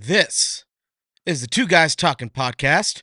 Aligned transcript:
This 0.00 0.64
is 1.26 1.40
the 1.40 1.48
Two 1.48 1.66
Guys 1.66 1.96
Talking 1.96 2.30
podcast. 2.30 3.02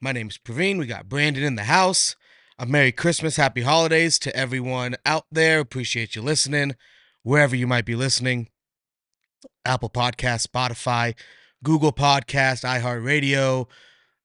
My 0.00 0.10
name 0.10 0.28
is 0.28 0.38
Praveen. 0.38 0.78
We 0.78 0.86
got 0.86 1.06
Brandon 1.06 1.42
in 1.42 1.54
the 1.54 1.64
house. 1.64 2.16
A 2.58 2.64
Merry 2.64 2.92
Christmas, 2.92 3.36
Happy 3.36 3.60
Holidays 3.60 4.18
to 4.20 4.34
everyone 4.34 4.96
out 5.04 5.26
there. 5.30 5.60
Appreciate 5.60 6.16
you 6.16 6.22
listening, 6.22 6.76
wherever 7.22 7.54
you 7.54 7.66
might 7.66 7.84
be 7.84 7.94
listening. 7.94 8.48
Apple 9.66 9.90
Podcast, 9.90 10.48
Spotify, 10.48 11.14
Google 11.62 11.92
Podcast, 11.92 12.64
iHeartRadio, 12.64 13.66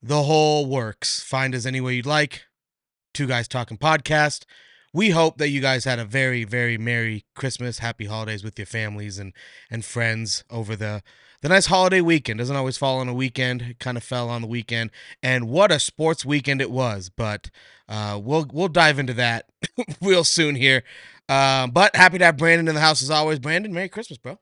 the 0.01 0.23
whole 0.23 0.67
works. 0.67 1.21
Find 1.21 1.53
us 1.53 1.65
any 1.65 1.81
way 1.81 1.95
you'd 1.95 2.05
like. 2.05 2.43
Two 3.13 3.27
Guys 3.27 3.49
Talking 3.49 3.77
podcast. 3.77 4.45
We 4.93 5.09
hope 5.09 5.37
that 5.39 5.49
you 5.49 5.59
guys 5.59 5.83
had 5.83 5.99
a 5.99 6.05
very, 6.05 6.45
very 6.45 6.77
Merry 6.77 7.25
Christmas, 7.35 7.79
Happy 7.79 8.05
Holidays 8.05 8.41
with 8.41 8.57
your 8.57 8.67
families 8.67 9.19
and 9.19 9.33
and 9.69 9.83
friends 9.83 10.45
over 10.49 10.77
the 10.77 11.03
the 11.41 11.49
nice 11.49 11.67
holiday 11.67 12.01
weekend. 12.01 12.39
Doesn't 12.39 12.55
always 12.55 12.77
fall 12.77 12.99
on 12.99 13.07
a 13.07 13.13
weekend. 13.13 13.61
It 13.61 13.79
kind 13.79 13.97
of 13.97 14.03
fell 14.03 14.29
on 14.29 14.41
the 14.41 14.47
weekend, 14.47 14.91
and 15.21 15.49
what 15.49 15.71
a 15.71 15.79
sports 15.79 16.25
weekend 16.25 16.61
it 16.61 16.71
was. 16.71 17.09
But 17.09 17.49
uh, 17.87 18.19
we'll 18.21 18.47
we'll 18.51 18.67
dive 18.67 18.99
into 18.99 19.13
that 19.13 19.49
real 20.01 20.23
soon 20.23 20.55
here. 20.55 20.83
Uh, 21.27 21.67
but 21.67 21.95
happy 21.95 22.17
to 22.17 22.25
have 22.25 22.37
Brandon 22.37 22.67
in 22.67 22.75
the 22.75 22.81
house 22.81 23.01
as 23.01 23.09
always. 23.09 23.39
Brandon, 23.39 23.73
Merry 23.73 23.89
Christmas, 23.89 24.17
bro. 24.17 24.39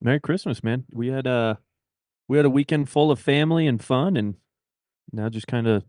Merry 0.00 0.20
Christmas, 0.20 0.62
man. 0.62 0.84
We 0.90 1.08
had 1.08 1.26
a 1.26 1.58
we 2.28 2.36
had 2.36 2.46
a 2.46 2.50
weekend 2.50 2.88
full 2.88 3.10
of 3.10 3.18
family 3.18 3.66
and 3.66 3.82
fun, 3.82 4.16
and 4.16 4.36
now 5.12 5.28
just 5.28 5.46
kind 5.46 5.66
of 5.66 5.84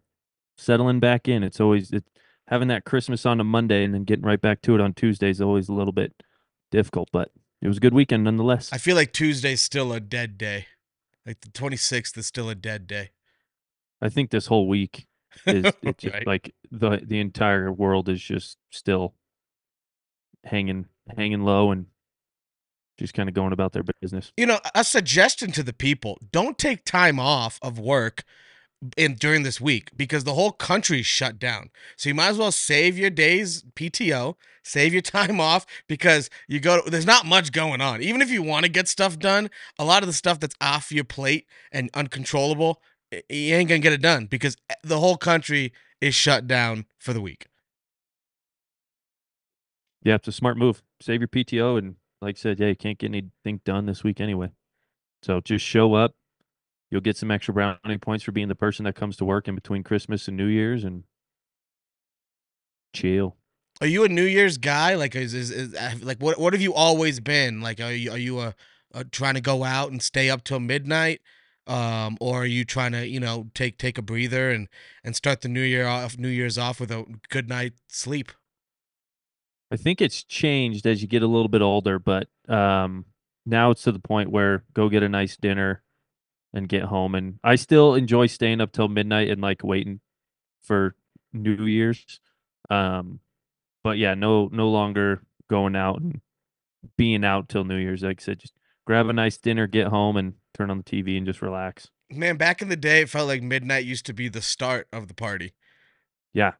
settling 0.57 0.99
back 0.99 1.27
in. 1.27 1.43
It's 1.43 1.59
always 1.59 1.91
it, 1.91 2.05
having 2.47 2.67
that 2.69 2.85
Christmas 2.85 3.25
on 3.25 3.39
a 3.39 3.43
Monday 3.43 3.83
and 3.83 3.93
then 3.93 4.03
getting 4.03 4.25
right 4.25 4.41
back 4.41 4.61
to 4.63 4.75
it 4.75 4.81
on 4.81 4.93
Tuesday 4.93 5.29
is 5.29 5.41
always 5.41 5.69
a 5.69 5.73
little 5.73 5.93
bit 5.93 6.13
difficult, 6.71 7.09
but 7.11 7.31
it 7.61 7.67
was 7.67 7.77
a 7.77 7.79
good 7.79 7.93
weekend 7.93 8.23
nonetheless. 8.23 8.71
I 8.71 8.77
feel 8.77 8.95
like 8.95 9.13
Tuesday's 9.13 9.61
still 9.61 9.91
a 9.93 9.99
dead 9.99 10.37
day. 10.37 10.67
Like 11.25 11.41
the 11.41 11.49
26th 11.49 12.17
is 12.17 12.25
still 12.27 12.49
a 12.49 12.55
dead 12.55 12.87
day. 12.87 13.11
I 14.01 14.09
think 14.09 14.29
this 14.29 14.47
whole 14.47 14.67
week 14.67 15.07
is 15.45 15.65
it's 15.81 16.03
just 16.03 16.13
Right. 16.13 16.27
like 16.27 16.53
the 16.71 17.01
the 17.03 17.19
entire 17.19 17.71
world 17.71 18.09
is 18.09 18.21
just 18.21 18.57
still 18.71 19.15
hanging 20.43 20.85
hanging 21.15 21.41
low 21.41 21.71
and 21.71 21.87
just 22.97 23.13
kind 23.13 23.29
of 23.29 23.35
going 23.35 23.53
about 23.53 23.73
their 23.73 23.83
business. 24.01 24.31
You 24.37 24.45
know, 24.45 24.59
a 24.73 24.83
suggestion 24.83 25.51
to 25.53 25.63
the 25.63 25.73
people: 25.73 26.17
don't 26.31 26.57
take 26.57 26.85
time 26.85 27.19
off 27.19 27.59
of 27.61 27.77
work 27.79 28.23
in 28.95 29.15
during 29.15 29.43
this 29.43 29.59
week 29.59 29.89
because 29.95 30.23
the 30.23 30.33
whole 30.33 30.51
country's 30.51 31.05
shut 31.05 31.39
down. 31.39 31.69
So 31.95 32.09
you 32.09 32.15
might 32.15 32.29
as 32.29 32.37
well 32.37 32.51
save 32.51 32.97
your 32.97 33.09
days 33.09 33.63
PTO, 33.75 34.35
save 34.63 34.93
your 34.93 35.01
time 35.17 35.39
off 35.39 35.65
because 35.87 36.29
you 36.47 36.59
go. 36.59 36.81
There's 36.85 37.05
not 37.05 37.25
much 37.25 37.51
going 37.51 37.81
on. 37.81 38.01
Even 38.01 38.21
if 38.21 38.29
you 38.29 38.43
want 38.43 38.65
to 38.65 38.71
get 38.71 38.87
stuff 38.87 39.17
done, 39.17 39.49
a 39.79 39.85
lot 39.85 40.03
of 40.03 40.07
the 40.07 40.13
stuff 40.13 40.39
that's 40.39 40.55
off 40.61 40.91
your 40.91 41.03
plate 41.03 41.47
and 41.71 41.89
uncontrollable, 41.93 42.81
you 43.11 43.55
ain't 43.55 43.69
gonna 43.69 43.79
get 43.79 43.93
it 43.93 44.01
done 44.01 44.25
because 44.25 44.55
eh, 44.69 44.75
the 44.83 44.99
whole 44.99 45.17
country 45.17 45.73
is 46.01 46.13
shut 46.13 46.47
down 46.47 46.85
for 46.99 47.13
the 47.13 47.21
week. 47.21 47.47
Yeah, 50.03 50.15
it's 50.15 50.27
a 50.27 50.31
smart 50.31 50.57
move. 50.57 50.83
Save 51.01 51.21
your 51.21 51.27
PTO 51.27 51.77
and 51.77 51.95
like 52.21 52.37
I 52.37 52.39
said, 52.39 52.59
yeah, 52.59 52.67
you 52.67 52.75
can't 52.75 52.97
get 52.97 53.07
anything 53.07 53.61
done 53.65 53.85
this 53.85 54.03
week 54.03 54.19
anyway. 54.19 54.51
So 55.23 55.41
just 55.41 55.65
show 55.65 55.93
up. 55.93 56.15
You'll 56.89 57.01
get 57.01 57.17
some 57.17 57.31
extra 57.31 57.53
brownie 57.53 57.97
points 57.97 58.23
for 58.23 58.31
being 58.31 58.47
the 58.47 58.55
person 58.55 58.85
that 58.85 58.95
comes 58.95 59.17
to 59.17 59.25
work 59.25 59.47
in 59.47 59.55
between 59.55 59.83
Christmas 59.83 60.27
and 60.27 60.37
New 60.37 60.45
Year's 60.45 60.83
and 60.83 61.03
chill. 62.93 63.35
Are 63.81 63.87
you 63.87 64.03
a 64.03 64.09
New 64.09 64.23
Year's 64.23 64.57
guy? 64.57 64.95
Like, 64.95 65.15
is, 65.15 65.33
is, 65.33 65.51
is 65.51 65.75
uh, 65.75 65.93
like 66.01 66.19
what 66.19 66.39
what 66.39 66.53
have 66.53 66.61
you 66.61 66.73
always 66.73 67.19
been? 67.19 67.61
Like, 67.61 67.79
are 67.79 67.91
you 67.91 68.11
are 68.11 68.17
you 68.17 68.39
a, 68.39 68.55
a 68.93 69.03
trying 69.03 69.35
to 69.35 69.41
go 69.41 69.63
out 69.63 69.91
and 69.91 70.01
stay 70.01 70.29
up 70.29 70.43
till 70.43 70.59
midnight, 70.59 71.21
um, 71.67 72.17
or 72.19 72.43
are 72.43 72.45
you 72.45 72.65
trying 72.65 72.93
to 72.93 73.05
you 73.05 73.19
know 73.19 73.47
take 73.53 73.77
take 73.77 73.97
a 73.97 74.01
breather 74.01 74.49
and 74.49 74.67
and 75.03 75.15
start 75.15 75.41
the 75.41 75.49
New 75.49 75.61
Year 75.61 75.85
off 75.85 76.17
New 76.17 76.29
Year's 76.29 76.57
off 76.57 76.79
with 76.79 76.91
a 76.91 77.05
good 77.29 77.49
night 77.49 77.73
sleep? 77.87 78.31
I 79.69 79.75
think 79.75 80.01
it's 80.01 80.23
changed 80.23 80.87
as 80.87 81.01
you 81.01 81.07
get 81.07 81.21
a 81.21 81.27
little 81.27 81.49
bit 81.49 81.61
older, 81.61 81.99
but 81.99 82.29
um 82.47 83.05
now 83.45 83.71
it's 83.71 83.83
to 83.83 83.91
the 83.91 83.99
point 83.99 84.31
where 84.31 84.63
go 84.73 84.89
get 84.89 85.03
a 85.03 85.09
nice 85.09 85.37
dinner 85.37 85.83
and 86.53 86.69
get 86.69 86.83
home 86.83 87.15
and 87.15 87.39
I 87.43 87.55
still 87.55 87.93
enjoy 87.95 88.27
staying 88.27 88.61
up 88.61 88.71
till 88.71 88.87
midnight 88.87 89.29
and 89.29 89.41
like 89.41 89.63
waiting 89.63 89.99
for 90.63 90.95
New 91.33 91.65
Year's. 91.65 92.19
Um 92.69 93.19
but 93.83 93.97
yeah, 93.97 94.13
no 94.13 94.49
no 94.51 94.69
longer 94.69 95.21
going 95.49 95.75
out 95.75 96.01
and 96.01 96.21
being 96.97 97.23
out 97.23 97.49
till 97.49 97.63
New 97.63 97.77
Year's. 97.77 98.03
Like 98.03 98.21
I 98.21 98.23
said, 98.23 98.39
just 98.39 98.53
grab 98.85 99.07
a 99.07 99.13
nice 99.13 99.37
dinner, 99.37 99.67
get 99.67 99.87
home 99.87 100.17
and 100.17 100.33
turn 100.53 100.71
on 100.71 100.77
the 100.77 100.83
TV 100.83 101.17
and 101.17 101.25
just 101.25 101.41
relax. 101.41 101.89
Man, 102.09 102.37
back 102.37 102.61
in 102.61 102.69
the 102.69 102.77
day, 102.77 103.01
it 103.01 103.09
felt 103.09 103.27
like 103.27 103.43
midnight 103.43 103.85
used 103.85 104.05
to 104.05 104.13
be 104.13 104.29
the 104.29 104.41
start 104.41 104.87
of 104.93 105.07
the 105.07 105.13
party. 105.13 105.53
Yeah. 106.33 106.53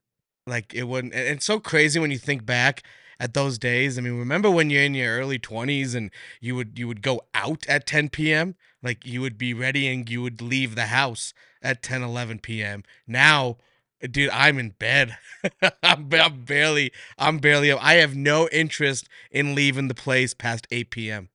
Like 0.46 0.74
it 0.74 0.84
wouldn't. 0.84 1.14
and 1.14 1.24
It's 1.24 1.46
so 1.46 1.60
crazy 1.60 2.00
when 2.00 2.12
you 2.12 2.18
think 2.18 2.46
back 2.46 2.84
at 3.20 3.34
those 3.34 3.58
days. 3.58 3.98
I 3.98 4.02
mean, 4.02 4.18
remember 4.18 4.50
when 4.50 4.70
you're 4.70 4.84
in 4.84 4.94
your 4.94 5.18
early 5.18 5.40
20s 5.40 5.96
and 5.96 6.12
you 6.40 6.56
would 6.56 6.78
you 6.78 6.88
would 6.88 7.02
go 7.02 7.22
out 7.34 7.66
at 7.68 7.86
10 7.86 8.10
p.m. 8.10 8.56
Like 8.84 9.06
you 9.06 9.22
would 9.22 9.38
be 9.38 9.54
ready 9.54 9.88
and 9.88 10.10
you 10.10 10.22
would 10.22 10.42
leave 10.42 10.76
the 10.76 10.88
house 10.88 11.34
at 11.62 11.82
10 11.84 12.04
11 12.04 12.40
p.m. 12.40 12.84
Now, 13.06 13.58
dude, 14.02 14.30
I'm 14.30 14.60
in 14.60 14.70
bed. 14.72 15.18
I'm, 15.84 16.10
I'm 16.14 16.44
barely 16.44 16.92
I'm 17.18 17.40
barely 17.40 17.72
up. 17.72 17.84
I 17.84 17.96
have 17.96 18.16
no 18.16 18.48
interest 18.50 19.08
in 19.32 19.56
leaving 19.56 19.88
the 19.88 19.96
place 19.96 20.34
past 20.34 20.68
8 20.72 20.92
p.m. 20.92 21.30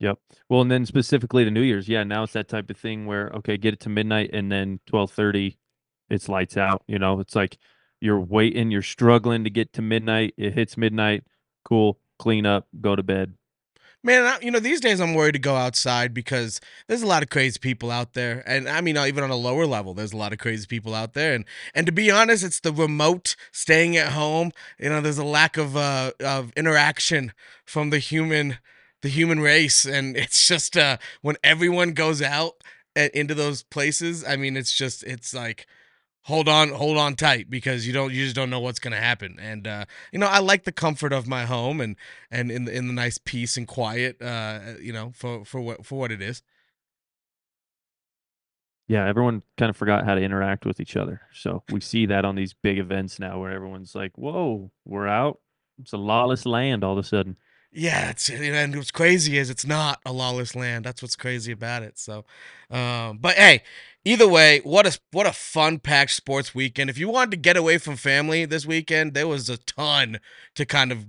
Yep. 0.00 0.18
Well, 0.48 0.60
and 0.60 0.70
then 0.70 0.86
specifically 0.86 1.44
to 1.44 1.50
New 1.50 1.62
Year's, 1.62 1.88
yeah, 1.88 2.04
now 2.04 2.24
it's 2.24 2.32
that 2.32 2.48
type 2.48 2.68
of 2.68 2.76
thing 2.76 3.06
where 3.06 3.30
okay, 3.30 3.56
get 3.56 3.74
it 3.74 3.80
to 3.80 3.88
midnight 3.88 4.30
and 4.32 4.50
then 4.50 4.80
12:30 4.90 5.56
it's 6.10 6.28
lights 6.28 6.56
out, 6.56 6.82
you 6.86 6.98
know. 6.98 7.20
It's 7.20 7.34
like 7.34 7.58
you're 8.04 8.20
waiting, 8.20 8.70
you're 8.70 8.82
struggling 8.82 9.44
to 9.44 9.50
get 9.50 9.72
to 9.72 9.82
midnight. 9.82 10.34
It 10.36 10.52
hits 10.52 10.76
midnight. 10.76 11.24
Cool. 11.64 11.98
Clean 12.18 12.44
up, 12.44 12.68
go 12.80 12.94
to 12.94 13.02
bed. 13.02 13.34
Man, 14.02 14.24
I, 14.24 14.38
you 14.42 14.50
know, 14.50 14.60
these 14.60 14.82
days 14.82 15.00
I'm 15.00 15.14
worried 15.14 15.32
to 15.32 15.38
go 15.38 15.56
outside 15.56 16.12
because 16.12 16.60
there's 16.86 17.00
a 17.00 17.06
lot 17.06 17.22
of 17.22 17.30
crazy 17.30 17.58
people 17.58 17.90
out 17.90 18.12
there, 18.12 18.42
and 18.46 18.68
I 18.68 18.82
mean, 18.82 18.98
uh, 18.98 19.06
even 19.06 19.24
on 19.24 19.30
a 19.30 19.36
lower 19.36 19.64
level, 19.64 19.94
there's 19.94 20.12
a 20.12 20.18
lot 20.18 20.34
of 20.34 20.38
crazy 20.38 20.66
people 20.66 20.94
out 20.94 21.14
there, 21.14 21.34
and 21.34 21.46
and 21.74 21.86
to 21.86 21.92
be 21.92 22.10
honest, 22.10 22.44
it's 22.44 22.60
the 22.60 22.70
remote 22.70 23.34
staying 23.50 23.96
at 23.96 24.12
home. 24.12 24.52
You 24.78 24.90
know, 24.90 25.00
there's 25.00 25.16
a 25.16 25.24
lack 25.24 25.56
of 25.56 25.74
uh 25.74 26.12
of 26.20 26.52
interaction 26.54 27.32
from 27.64 27.88
the 27.88 27.98
human 27.98 28.58
the 29.00 29.08
human 29.08 29.40
race, 29.40 29.86
and 29.86 30.16
it's 30.18 30.46
just 30.46 30.76
uh 30.76 30.98
when 31.22 31.36
everyone 31.42 31.94
goes 31.94 32.20
out 32.20 32.62
and 32.94 33.10
into 33.12 33.34
those 33.34 33.62
places, 33.62 34.22
I 34.22 34.36
mean, 34.36 34.54
it's 34.54 34.72
just 34.72 35.02
it's 35.04 35.32
like 35.32 35.66
hold 36.24 36.48
on 36.48 36.70
hold 36.70 36.96
on 36.96 37.14
tight 37.14 37.50
because 37.50 37.86
you 37.86 37.92
don't 37.92 38.12
you 38.12 38.24
just 38.24 38.36
don't 38.36 38.50
know 38.50 38.60
what's 38.60 38.78
going 38.78 38.92
to 38.92 39.00
happen 39.00 39.36
and 39.40 39.66
uh 39.66 39.84
you 40.12 40.18
know 40.18 40.26
i 40.26 40.38
like 40.38 40.64
the 40.64 40.72
comfort 40.72 41.12
of 41.12 41.26
my 41.26 41.44
home 41.44 41.80
and 41.80 41.96
and 42.30 42.50
in 42.50 42.64
the, 42.64 42.76
in 42.76 42.86
the 42.86 42.92
nice 42.92 43.18
peace 43.18 43.56
and 43.56 43.68
quiet 43.68 44.20
uh 44.22 44.60
you 44.80 44.92
know 44.92 45.12
for 45.14 45.44
for 45.44 45.60
what 45.60 45.84
for 45.84 45.98
what 45.98 46.10
it 46.12 46.22
is 46.22 46.42
Yeah, 48.86 49.08
everyone 49.08 49.42
kind 49.56 49.70
of 49.70 49.76
forgot 49.76 50.04
how 50.04 50.14
to 50.14 50.20
interact 50.20 50.66
with 50.66 50.78
each 50.78 50.96
other. 50.96 51.22
So 51.32 51.62
we 51.70 51.80
see 51.80 52.06
that 52.06 52.24
on 52.24 52.34
these 52.34 52.52
big 52.52 52.78
events 52.78 53.18
now 53.18 53.40
where 53.40 53.50
everyone's 53.50 53.94
like, 53.94 54.12
"Whoa, 54.18 54.70
we're 54.84 55.08
out." 55.08 55.40
It's 55.80 55.92
a 55.94 55.96
lawless 55.96 56.44
land 56.44 56.84
all 56.84 56.92
of 56.92 56.98
a 56.98 57.08
sudden. 57.08 57.36
Yeah 57.74 58.10
it's 58.10 58.30
and 58.30 58.76
what's 58.76 58.90
crazy 58.90 59.36
is 59.36 59.50
it's 59.50 59.66
not 59.66 60.00
a 60.06 60.12
lawless 60.12 60.54
land. 60.54 60.84
That's 60.84 61.02
what's 61.02 61.16
crazy 61.16 61.52
about 61.52 61.82
it 61.82 61.98
so 61.98 62.24
um 62.70 63.18
but 63.18 63.34
hey 63.36 63.62
either 64.04 64.28
way 64.28 64.60
what 64.64 64.86
a 64.86 64.98
what 65.12 65.26
a 65.26 65.32
fun 65.32 65.78
packed 65.78 66.12
sports 66.12 66.54
weekend. 66.54 66.88
If 66.88 66.98
you 66.98 67.08
wanted 67.08 67.32
to 67.32 67.36
get 67.36 67.56
away 67.56 67.78
from 67.78 67.96
family 67.96 68.44
this 68.44 68.64
weekend 68.64 69.14
there 69.14 69.28
was 69.28 69.50
a 69.50 69.58
ton 69.58 70.20
to 70.54 70.64
kind 70.64 70.92
of 70.92 71.06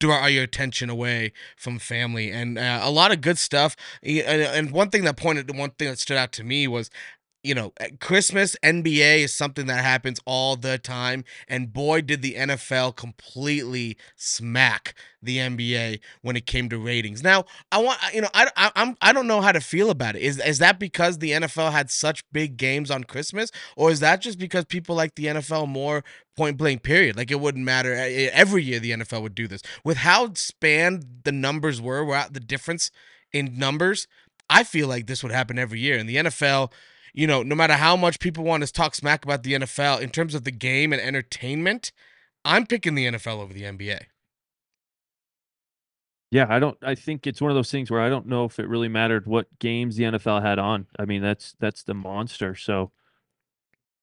draw 0.00 0.26
your 0.26 0.42
attention 0.42 0.90
away 0.90 1.32
from 1.56 1.78
family 1.78 2.30
and 2.30 2.58
uh, 2.58 2.80
a 2.82 2.90
lot 2.90 3.12
of 3.12 3.20
good 3.20 3.38
stuff. 3.38 3.76
And 4.02 4.72
one 4.72 4.90
thing 4.90 5.04
that 5.04 5.16
pointed 5.16 5.56
one 5.56 5.70
thing 5.70 5.88
that 5.88 5.98
stood 5.98 6.16
out 6.16 6.32
to 6.32 6.44
me 6.44 6.66
was 6.66 6.90
you 7.46 7.54
know 7.54 7.72
eh, 7.80 7.88
christmas 8.00 8.56
nba 8.62 9.18
is 9.24 9.32
something 9.34 9.66
that 9.66 9.82
happens 9.84 10.18
all 10.24 10.56
the 10.56 10.78
time 10.78 11.24
and 11.48 11.72
boy 11.72 12.00
did 12.00 12.22
the 12.22 12.34
nfl 12.34 12.94
completely 12.94 13.96
smack 14.16 14.94
the 15.22 15.38
nba 15.38 15.98
when 16.22 16.36
it 16.36 16.46
came 16.46 16.68
to 16.68 16.78
ratings 16.78 17.22
now 17.22 17.44
i 17.72 17.78
want 17.78 17.98
you 18.12 18.20
know 18.20 18.28
i, 18.34 18.48
I 18.56 18.70
i'm 18.74 18.96
i 19.00 19.12
don't 19.12 19.26
know 19.26 19.40
how 19.40 19.52
to 19.52 19.60
feel 19.60 19.90
about 19.90 20.16
it 20.16 20.22
is 20.22 20.38
is 20.44 20.58
that 20.58 20.78
because 20.78 21.18
the 21.18 21.30
nfl 21.32 21.72
had 21.72 21.90
such 21.90 22.22
big 22.32 22.56
games 22.56 22.90
on 22.90 23.04
christmas 23.04 23.50
or 23.76 23.90
is 23.90 24.00
that 24.00 24.20
just 24.20 24.38
because 24.38 24.64
people 24.64 24.96
like 24.96 25.14
the 25.14 25.26
nfl 25.26 25.68
more 25.68 26.02
point 26.36 26.58
blank 26.58 26.82
period. 26.82 27.16
Like 27.16 27.30
it 27.30 27.40
wouldn't 27.40 27.64
matter. 27.64 27.94
E- 27.94 28.28
Every 28.28 28.62
year 28.62 28.78
the 28.78 28.90
NFL 28.92 29.22
would 29.22 29.34
do 29.34 29.48
this. 29.48 29.62
With 29.84 29.96
how 29.98 30.34
spanned 30.34 31.22
the 31.24 31.32
numbers 31.32 31.80
were, 31.80 32.04
were 32.04 32.24
the 32.30 32.40
difference 32.40 32.90
in 33.32 33.58
numbers, 33.58 34.06
I 34.48 34.62
feel 34.62 34.86
like 34.86 35.06
this 35.06 35.22
would 35.22 35.32
happen 35.32 35.58
every 35.58 35.80
year. 35.80 35.98
And 35.98 36.08
the 36.08 36.16
NFL, 36.16 36.70
you 37.16 37.26
know, 37.26 37.42
no 37.42 37.54
matter 37.54 37.72
how 37.72 37.96
much 37.96 38.20
people 38.20 38.44
want 38.44 38.64
to 38.64 38.70
talk 38.72 38.94
smack 38.94 39.24
about 39.24 39.42
the 39.42 39.54
NFL 39.54 40.02
in 40.02 40.10
terms 40.10 40.34
of 40.34 40.44
the 40.44 40.50
game 40.52 40.92
and 40.92 41.00
entertainment, 41.00 41.90
I'm 42.44 42.66
picking 42.66 42.94
the 42.94 43.06
NFL 43.06 43.40
over 43.40 43.54
the 43.54 43.62
NBA. 43.62 44.02
Yeah, 46.30 46.46
I 46.50 46.58
don't 46.58 46.76
I 46.82 46.94
think 46.94 47.26
it's 47.26 47.40
one 47.40 47.50
of 47.50 47.54
those 47.54 47.70
things 47.70 47.90
where 47.90 48.02
I 48.02 48.10
don't 48.10 48.26
know 48.26 48.44
if 48.44 48.58
it 48.58 48.68
really 48.68 48.88
mattered 48.88 49.26
what 49.26 49.58
games 49.58 49.96
the 49.96 50.04
NFL 50.04 50.42
had 50.42 50.58
on. 50.58 50.86
I 50.98 51.06
mean, 51.06 51.22
that's 51.22 51.54
that's 51.58 51.82
the 51.82 51.94
monster. 51.94 52.54
So 52.54 52.92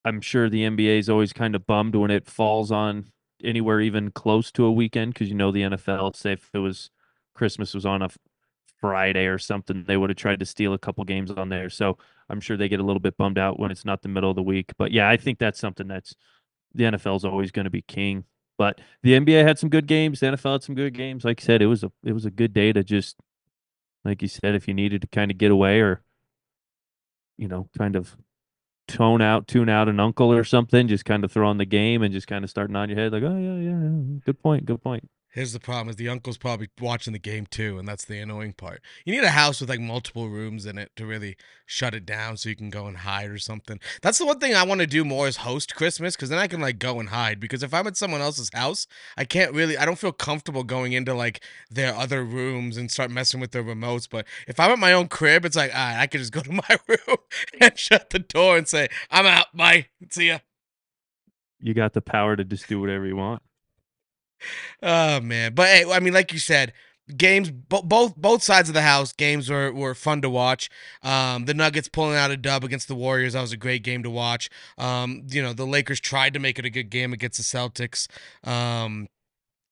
I'm 0.03 0.19
sure 0.19 0.49
the 0.49 0.63
NBA 0.63 0.99
is 0.99 1.09
always 1.09 1.33
kind 1.33 1.53
of 1.53 1.67
bummed 1.67 1.95
when 1.95 2.11
it 2.11 2.25
falls 2.25 2.71
on 2.71 3.11
anywhere 3.43 3.79
even 3.79 4.09
close 4.09 4.51
to 4.53 4.65
a 4.65 4.71
weekend 4.71 5.13
because 5.13 5.29
you 5.29 5.35
know 5.35 5.51
the 5.51 5.61
NFL, 5.61 6.15
say 6.15 6.33
if 6.33 6.49
it 6.53 6.59
was 6.59 6.89
Christmas 7.35 7.75
was 7.75 7.85
on 7.85 8.01
a 8.01 8.09
Friday 8.83 9.27
or 9.27 9.37
something, 9.37 9.85
they 9.87 9.95
would 9.95 10.09
have 10.09 10.17
tried 10.17 10.41
to 10.41 10.45
steal 10.45 10.73
a 10.73 10.77
couple 10.77 11.05
games 11.05 11.31
on 11.31 11.47
there. 11.47 11.69
So 11.69 11.97
I'm 12.27 12.41
sure 12.41 12.57
they 12.57 12.67
get 12.67 12.81
a 12.81 12.83
little 12.83 12.99
bit 12.99 13.15
bummed 13.15 13.37
out 13.37 13.57
when 13.57 13.71
it's 13.71 13.85
not 13.85 14.01
the 14.01 14.09
middle 14.09 14.29
of 14.29 14.35
the 14.35 14.43
week. 14.43 14.73
But 14.77 14.91
yeah, 14.91 15.07
I 15.07 15.15
think 15.15 15.39
that's 15.39 15.57
something 15.57 15.87
that's 15.87 16.13
the 16.75 16.83
NFL 16.83 17.15
is 17.15 17.23
always 17.23 17.49
going 17.49 17.63
to 17.63 17.69
be 17.69 17.81
king. 17.81 18.25
But 18.57 18.81
the 19.01 19.13
NBA 19.13 19.47
had 19.47 19.57
some 19.57 19.69
good 19.69 19.87
games. 19.87 20.19
The 20.19 20.25
NFL 20.25 20.51
had 20.51 20.63
some 20.63 20.75
good 20.75 20.93
games. 20.93 21.23
Like 21.23 21.41
I 21.41 21.45
said, 21.45 21.61
it 21.61 21.67
was 21.67 21.85
a 21.85 21.93
it 22.03 22.11
was 22.11 22.25
a 22.25 22.29
good 22.29 22.51
day 22.51 22.73
to 22.73 22.83
just, 22.83 23.15
like 24.03 24.21
you 24.21 24.27
said, 24.27 24.53
if 24.53 24.67
you 24.67 24.73
needed 24.73 25.01
to 25.03 25.07
kind 25.07 25.31
of 25.31 25.37
get 25.37 25.49
away 25.49 25.79
or, 25.79 26.03
you 27.37 27.47
know, 27.47 27.69
kind 27.77 27.95
of 27.95 28.17
tone 28.89 29.21
out, 29.21 29.47
tune 29.47 29.69
out 29.69 29.87
an 29.87 30.01
uncle 30.01 30.33
or 30.33 30.43
something, 30.43 30.89
just 30.89 31.05
kind 31.05 31.23
of 31.23 31.31
throw 31.31 31.47
on 31.47 31.57
the 31.57 31.63
game 31.63 32.03
and 32.03 32.13
just 32.13 32.27
kind 32.27 32.43
of 32.43 32.49
start 32.49 32.69
nodding 32.69 32.97
your 32.97 33.01
head 33.05 33.13
like, 33.13 33.23
oh 33.23 33.37
yeah, 33.37 33.55
yeah, 33.55 33.79
yeah. 33.81 34.19
good 34.25 34.43
point, 34.43 34.65
good 34.65 34.83
point. 34.83 35.09
Here's 35.33 35.51
the 35.51 35.59
problem: 35.59 35.89
is 35.89 35.95
the 35.95 36.09
uncle's 36.09 36.37
probably 36.37 36.69
watching 36.79 37.11
the 37.11 37.17
game 37.17 37.47
too, 37.47 37.79
and 37.79 37.87
that's 37.87 38.05
the 38.05 38.19
annoying 38.19 38.53
part. 38.53 38.81
You 39.03 39.15
need 39.15 39.23
a 39.23 39.31
house 39.31 39.59
with 39.59 39.69
like 39.69 39.79
multiple 39.79 40.29
rooms 40.29 40.67
in 40.67 40.77
it 40.77 40.91
to 40.95 41.07
really 41.07 41.37
shut 41.65 41.95
it 41.95 42.05
down, 42.05 42.37
so 42.37 42.49
you 42.49 42.55
can 42.55 42.69
go 42.69 42.85
and 42.85 42.97
hide 42.97 43.31
or 43.31 43.39
something. 43.39 43.79
That's 44.03 44.19
the 44.19 44.27
one 44.27 44.37
thing 44.37 44.53
I 44.53 44.61
want 44.61 44.81
to 44.81 44.87
do 44.87 45.03
more 45.03 45.27
is 45.27 45.37
host 45.37 45.73
Christmas, 45.73 46.15
because 46.15 46.29
then 46.29 46.37
I 46.37 46.45
can 46.45 46.61
like 46.61 46.77
go 46.77 46.99
and 46.99 47.09
hide. 47.09 47.39
Because 47.39 47.63
if 47.63 47.73
I'm 47.73 47.87
at 47.87 47.97
someone 47.97 48.21
else's 48.21 48.51
house, 48.53 48.85
I 49.17 49.25
can't 49.25 49.53
really, 49.53 49.75
I 49.75 49.85
don't 49.85 49.97
feel 49.97 50.11
comfortable 50.11 50.63
going 50.63 50.93
into 50.93 51.15
like 51.15 51.43
their 51.67 51.95
other 51.95 52.23
rooms 52.23 52.77
and 52.77 52.91
start 52.91 53.09
messing 53.09 53.39
with 53.39 53.53
their 53.53 53.63
remotes. 53.63 54.07
But 54.07 54.27
if 54.47 54.59
I'm 54.59 54.69
at 54.69 54.77
my 54.77 54.93
own 54.93 55.07
crib, 55.07 55.45
it's 55.45 55.55
like, 55.55 55.73
right, 55.73 55.99
I 55.99 56.05
can 56.05 56.19
just 56.19 56.31
go 56.31 56.41
to 56.41 56.51
my 56.69 56.77
room 56.87 57.17
and 57.59 57.75
shut 57.75 58.11
the 58.11 58.19
door 58.19 58.55
and 58.55 58.67
say, 58.67 58.87
I'm 59.09 59.25
out, 59.25 59.47
bye, 59.55 59.87
see 60.11 60.27
ya. 60.27 60.39
You 61.59 61.73
got 61.73 61.93
the 61.93 62.01
power 62.01 62.35
to 62.35 62.43
just 62.43 62.67
do 62.67 62.79
whatever 62.79 63.07
you 63.07 63.15
want. 63.15 63.41
Oh 64.81 65.21
man, 65.21 65.53
but 65.53 65.67
hey, 65.67 65.85
I 65.89 65.99
mean, 65.99 66.13
like 66.13 66.33
you 66.33 66.39
said, 66.39 66.73
games 67.17 67.51
bo- 67.51 67.81
both 67.81 68.15
both 68.15 68.43
sides 68.43 68.69
of 68.69 68.75
the 68.75 68.81
house 68.81 69.11
games 69.13 69.49
were, 69.49 69.71
were 69.73 69.95
fun 69.95 70.21
to 70.21 70.29
watch. 70.29 70.69
Um, 71.01 71.45
the 71.45 71.53
Nuggets 71.53 71.87
pulling 71.87 72.17
out 72.17 72.31
a 72.31 72.37
dub 72.37 72.63
against 72.63 72.87
the 72.87 72.95
Warriors 72.95 73.33
that 73.33 73.41
was 73.41 73.51
a 73.51 73.57
great 73.57 73.83
game 73.83 74.03
to 74.03 74.09
watch. 74.09 74.49
Um, 74.77 75.23
you 75.29 75.41
know, 75.41 75.53
the 75.53 75.65
Lakers 75.65 75.99
tried 75.99 76.33
to 76.33 76.39
make 76.39 76.59
it 76.59 76.65
a 76.65 76.69
good 76.69 76.89
game 76.89 77.13
against 77.13 77.37
the 77.37 77.43
Celtics. 77.43 78.07
Um, 78.47 79.07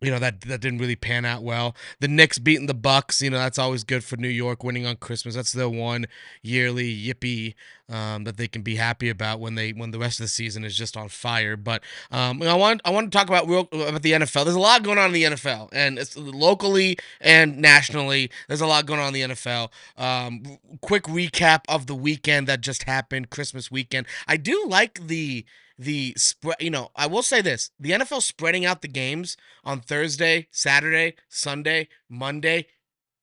you 0.01 0.09
know 0.09 0.19
that 0.19 0.41
that 0.41 0.61
didn't 0.61 0.79
really 0.79 0.95
pan 0.95 1.25
out 1.25 1.43
well. 1.43 1.75
The 1.99 2.07
Knicks 2.07 2.39
beating 2.39 2.65
the 2.65 2.73
Bucks, 2.73 3.21
you 3.21 3.29
know 3.29 3.37
that's 3.37 3.59
always 3.59 3.83
good 3.83 4.03
for 4.03 4.17
New 4.17 4.27
York 4.27 4.63
winning 4.63 4.85
on 4.85 4.95
Christmas. 4.97 5.35
That's 5.35 5.51
their 5.51 5.69
one 5.69 6.07
yearly 6.41 6.93
yippee 6.93 7.53
um, 7.87 8.23
that 8.23 8.37
they 8.37 8.47
can 8.47 8.61
be 8.63 8.75
happy 8.77 9.09
about 9.09 9.39
when 9.39 9.55
they 9.55 9.71
when 9.71 9.91
the 9.91 9.99
rest 9.99 10.19
of 10.19 10.23
the 10.23 10.29
season 10.29 10.63
is 10.63 10.75
just 10.75 10.97
on 10.97 11.09
fire. 11.09 11.55
But 11.55 11.83
um, 12.11 12.41
I 12.41 12.55
want 12.55 12.81
I 12.83 12.89
want 12.89 13.11
to 13.11 13.17
talk 13.17 13.27
about 13.27 13.47
real 13.47 13.67
about 13.71 14.01
the 14.01 14.13
NFL. 14.13 14.43
There's 14.43 14.55
a 14.55 14.59
lot 14.59 14.81
going 14.81 14.97
on 14.97 15.07
in 15.07 15.13
the 15.13 15.23
NFL, 15.23 15.69
and 15.71 15.99
it's 15.99 16.17
locally 16.17 16.97
and 17.19 17.57
nationally. 17.57 18.31
There's 18.47 18.61
a 18.61 18.67
lot 18.67 18.85
going 18.87 18.99
on 18.99 19.13
in 19.15 19.29
the 19.29 19.35
NFL. 19.35 19.69
Um, 19.97 20.57
quick 20.81 21.03
recap 21.03 21.61
of 21.69 21.85
the 21.85 21.95
weekend 21.95 22.47
that 22.47 22.61
just 22.61 22.83
happened, 22.83 23.29
Christmas 23.29 23.69
weekend. 23.69 24.07
I 24.27 24.37
do 24.37 24.65
like 24.67 25.07
the 25.07 25.45
the 25.81 26.13
spread. 26.15 26.57
You 26.59 26.69
know, 26.69 26.91
I 26.95 27.07
will 27.07 27.23
say 27.23 27.41
this: 27.41 27.71
the 27.79 27.91
NFL 27.91 28.21
spreading 28.21 28.65
out 28.65 28.81
the 28.81 28.87
games 28.87 29.37
on 29.63 29.81
Thursday, 29.81 30.47
Saturday, 30.51 31.15
Sunday, 31.27 31.89
Monday. 32.09 32.67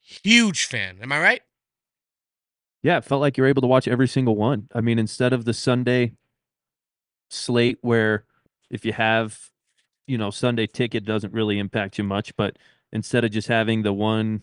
Huge 0.01 0.67
fan. 0.67 0.99
Am 1.03 1.13
I 1.13 1.21
right? 1.21 1.43
Yeah, 2.83 2.99
it 2.99 3.05
felt 3.05 3.21
like 3.21 3.37
you 3.37 3.43
were 3.43 3.49
able 3.49 3.63
to 3.63 3.69
watch 3.69 3.89
every 3.89 4.09
single 4.09 4.37
one. 4.37 4.69
I 4.75 4.81
mean, 4.81 4.99
instead 4.99 5.33
of 5.33 5.45
the 5.45 5.53
Sunday 5.55 6.13
slate 7.29 7.79
where 7.83 8.25
if 8.71 8.85
you 8.85 8.93
have, 8.93 9.39
you 10.07 10.17
know, 10.17 10.31
Sunday 10.31 10.67
ticket 10.67 11.05
doesn't 11.05 11.33
really 11.33 11.59
impact 11.59 11.99
you 11.99 12.05
much, 12.05 12.35
but 12.37 12.57
instead 12.93 13.25
of 13.25 13.31
just 13.31 13.49
having 13.49 13.83
the 13.83 13.93
one 13.93 14.43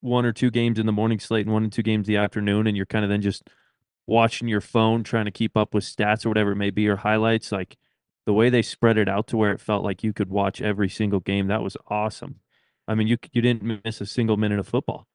one 0.00 0.26
or 0.26 0.32
two 0.32 0.50
games 0.50 0.78
in 0.78 0.86
the 0.86 0.92
morning 0.92 1.18
slate 1.18 1.46
and 1.46 1.52
one 1.52 1.64
and 1.64 1.72
two 1.72 1.82
games 1.82 2.06
the 2.06 2.16
afternoon 2.16 2.66
and 2.66 2.76
you're 2.76 2.86
kind 2.86 3.04
of 3.04 3.08
then 3.08 3.22
just 3.22 3.48
watching 4.06 4.48
your 4.48 4.60
phone 4.60 5.02
trying 5.02 5.24
to 5.24 5.30
keep 5.30 5.56
up 5.56 5.74
with 5.74 5.84
stats 5.84 6.24
or 6.24 6.28
whatever 6.28 6.52
it 6.52 6.56
may 6.56 6.70
be 6.70 6.88
or 6.88 6.96
highlights 6.96 7.50
like 7.50 7.76
the 8.24 8.32
way 8.32 8.50
they 8.50 8.62
spread 8.62 8.98
it 8.98 9.08
out 9.08 9.26
to 9.28 9.36
where 9.36 9.52
it 9.52 9.60
felt 9.60 9.84
like 9.84 10.02
you 10.02 10.12
could 10.12 10.30
watch 10.30 10.60
every 10.60 10.88
single 10.88 11.20
game 11.20 11.48
that 11.48 11.62
was 11.62 11.76
awesome. 11.88 12.40
I 12.86 12.94
mean 12.94 13.06
you 13.06 13.16
you 13.32 13.42
didn't 13.42 13.82
miss 13.84 14.00
a 14.00 14.06
single 14.06 14.36
minute 14.36 14.58
of 14.58 14.68
football. 14.68 15.06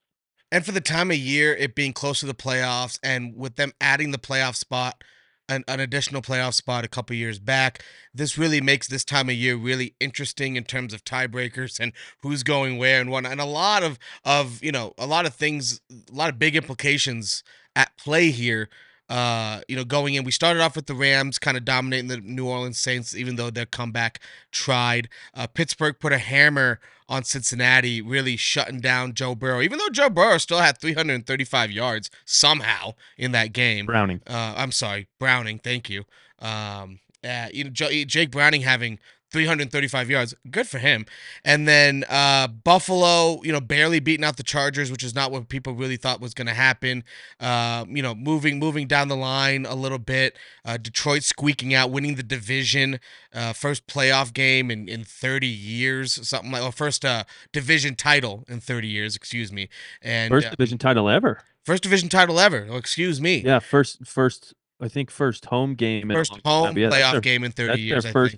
And 0.51 0.65
for 0.65 0.73
the 0.73 0.81
time 0.81 1.11
of 1.11 1.17
year 1.17 1.53
it 1.53 1.75
being 1.75 1.93
close 1.93 2.19
to 2.19 2.25
the 2.25 2.33
playoffs 2.33 2.99
and 3.03 3.35
with 3.35 3.55
them 3.55 3.71
adding 3.79 4.11
the 4.11 4.17
playoff 4.17 4.55
spot 4.55 5.03
an, 5.51 5.63
an 5.67 5.79
additional 5.79 6.21
playoff 6.21 6.53
spot 6.53 6.85
a 6.85 6.87
couple 6.87 7.15
years 7.15 7.37
back 7.37 7.83
this 8.13 8.37
really 8.37 8.61
makes 8.61 8.87
this 8.87 9.03
time 9.03 9.29
of 9.29 9.35
year 9.35 9.55
really 9.55 9.95
interesting 9.99 10.55
in 10.55 10.63
terms 10.63 10.93
of 10.93 11.03
tiebreakers 11.03 11.79
and 11.79 11.91
who's 12.21 12.41
going 12.41 12.77
where 12.77 13.01
and 13.01 13.11
what 13.11 13.25
and 13.25 13.41
a 13.41 13.45
lot 13.45 13.83
of 13.83 13.99
of 14.23 14.63
you 14.63 14.71
know 14.71 14.93
a 14.97 15.05
lot 15.05 15.25
of 15.25 15.33
things 15.33 15.81
a 15.91 16.15
lot 16.15 16.29
of 16.29 16.39
big 16.39 16.55
implications 16.55 17.43
at 17.75 17.95
play 17.97 18.31
here. 18.31 18.69
Uh, 19.09 19.59
you 19.67 19.75
know, 19.75 19.83
going 19.83 20.13
in, 20.13 20.23
we 20.23 20.31
started 20.31 20.61
off 20.61 20.75
with 20.77 20.85
the 20.85 20.93
Rams 20.93 21.37
kind 21.37 21.57
of 21.57 21.65
dominating 21.65 22.07
the 22.07 22.17
New 22.17 22.47
Orleans 22.47 22.77
Saints, 22.77 23.13
even 23.13 23.35
though 23.35 23.49
their 23.49 23.65
comeback 23.65 24.21
tried. 24.51 25.09
Uh, 25.33 25.47
Pittsburgh 25.47 25.99
put 25.99 26.13
a 26.13 26.17
hammer 26.17 26.79
on 27.09 27.25
Cincinnati, 27.25 28.01
really 28.01 28.37
shutting 28.37 28.79
down 28.79 29.13
Joe 29.13 29.35
Burrow, 29.35 29.61
even 29.61 29.79
though 29.79 29.89
Joe 29.89 30.09
Burrow 30.09 30.37
still 30.37 30.59
had 30.59 30.77
335 30.77 31.71
yards 31.71 32.09
somehow 32.23 32.93
in 33.17 33.33
that 33.33 33.51
game. 33.51 33.85
Browning. 33.85 34.21
Uh, 34.25 34.53
I'm 34.55 34.71
sorry, 34.71 35.09
Browning. 35.19 35.59
Thank 35.59 35.89
you. 35.89 36.05
Um, 36.39 37.01
uh, 37.21 37.47
you 37.53 37.65
know, 37.65 37.69
Jake 37.69 38.31
Browning 38.31 38.61
having 38.61 38.97
335 39.31 40.09
yards. 40.09 40.35
Good 40.49 40.67
for 40.67 40.77
him. 40.77 41.05
And 41.45 41.67
then 41.67 42.03
uh, 42.09 42.47
Buffalo, 42.47 43.41
you 43.43 43.51
know, 43.51 43.61
barely 43.61 43.99
beating 43.99 44.25
out 44.25 44.37
the 44.37 44.43
Chargers, 44.43 44.91
which 44.91 45.03
is 45.03 45.15
not 45.15 45.31
what 45.31 45.47
people 45.49 45.73
really 45.73 45.97
thought 45.97 46.19
was 46.19 46.33
going 46.33 46.47
to 46.47 46.53
happen. 46.53 47.03
Uh, 47.39 47.85
you 47.87 48.01
know, 48.01 48.13
moving 48.13 48.59
moving 48.59 48.87
down 48.87 49.07
the 49.07 49.15
line 49.15 49.65
a 49.65 49.75
little 49.75 49.99
bit. 49.99 50.37
Uh, 50.65 50.77
Detroit 50.77 51.23
squeaking 51.23 51.73
out, 51.73 51.91
winning 51.91 52.15
the 52.15 52.23
division, 52.23 52.99
uh, 53.33 53.53
first 53.53 53.87
playoff 53.87 54.33
game 54.33 54.69
in, 54.69 54.87
in 54.87 55.03
30 55.03 55.47
years, 55.47 56.27
something 56.27 56.51
like, 56.51 56.63
or 56.63 56.71
first 56.71 57.05
uh, 57.05 57.23
division 57.51 57.95
title 57.95 58.43
in 58.47 58.59
30 58.59 58.87
years, 58.87 59.15
excuse 59.15 59.51
me. 59.51 59.69
And 60.01 60.29
first 60.29 60.47
uh, 60.47 60.51
division 60.51 60.77
title 60.77 61.09
ever. 61.09 61.41
First 61.63 61.83
division 61.83 62.09
title 62.09 62.39
ever. 62.39 62.67
Oh, 62.69 62.75
excuse 62.75 63.21
me. 63.21 63.37
Yeah, 63.37 63.59
first 63.59 64.05
first 64.05 64.55
I 64.81 64.87
think 64.87 65.11
first 65.11 65.45
home 65.45 65.75
game. 65.75 66.09
First 66.09 66.39
home 66.43 66.75
playoff 66.75 67.21
game 67.21 67.43
in 67.43 67.51
30 67.51 67.79
years. 67.79 68.03
Their 68.03 68.11
first 68.11 68.37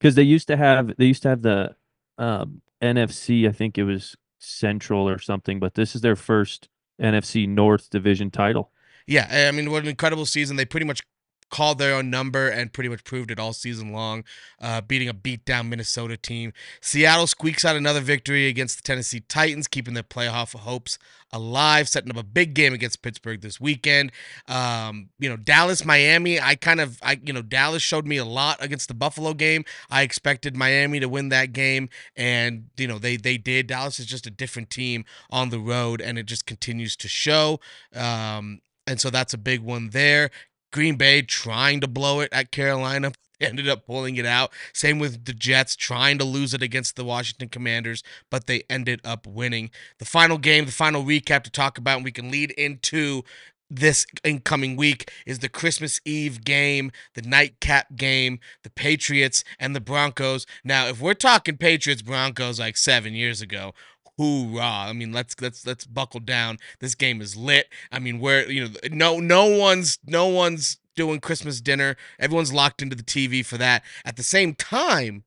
because 0.00 0.14
they 0.14 0.22
used 0.22 0.48
to 0.48 0.56
have 0.56 0.96
they 0.96 1.06
used 1.06 1.22
to 1.22 1.28
have 1.28 1.42
the 1.42 1.76
um, 2.18 2.62
NFC. 2.82 3.48
I 3.48 3.52
think 3.52 3.78
it 3.78 3.84
was 3.84 4.16
Central 4.38 5.08
or 5.08 5.18
something, 5.18 5.60
but 5.60 5.74
this 5.74 5.94
is 5.94 6.00
their 6.00 6.16
first 6.16 6.68
NFC 7.00 7.46
North 7.46 7.90
division 7.90 8.30
title. 8.30 8.70
Yeah, 9.06 9.48
I 9.48 9.50
mean, 9.52 9.70
what 9.70 9.82
an 9.82 9.88
incredible 9.88 10.26
season! 10.26 10.56
They 10.56 10.64
pretty 10.64 10.86
much 10.86 11.02
called 11.50 11.78
their 11.78 11.94
own 11.94 12.10
number 12.10 12.48
and 12.48 12.72
pretty 12.72 12.88
much 12.88 13.04
proved 13.04 13.30
it 13.30 13.38
all 13.38 13.52
season 13.52 13.92
long, 13.92 14.24
uh, 14.60 14.80
beating 14.80 15.08
a 15.08 15.14
beat 15.14 15.44
down 15.44 15.68
Minnesota 15.68 16.16
team. 16.16 16.52
Seattle 16.80 17.26
squeaks 17.26 17.64
out 17.64 17.76
another 17.76 18.00
victory 18.00 18.46
against 18.46 18.76
the 18.76 18.82
Tennessee 18.82 19.20
Titans, 19.20 19.66
keeping 19.66 19.94
their 19.94 20.02
playoff 20.02 20.54
hopes 20.54 20.98
alive, 21.32 21.88
setting 21.88 22.10
up 22.10 22.16
a 22.16 22.22
big 22.22 22.54
game 22.54 22.72
against 22.72 23.02
Pittsburgh 23.02 23.40
this 23.40 23.60
weekend. 23.60 24.12
Um, 24.48 25.10
you 25.18 25.28
know, 25.28 25.36
Dallas, 25.36 25.84
Miami, 25.84 26.40
I 26.40 26.54
kind 26.54 26.80
of, 26.80 26.98
I, 27.02 27.20
you 27.24 27.32
know, 27.32 27.42
Dallas 27.42 27.82
showed 27.82 28.06
me 28.06 28.16
a 28.16 28.24
lot 28.24 28.56
against 28.60 28.88
the 28.88 28.94
Buffalo 28.94 29.34
game. 29.34 29.64
I 29.90 30.02
expected 30.02 30.56
Miami 30.56 31.00
to 31.00 31.08
win 31.08 31.28
that 31.30 31.52
game, 31.52 31.88
and 32.16 32.66
you 32.76 32.86
know, 32.86 32.98
they 32.98 33.16
they 33.16 33.36
did. 33.36 33.66
Dallas 33.66 33.98
is 33.98 34.06
just 34.06 34.26
a 34.26 34.30
different 34.30 34.70
team 34.70 35.04
on 35.30 35.50
the 35.50 35.60
road, 35.60 36.00
and 36.00 36.18
it 36.18 36.26
just 36.26 36.46
continues 36.46 36.96
to 36.96 37.08
show. 37.08 37.60
Um, 37.94 38.60
and 38.86 39.00
so 39.00 39.08
that's 39.10 39.32
a 39.32 39.38
big 39.38 39.60
one 39.60 39.90
there. 39.90 40.30
Green 40.70 40.96
Bay 40.96 41.22
trying 41.22 41.80
to 41.80 41.88
blow 41.88 42.20
it 42.20 42.28
at 42.32 42.52
Carolina, 42.52 43.12
ended 43.40 43.68
up 43.68 43.86
pulling 43.86 44.16
it 44.16 44.26
out. 44.26 44.52
Same 44.72 44.98
with 44.98 45.24
the 45.24 45.32
Jets 45.32 45.76
trying 45.76 46.18
to 46.18 46.24
lose 46.24 46.54
it 46.54 46.62
against 46.62 46.96
the 46.96 47.04
Washington 47.04 47.48
Commanders, 47.48 48.02
but 48.30 48.46
they 48.46 48.62
ended 48.68 49.00
up 49.04 49.26
winning. 49.26 49.70
The 49.98 50.04
final 50.04 50.38
game, 50.38 50.66
the 50.66 50.72
final 50.72 51.04
recap 51.04 51.42
to 51.44 51.50
talk 51.50 51.78
about, 51.78 51.96
and 51.96 52.04
we 52.04 52.12
can 52.12 52.30
lead 52.30 52.50
into 52.52 53.22
this 53.70 54.04
incoming 54.24 54.74
week 54.76 55.12
is 55.24 55.38
the 55.38 55.48
Christmas 55.48 56.00
Eve 56.04 56.44
game, 56.44 56.90
the 57.14 57.22
nightcap 57.22 57.94
game, 57.94 58.40
the 58.64 58.70
Patriots 58.70 59.44
and 59.60 59.76
the 59.76 59.80
Broncos. 59.80 60.44
Now, 60.64 60.88
if 60.88 61.00
we're 61.00 61.14
talking 61.14 61.56
Patriots 61.56 62.02
Broncos 62.02 62.58
like 62.58 62.76
seven 62.76 63.14
years 63.14 63.40
ago, 63.40 63.72
hoorah. 64.20 64.88
I 64.88 64.92
mean, 64.92 65.12
let's 65.12 65.34
let's 65.40 65.66
let's 65.66 65.86
buckle 65.86 66.20
down. 66.20 66.58
This 66.80 66.94
game 66.94 67.20
is 67.20 67.36
lit. 67.36 67.68
I 67.90 67.98
mean, 67.98 68.20
where 68.20 68.50
you 68.50 68.68
know, 68.68 68.70
no 68.90 69.18
no 69.18 69.46
one's 69.46 69.98
no 70.06 70.26
one's 70.28 70.78
doing 70.96 71.20
Christmas 71.20 71.60
dinner. 71.60 71.96
Everyone's 72.18 72.52
locked 72.52 72.82
into 72.82 72.96
the 72.96 73.02
TV 73.02 73.44
for 73.44 73.56
that. 73.56 73.82
At 74.04 74.16
the 74.16 74.22
same 74.22 74.54
time, 74.54 75.24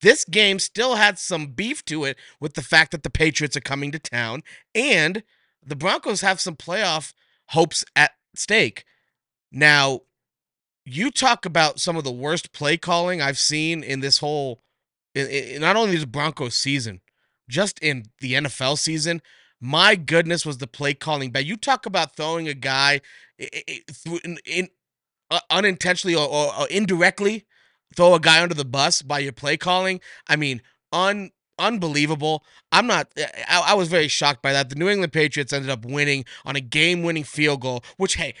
this 0.00 0.24
game 0.24 0.58
still 0.58 0.96
had 0.96 1.18
some 1.18 1.48
beef 1.48 1.84
to 1.86 2.04
it 2.04 2.16
with 2.40 2.54
the 2.54 2.62
fact 2.62 2.92
that 2.92 3.02
the 3.02 3.10
Patriots 3.10 3.56
are 3.56 3.60
coming 3.60 3.92
to 3.92 3.98
town 3.98 4.42
and 4.74 5.22
the 5.64 5.76
Broncos 5.76 6.20
have 6.20 6.40
some 6.40 6.56
playoff 6.56 7.12
hopes 7.48 7.84
at 7.94 8.12
stake. 8.34 8.84
Now, 9.52 10.00
you 10.84 11.10
talk 11.10 11.46
about 11.46 11.80
some 11.80 11.96
of 11.96 12.04
the 12.04 12.12
worst 12.12 12.52
play 12.52 12.76
calling 12.76 13.22
I've 13.22 13.38
seen 13.38 13.82
in 13.82 14.00
this 14.00 14.18
whole, 14.18 14.60
in, 15.14 15.26
in, 15.26 15.60
not 15.60 15.76
only 15.76 15.96
this 15.96 16.04
Broncos 16.04 16.54
season, 16.54 17.00
just 17.48 17.78
in 17.80 18.06
the 18.20 18.34
NFL 18.34 18.78
season. 18.78 19.22
My 19.60 19.94
goodness, 19.94 20.44
was 20.44 20.58
the 20.58 20.66
play 20.66 20.94
calling 20.94 21.30
bad? 21.30 21.46
You 21.46 21.56
talk 21.56 21.86
about 21.86 22.16
throwing 22.16 22.48
a 22.48 22.54
guy 22.54 23.00
in, 23.38 24.38
in 24.44 24.68
uh, 25.30 25.40
unintentionally 25.50 26.14
or, 26.14 26.28
or, 26.28 26.54
or 26.60 26.68
indirectly 26.68 27.46
throw 27.96 28.14
a 28.14 28.20
guy 28.20 28.42
under 28.42 28.54
the 28.54 28.64
bus 28.64 29.02
by 29.02 29.20
your 29.20 29.32
play 29.32 29.56
calling. 29.56 30.00
I 30.28 30.36
mean, 30.36 30.60
un 30.92 31.30
unbelievable. 31.58 32.44
I'm 32.72 32.86
not. 32.86 33.08
I, 33.48 33.62
I, 33.68 33.74
was 33.74 33.88
very 33.88 34.08
shocked 34.08 34.42
by 34.42 34.52
that. 34.52 34.68
The 34.68 34.74
New 34.74 34.88
England 34.88 35.12
Patriots 35.12 35.52
ended 35.52 35.70
up 35.70 35.84
winning 35.84 36.24
on 36.44 36.56
a 36.56 36.60
game-winning 36.60 37.24
field 37.24 37.60
goal. 37.60 37.84
Which, 37.96 38.16
hey, 38.16 38.34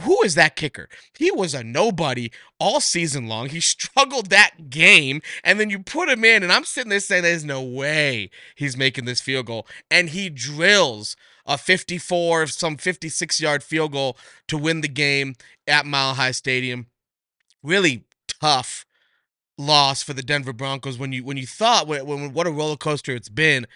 who 0.00 0.22
is 0.22 0.34
that 0.34 0.56
kicker? 0.56 0.88
He 1.18 1.30
was 1.30 1.54
a 1.54 1.62
nobody 1.62 2.30
all 2.58 2.80
season 2.80 3.28
long. 3.28 3.48
He 3.48 3.60
struggled 3.76 4.30
that 4.30 4.70
game, 4.70 5.22
and 5.44 5.58
then 5.58 5.70
you 5.70 5.78
put 5.78 6.08
him 6.08 6.24
in, 6.24 6.42
and 6.42 6.52
I'm 6.52 6.64
sitting 6.64 6.90
there 6.90 7.00
saying, 7.00 7.22
"There's 7.22 7.44
no 7.44 7.62
way 7.62 8.30
he's 8.54 8.76
making 8.76 9.04
this 9.04 9.20
field 9.20 9.46
goal," 9.46 9.66
and 9.90 10.10
he 10.10 10.28
drills 10.28 11.16
a 11.46 11.56
54, 11.56 12.48
some 12.48 12.76
56 12.76 13.40
yard 13.40 13.62
field 13.62 13.92
goal 13.92 14.16
to 14.48 14.58
win 14.58 14.80
the 14.80 14.88
game 14.88 15.34
at 15.66 15.86
Mile 15.86 16.14
High 16.14 16.32
Stadium. 16.32 16.86
Really 17.62 18.04
tough 18.40 18.84
loss 19.58 20.02
for 20.02 20.12
the 20.12 20.22
Denver 20.22 20.52
Broncos 20.52 20.98
when 20.98 21.12
you 21.12 21.24
when 21.24 21.36
you 21.36 21.46
thought 21.46 21.86
when, 21.86 22.06
when 22.06 22.32
what 22.32 22.46
a 22.46 22.50
roller 22.50 22.76
coaster 22.76 23.14
it's 23.14 23.28
been, 23.28 23.66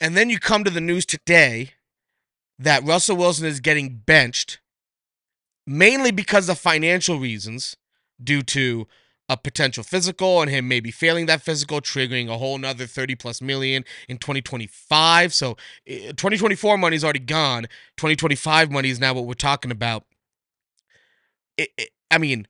and 0.00 0.16
then 0.16 0.30
you 0.30 0.38
come 0.38 0.64
to 0.64 0.70
the 0.70 0.80
news 0.80 1.06
today 1.06 1.70
that 2.58 2.84
Russell 2.84 3.16
Wilson 3.16 3.46
is 3.46 3.60
getting 3.60 4.02
benched 4.04 4.58
mainly 5.68 6.10
because 6.10 6.48
of 6.48 6.58
financial 6.58 7.18
reasons 7.18 7.76
due 8.22 8.42
to 8.42 8.86
a 9.28 9.36
potential 9.36 9.84
physical 9.84 10.40
and 10.40 10.50
him 10.50 10.66
maybe 10.66 10.90
failing 10.90 11.26
that 11.26 11.42
physical, 11.42 11.82
triggering 11.82 12.28
a 12.28 12.38
whole 12.38 12.56
nother 12.56 12.86
30 12.86 13.14
plus 13.14 13.42
million 13.42 13.84
in 14.08 14.16
2025. 14.16 15.34
So 15.34 15.58
eh, 15.86 16.08
2024 16.08 16.78
money 16.78 16.96
is 16.96 17.04
already 17.04 17.18
gone. 17.18 17.64
2025 17.98 18.70
money 18.70 18.88
is 18.88 18.98
now 18.98 19.12
what 19.12 19.26
we're 19.26 19.34
talking 19.34 19.70
about. 19.70 20.04
It, 21.58 21.68
it, 21.76 21.90
I 22.10 22.16
mean, 22.16 22.48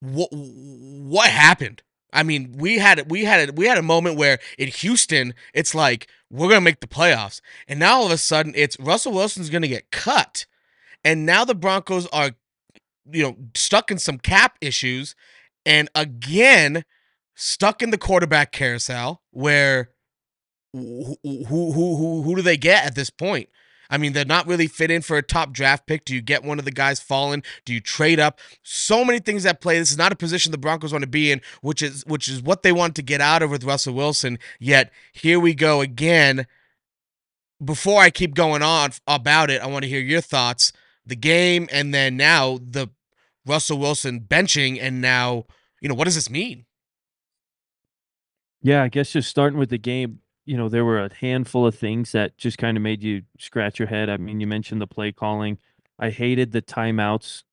what 0.00 0.28
what 0.32 1.28
happened? 1.30 1.82
I 2.12 2.22
mean, 2.22 2.54
we 2.56 2.78
had 2.78 3.10
we 3.10 3.24
had 3.24 3.48
a, 3.48 3.52
we 3.52 3.66
had 3.66 3.78
a 3.78 3.82
moment 3.82 4.16
where 4.16 4.38
in 4.58 4.68
Houston, 4.68 5.34
it's 5.52 5.74
like 5.74 6.08
we're 6.30 6.48
gonna 6.48 6.60
make 6.60 6.80
the 6.80 6.86
playoffs, 6.86 7.40
and 7.66 7.80
now 7.80 7.98
all 7.98 8.06
of 8.06 8.12
a 8.12 8.18
sudden 8.18 8.52
it's 8.54 8.78
Russell 8.78 9.12
Wilson's 9.12 9.50
gonna 9.50 9.68
get 9.68 9.90
cut, 9.90 10.46
and 11.04 11.26
now 11.26 11.44
the 11.44 11.54
Broncos 11.54 12.06
are, 12.08 12.32
you 13.10 13.22
know, 13.22 13.36
stuck 13.54 13.90
in 13.90 13.98
some 13.98 14.18
cap 14.18 14.56
issues, 14.60 15.14
and 15.64 15.88
again 15.94 16.84
stuck 17.34 17.82
in 17.82 17.90
the 17.90 17.98
quarterback 17.98 18.52
carousel 18.52 19.22
where 19.30 19.90
who 20.72 21.16
who 21.24 21.72
who 21.72 22.22
who, 22.22 22.36
do 22.36 22.42
they 22.42 22.56
get 22.56 22.84
at 22.84 22.94
this 22.94 23.10
point? 23.10 23.48
I 23.92 23.98
mean, 23.98 24.12
they're 24.12 24.24
not 24.24 24.46
really 24.46 24.68
fit 24.68 24.90
in 24.90 25.02
for 25.02 25.16
a 25.16 25.22
top 25.22 25.52
draft 25.52 25.86
pick. 25.86 26.04
Do 26.04 26.14
you 26.14 26.20
get 26.20 26.44
one 26.44 26.60
of 26.60 26.64
the 26.64 26.70
guys 26.70 27.00
fallen? 27.00 27.42
Do 27.64 27.74
you 27.74 27.80
trade 27.80 28.20
up? 28.20 28.38
So 28.62 29.04
many 29.04 29.18
things 29.18 29.44
at 29.44 29.60
play. 29.60 29.80
This 29.80 29.90
is 29.90 29.98
not 29.98 30.12
a 30.12 30.16
position 30.16 30.52
the 30.52 30.58
Broncos 30.58 30.92
want 30.92 31.02
to 31.02 31.10
be 31.10 31.32
in, 31.32 31.40
which 31.60 31.82
is 31.82 32.04
which 32.06 32.28
is 32.28 32.40
what 32.40 32.62
they 32.62 32.72
want 32.72 32.94
to 32.96 33.02
get 33.02 33.20
out 33.20 33.42
of 33.42 33.50
with 33.50 33.64
Russell 33.64 33.94
Wilson. 33.94 34.38
Yet 34.60 34.92
here 35.12 35.40
we 35.40 35.54
go 35.54 35.80
again. 35.80 36.46
Before 37.62 38.00
I 38.00 38.10
keep 38.10 38.34
going 38.34 38.62
on 38.62 38.92
about 39.06 39.50
it, 39.50 39.60
I 39.60 39.66
want 39.66 39.82
to 39.82 39.88
hear 39.88 40.00
your 40.00 40.22
thoughts. 40.22 40.72
The 41.06 41.16
game 41.16 41.68
and 41.72 41.92
then 41.92 42.16
now 42.16 42.58
the 42.58 42.90
Russell 43.46 43.78
Wilson 43.78 44.20
benching 44.20 44.78
and 44.80 45.00
now, 45.00 45.46
you 45.80 45.88
know, 45.88 45.94
what 45.94 46.04
does 46.04 46.14
this 46.14 46.30
mean? 46.30 46.66
Yeah, 48.62 48.82
I 48.82 48.88
guess 48.88 49.12
just 49.12 49.30
starting 49.30 49.58
with 49.58 49.70
the 49.70 49.78
game, 49.78 50.20
you 50.44 50.56
know, 50.56 50.68
there 50.68 50.84
were 50.84 51.00
a 51.00 51.14
handful 51.14 51.66
of 51.66 51.74
things 51.74 52.12
that 52.12 52.36
just 52.36 52.58
kind 52.58 52.76
of 52.76 52.82
made 52.82 53.02
you 53.02 53.22
scratch 53.38 53.78
your 53.78 53.88
head. 53.88 54.10
I 54.10 54.18
mean, 54.18 54.40
you 54.40 54.46
mentioned 54.46 54.80
the 54.80 54.86
play 54.86 55.12
calling. 55.12 55.58
I 55.98 56.10
hated 56.10 56.52
the 56.52 56.62
timeouts 56.62 57.44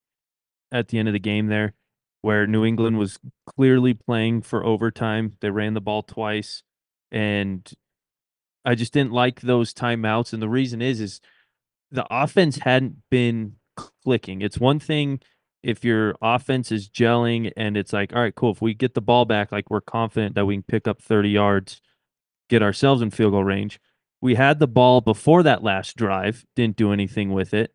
at 0.71 0.89
the 0.89 0.99
end 0.99 1.07
of 1.07 1.13
the 1.13 1.19
game 1.19 1.47
there 1.47 1.73
where 2.21 2.47
New 2.47 2.65
England 2.65 2.97
was 2.97 3.19
clearly 3.45 3.93
playing 3.93 4.41
for 4.41 4.65
overtime. 4.65 5.37
They 5.39 5.49
ran 5.49 5.73
the 5.73 5.81
ball 5.81 6.03
twice 6.03 6.63
and 7.11 7.69
I 8.65 8.75
just 8.75 8.91
didn't 8.91 9.13
like 9.13 9.41
those 9.41 9.73
timeouts 9.73 10.33
and 10.33 10.41
the 10.41 10.49
reason 10.49 10.81
is 10.81 10.99
is 10.99 11.21
the 11.91 12.06
offense 12.12 12.58
hadn't 12.58 12.98
been 13.10 13.53
clicking. 14.03 14.41
It's 14.41 14.60
one 14.60 14.79
thing 14.79 15.20
if 15.63 15.84
your 15.84 16.15
offense 16.22 16.72
is 16.72 16.89
gelling 16.89 17.51
and 17.58 17.75
it's 17.77 17.94
like, 17.94 18.13
all 18.13 18.22
right, 18.22 18.36
cool. 18.36 18.51
If 18.51 18.62
we 18.62 18.74
get 18.74 18.94
the 18.94 19.01
ball 19.01 19.25
back, 19.25 19.51
like 19.51 19.70
we're 19.70 19.82
confident 19.82 20.36
that 20.36 20.46
we 20.46 20.56
can 20.56 20.63
pick 20.63 20.88
up 20.88 21.01
30 21.01 21.29
yards 21.29 21.82
get 22.50 22.63
ourselves 22.63 23.01
in 23.01 23.12
field 23.12 23.34
goal 23.34 23.44
range. 23.44 23.79
We 24.22 24.36
had 24.36 24.60
the 24.60 24.67
ball 24.67 25.01
before 25.01 25.44
that 25.44 25.63
last 25.63 25.96
drive, 25.96 26.46
didn't 26.56 26.77
do 26.77 26.91
anything 26.91 27.34
with 27.34 27.53
it. 27.53 27.74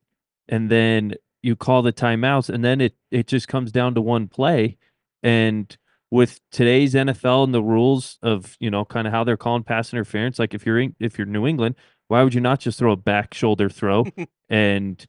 And 0.49 0.71
then 0.71 1.14
you 1.42 1.57
call 1.57 1.83
the 1.83 1.92
timeouts 1.92 2.49
and 2.49 2.64
then 2.64 2.81
it 2.81 2.95
it 3.11 3.26
just 3.26 3.49
comes 3.49 3.73
down 3.73 3.95
to 3.95 4.00
one 4.00 4.28
play 4.28 4.78
and 5.23 5.76
with 6.11 6.40
today's 6.50 6.95
NFL 6.95 7.45
and 7.45 7.54
the 7.54 7.62
rules 7.62 8.19
of, 8.23 8.57
you 8.61 8.71
know, 8.71 8.85
kind 8.85 9.07
of 9.07 9.12
how 9.12 9.25
they're 9.25 9.37
calling 9.37 9.62
pass 9.62 9.92
interference, 9.92 10.38
like 10.38 10.52
if 10.52 10.66
you're 10.66 10.78
in, 10.78 10.95
if 11.00 11.16
you're 11.16 11.26
New 11.26 11.47
England, 11.47 11.75
why 12.12 12.23
would 12.23 12.35
you 12.35 12.42
not 12.42 12.61
just 12.61 12.78
throw 12.78 12.92
a 12.92 12.97
back 12.97 13.33
shoulder 13.33 13.71
throw 13.71 14.04
and 14.50 15.07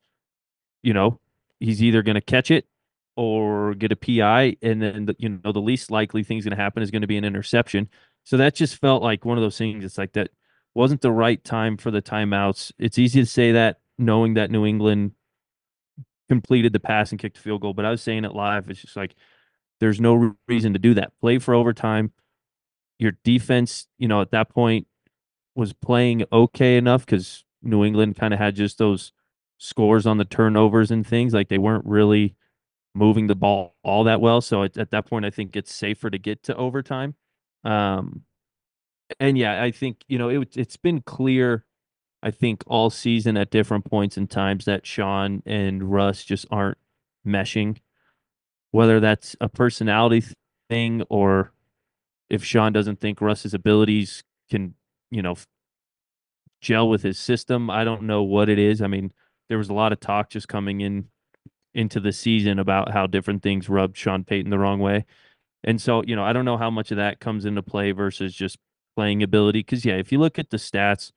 you 0.83 0.93
know, 0.93 1.19
he's 1.59 1.83
either 1.83 2.01
going 2.01 2.15
to 2.15 2.21
catch 2.21 2.49
it 2.49 2.65
or 3.17 3.73
get 3.73 3.91
a 3.91 3.95
PI 3.97 4.55
and 4.61 4.81
then 4.81 5.07
the, 5.07 5.15
you 5.19 5.27
know 5.43 5.51
the 5.51 5.59
least 5.59 5.91
likely 5.91 6.23
thing's 6.23 6.45
going 6.45 6.55
to 6.55 6.61
happen 6.61 6.81
is 6.81 6.91
going 6.91 7.01
to 7.01 7.07
be 7.07 7.17
an 7.17 7.25
interception. 7.25 7.89
So 8.23 8.37
that 8.37 8.55
just 8.55 8.77
felt 8.77 9.03
like 9.03 9.25
one 9.25 9.37
of 9.37 9.43
those 9.43 9.57
things. 9.57 9.83
It's 9.83 9.97
like 9.97 10.13
that 10.13 10.29
wasn't 10.75 11.01
the 11.01 11.11
right 11.11 11.43
time 11.43 11.75
for 11.75 11.91
the 11.91 12.01
timeouts. 12.01 12.71
It's 12.79 12.97
easy 12.97 13.19
to 13.19 13.25
say 13.25 13.51
that 13.51 13.79
knowing 13.97 14.35
that 14.35 14.49
New 14.49 14.65
England 14.65 15.11
completed 16.29 16.71
the 16.71 16.79
pass 16.79 17.11
and 17.11 17.19
kicked 17.19 17.37
a 17.37 17.41
field 17.41 17.59
goal, 17.59 17.73
but 17.73 17.83
I 17.83 17.91
was 17.91 18.01
saying 18.01 18.23
it 18.23 18.33
live. 18.33 18.69
It's 18.69 18.81
just 18.81 18.95
like 18.95 19.13
there's 19.81 19.99
no 19.99 20.37
reason 20.47 20.71
to 20.71 20.79
do 20.79 20.93
that. 20.93 21.11
Play 21.19 21.37
for 21.39 21.53
overtime. 21.53 22.13
Your 22.97 23.11
defense, 23.25 23.87
you 23.97 24.07
know, 24.07 24.21
at 24.21 24.31
that 24.31 24.47
point 24.47 24.87
was 25.55 25.73
playing 25.73 26.25
okay 26.31 26.77
enough 26.77 27.05
because 27.05 27.43
New 27.61 27.83
England 27.83 28.15
kind 28.15 28.33
of 28.33 28.39
had 28.39 28.55
just 28.55 28.77
those 28.77 29.11
scores 29.57 30.05
on 30.05 30.17
the 30.17 30.25
turnovers 30.25 30.91
and 30.91 31.05
things. 31.05 31.33
Like 31.33 31.49
they 31.49 31.57
weren't 31.57 31.85
really 31.85 32.35
moving 32.95 33.27
the 33.27 33.35
ball 33.35 33.75
all 33.83 34.03
that 34.03 34.21
well. 34.21 34.41
So 34.41 34.63
at, 34.63 34.77
at 34.77 34.91
that 34.91 35.05
point, 35.05 35.25
I 35.25 35.29
think 35.29 35.55
it's 35.55 35.73
safer 35.73 36.09
to 36.09 36.17
get 36.17 36.43
to 36.43 36.55
overtime. 36.55 37.15
Um, 37.63 38.23
and 39.19 39.37
yeah, 39.37 39.63
I 39.63 39.71
think 39.71 40.03
you 40.07 40.17
know 40.17 40.29
it, 40.29 40.57
it's 40.57 40.77
been 40.77 41.01
clear. 41.01 41.65
I 42.21 42.31
think 42.31 42.63
all 42.67 42.89
season 42.89 43.35
at 43.35 43.51
different 43.51 43.83
points 43.85 44.15
and 44.15 44.29
times 44.29 44.65
that 44.65 44.85
Sean 44.85 45.43
and 45.45 45.91
Russ 45.91 46.23
just 46.23 46.45
aren't 46.49 46.77
meshing. 47.27 47.77
Whether 48.71 48.99
that's 48.99 49.35
a 49.41 49.49
personality 49.49 50.23
thing 50.69 51.03
or 51.09 51.51
if 52.29 52.43
Sean 52.43 52.73
doesn't 52.73 52.99
think 53.01 53.21
Russ's 53.21 53.53
abilities 53.53 54.23
can, 54.49 54.73
you 55.13 55.21
know, 55.21 55.35
gel 56.61 56.89
with 56.89 57.03
his 57.03 57.19
system, 57.19 57.69
I 57.69 57.83
don't 57.83 58.03
know 58.03 58.23
what 58.23 58.49
it 58.49 58.59
is. 58.59 58.81
I 58.81 58.87
mean, 58.87 59.11
there 59.49 59.57
was 59.57 59.69
a 59.69 59.73
lot 59.73 59.91
of 59.91 59.99
talk 59.99 60.29
just 60.29 60.47
coming 60.47 60.81
in 60.81 61.07
into 61.73 61.99
the 61.99 62.11
season 62.11 62.59
about 62.59 62.91
how 62.91 63.07
different 63.07 63.41
things 63.41 63.67
rubbed 63.67 63.97
Sean 63.97 64.23
Payton 64.23 64.51
the 64.51 64.59
wrong 64.59 64.79
way. 64.79 65.05
And 65.63 65.81
so, 65.81 66.03
you 66.05 66.15
know, 66.15 66.23
I 66.23 66.33
don't 66.33 66.45
know 66.45 66.57
how 66.57 66.69
much 66.69 66.91
of 66.91 66.97
that 66.97 67.19
comes 67.19 67.45
into 67.45 67.63
play 67.63 67.91
versus 67.91 68.33
just 68.33 68.57
playing 68.95 69.23
ability. 69.23 69.59
Because, 69.59 69.85
yeah, 69.85 69.95
if 69.95 70.11
you 70.11 70.19
look 70.19 70.37
at 70.37 70.49
the 70.49 70.57
stats, 70.57 71.11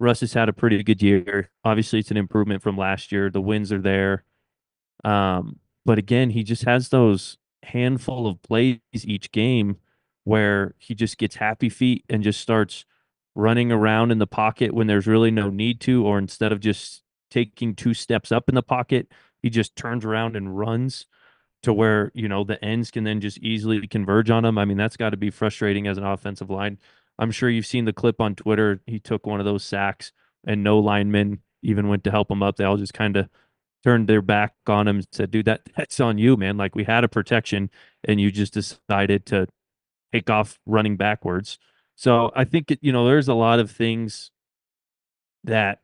Russ 0.00 0.20
has 0.20 0.32
had 0.32 0.48
a 0.48 0.52
pretty 0.52 0.82
good 0.82 1.02
year. 1.02 1.50
Obviously, 1.64 2.00
it's 2.00 2.10
an 2.10 2.16
improvement 2.16 2.62
from 2.62 2.76
last 2.76 3.12
year. 3.12 3.30
The 3.30 3.40
wins 3.40 3.72
are 3.72 3.80
there. 3.80 4.24
Um, 5.04 5.60
but 5.84 5.98
again, 5.98 6.30
he 6.30 6.42
just 6.42 6.64
has 6.64 6.88
those 6.88 7.38
handful 7.62 8.26
of 8.26 8.42
plays 8.42 8.78
each 8.92 9.30
game 9.32 9.76
where 10.24 10.74
he 10.78 10.94
just 10.94 11.18
gets 11.18 11.36
happy 11.36 11.68
feet 11.68 12.04
and 12.08 12.22
just 12.22 12.40
starts 12.40 12.84
running 13.34 13.72
around 13.72 14.10
in 14.10 14.18
the 14.18 14.26
pocket 14.26 14.72
when 14.72 14.86
there's 14.86 15.06
really 15.06 15.30
no 15.30 15.50
need 15.50 15.80
to, 15.80 16.06
or 16.06 16.18
instead 16.18 16.52
of 16.52 16.60
just 16.60 17.02
taking 17.30 17.74
two 17.74 17.94
steps 17.94 18.30
up 18.30 18.48
in 18.48 18.54
the 18.54 18.62
pocket, 18.62 19.08
he 19.42 19.50
just 19.50 19.76
turns 19.76 20.04
around 20.04 20.36
and 20.36 20.56
runs 20.56 21.06
to 21.62 21.72
where 21.72 22.12
you 22.14 22.28
know 22.28 22.44
the 22.44 22.62
ends 22.64 22.90
can 22.90 23.04
then 23.04 23.20
just 23.20 23.38
easily 23.38 23.86
converge 23.86 24.30
on 24.30 24.44
him. 24.44 24.58
I 24.58 24.64
mean, 24.64 24.76
that's 24.76 24.96
got 24.96 25.10
to 25.10 25.16
be 25.16 25.30
frustrating 25.30 25.86
as 25.86 25.98
an 25.98 26.04
offensive 26.04 26.50
line. 26.50 26.78
I'm 27.18 27.30
sure 27.30 27.48
you've 27.48 27.66
seen 27.66 27.84
the 27.84 27.92
clip 27.92 28.20
on 28.20 28.34
Twitter. 28.34 28.80
He 28.86 28.98
took 28.98 29.26
one 29.26 29.40
of 29.40 29.46
those 29.46 29.64
sacks, 29.64 30.12
and 30.46 30.62
no 30.62 30.78
linemen 30.78 31.40
even 31.62 31.88
went 31.88 32.04
to 32.04 32.10
help 32.10 32.30
him 32.30 32.42
up. 32.42 32.56
They 32.56 32.64
all 32.64 32.76
just 32.76 32.94
kind 32.94 33.16
of 33.16 33.28
turned 33.82 34.08
their 34.08 34.22
back 34.22 34.54
on 34.66 34.86
him 34.86 34.96
and 34.96 35.06
said, 35.10 35.30
"Dude, 35.30 35.46
that 35.46 35.62
that's 35.76 36.00
on 36.00 36.18
you, 36.18 36.36
man. 36.36 36.56
Like 36.56 36.74
we 36.74 36.84
had 36.84 37.02
a 37.02 37.08
protection, 37.08 37.70
and 38.04 38.20
you 38.20 38.30
just 38.30 38.54
decided 38.54 39.26
to 39.26 39.48
take 40.12 40.30
off 40.30 40.60
running 40.66 40.96
backwards. 40.96 41.58
So 41.96 42.32
I 42.34 42.44
think 42.44 42.70
it, 42.70 42.78
you 42.82 42.92
know 42.92 43.06
there's 43.06 43.28
a 43.28 43.34
lot 43.34 43.60
of 43.60 43.70
things 43.70 44.30
that 45.44 45.80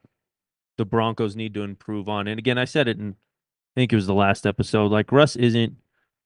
the 0.78 0.84
Broncos 0.84 1.36
need 1.36 1.54
to 1.54 1.62
improve 1.62 2.08
on. 2.08 2.26
And 2.26 2.38
again, 2.38 2.58
I 2.58 2.64
said 2.64 2.88
it 2.88 2.98
in 2.98 3.10
I 3.10 3.80
think 3.80 3.92
it 3.92 3.96
was 3.96 4.06
the 4.06 4.14
last 4.14 4.46
episode. 4.46 4.90
Like 4.90 5.12
Russ 5.12 5.36
isn't 5.36 5.76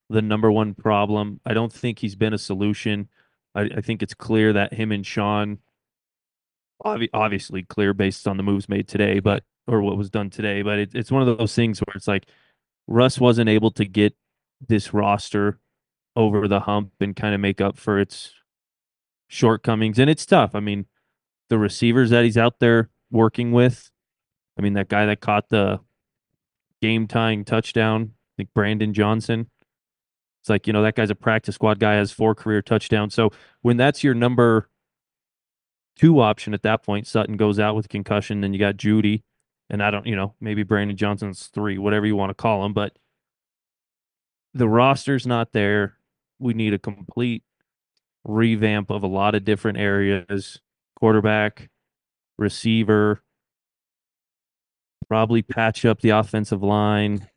the 0.08 0.22
number 0.22 0.50
one 0.50 0.74
problem. 0.74 1.40
I 1.44 1.54
don't 1.54 1.72
think 1.72 1.98
he's 1.98 2.14
been 2.14 2.32
a 2.32 2.38
solution. 2.38 3.08
I, 3.54 3.62
I 3.62 3.80
think 3.80 4.02
it's 4.02 4.14
clear 4.14 4.52
that 4.52 4.72
him 4.72 4.92
and 4.92 5.06
Sean, 5.06 5.58
obvi- 6.84 7.10
obviously 7.12 7.62
clear 7.62 7.92
based 7.92 8.26
on 8.26 8.36
the 8.36 8.42
moves 8.42 8.68
made 8.68 8.88
today, 8.88 9.20
but 9.20 9.44
or 9.66 9.82
what 9.82 9.96
was 9.96 10.10
done 10.10 10.30
today. 10.30 10.62
But 10.62 10.78
it, 10.78 10.94
it's 10.94 11.10
one 11.10 11.26
of 11.26 11.38
those 11.38 11.54
things 11.54 11.80
where 11.80 11.94
it's 11.96 12.08
like 12.08 12.26
Russ 12.86 13.18
wasn't 13.18 13.48
able 13.48 13.70
to 13.72 13.84
get 13.84 14.14
this 14.66 14.94
roster 14.94 15.58
over 16.16 16.46
the 16.48 16.60
hump 16.60 16.92
and 17.00 17.16
kind 17.16 17.34
of 17.34 17.40
make 17.40 17.60
up 17.60 17.76
for 17.76 17.98
its 17.98 18.32
shortcomings. 19.28 19.98
And 19.98 20.08
it's 20.10 20.26
tough. 20.26 20.54
I 20.54 20.60
mean, 20.60 20.86
the 21.48 21.58
receivers 21.58 22.10
that 22.10 22.24
he's 22.24 22.38
out 22.38 22.60
there 22.60 22.90
working 23.10 23.52
with. 23.52 23.90
I 24.58 24.62
mean, 24.62 24.74
that 24.74 24.88
guy 24.88 25.06
that 25.06 25.20
caught 25.20 25.48
the 25.48 25.80
game 26.80 27.06
tying 27.06 27.44
touchdown, 27.44 28.12
I 28.12 28.32
think 28.36 28.50
Brandon 28.54 28.92
Johnson. 28.92 29.50
It's 30.42 30.50
like, 30.50 30.66
you 30.66 30.72
know, 30.72 30.82
that 30.82 30.94
guy's 30.94 31.10
a 31.10 31.14
practice 31.14 31.54
squad 31.54 31.78
guy, 31.78 31.94
has 31.94 32.12
four 32.12 32.34
career 32.34 32.60
touchdowns. 32.60 33.14
So 33.14 33.30
when 33.62 33.76
that's 33.76 34.04
your 34.04 34.14
number 34.14 34.68
two 35.96 36.20
option 36.20 36.52
at 36.52 36.62
that 36.62 36.82
point, 36.82 37.06
Sutton 37.06 37.36
goes 37.36 37.58
out 37.58 37.74
with 37.74 37.88
concussion, 37.88 38.42
then 38.42 38.52
you 38.52 38.58
got 38.58 38.76
Jeudy. 38.76 39.22
And 39.70 39.82
I 39.82 39.90
don't, 39.90 40.06
you 40.06 40.14
know, 40.14 40.34
maybe 40.40 40.62
Brandon 40.62 40.96
Johnson's 40.96 41.46
three, 41.46 41.78
whatever 41.78 42.04
you 42.04 42.16
want 42.16 42.30
to 42.30 42.34
call 42.34 42.64
him, 42.64 42.74
but 42.74 42.98
the 44.52 44.68
roster's 44.68 45.26
not 45.26 45.52
there. 45.52 45.96
We 46.38 46.52
need 46.52 46.74
a 46.74 46.78
complete 46.78 47.42
revamp 48.24 48.90
of 48.90 49.02
a 49.02 49.08
lot 49.08 49.34
of 49.34 49.44
different 49.44 49.78
areas 49.78 50.60
quarterback, 50.96 51.68
receiver, 52.38 53.22
probably 55.08 55.42
patch 55.42 55.84
up 55.84 56.00
the 56.00 56.10
offensive 56.10 56.62
line. 56.62 57.28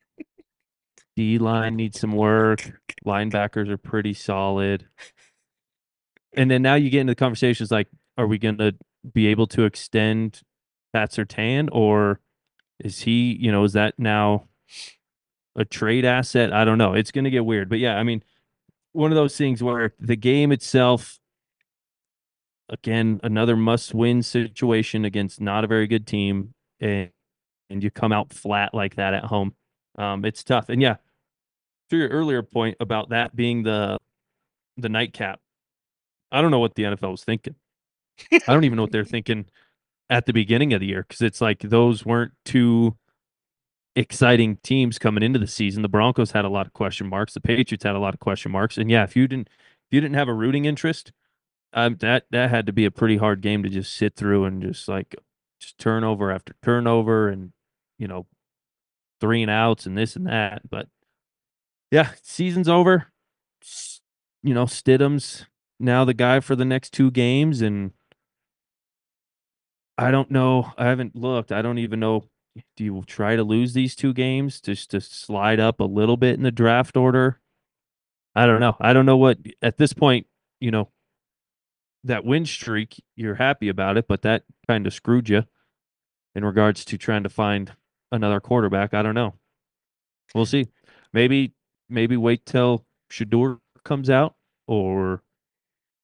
D 1.15 1.37
line 1.37 1.75
needs 1.75 1.99
some 1.99 2.13
work. 2.13 2.71
Linebackers 3.05 3.69
are 3.69 3.77
pretty 3.77 4.13
solid. 4.13 4.87
And 6.33 6.51
then 6.51 6.61
now 6.61 6.75
you 6.75 6.89
get 6.89 7.01
into 7.01 7.11
the 7.11 7.15
conversations 7.15 7.71
like, 7.71 7.87
are 8.17 8.27
we 8.27 8.37
going 8.37 8.57
to 8.59 8.75
be 9.13 9.27
able 9.27 9.47
to 9.47 9.63
extend 9.63 10.41
Pat 10.93 11.11
Surtain 11.11 11.69
or 11.71 12.19
is 12.79 13.01
he, 13.01 13.35
you 13.39 13.51
know, 13.51 13.63
is 13.63 13.73
that 13.73 13.95
now 13.97 14.47
a 15.55 15.65
trade 15.65 16.05
asset? 16.05 16.53
I 16.53 16.63
don't 16.63 16.77
know. 16.77 16.93
It's 16.93 17.11
going 17.11 17.25
to 17.25 17.31
get 17.31 17.45
weird. 17.45 17.69
But 17.69 17.79
yeah, 17.79 17.95
I 17.95 18.03
mean, 18.03 18.23
one 18.97 19.11
of 19.11 19.15
those 19.15 19.37
things 19.37 19.61
where 19.61 19.93
the 19.99 20.15
game 20.15 20.51
itself, 20.51 21.19
again, 22.67 23.19
another 23.21 23.55
must 23.55 23.93
win 23.93 24.23
situation 24.23 25.05
against 25.05 25.39
not 25.39 25.63
a 25.63 25.67
very 25.67 25.85
good 25.85 26.07
team. 26.07 26.55
And, 26.79 27.11
and 27.69 27.83
you 27.83 27.91
come 27.91 28.11
out 28.11 28.33
flat 28.33 28.73
like 28.73 28.95
that 28.95 29.13
at 29.13 29.25
home. 29.25 29.53
Um, 29.99 30.25
it's 30.25 30.43
tough. 30.43 30.69
And 30.69 30.81
yeah, 30.81 30.95
to 31.91 31.97
your 31.97 32.09
earlier 32.09 32.41
point 32.41 32.77
about 32.79 33.09
that 33.09 33.35
being 33.35 33.61
the 33.61 33.99
the 34.77 34.89
nightcap, 34.89 35.39
I 36.31 36.41
don't 36.41 36.51
know 36.51 36.59
what 36.59 36.73
the 36.73 36.83
NFL 36.83 37.11
was 37.11 37.23
thinking. 37.23 37.55
I 38.31 38.39
don't 38.47 38.63
even 38.63 38.77
know 38.77 38.83
what 38.83 38.91
they're 38.91 39.05
thinking 39.05 39.45
at 40.09 40.25
the 40.25 40.33
beginning 40.33 40.73
of 40.73 40.79
the 40.79 40.87
year 40.87 41.05
because 41.07 41.21
it's 41.21 41.41
like 41.41 41.59
those 41.59 42.03
weren't 42.03 42.31
two 42.45 42.97
exciting 43.97 44.57
teams 44.57 44.99
coming 44.99 45.23
into 45.23 45.39
the 45.39 45.47
season. 45.47 45.81
The 45.81 45.89
Broncos 45.89 46.31
had 46.31 46.45
a 46.45 46.49
lot 46.49 46.67
of 46.67 46.73
question 46.73 47.07
marks. 47.07 47.33
The 47.33 47.41
Patriots 47.41 47.83
had 47.83 47.95
a 47.95 47.99
lot 47.99 48.13
of 48.13 48.19
question 48.19 48.51
marks. 48.51 48.77
And 48.77 48.91
yeah, 48.91 49.03
if 49.03 49.15
you 49.15 49.27
didn't 49.27 49.47
if 49.49 49.95
you 49.95 49.99
didn't 49.99 50.15
have 50.15 50.27
a 50.27 50.33
rooting 50.33 50.65
interest, 50.65 51.11
um, 51.73 51.97
that 51.99 52.25
that 52.31 52.49
had 52.51 52.67
to 52.67 52.73
be 52.73 52.85
a 52.85 52.91
pretty 52.91 53.17
hard 53.17 53.41
game 53.41 53.63
to 53.63 53.69
just 53.69 53.93
sit 53.95 54.15
through 54.15 54.45
and 54.45 54.61
just 54.61 54.87
like 54.87 55.15
just 55.59 55.77
turnover 55.79 56.31
after 56.31 56.53
turnover 56.63 57.27
and 57.27 57.51
you 57.97 58.07
know 58.07 58.27
three 59.19 59.41
and 59.41 59.49
outs 59.51 59.87
and 59.87 59.97
this 59.97 60.15
and 60.15 60.27
that. 60.27 60.69
But 60.69 60.87
yeah, 61.91 62.11
season's 62.21 62.69
over. 62.69 63.07
You 64.43 64.53
know, 64.53 64.65
Stidham's 64.65 65.47
now 65.79 66.05
the 66.05 66.13
guy 66.13 66.39
for 66.39 66.55
the 66.55 66.65
next 66.65 66.93
two 66.93 67.09
games, 67.09 67.61
and 67.61 67.93
I 69.97 70.11
don't 70.11 70.29
know. 70.29 70.71
I 70.77 70.85
haven't 70.85 71.15
looked. 71.15 71.51
I 71.51 71.63
don't 71.63 71.79
even 71.79 71.99
know. 71.99 72.25
Do 72.75 72.83
you 72.83 73.03
try 73.07 73.35
to 73.35 73.43
lose 73.43 73.73
these 73.73 73.95
two 73.95 74.13
games 74.13 74.61
just 74.61 74.91
to 74.91 75.01
slide 75.01 75.59
up 75.59 75.79
a 75.79 75.85
little 75.85 76.17
bit 76.17 76.35
in 76.35 76.43
the 76.43 76.51
draft 76.51 76.97
order? 76.97 77.39
I 78.35 78.45
don't 78.45 78.59
know. 78.59 78.75
I 78.79 78.93
don't 78.93 79.05
know 79.05 79.17
what 79.17 79.39
at 79.61 79.77
this 79.77 79.93
point, 79.93 80.27
you 80.59 80.71
know, 80.71 80.89
that 82.03 82.25
win 82.25 82.45
streak, 82.45 83.03
you're 83.15 83.35
happy 83.35 83.69
about 83.69 83.97
it, 83.97 84.07
but 84.07 84.21
that 84.21 84.43
kind 84.67 84.85
of 84.87 84.93
screwed 84.93 85.29
you 85.29 85.43
in 86.35 86.45
regards 86.45 86.85
to 86.85 86.97
trying 86.97 87.23
to 87.23 87.29
find 87.29 87.73
another 88.11 88.39
quarterback. 88.39 88.93
I 88.93 89.01
don't 89.01 89.15
know. 89.15 89.33
We'll 90.33 90.45
see. 90.45 90.67
Maybe 91.13 91.53
maybe 91.89 92.17
wait 92.17 92.45
till 92.45 92.85
Shedeur 93.11 93.59
comes 93.83 94.09
out 94.09 94.35
or 94.67 95.23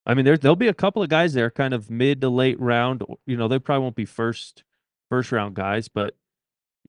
I 0.05 0.13
mean, 0.13 0.25
there 0.25 0.37
there'll 0.37 0.55
be 0.55 0.67
a 0.67 0.73
couple 0.73 1.01
of 1.01 1.09
guys 1.09 1.33
there, 1.33 1.49
kind 1.49 1.73
of 1.73 1.89
mid 1.89 2.21
to 2.21 2.29
late 2.29 2.59
round. 2.59 3.03
You 3.25 3.37
know, 3.37 3.47
they 3.47 3.59
probably 3.59 3.83
won't 3.83 3.95
be 3.95 4.05
first 4.05 4.63
first 5.09 5.31
round 5.31 5.55
guys, 5.55 5.87
but 5.87 6.15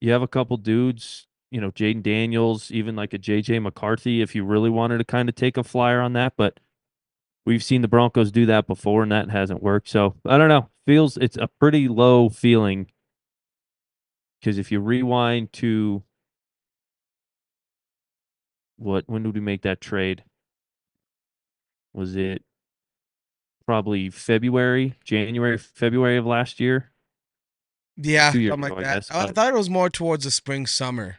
you 0.00 0.12
have 0.12 0.22
a 0.22 0.28
couple 0.28 0.57
dudes. 0.57 1.26
You 1.50 1.61
know, 1.61 1.70
Jayden 1.70 2.02
Daniels, 2.02 2.72
even 2.72 2.96
like 2.96 3.12
a 3.12 3.18
JJ 3.18 3.62
McCarthy, 3.62 4.20
if 4.20 4.35
you 4.35 4.44
really 4.44 4.70
wanted 4.70 4.98
to 4.98 5.04
kind 5.04 5.28
of 5.28 5.37
take 5.37 5.57
a 5.57 5.62
flyer 5.62 6.00
on 6.00 6.12
that. 6.14 6.35
But 6.37 6.59
we've 7.46 7.62
seen 7.62 7.83
the 7.83 7.88
Broncos 7.88 8.33
do 8.33 8.44
that 8.46 8.66
before, 8.66 9.04
and 9.04 9.12
that 9.12 9.30
hasn't 9.30 9.62
worked. 9.62 9.88
So 9.88 10.16
I 10.26 10.37
don't 10.37 10.48
know. 10.48 10.68
Feels 10.87 11.16
it's 11.16 11.37
a 11.37 11.48
pretty 11.59 11.88
low 11.88 12.28
feeling 12.28 12.88
because 14.44 14.59
if 14.59 14.70
you 14.70 14.78
rewind 14.78 15.50
to 15.54 16.02
what 18.76 19.04
when 19.07 19.22
did 19.22 19.35
we 19.35 19.40
make 19.40 19.62
that 19.62 19.80
trade? 19.80 20.24
Was 21.94 22.16
it 22.16 22.42
probably 23.64 24.11
February, 24.11 24.96
January, 25.02 25.57
February 25.57 26.18
of 26.18 26.26
last 26.26 26.61
year? 26.61 26.90
Yeah, 27.96 28.30
something 28.33 28.50
ago, 28.50 28.57
like 28.57 28.72
I 28.72 28.83
that. 28.83 28.94
guess, 28.94 29.11
I 29.11 29.26
thought 29.28 29.48
it 29.48 29.57
was 29.57 29.70
more 29.70 29.88
towards 29.88 30.24
the 30.24 30.30
spring 30.30 30.66
summer. 30.66 31.18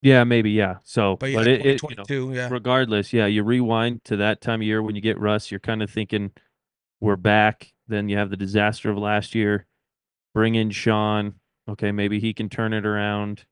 Yeah, 0.00 0.24
maybe. 0.24 0.50
Yeah. 0.50 0.76
So, 0.82 1.16
But 1.16 1.32
but, 1.32 1.46
yeah, 1.46 1.52
it, 1.52 1.66
it 1.66 1.82
you 1.82 1.96
know, 1.96 2.32
yeah. 2.32 2.48
regardless, 2.50 3.12
yeah, 3.12 3.26
you 3.26 3.44
rewind 3.44 4.02
to 4.04 4.16
that 4.16 4.40
time 4.40 4.60
of 4.60 4.66
year 4.66 4.82
when 4.82 4.96
you 4.96 5.00
get 5.00 5.20
Russ, 5.20 5.50
you're 5.50 5.60
kind 5.60 5.82
of 5.82 5.90
thinking 5.90 6.32
we're 7.00 7.16
back. 7.16 7.72
Then 7.86 8.08
you 8.08 8.16
have 8.16 8.30
the 8.30 8.36
disaster 8.36 8.90
of 8.90 8.98
last 8.98 9.34
year. 9.34 9.66
Bring 10.34 10.54
in 10.54 10.70
Sean. 10.70 11.34
Okay, 11.68 11.92
maybe 11.92 12.18
he 12.18 12.34
can 12.34 12.48
turn 12.48 12.72
it 12.72 12.84
around. 12.84 13.44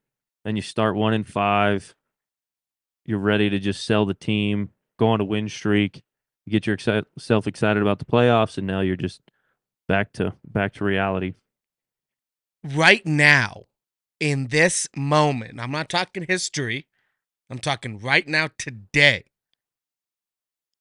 Then 0.44 0.56
you 0.56 0.62
start 0.62 0.96
one 0.96 1.14
in 1.14 1.24
five. 1.24 1.94
You're 3.04 3.18
ready 3.18 3.50
to 3.50 3.58
just 3.58 3.84
sell 3.84 4.04
the 4.06 4.14
team, 4.14 4.70
go 4.98 5.08
on 5.08 5.20
a 5.20 5.24
win 5.24 5.48
streak. 5.48 6.02
You 6.46 6.52
get 6.52 6.66
yourself 6.66 7.46
excited 7.46 7.82
about 7.82 7.98
the 7.98 8.04
playoffs, 8.04 8.58
and 8.58 8.66
now 8.66 8.80
you're 8.80 8.96
just 8.96 9.20
back 9.86 10.12
to 10.14 10.34
back 10.44 10.74
to 10.74 10.84
reality. 10.84 11.34
Right 12.62 13.05
now, 13.07 13.64
in 14.18 14.49
this 14.49 14.88
moment, 14.96 15.61
I'm 15.61 15.70
not 15.70 15.88
talking 15.88 16.25
history. 16.29 16.87
I'm 17.49 17.59
talking 17.59 17.99
right 17.99 18.27
now, 18.29 18.49
today. 18.59 19.25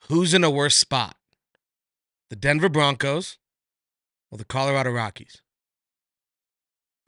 Who's 0.10 0.34
in 0.34 0.44
a 0.44 0.50
worse 0.50 0.76
spot? 0.76 1.16
The 2.30 2.36
Denver 2.36 2.70
Broncos 2.70 3.38
or 4.32 4.38
the 4.38 4.46
Colorado 4.46 4.92
Rockies? 4.92 5.42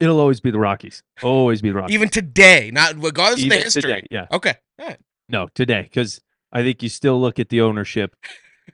It'll 0.00 0.18
always 0.18 0.40
be 0.40 0.50
the 0.50 0.58
Rockies. 0.58 1.02
Always 1.22 1.62
be 1.62 1.68
the 1.68 1.76
Rockies. 1.76 1.94
Even 1.94 2.08
today, 2.08 2.70
not 2.72 2.94
regardless 3.00 3.40
of 3.40 3.46
Even 3.46 3.58
the 3.58 3.64
history. 3.64 3.82
today, 3.82 4.06
yeah. 4.10 4.26
Okay. 4.32 4.54
All 4.80 4.86
right. 4.88 4.98
No, 5.28 5.48
today, 5.54 5.82
because 5.82 6.20
I 6.52 6.62
think 6.62 6.82
you 6.82 6.88
still 6.88 7.20
look 7.20 7.38
at 7.38 7.50
the 7.50 7.60
ownership, 7.60 8.16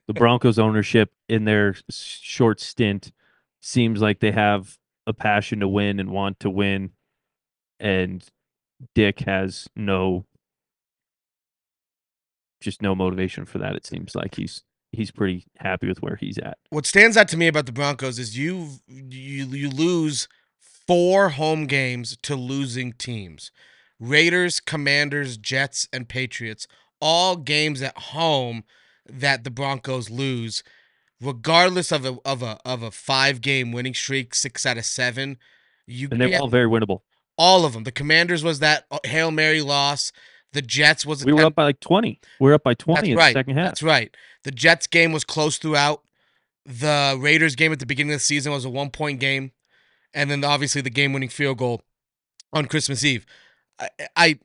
the 0.06 0.14
Broncos 0.14 0.58
ownership 0.58 1.12
in 1.28 1.44
their 1.44 1.76
short 1.90 2.60
stint 2.60 3.12
seems 3.60 4.00
like 4.00 4.20
they 4.20 4.32
have 4.32 4.78
a 5.08 5.12
passion 5.14 5.60
to 5.60 5.66
win 5.66 5.98
and 5.98 6.10
want 6.10 6.38
to 6.40 6.50
win, 6.50 6.90
and 7.80 8.24
Dick 8.94 9.20
has 9.20 9.66
no, 9.74 10.26
just 12.60 12.82
no 12.82 12.94
motivation 12.94 13.46
for 13.46 13.58
that. 13.58 13.74
It 13.74 13.86
seems 13.86 14.14
like 14.14 14.36
he's 14.36 14.62
he's 14.92 15.10
pretty 15.10 15.46
happy 15.56 15.88
with 15.88 16.02
where 16.02 16.16
he's 16.16 16.38
at. 16.38 16.58
What 16.70 16.86
stands 16.86 17.16
out 17.16 17.28
to 17.28 17.36
me 17.36 17.48
about 17.48 17.66
the 17.66 17.72
Broncos 17.72 18.18
is 18.18 18.38
you 18.38 18.68
you 18.86 19.46
you 19.46 19.70
lose 19.70 20.28
four 20.60 21.30
home 21.30 21.66
games 21.66 22.16
to 22.22 22.36
losing 22.36 22.92
teams. 22.92 23.50
Raiders, 23.98 24.60
Commanders, 24.60 25.36
Jets, 25.36 25.88
and 25.92 26.08
Patriots. 26.08 26.68
All 27.00 27.36
games 27.36 27.80
at 27.80 27.96
home 27.96 28.64
that 29.08 29.44
the 29.44 29.50
Broncos 29.50 30.10
lose, 30.10 30.62
regardless 31.20 31.92
of 31.92 32.04
a 32.04 32.16
of 32.24 32.42
a 32.42 32.58
of 32.64 32.82
a 32.82 32.90
five 32.90 33.40
game 33.40 33.72
winning 33.72 33.94
streak, 33.94 34.34
six 34.34 34.64
out 34.66 34.78
of 34.78 34.84
seven. 34.84 35.38
You 35.86 36.08
And 36.10 36.20
they're 36.20 36.28
yeah, 36.28 36.40
all 36.40 36.48
very 36.48 36.66
winnable. 36.66 37.00
all 37.38 37.64
of 37.64 37.72
them. 37.72 37.84
The 37.84 37.92
Commanders 37.92 38.44
was 38.44 38.58
that 38.60 38.84
uh, 38.90 38.98
Hail 39.04 39.30
Mary 39.30 39.62
loss. 39.62 40.12
The 40.52 40.62
Jets 40.62 41.04
was 41.04 41.24
We 41.24 41.32
were 41.32 41.44
up 41.44 41.54
by 41.54 41.64
like 41.64 41.80
20. 41.80 42.20
We 42.40 42.48
were 42.48 42.54
up 42.54 42.62
by 42.62 42.74
20 42.74 42.96
That's 43.00 43.08
in 43.10 43.16
right. 43.16 43.34
the 43.34 43.38
second 43.38 43.56
half. 43.56 43.66
That's 43.66 43.82
right. 43.82 44.14
The 44.44 44.50
Jets 44.50 44.86
game 44.86 45.12
was 45.12 45.24
close 45.24 45.58
throughout. 45.58 46.02
The 46.64 47.16
Raiders 47.20 47.54
game 47.54 47.72
at 47.72 47.80
the 47.80 47.86
beginning 47.86 48.12
of 48.12 48.16
the 48.20 48.24
season 48.24 48.52
was 48.52 48.64
a 48.64 48.70
one 48.70 48.90
point 48.90 49.20
game, 49.20 49.52
and 50.14 50.30
then 50.30 50.44
obviously 50.44 50.80
the 50.82 50.90
game 50.90 51.12
winning 51.12 51.28
field 51.28 51.58
goal 51.58 51.82
on 52.52 52.66
Christmas 52.66 53.04
Eve. 53.04 53.24
I, 53.78 53.88
I 54.16 54.38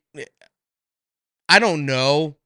I 1.48 1.58
don't 1.58 1.84
know. 1.86 2.36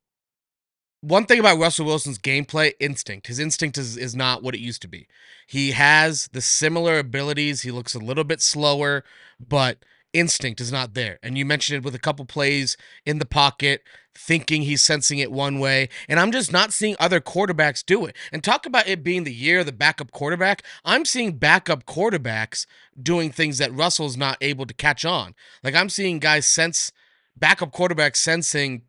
One 1.00 1.26
thing 1.26 1.38
about 1.38 1.58
Russell 1.58 1.86
Wilson's 1.86 2.18
gameplay 2.18 2.72
instinct, 2.80 3.28
his 3.28 3.38
instinct 3.38 3.78
is 3.78 3.96
is 3.96 4.16
not 4.16 4.42
what 4.42 4.54
it 4.54 4.60
used 4.60 4.82
to 4.82 4.88
be. 4.88 5.06
He 5.46 5.70
has 5.70 6.28
the 6.32 6.40
similar 6.40 6.98
abilities. 6.98 7.62
He 7.62 7.70
looks 7.70 7.94
a 7.94 8.00
little 8.00 8.24
bit 8.24 8.42
slower, 8.42 9.04
but 9.38 9.84
instinct 10.12 10.60
is 10.60 10.72
not 10.72 10.94
there. 10.94 11.18
And 11.22 11.38
you 11.38 11.44
mentioned 11.44 11.76
it 11.78 11.84
with 11.84 11.94
a 11.94 12.00
couple 12.00 12.24
plays 12.24 12.76
in 13.06 13.18
the 13.18 13.26
pocket, 13.26 13.82
thinking 14.14 14.62
he's 14.62 14.80
sensing 14.80 15.18
it 15.18 15.30
one 15.30 15.60
way. 15.60 15.88
And 16.08 16.18
I'm 16.18 16.32
just 16.32 16.52
not 16.52 16.72
seeing 16.72 16.96
other 16.98 17.20
quarterbacks 17.20 17.84
do 17.84 18.04
it. 18.06 18.16
And 18.32 18.42
talk 18.42 18.66
about 18.66 18.88
it 18.88 19.04
being 19.04 19.24
the 19.24 19.32
year 19.32 19.60
of 19.60 19.66
the 19.66 19.72
backup 19.72 20.10
quarterback. 20.10 20.62
I'm 20.84 21.04
seeing 21.04 21.38
backup 21.38 21.84
quarterbacks 21.84 22.66
doing 23.00 23.30
things 23.30 23.58
that 23.58 23.74
Russell's 23.74 24.16
not 24.16 24.38
able 24.40 24.66
to 24.66 24.74
catch 24.74 25.04
on. 25.04 25.34
Like 25.62 25.74
I'm 25.74 25.88
seeing 25.88 26.18
guys 26.18 26.46
sense 26.46 26.90
backup 27.36 27.72
quarterbacks 27.72 28.16
sensing 28.16 28.82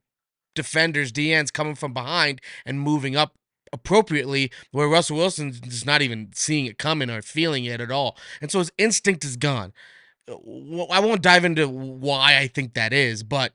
defenders, 0.59 1.11
DNs 1.11 1.51
coming 1.51 1.75
from 1.75 1.93
behind 1.93 2.41
and 2.65 2.81
moving 2.81 3.15
up 3.15 3.33
appropriately 3.71 4.51
where 4.71 4.87
Russell 4.87 5.17
Wilson's 5.17 5.59
just 5.59 5.85
not 5.85 6.01
even 6.01 6.31
seeing 6.33 6.65
it 6.65 6.77
coming 6.77 7.09
or 7.09 7.21
feeling 7.21 7.65
it 7.65 7.81
at 7.81 7.91
all. 7.91 8.17
And 8.41 8.51
so 8.51 8.59
his 8.59 8.71
instinct 8.77 9.23
is 9.23 9.37
gone. 9.37 9.73
Uh, 10.27 10.35
I 10.85 10.99
won't 10.99 11.21
dive 11.21 11.45
into 11.45 11.67
why 11.67 12.37
I 12.37 12.47
think 12.47 12.73
that 12.73 12.93
is, 12.93 13.23
but 13.23 13.53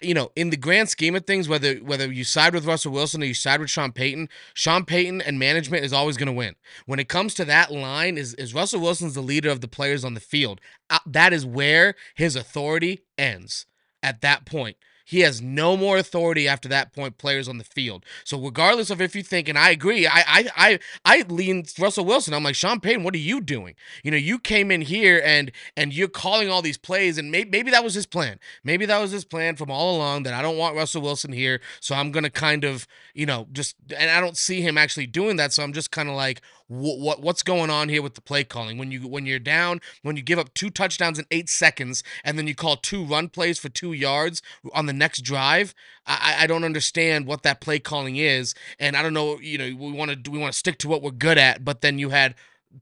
you 0.00 0.14
know, 0.14 0.30
in 0.34 0.50
the 0.50 0.56
grand 0.56 0.88
scheme 0.88 1.14
of 1.14 1.26
things, 1.26 1.48
whether 1.48 1.74
whether 1.76 2.10
you 2.10 2.24
side 2.24 2.54
with 2.54 2.64
Russell 2.64 2.92
Wilson 2.92 3.22
or 3.22 3.26
you 3.26 3.34
side 3.34 3.60
with 3.60 3.68
Sean 3.68 3.92
Payton, 3.92 4.28
Sean 4.54 4.84
Payton 4.84 5.20
and 5.20 5.38
management 5.38 5.84
is 5.84 5.92
always 5.92 6.16
going 6.16 6.28
to 6.28 6.32
win. 6.32 6.54
When 6.86 6.98
it 6.98 7.08
comes 7.08 7.34
to 7.34 7.44
that 7.44 7.70
line, 7.70 8.16
is 8.16 8.34
is 8.34 8.54
Russell 8.54 8.80
Wilson's 8.80 9.14
the 9.14 9.20
leader 9.20 9.50
of 9.50 9.60
the 9.60 9.68
players 9.68 10.04
on 10.04 10.14
the 10.14 10.20
field? 10.20 10.60
Uh, 10.88 11.00
that 11.06 11.32
is 11.32 11.44
where 11.44 11.94
his 12.14 12.34
authority 12.34 13.00
ends. 13.18 13.66
At 14.02 14.20
that 14.22 14.46
point, 14.46 14.76
he 15.08 15.20
has 15.20 15.40
no 15.40 15.74
more 15.74 15.96
authority 15.96 16.46
after 16.46 16.68
that 16.68 16.92
point. 16.92 17.16
Players 17.16 17.48
on 17.48 17.56
the 17.56 17.64
field. 17.64 18.04
So 18.24 18.38
regardless 18.38 18.90
of 18.90 19.00
if 19.00 19.16
you 19.16 19.22
think, 19.22 19.48
and 19.48 19.56
I 19.56 19.70
agree, 19.70 20.06
I 20.06 20.22
I 20.26 20.48
I 20.54 20.78
I 21.02 21.24
lean 21.30 21.64
Russell 21.78 22.04
Wilson. 22.04 22.34
I'm 22.34 22.44
like 22.44 22.54
Sean 22.54 22.78
Payton. 22.78 23.04
What 23.04 23.14
are 23.14 23.16
you 23.16 23.40
doing? 23.40 23.74
You 24.04 24.10
know, 24.10 24.18
you 24.18 24.38
came 24.38 24.70
in 24.70 24.82
here 24.82 25.22
and 25.24 25.50
and 25.78 25.94
you're 25.94 26.08
calling 26.08 26.50
all 26.50 26.60
these 26.60 26.76
plays, 26.76 27.16
and 27.16 27.30
maybe 27.30 27.48
maybe 27.48 27.70
that 27.70 27.82
was 27.82 27.94
his 27.94 28.04
plan. 28.04 28.38
Maybe 28.62 28.84
that 28.84 29.00
was 29.00 29.10
his 29.10 29.24
plan 29.24 29.56
from 29.56 29.70
all 29.70 29.96
along. 29.96 30.24
That 30.24 30.34
I 30.34 30.42
don't 30.42 30.58
want 30.58 30.76
Russell 30.76 31.00
Wilson 31.00 31.32
here, 31.32 31.62
so 31.80 31.94
I'm 31.94 32.12
gonna 32.12 32.28
kind 32.28 32.64
of 32.64 32.86
you 33.14 33.24
know 33.24 33.48
just 33.50 33.76
and 33.96 34.10
I 34.10 34.20
don't 34.20 34.36
see 34.36 34.60
him 34.60 34.76
actually 34.76 35.06
doing 35.06 35.36
that. 35.36 35.54
So 35.54 35.62
I'm 35.62 35.72
just 35.72 35.90
kind 35.90 36.10
of 36.10 36.16
like, 36.16 36.42
what, 36.68 36.98
what 36.98 37.22
what's 37.22 37.42
going 37.42 37.70
on 37.70 37.88
here 37.88 38.02
with 38.02 38.14
the 38.14 38.20
play 38.20 38.44
calling? 38.44 38.78
When 38.78 38.92
you 38.92 39.08
when 39.08 39.26
you're 39.26 39.38
down 39.38 39.80
when 40.02 40.16
you 40.16 40.22
give 40.22 40.38
up 40.38 40.54
two 40.54 40.70
touchdowns 40.70 41.18
in 41.18 41.24
eight 41.30 41.48
seconds 41.48 42.02
and 42.24 42.38
then 42.38 42.46
you 42.46 42.54
call 42.54 42.76
two 42.76 43.04
run 43.04 43.28
plays 43.28 43.58
for 43.58 43.68
two 43.68 43.92
yards 43.92 44.42
on 44.72 44.86
the 44.86 44.92
next 44.92 45.22
drive 45.22 45.74
i 46.06 46.36
i 46.40 46.46
don't 46.46 46.64
understand 46.64 47.26
what 47.26 47.42
that 47.42 47.60
play 47.60 47.78
calling 47.78 48.16
is. 48.16 48.54
And 48.78 48.96
i 48.96 49.02
don't 49.02 49.14
know 49.14 49.38
you 49.40 49.58
know 49.58 49.64
we 49.64 49.92
want 49.92 50.24
to 50.24 50.30
we 50.30 50.38
want 50.38 50.52
to 50.52 50.58
stick 50.58 50.78
to 50.78 50.88
what 50.88 51.02
we're 51.02 51.10
good 51.10 51.38
at 51.38 51.64
but 51.64 51.80
then 51.80 51.98
you 51.98 52.10
had 52.10 52.34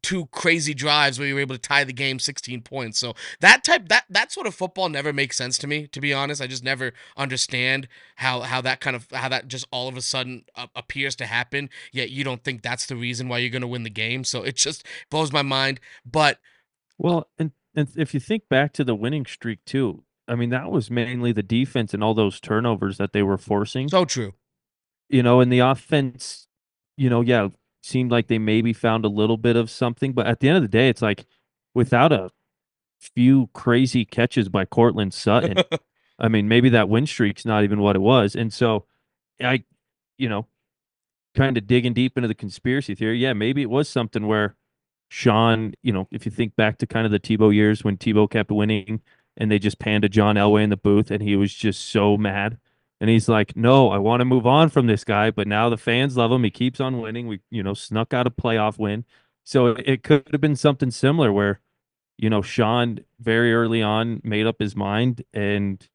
two 0.03 0.27
crazy 0.27 0.75
drives 0.75 1.19
where 1.19 1.29
you 1.29 1.35
were 1.35 1.41
able 1.41 1.55
to 1.55 1.61
tie 1.61 1.85
the 1.85 1.93
game 1.93 2.19
16 2.19 2.63
points. 2.63 2.99
So 2.99 3.15
that 3.41 3.65
type 3.65 3.89
that 3.89 4.05
that 4.11 4.33
sort 4.33 4.47
of 4.47 4.55
football 4.55 4.89
never 4.89 5.13
makes 5.13 5.37
sense 5.37 5.59
to 5.59 5.67
me 5.67 5.87
to 5.89 6.01
be 6.01 6.13
honest. 6.13 6.43
I 6.43 6.47
just 6.47 6.65
never 6.65 6.93
understand 7.17 7.89
how 8.17 8.41
how 8.41 8.61
that 8.63 8.81
kind 8.81 8.97
of 8.97 9.07
how 9.13 9.29
that 9.29 9.49
just 9.49 9.67
all 9.71 9.89
of 9.89 9.97
a 9.97 10.03
sudden 10.03 10.45
uh, 10.55 10.67
appears 10.75 11.15
to 11.17 11.27
happen 11.27 11.71
yet 11.93 12.11
you 12.11 12.25
don't 12.25 12.43
think 12.43 12.63
that's 12.63 12.87
the 12.87 12.97
reason 12.97 13.29
why 13.29 13.39
you're 13.39 13.51
going 13.51 13.63
to 13.63 13.69
win 13.69 13.85
the 13.85 13.91
game. 13.91 14.25
So 14.25 14.43
it 14.43 14.57
just 14.57 14.85
blows 15.11 15.33
my 15.33 15.43
mind, 15.43 15.81
but 16.05 16.39
Well, 16.99 17.29
and 17.39 17.53
and 17.75 17.89
if 17.97 18.15
you 18.15 18.21
think 18.21 18.49
back 18.49 18.73
to 18.75 18.85
the 18.85 18.95
winning 18.95 19.27
streak 19.27 19.65
too, 19.65 20.03
I 20.27 20.35
mean 20.35 20.51
that 20.51 20.71
was 20.71 20.91
mainly 20.91 21.33
the 21.33 21.43
defense 21.43 21.95
and 21.95 22.03
all 22.03 22.15
those 22.15 22.41
turnovers 22.41 22.99
that 22.99 23.13
they 23.13 23.23
were 23.23 23.39
forcing. 23.39 23.89
so 23.89 24.05
true. 24.05 24.33
you 25.09 25.23
know, 25.23 25.41
and 25.41 25.53
the 25.53 25.61
offense, 25.61 26.49
you 26.97 27.09
know, 27.09 27.21
yeah, 27.21 27.49
seemed 27.87 28.11
like 28.11 28.27
they 28.27 28.39
maybe 28.39 28.73
found 28.73 29.05
a 29.05 29.09
little 29.09 29.37
bit 29.37 29.57
of 29.57 29.71
something, 29.71 30.13
but 30.13 30.27
at 30.27 30.41
the 30.41 30.49
end 30.49 30.57
of 30.57 30.63
the 30.63 30.69
day, 30.69 30.89
it's 30.89 31.03
like 31.03 31.27
without 31.75 32.13
a 32.13 32.31
few 32.99 33.49
crazy 33.53 34.05
catches 34.05 34.49
by 34.49 34.65
Courtland 34.65 35.15
Sutton, 35.15 35.57
I 36.19 36.29
mean, 36.29 36.49
maybe 36.49 36.69
that 36.71 36.89
win 36.89 37.07
streak's 37.07 37.45
not 37.45 37.65
even 37.65 37.81
what 37.81 37.97
it 37.97 38.01
was. 38.01 38.35
And 38.35 38.53
so 38.53 38.87
I, 39.41 39.65
you 40.19 40.29
know, 40.29 40.47
kind 41.35 41.57
of 41.57 41.67
digging 41.67 41.93
deep 41.93 42.17
into 42.17 42.29
the 42.29 42.35
conspiracy 42.35 42.95
theory, 42.95 43.19
yeah, 43.19 43.35
maybe 43.35 43.63
it 43.63 43.71
was 43.71 43.89
something 43.89 44.27
where 44.27 44.57
Sean, 45.09 45.75
you 45.83 45.93
know, 45.93 46.09
if 46.11 46.25
you 46.25 46.33
think 46.33 46.57
back 46.57 46.79
to 46.79 46.87
kind 46.87 47.07
of 47.07 47.13
the 47.13 47.21
Tebow 47.21 47.55
years 47.55 47.85
when 47.85 47.97
Tebow 47.97 48.29
kept 48.29 48.51
winning 48.51 49.03
and 49.37 49.51
they 49.51 49.59
just 49.59 49.79
panned 49.79 50.03
to 50.03 50.09
John 50.09 50.37
Elway 50.37 50.65
in 50.65 50.71
the 50.71 50.77
booth 50.77 51.11
and 51.11 51.23
he 51.23 51.37
was 51.37 51.53
just 51.55 51.89
so 51.89 52.17
mad. 52.17 52.59
And 53.01 53.11
he's 53.11 53.29
like, 53.29 53.57
"No, 53.57 53.91
I 53.91 53.99
want 53.99 54.21
to 54.21 54.25
move 54.25 54.47
on 54.47 54.71
from 54.71 54.87
this 54.87 55.05
guy, 55.05 55.31
but 55.31 55.47
now 55.47 55.69
the 55.69 55.77
fans 55.77 56.17
love 56.17 56.33
him. 56.33 56.45
He 56.45 56.51
keeps 56.51 56.81
on 56.81 57.01
winning. 57.01 57.27
We, 57.27 57.41
you 57.51 57.63
know, 57.63 57.75
snuck 57.75 58.15
out 58.15 58.27
a 58.27 58.31
playoff 58.31 58.79
win. 58.79 59.05
So 59.45 59.69
it, 59.69 60.03
could 60.03 60.29
have 60.33 60.41
been 60.41 60.57
something 60.57 60.91
similar 60.91 61.33
where, 61.33 61.61
you 62.19 62.29
know, 62.29 62.43
Sean 62.43 63.01
very 63.21 63.55
early 63.55 63.81
on 63.81 64.21
made 64.25 64.47
up 64.47 64.57
his 64.59 64.75
mind 64.75 65.23
and 65.33 65.87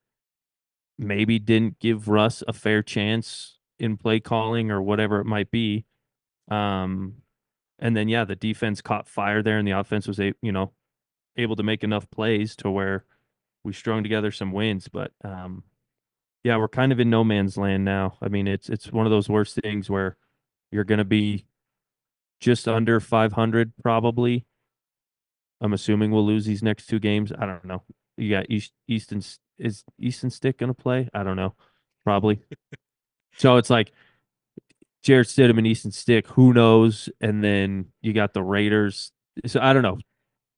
maybe 0.97 1.39
didn't 1.39 1.79
give 1.79 2.07
Russ 2.07 2.43
a 2.47 2.53
fair 2.53 2.81
chance 2.81 3.57
in 3.79 3.97
play 3.97 4.19
calling 4.19 4.71
or 4.71 4.81
whatever 4.81 5.19
it 5.19 5.25
might 5.25 5.51
be. 5.51 5.85
Um, 6.49 7.15
and 7.79 7.97
then 7.97 8.07
yeah, 8.07 8.23
the 8.23 8.35
defense 8.35 8.81
caught 8.81 9.07
fire 9.07 9.41
there, 9.41 9.57
and 9.57 9.67
the 9.67 9.77
offense 9.77 10.07
was 10.07 10.19
a 10.19 10.33
you 10.41 10.51
know 10.51 10.71
able 11.35 11.55
to 11.55 11.63
make 11.63 11.83
enough 11.83 12.09
plays 12.11 12.55
to 12.57 12.69
where 12.69 13.05
we 13.63 13.73
strung 13.73 14.03
together 14.03 14.31
some 14.31 14.51
wins. 14.51 14.87
But 14.87 15.11
um, 15.23 15.63
yeah, 16.43 16.57
we're 16.57 16.67
kind 16.67 16.91
of 16.91 16.99
in 16.99 17.09
no 17.09 17.23
man's 17.23 17.57
land 17.57 17.85
now. 17.85 18.17
I 18.21 18.27
mean, 18.27 18.47
it's 18.47 18.69
it's 18.69 18.91
one 18.91 19.05
of 19.05 19.11
those 19.11 19.29
worst 19.29 19.59
things 19.61 19.89
where 19.89 20.17
you're 20.71 20.83
going 20.83 20.99
to 20.99 21.05
be 21.05 21.45
just 22.39 22.67
under 22.67 22.99
500 22.99 23.73
probably. 23.83 24.45
I'm 25.61 25.73
assuming 25.73 26.11
we'll 26.11 26.25
lose 26.25 26.45
these 26.45 26.63
next 26.63 26.87
two 26.87 26.99
games. 26.99 27.31
I 27.31 27.45
don't 27.45 27.65
know. 27.65 27.83
You 28.17 28.31
got 28.31 28.49
East 28.49 28.71
Easton 28.87 29.21
is 29.59 29.83
Easton 29.99 30.29
Stick 30.31 30.57
going 30.57 30.73
to 30.73 30.81
play? 30.81 31.09
I 31.13 31.23
don't 31.23 31.35
know. 31.35 31.53
Probably. 32.03 32.41
so 33.37 33.57
it's 33.57 33.69
like 33.69 33.91
Jarrett 35.03 35.27
Stidham 35.27 35.59
and 35.59 35.67
Easton 35.67 35.91
Stick. 35.91 36.27
Who 36.29 36.53
knows? 36.53 37.09
And 37.21 37.43
then 37.43 37.87
you 38.01 38.13
got 38.13 38.33
the 38.33 38.43
Raiders. 38.43 39.11
So 39.45 39.59
I 39.61 39.73
don't 39.73 39.83
know. 39.83 39.99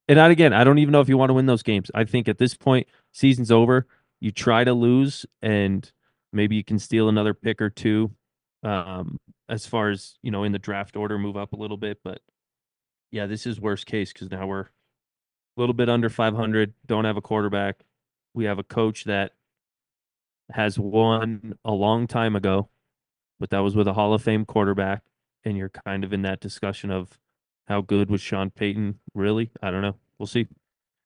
And 0.07 0.19
again, 0.19 0.53
I 0.53 0.63
don't 0.63 0.79
even 0.79 0.91
know 0.91 1.01
if 1.01 1.09
you 1.09 1.17
want 1.17 1.29
to 1.29 1.33
win 1.33 1.45
those 1.45 1.63
games. 1.63 1.89
I 1.93 2.03
think 2.03 2.27
at 2.27 2.37
this 2.37 2.55
point, 2.55 2.87
season's 3.13 3.51
over. 3.51 3.87
You 4.23 4.31
try 4.31 4.63
to 4.63 4.73
lose, 4.73 5.25
and 5.41 5.91
maybe 6.31 6.55
you 6.55 6.63
can 6.63 6.79
steal 6.79 7.09
another 7.09 7.33
pick 7.33 7.61
or 7.61 7.69
two. 7.69 8.09
Um, 8.63 9.19
as 9.49 9.65
far 9.65 9.89
as 9.89 10.15
you 10.23 10.31
know, 10.31 10.45
in 10.45 10.53
the 10.53 10.59
draft 10.59 10.95
order, 10.95 11.19
move 11.19 11.35
up 11.35 11.51
a 11.51 11.57
little 11.57 11.75
bit. 11.75 11.99
But 12.05 12.21
yeah, 13.11 13.25
this 13.25 13.45
is 13.45 13.59
worst 13.59 13.85
case 13.85 14.13
because 14.13 14.31
now 14.31 14.47
we're 14.47 14.61
a 14.61 14.69
little 15.57 15.73
bit 15.73 15.89
under 15.89 16.07
500. 16.07 16.73
Don't 16.85 17.03
have 17.03 17.17
a 17.17 17.21
quarterback. 17.21 17.83
We 18.33 18.45
have 18.45 18.59
a 18.59 18.63
coach 18.63 19.03
that 19.03 19.33
has 20.53 20.79
won 20.79 21.57
a 21.65 21.73
long 21.73 22.07
time 22.07 22.37
ago, 22.37 22.69
but 23.41 23.49
that 23.49 23.59
was 23.59 23.75
with 23.75 23.89
a 23.89 23.93
Hall 23.93 24.13
of 24.13 24.23
Fame 24.23 24.45
quarterback. 24.45 25.03
And 25.43 25.57
you're 25.57 25.67
kind 25.67 26.05
of 26.05 26.13
in 26.13 26.21
that 26.21 26.39
discussion 26.39 26.91
of 26.91 27.19
how 27.67 27.81
good 27.81 28.09
was 28.09 28.21
Sean 28.21 28.51
Payton 28.51 29.01
really? 29.13 29.51
I 29.61 29.69
don't 29.69 29.81
know. 29.81 29.97
We'll 30.17 30.27
see. 30.27 30.47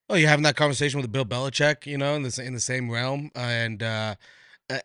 Well, 0.10 0.17
you're 0.17 0.30
having 0.30 0.43
that 0.43 0.56
conversation 0.56 1.02
with 1.02 1.12
Bill 1.12 1.26
Belichick, 1.26 1.86
you 1.86 1.98
know, 1.98 2.15
in 2.15 2.24
the 2.24 2.41
in 2.43 2.54
the 2.54 2.60
same 2.62 2.89
realm, 2.89 3.30
and 3.36 3.84
uh, 3.84 4.15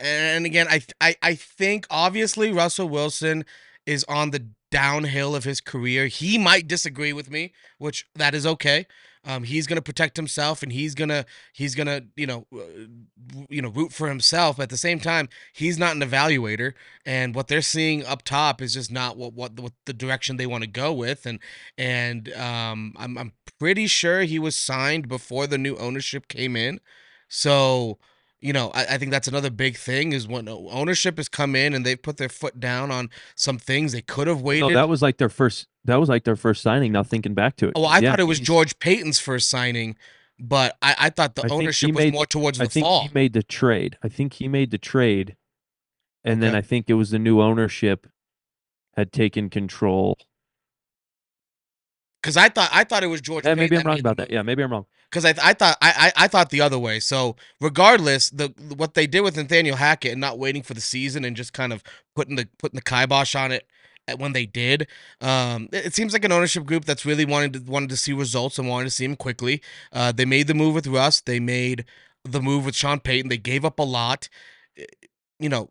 and 0.01 0.47
again, 0.47 0.67
I 0.69 0.83
I 1.01 1.17
I 1.23 1.35
think 1.35 1.87
obviously 1.91 2.51
Russell 2.51 2.89
Wilson 2.89 3.45
is 3.87 4.05
on 4.09 4.31
the 4.31 4.49
downhill 4.71 5.37
of 5.37 5.45
his 5.45 5.61
career. 5.61 6.07
He 6.09 6.39
might 6.39 6.67
disagree 6.67 7.13
with 7.13 7.31
me, 7.31 7.53
which 7.79 8.07
that 8.17 8.35
is 8.35 8.47
okay. 8.47 8.87
Um, 9.25 9.45
he's 9.45 9.67
gonna 9.67 9.83
protect 9.83 10.17
himself, 10.17 10.63
and 10.63 10.73
he's 10.73 10.95
gonna 10.95 11.25
he's 11.53 11.75
gonna 11.75 12.03
you 12.17 12.27
know 12.27 12.47
uh, 12.55 12.59
you 13.49 13.63
know 13.63 13.69
root 13.69 13.93
for 13.93 14.09
himself. 14.09 14.57
But 14.57 14.65
at 14.65 14.71
the 14.71 14.77
same 14.77 14.99
time, 14.99 15.29
he's 15.53 15.79
not 15.79 15.95
an 15.95 16.03
evaluator, 16.03 16.73
and 17.07 17.35
what 17.35 17.49
they're 17.49 17.63
seeing 17.63 18.05
up 18.05 18.23
top 18.23 18.61
is 18.61 18.75
just 18.75 18.91
not 18.91 19.17
what 19.17 19.33
what, 19.35 19.59
what 19.59 19.73
the 19.87 19.93
direction 19.93 20.37
they 20.37 20.47
want 20.47 20.65
to 20.65 20.71
go 20.71 20.93
with. 20.93 21.25
And 21.27 21.39
and 21.79 22.33
um, 22.33 22.95
I'm 22.99 23.17
I'm 23.17 23.33
pretty 23.59 23.87
sure 23.87 24.23
he 24.23 24.39
was 24.39 24.57
signed 24.57 25.09
before 25.09 25.47
the 25.47 25.59
new 25.59 25.77
ownership 25.77 26.27
came 26.27 26.57
in, 26.57 26.81
so 27.29 27.99
you 28.43 28.53
know, 28.53 28.73
I, 28.75 28.95
I, 28.95 28.99
think 28.99 29.13
that's 29.13 29.29
another 29.29 29.51
big 29.51 29.77
thing 29.77 30.13
is 30.13 30.27
when 30.27 30.49
ownership 30.49 31.17
has 31.17 31.29
come 31.29 31.55
in 31.55 31.73
and 31.75 31.87
they've 31.87 32.01
put 32.01 32.17
their 32.17 32.29
foot 32.29 32.59
down 32.59 32.91
on 32.91 33.09
some 33.37 33.57
things 33.57 33.93
they 33.93 34.03
could 34.03 34.27
have 34.27 34.43
waited. 34.43 34.67
No, 34.67 34.75
that 34.75 34.89
was 34.89 35.01
like 35.01 35.19
their 35.19 35.29
first. 35.29 35.69
That 35.85 35.97
was 35.97 36.09
like 36.09 36.25
their 36.25 36.37
first 36.37 36.63
signing. 36.63 36.93
Now 36.93 37.03
thinking 37.03 37.35
back 37.35 37.57
to 37.57 37.67
it. 37.69 37.73
Oh, 37.77 37.85
I 37.85 37.99
yeah, 37.99 38.11
thought 38.11 38.21
it 38.21 38.25
was 38.25 38.39
George 38.41 38.79
Paton's 38.79 39.19
first 39.19 39.49
signing 39.51 39.97
but 40.39 40.77
I, 40.83 40.97
I 40.99 41.11
thought 41.11 41.37
the 41.37 41.43
I 41.43 41.49
think 41.49 41.53
he 41.61 41.67
ownership 41.67 41.89
was 41.95 42.05
made- 42.05 42.13
more 42.15 42.27
towards 42.27 42.59
the 42.59 42.65
fall. 42.65 42.65
I 42.65 42.67
the 42.69 42.73
think 42.73 42.85
fall. 42.87 43.03
he 43.03 43.11
made 43.15 43.33
the 43.33 43.43
trade. 43.45 43.97
I 44.03 44.09
think 44.09 44.33
he 44.35 44.49
made 44.49 44.73
the 44.73 44.79
trade, 44.79 45.37
and 46.25 46.43
then 46.43 46.55
I 46.57 46.61
think 46.63 46.87
it 46.89 46.95
was 46.95 47.11
the 47.11 47.19
new 47.21 47.41
ownership 47.41 48.09
had 48.97 49.13
taken 49.13 49.49
control. 49.51 50.17
Because 52.21 52.37
I 52.37 52.49
thought 52.49 52.71
I 52.73 52.85
thought 52.85 53.03
it 53.05 53.09
was 53.09 53.21
George. 53.21 53.45
Yeah, 53.45 53.51
Paton 53.55 53.59
maybe 53.65 53.77
I'm 53.77 53.87
wrong 53.87 54.01
about 54.01 54.17
that. 54.17 54.31
Yeah, 54.31 54.43
maybe 54.43 54.63
I'm 54.63 54.71
wrong. 54.73 54.87
because 55.11 55.25
I, 55.25 55.35
I 55.43 55.53
thought 55.55 55.77
I, 55.83 56.13
I 56.17 56.25
I 56.25 56.29
thought 56.29 56.51
the 56.51 56.61
other 56.61 56.79
way. 56.79 56.99
So 57.01 57.37
regardless, 57.61 58.31
the 58.31 58.53
what 58.77 58.95
they 58.95 59.07
did 59.07 59.21
with 59.21 59.37
Nathaniel 59.37 59.77
Hackett 59.77 60.13
and 60.13 60.21
not 60.21 60.39
waiting 60.39 60.63
for 60.63 60.75
the 60.75 60.81
season 60.81 61.25
and 61.25 61.37
just 61.37 61.53
kind 61.53 61.73
of 61.73 61.83
putting 62.17 62.37
the 62.37 62.49
putting 62.59 62.77
the 62.77 62.83
kibosh 62.83 63.35
on 63.35 63.51
it 63.53 63.55
at- 63.57 63.67
when 64.17 64.33
they 64.33 64.47
did, 64.47 64.87
um, 65.21 65.69
it, 65.73 65.95
seems 65.95 66.13
like 66.13 66.25
an 66.25 66.33
ownership 66.33 66.65
group 66.65 66.85
that's 66.85 67.07
really 67.07 67.25
wanted 67.25 67.53
to 67.53 67.71
wanted 67.71 67.91
to 67.91 67.97
see 67.97 68.13
results 68.13 68.59
and 68.59 68.69
wanted 68.69 68.85
to 68.85 68.91
see 68.91 69.07
them 69.07 69.17
quickly. 69.17 69.63
Uh, 69.93 70.13
they 70.13 70.25
made 70.25 70.47
the 70.47 70.55
move 70.55 70.75
with 70.75 70.87
Russ. 70.87 71.21
They 71.21 71.41
made 71.41 71.85
the 72.25 72.41
move 72.41 72.65
with 72.65 72.75
Sean 72.75 73.01
Payton. 73.01 73.29
They 73.29 73.39
gave 73.39 73.65
up 73.65 73.79
a 73.79 73.85
lot. 73.85 74.29
You 75.39 75.49
know. 75.49 75.71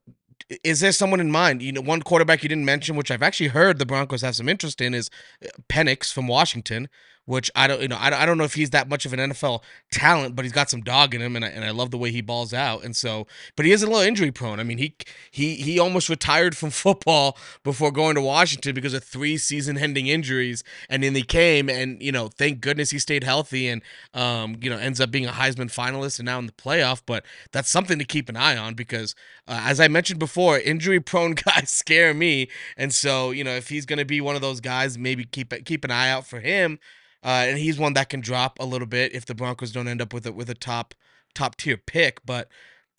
Is 0.65 0.81
there 0.81 0.91
someone 0.91 1.21
in 1.21 1.31
mind? 1.31 1.61
You 1.61 1.71
know, 1.71 1.79
one 1.79 2.01
quarterback 2.01 2.43
you 2.43 2.49
didn't 2.49 2.65
mention, 2.65 2.97
which 2.97 3.09
I've 3.09 3.23
actually 3.23 3.49
heard 3.49 3.79
the 3.79 3.85
Broncos 3.85 4.21
have 4.21 4.35
some 4.35 4.49
interest 4.49 4.81
in, 4.81 4.93
is 4.93 5.09
uh, 5.41 5.47
Penix 5.69 6.11
from 6.11 6.27
Washington 6.27 6.89
which 7.31 7.49
I 7.55 7.65
don't, 7.65 7.81
you 7.81 7.87
know, 7.87 7.97
I 7.97 8.25
don't, 8.25 8.37
know 8.37 8.43
if 8.43 8.55
he's 8.55 8.71
that 8.71 8.89
much 8.89 9.05
of 9.05 9.13
an 9.13 9.31
NFL 9.31 9.61
talent, 9.89 10.35
but 10.35 10.43
he's 10.43 10.51
got 10.51 10.69
some 10.69 10.81
dog 10.81 11.15
in 11.15 11.21
him, 11.21 11.37
and 11.37 11.45
I, 11.45 11.47
and 11.47 11.63
I 11.63 11.71
love 11.71 11.89
the 11.89 11.97
way 11.97 12.11
he 12.11 12.19
balls 12.19 12.53
out. 12.53 12.83
And 12.83 12.93
so, 12.93 13.25
but 13.55 13.65
he 13.65 13.71
is 13.71 13.81
a 13.81 13.87
little 13.87 14.01
injury 14.01 14.31
prone. 14.31 14.59
I 14.59 14.63
mean, 14.63 14.77
he 14.77 14.95
he 15.31 15.55
he 15.55 15.79
almost 15.79 16.09
retired 16.09 16.57
from 16.57 16.69
football 16.71 17.37
before 17.63 17.89
going 17.89 18.15
to 18.15 18.21
Washington 18.21 18.75
because 18.75 18.93
of 18.93 19.05
three 19.05 19.37
season-ending 19.37 20.07
injuries, 20.07 20.65
and 20.89 21.03
then 21.03 21.15
he 21.15 21.23
came, 21.23 21.69
and 21.69 22.01
you 22.03 22.11
know, 22.11 22.27
thank 22.27 22.59
goodness 22.59 22.91
he 22.91 22.99
stayed 22.99 23.23
healthy, 23.23 23.69
and 23.69 23.81
um, 24.13 24.57
you 24.61 24.69
know, 24.69 24.77
ends 24.77 24.99
up 24.99 25.09
being 25.09 25.25
a 25.25 25.31
Heisman 25.31 25.73
finalist 25.73 26.19
and 26.19 26.25
now 26.25 26.37
in 26.37 26.47
the 26.47 26.51
playoff. 26.51 27.01
But 27.05 27.23
that's 27.53 27.69
something 27.69 27.97
to 27.97 28.03
keep 28.03 28.27
an 28.27 28.35
eye 28.35 28.57
on 28.57 28.73
because, 28.73 29.15
uh, 29.47 29.61
as 29.63 29.79
I 29.79 29.87
mentioned 29.87 30.19
before, 30.19 30.59
injury-prone 30.59 31.35
guys 31.45 31.69
scare 31.69 32.13
me, 32.13 32.49
and 32.75 32.93
so 32.93 33.31
you 33.31 33.45
know, 33.45 33.55
if 33.55 33.69
he's 33.69 33.85
going 33.85 33.99
to 33.99 34.05
be 34.05 34.19
one 34.19 34.35
of 34.35 34.41
those 34.41 34.59
guys, 34.59 34.97
maybe 34.97 35.23
keep 35.23 35.53
keep 35.63 35.85
an 35.85 35.91
eye 35.91 36.09
out 36.09 36.27
for 36.27 36.41
him. 36.41 36.77
Uh, 37.23 37.45
and 37.47 37.57
he's 37.57 37.77
one 37.77 37.93
that 37.93 38.09
can 38.09 38.21
drop 38.21 38.57
a 38.59 38.65
little 38.65 38.87
bit 38.87 39.13
if 39.13 39.25
the 39.25 39.35
Broncos 39.35 39.71
don't 39.71 39.87
end 39.87 40.01
up 40.01 40.13
with 40.13 40.25
a 40.25 40.31
with 40.31 40.49
a 40.49 40.55
top 40.55 40.95
top 41.33 41.55
tier 41.55 41.77
pick. 41.77 42.25
But 42.25 42.47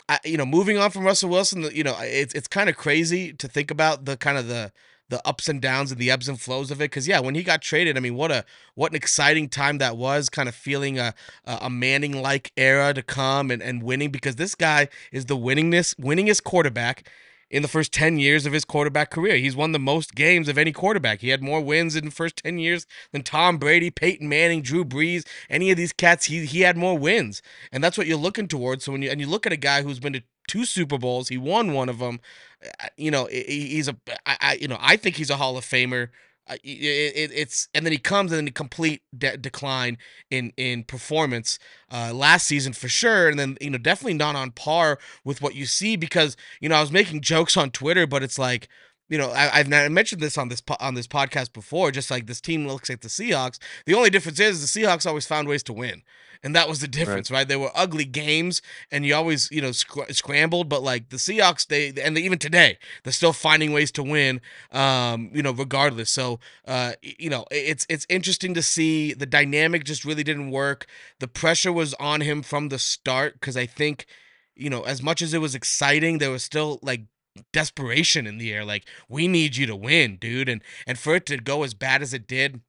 I, 0.09 0.19
you 0.25 0.37
know, 0.37 0.45
moving 0.45 0.77
on 0.77 0.91
from 0.91 1.05
Russell 1.05 1.29
Wilson, 1.29 1.63
you 1.73 1.83
know, 1.83 1.95
it's 1.99 2.33
it's 2.33 2.47
kind 2.47 2.69
of 2.69 2.77
crazy 2.77 3.33
to 3.33 3.47
think 3.47 3.71
about 3.71 4.05
the 4.05 4.17
kind 4.17 4.37
of 4.37 4.47
the 4.47 4.71
the 5.09 5.25
ups 5.27 5.47
and 5.47 5.61
downs 5.61 5.91
and 5.91 5.99
the 5.99 6.09
ebbs 6.09 6.27
and 6.27 6.39
flows 6.39 6.71
of 6.71 6.79
it. 6.81 6.85
Because 6.85 7.07
yeah, 7.07 7.19
when 7.19 7.35
he 7.35 7.43
got 7.43 7.61
traded, 7.61 7.97
I 7.97 7.99
mean, 7.99 8.15
what 8.15 8.31
a 8.31 8.45
what 8.75 8.91
an 8.91 8.95
exciting 8.95 9.49
time 9.49 9.77
that 9.77 9.97
was. 9.97 10.29
Kind 10.29 10.49
of 10.49 10.55
feeling 10.55 10.99
a 10.99 11.13
a, 11.45 11.69
Manning 11.69 12.21
like 12.21 12.51
era 12.57 12.93
to 12.93 13.03
come 13.03 13.51
and 13.51 13.61
and 13.61 13.83
winning 13.83 14.09
because 14.09 14.37
this 14.37 14.55
guy 14.55 14.87
is 15.11 15.25
the 15.25 15.37
winningest 15.37 15.95
winningest 15.95 16.43
quarterback 16.43 17.09
in 17.53 17.61
the 17.61 17.67
first 17.67 17.93
10 17.93 18.17
years 18.17 18.47
of 18.47 18.51
his 18.51 18.65
quarterback 18.65 19.11
career. 19.11 19.35
He's 19.35 19.55
won 19.55 19.73
the 19.73 19.79
most 19.79 20.15
games 20.15 20.49
of 20.49 20.57
any 20.57 20.71
quarterback. 20.71 21.21
He 21.21 21.29
had 21.29 21.43
more 21.43 21.61
wins 21.61 21.95
in 21.95 22.05
the 22.05 22.11
first 22.11 22.37
10 22.37 22.57
years 22.57 22.87
than 23.11 23.21
Tom 23.21 23.59
Brady, 23.59 23.91
Peyton 23.91 24.27
Manning, 24.27 24.63
Drew 24.63 24.83
Brees, 24.83 25.23
any 25.51 25.69
of 25.69 25.77
these 25.77 25.93
cats. 25.93 26.25
He 26.25 26.47
he 26.47 26.61
had 26.61 26.75
more 26.75 26.97
wins. 26.97 27.43
And 27.71 27.83
that's 27.83 27.95
what 27.95 28.07
you're 28.07 28.17
looking 28.17 28.47
towards. 28.47 28.83
So 28.83 28.91
when 28.91 29.03
you 29.03 29.11
and 29.11 29.21
you 29.21 29.27
look 29.27 29.45
at 29.45 29.53
a 29.53 29.57
guy 29.57 29.83
who's 29.83 29.99
been 29.99 30.13
to 30.13 30.23
two 30.47 30.65
Super 30.65 30.97
Bowls, 30.97 31.29
he 31.29 31.37
won 31.37 31.73
one 31.73 31.89
of 31.89 31.99
them. 31.99 32.21
Uh, 32.65 32.87
you 32.97 33.11
know, 33.11 33.27
he's 33.27 33.87
a 33.87 33.95
I, 34.25 34.37
I 34.41 34.53
you 34.59 34.67
know, 34.67 34.79
I 34.81 34.97
think 34.97 35.17
he's 35.17 35.29
a 35.29 35.37
Hall 35.37 35.55
of 35.55 35.63
Famer. 35.63 36.09
It, 36.49 36.59
it, 36.63 37.31
it's 37.33 37.69
and 37.73 37.85
then 37.85 37.93
he 37.93 37.97
comes 37.97 38.31
and 38.31 38.39
then 38.39 38.47
a 38.47 38.51
complete 38.51 39.01
de- 39.17 39.37
decline 39.37 39.97
in 40.29 40.51
in 40.57 40.83
performance 40.83 41.57
uh, 41.91 42.11
last 42.13 42.47
season 42.47 42.73
for 42.73 42.89
sure, 42.89 43.29
and 43.29 43.39
then 43.39 43.57
you 43.61 43.69
know 43.69 43.77
definitely 43.77 44.15
not 44.15 44.35
on 44.35 44.51
par 44.51 44.99
with 45.23 45.41
what 45.41 45.55
you 45.55 45.65
see 45.65 45.95
because 45.95 46.35
you 46.59 46.67
know 46.67 46.75
I 46.75 46.81
was 46.81 46.91
making 46.91 47.21
jokes 47.21 47.55
on 47.55 47.71
Twitter, 47.71 48.05
but 48.05 48.23
it's 48.23 48.37
like 48.37 48.67
you 49.13 49.19
know 49.19 49.29
I, 49.29 49.59
I've 49.59 49.67
not 49.67 49.91
mentioned 49.91 50.23
this 50.23 50.39
on 50.39 50.49
this 50.49 50.59
po- 50.59 50.75
on 50.79 50.95
this 50.95 51.05
podcast 51.05 51.53
before. 51.53 51.91
Just 51.91 52.09
like 52.09 52.25
this 52.25 52.41
team 52.41 52.67
looks 52.67 52.89
like 52.89 53.01
the 53.01 53.09
Seahawks, 53.09 53.59
the 53.85 53.93
only 53.93 54.09
difference 54.09 54.39
is 54.39 54.73
the 54.73 54.81
Seahawks 54.81 55.05
always 55.05 55.27
found 55.27 55.47
ways 55.47 55.61
to 55.63 55.73
win, 55.73 56.01
and 56.41 56.55
that 56.55 56.67
was 56.67 56.79
the 56.79 56.87
difference, 56.87 57.29
right? 57.29 57.47
They 57.47 57.55
were 57.55 57.69
ugly 57.75 58.05
games, 58.05 58.63
and 58.91 59.05
you 59.05 59.13
always 59.13 59.51
you 59.51 59.61
know 59.61 59.71
scr- 59.71 60.09
scrambled, 60.09 60.67
but 60.67 60.81
like 60.81 61.09
the 61.09 61.17
Seahawks, 61.17 61.67
they 61.67 61.93
and 62.01 62.17
they, 62.17 62.21
even 62.21 62.39
today 62.39 62.79
they're 63.03 63.13
still 63.13 63.33
finding 63.33 63.71
ways 63.71 63.91
to 63.91 64.01
win, 64.01 64.41
um, 64.71 65.29
you 65.31 65.43
know, 65.43 65.51
regardless. 65.51 66.09
So 66.09 66.39
uh, 66.67 66.93
you 67.03 67.29
know, 67.29 67.45
it's 67.51 67.85
it's 67.89 68.07
interesting 68.09 68.55
to 68.55 68.63
see 68.63 69.13
the 69.13 69.27
dynamic 69.27 69.83
just 69.83 70.05
really 70.05 70.23
didn't 70.23 70.49
work. 70.49 70.87
The 71.19 71.27
pressure 71.27 71.71
was 71.71 71.93
on 71.99 72.21
him 72.21 72.41
from 72.41 72.69
the 72.69 72.79
start 72.79 73.33
because 73.35 73.55
I 73.55 73.67
think 73.67 74.07
you 74.55 74.69
know, 74.69 74.83
as 74.83 75.01
much 75.01 75.21
as 75.21 75.33
it 75.33 75.39
was 75.39 75.55
exciting, 75.55 76.17
there 76.17 76.31
was 76.31 76.43
still 76.43 76.79
like 76.81 77.01
desperation 77.51 78.27
in 78.27 78.37
the 78.37 78.53
air. 78.53 78.65
Like, 78.65 78.85
we 79.09 79.27
need 79.27 79.55
you 79.55 79.65
to 79.67 79.75
win, 79.75 80.17
dude. 80.17 80.49
And 80.49 80.61
and 80.85 80.97
for 80.97 81.15
it 81.15 81.25
to 81.27 81.37
go 81.37 81.63
as 81.63 81.73
bad 81.73 82.01
as 82.01 82.13
it 82.13 82.27
did, 82.27 82.61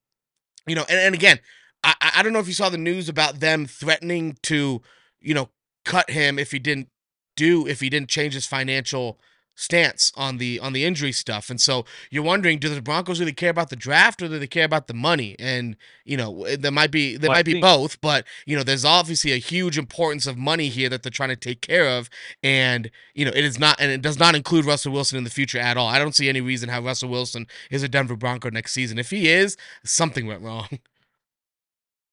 you 0.66 0.74
know, 0.74 0.84
and, 0.88 0.98
and 0.98 1.14
again, 1.14 1.40
I 1.82 1.94
I 2.00 2.22
don't 2.22 2.32
know 2.32 2.38
if 2.40 2.48
you 2.48 2.54
saw 2.54 2.68
the 2.68 2.78
news 2.78 3.08
about 3.08 3.40
them 3.40 3.66
threatening 3.66 4.36
to, 4.44 4.82
you 5.20 5.34
know, 5.34 5.50
cut 5.84 6.10
him 6.10 6.38
if 6.38 6.50
he 6.50 6.58
didn't 6.58 6.88
do 7.36 7.66
if 7.66 7.80
he 7.80 7.90
didn't 7.90 8.08
change 8.08 8.34
his 8.34 8.46
financial 8.46 9.18
stance 9.54 10.12
on 10.16 10.38
the 10.38 10.58
on 10.60 10.72
the 10.72 10.84
injury 10.84 11.12
stuff. 11.12 11.50
And 11.50 11.60
so 11.60 11.84
you're 12.10 12.22
wondering, 12.24 12.58
do 12.58 12.68
the 12.68 12.82
Broncos 12.82 13.20
really 13.20 13.32
care 13.32 13.50
about 13.50 13.70
the 13.70 13.76
draft 13.76 14.22
or 14.22 14.28
do 14.28 14.38
they 14.38 14.46
care 14.46 14.64
about 14.64 14.86
the 14.86 14.94
money? 14.94 15.36
And 15.38 15.76
you 16.04 16.16
know, 16.16 16.46
there 16.56 16.72
might 16.72 16.90
be 16.90 17.16
there 17.16 17.30
Well, 17.30 17.38
might 17.38 17.44
be 17.46 17.54
both, 17.54 18.00
but 18.00 18.26
you 18.46 18.56
know, 18.56 18.62
there's 18.62 18.84
obviously 18.84 19.32
a 19.32 19.36
huge 19.38 19.78
importance 19.78 20.26
of 20.26 20.36
money 20.36 20.68
here 20.68 20.88
that 20.88 21.02
they're 21.02 21.10
trying 21.10 21.30
to 21.30 21.36
take 21.36 21.60
care 21.60 21.88
of. 21.88 22.10
And 22.42 22.90
you 23.14 23.24
know, 23.24 23.32
it 23.34 23.44
is 23.44 23.58
not 23.58 23.80
and 23.80 23.90
it 23.90 24.02
does 24.02 24.18
not 24.18 24.34
include 24.34 24.64
Russell 24.64 24.92
Wilson 24.92 25.18
in 25.18 25.24
the 25.24 25.30
future 25.30 25.58
at 25.58 25.76
all. 25.76 25.88
I 25.88 25.98
don't 25.98 26.14
see 26.14 26.28
any 26.28 26.40
reason 26.40 26.68
how 26.68 26.80
Russell 26.80 27.08
Wilson 27.08 27.46
is 27.70 27.82
a 27.82 27.88
Denver 27.88 28.16
Bronco 28.16 28.50
next 28.50 28.72
season. 28.72 28.98
If 28.98 29.10
he 29.10 29.28
is, 29.28 29.56
something 29.84 30.26
went 30.26 30.42
wrong. 30.42 30.68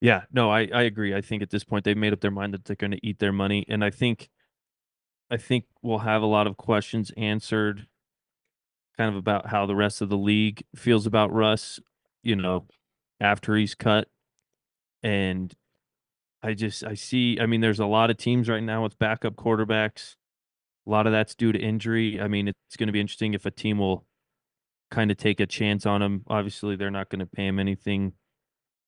Yeah, 0.02 0.24
no, 0.32 0.50
I, 0.50 0.68
I 0.74 0.84
agree. 0.84 1.14
I 1.14 1.22
think 1.22 1.44
at 1.44 1.52
this 1.52 1.64
point 1.64 1.86
they've 1.86 1.96
made 1.98 2.14
up 2.14 2.22
their 2.22 2.32
mind 2.32 2.54
that 2.54 2.66
they're 2.66 2.76
going 2.76 2.92
to 2.92 3.06
eat 3.06 3.20
their 3.20 3.32
money, 3.32 3.66
and 3.70 3.84
I 3.84 3.92
think, 3.92 4.30
I 5.32 5.38
think 5.38 5.66
we'll 5.82 6.00
have 6.00 6.22
a 6.22 6.28
lot 6.28 6.46
of 6.46 6.58
questions 6.58 7.10
answered, 7.16 7.88
kind 8.98 9.10
of 9.10 9.16
about 9.16 9.48
how 9.48 9.66
the 9.66 9.76
rest 9.76 10.02
of 10.02 10.10
the 10.10 10.18
league 10.18 10.64
feels 10.76 11.08
about 11.08 11.32
Russ, 11.32 11.80
you 12.22 12.36
know, 12.36 12.68
after 13.22 13.56
he's 13.56 13.74
cut, 13.74 14.10
and 15.02 15.54
I 16.44 16.54
just 16.54 16.84
I 16.84 16.96
see. 16.96 17.40
I 17.40 17.46
mean, 17.46 17.62
there's 17.62 17.80
a 17.80 17.86
lot 17.86 18.10
of 18.10 18.18
teams 18.18 18.50
right 18.50 18.62
now 18.62 18.84
with 18.84 19.00
backup 19.00 19.36
quarterbacks. 19.36 20.16
A 20.86 20.90
lot 20.90 21.08
of 21.08 21.14
that's 21.14 21.36
due 21.36 21.54
to 21.54 21.60
injury. 21.60 22.20
I 22.20 22.28
mean, 22.28 22.48
it's 22.50 22.76
going 22.78 22.88
to 22.88 22.94
be 22.94 23.00
interesting 23.00 23.34
if 23.34 23.46
a 23.46 23.52
team 23.52 23.78
will 23.78 24.06
kind 24.90 25.12
of 25.12 25.18
take 25.18 25.40
a 25.40 25.46
chance 25.46 25.86
on 25.86 26.02
him. 26.02 26.24
Obviously, 26.28 26.76
they're 26.76 26.92
not 26.92 27.10
going 27.10 27.20
to 27.20 27.26
pay 27.26 27.48
him 27.48 27.60
anything 27.60 28.14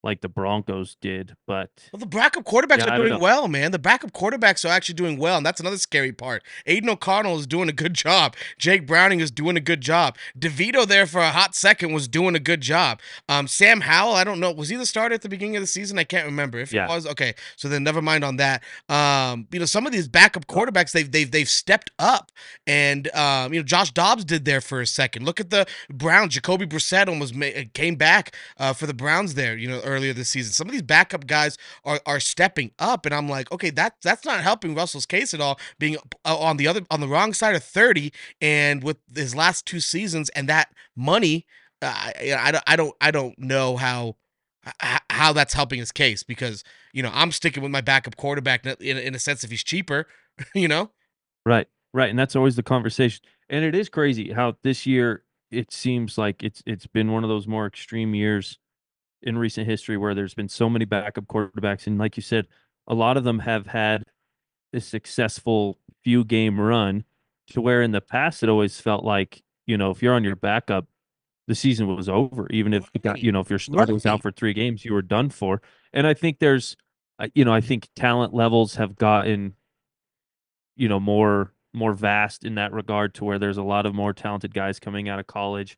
like 0.03 0.19
the 0.21 0.27
Broncos 0.29 0.95
did, 0.99 1.35
but 1.47 1.69
Well, 1.93 1.99
the 1.99 2.05
backup 2.05 2.43
quarterbacks 2.43 2.79
Yeah, 2.79 2.93
are 2.93 2.97
doing 2.97 3.09
know. 3.13 3.19
well, 3.19 3.47
man. 3.47 3.71
The 3.71 3.79
backup 3.79 4.11
quarterbacks 4.11 4.65
are 4.65 4.73
actually 4.73 4.95
doing 4.95 5.17
well, 5.17 5.37
and 5.37 5.45
that's 5.45 5.61
another 5.61 5.77
scary 5.77 6.11
part. 6.11 6.43
Aidan 6.65 6.89
O'Connell 6.89 7.39
is 7.39 7.47
doing 7.47 7.69
a 7.69 7.73
good 7.73 7.93
job. 7.93 8.35
Jake 8.57 8.85
Browning 8.85 9.21
is 9.21 9.31
doing 9.31 9.55
a 9.55 9.61
good 9.61 9.79
job. 9.81 10.17
DeVito 10.37 10.85
there 10.85 11.05
for 11.07 11.21
a 11.21 11.31
hot 11.31 11.55
second 11.55 11.93
was 11.93 12.07
doing 12.09 12.35
a 12.35 12.39
good 12.39 12.59
job. 12.61 12.99
Um, 13.29 13.47
Sam 13.47 13.81
Howell, 13.81 14.13
I 14.13 14.23
don't 14.25 14.39
know, 14.41 14.51
was 14.51 14.69
he 14.69 14.75
the 14.75 14.85
starter 14.85 15.15
at 15.15 15.21
the 15.21 15.29
beginning 15.29 15.55
of 15.55 15.63
the 15.63 15.67
season? 15.67 15.97
I 15.97 16.03
can't 16.03 16.25
remember. 16.25 16.57
If 16.59 16.73
Yeah. 16.73 16.87
he 16.87 16.93
was, 16.93 17.07
okay, 17.07 17.33
so 17.55 17.69
then 17.69 17.83
never 17.83 18.01
mind 18.01 18.23
on 18.25 18.35
that. 18.37 18.61
Um, 18.89 19.47
you 19.51 19.59
know, 19.59 19.65
some 19.65 19.85
of 19.85 19.93
these 19.93 20.07
backup 20.09 20.47
quarterbacks 20.47 20.91
they've 20.91 21.09
they've 21.11 21.31
they've 21.31 21.49
stepped 21.49 21.91
up, 21.97 22.31
and 22.67 23.13
um, 23.15 23.53
you 23.53 23.59
know, 23.59 23.63
Josh 23.63 23.91
Dobbs 23.91 24.25
did 24.25 24.45
there 24.45 24.61
for 24.61 24.81
a 24.81 24.87
second. 24.87 25.25
Look 25.25 25.39
at 25.39 25.49
the 25.49 25.65
Browns. 25.89 26.33
Jacoby 26.33 26.65
Brissett 26.65 27.07
almost 27.07 27.33
ma- 27.35 27.47
came 27.73 27.95
back 27.95 28.35
uh, 28.57 28.73
for 28.73 28.85
the 28.85 28.93
Browns 28.93 29.35
there, 29.35 29.55
you 29.55 29.67
know, 29.69 29.79
earlier 29.93 30.13
this 30.13 30.29
season. 30.29 30.53
Some 30.53 30.67
of 30.67 30.71
these 30.71 30.81
backup 30.81 31.27
guys 31.27 31.57
are 31.85 31.99
are 32.05 32.19
stepping 32.19 32.71
up, 32.79 33.05
and 33.05 33.13
I'm 33.13 33.29
like, 33.29 33.51
okay, 33.51 33.69
that 33.71 33.95
that's 34.01 34.25
not 34.25 34.41
helping 34.41 34.75
Russell's 34.75 35.05
case 35.05 35.33
at 35.33 35.41
all. 35.41 35.59
Being 35.79 35.97
uh, 36.25 36.37
on 36.37 36.57
the 36.57 36.67
other 36.67 36.81
on 36.89 36.99
the 36.99 37.07
wrong 37.07 37.33
side 37.33 37.55
of 37.55 37.63
30, 37.63 38.11
and 38.41 38.83
with 38.83 38.97
his 39.13 39.35
last 39.35 39.65
two 39.65 39.79
seasons 39.79 40.29
and 40.29 40.49
that 40.49 40.69
money, 40.95 41.45
uh, 41.81 42.11
I, 42.37 42.51
don't 42.51 42.63
I 42.67 42.75
don't 42.75 42.95
I 43.01 43.11
don't 43.11 43.37
know 43.39 43.77
how 43.77 44.15
how 45.09 45.33
that's 45.33 45.53
helping 45.53 45.79
his 45.79 45.91
case 45.91 46.23
because 46.23 46.63
you 46.93 47.03
know 47.03 47.11
I'm 47.13 47.31
sticking 47.31 47.63
with 47.63 47.71
my 47.71 47.81
backup 47.81 48.15
quarterback 48.15 48.65
in, 48.65 48.97
in 48.97 49.15
a 49.15 49.19
sense 49.19 49.43
if 49.43 49.51
he's 49.51 49.63
cheaper, 49.63 50.07
you 50.55 50.67
know. 50.67 50.91
Right, 51.45 51.67
right, 51.93 52.09
and 52.09 52.17
that's 52.17 52.35
always 52.35 52.55
the 52.55 52.63
conversation. 52.63 53.21
And 53.49 53.65
it 53.65 53.75
is 53.75 53.89
crazy 53.89 54.31
how 54.31 54.57
this 54.63 54.85
year 54.85 55.23
it 55.51 55.71
seems 55.71 56.17
like 56.17 56.43
it's 56.43 56.63
it's 56.65 56.87
been 56.87 57.11
one 57.11 57.23
of 57.23 57.29
those 57.29 57.47
more 57.47 57.65
extreme 57.65 58.15
years 58.15 58.57
in 59.23 59.37
recent 59.37 59.67
history 59.67 59.97
where 59.97 60.13
there's 60.13 60.33
been 60.33 60.49
so 60.49 60.69
many 60.69 60.85
backup 60.85 61.25
quarterbacks, 61.27 61.87
and 61.87 61.97
like 61.97 62.17
you 62.17 62.23
said, 62.23 62.47
a 62.87 62.93
lot 62.93 63.17
of 63.17 63.23
them 63.23 63.39
have 63.39 63.67
had 63.67 64.03
a 64.73 64.81
successful 64.81 65.79
few 66.03 66.23
game 66.25 66.59
run 66.59 67.05
to 67.47 67.61
where 67.61 67.81
in 67.81 67.91
the 67.91 68.01
past 68.01 68.43
it 68.43 68.49
always 68.49 68.79
felt 68.81 69.03
like 69.05 69.43
you 69.67 69.77
know 69.77 69.91
if 69.91 70.01
you're 70.01 70.13
on 70.13 70.23
your 70.23 70.35
backup, 70.35 70.87
the 71.47 71.55
season 71.55 71.93
was 71.95 72.09
over. 72.09 72.47
Even 72.51 72.73
if 72.73 72.89
you 72.93 73.01
got 73.01 73.13
Right. 73.15 73.23
you 73.23 73.31
know 73.31 73.39
if 73.41 73.49
your 73.49 73.59
starter 73.59 73.93
was 73.93 74.05
out 74.05 74.21
for 74.21 74.31
three 74.31 74.53
games, 74.53 74.85
you 74.85 74.93
were 74.93 75.01
done 75.01 75.29
for. 75.29 75.61
And 75.93 76.07
I 76.07 76.13
think 76.13 76.39
there's 76.39 76.75
you 77.35 77.45
know, 77.45 77.53
I 77.53 77.61
think 77.61 77.87
talent 77.95 78.33
levels 78.33 78.75
have 78.75 78.95
gotten, 78.95 79.55
you 80.75 80.87
know, 80.89 80.99
more 80.99 81.53
more 81.73 81.93
vast 81.93 82.45
in 82.45 82.55
that 82.55 82.71
regard 82.71 83.15
to 83.15 83.25
where 83.25 83.39
there's 83.39 83.57
a 83.57 83.63
lot 83.63 83.85
of 83.85 83.95
more 83.95 84.13
talented 84.13 84.53
guys 84.53 84.79
coming 84.79 85.09
out 85.09 85.19
of 85.19 85.25
college. 85.27 85.77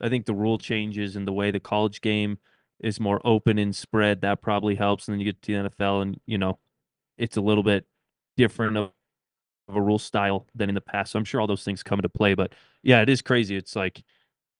I 0.00 0.08
think 0.08 0.26
the 0.26 0.34
rule 0.34 0.58
changes 0.58 1.14
and 1.16 1.26
the 1.26 1.32
way 1.32 1.50
the 1.50 1.60
college 1.60 2.00
game 2.00 2.38
is 2.80 3.00
more 3.00 3.20
open 3.24 3.58
and 3.58 3.74
spread 3.74 4.20
that 4.20 4.42
probably 4.42 4.74
helps. 4.74 5.08
And 5.08 5.14
then 5.14 5.20
you 5.20 5.26
get 5.26 5.42
to 5.42 5.62
the 5.62 5.70
NFL, 5.70 6.02
and 6.02 6.20
you 6.26 6.38
know, 6.38 6.58
it's 7.18 7.36
a 7.36 7.40
little 7.40 7.62
bit 7.62 7.86
different 8.36 8.76
of, 8.76 8.90
of 9.68 9.76
a 9.76 9.80
rule 9.80 9.98
style 9.98 10.46
than 10.54 10.68
in 10.68 10.74
the 10.74 10.80
past. 10.80 11.12
So 11.12 11.18
I'm 11.18 11.24
sure 11.24 11.40
all 11.40 11.46
those 11.46 11.64
things 11.64 11.82
come 11.82 11.98
into 11.98 12.08
play. 12.08 12.34
But 12.34 12.52
yeah, 12.82 13.00
it 13.02 13.08
is 13.08 13.22
crazy. 13.22 13.56
It's 13.56 13.76
like 13.76 14.02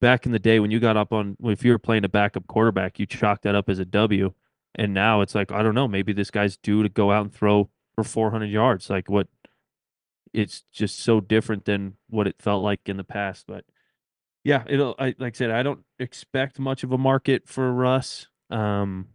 back 0.00 0.26
in 0.26 0.32
the 0.32 0.38
day 0.38 0.60
when 0.60 0.70
you 0.70 0.80
got 0.80 0.96
up 0.96 1.12
on 1.12 1.36
if 1.44 1.64
you 1.64 1.72
were 1.72 1.78
playing 1.78 2.04
a 2.04 2.08
backup 2.08 2.46
quarterback, 2.46 2.98
you 2.98 3.06
chalked 3.06 3.42
that 3.42 3.54
up 3.54 3.68
as 3.68 3.78
a 3.78 3.84
W. 3.84 4.32
And 4.74 4.92
now 4.92 5.22
it's 5.22 5.34
like, 5.34 5.50
I 5.52 5.62
don't 5.62 5.74
know, 5.74 5.88
maybe 5.88 6.12
this 6.12 6.30
guy's 6.30 6.56
due 6.58 6.82
to 6.82 6.88
go 6.88 7.10
out 7.10 7.22
and 7.22 7.34
throw 7.34 7.70
for 7.94 8.04
400 8.04 8.46
yards. 8.46 8.90
Like 8.90 9.08
what 9.08 9.28
it's 10.34 10.64
just 10.70 10.98
so 10.98 11.20
different 11.20 11.64
than 11.64 11.96
what 12.10 12.26
it 12.26 12.36
felt 12.38 12.62
like 12.62 12.80
in 12.86 12.98
the 12.98 13.04
past. 13.04 13.46
But 13.46 13.64
yeah, 14.46 14.62
it'll 14.68 14.94
I 14.96 15.06
like 15.18 15.34
I 15.34 15.36
said, 15.36 15.50
I 15.50 15.64
don't 15.64 15.80
expect 15.98 16.60
much 16.60 16.84
of 16.84 16.92
a 16.92 16.98
market 16.98 17.48
for 17.48 17.72
Russ. 17.72 18.28
Um 18.48 19.08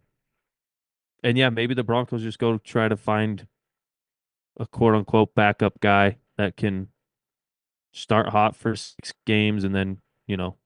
and 1.22 1.38
yeah, 1.38 1.48
maybe 1.48 1.72
the 1.72 1.82
Broncos 1.82 2.22
just 2.22 2.38
go 2.38 2.58
try 2.58 2.86
to 2.86 2.98
find 2.98 3.46
a 4.60 4.66
quote 4.66 4.94
unquote 4.94 5.34
backup 5.34 5.80
guy 5.80 6.18
that 6.36 6.58
can 6.58 6.88
start 7.94 8.28
hot 8.28 8.54
for 8.54 8.76
six 8.76 9.14
games 9.24 9.64
and 9.64 9.74
then, 9.74 10.02
you 10.26 10.36
know, 10.36 10.58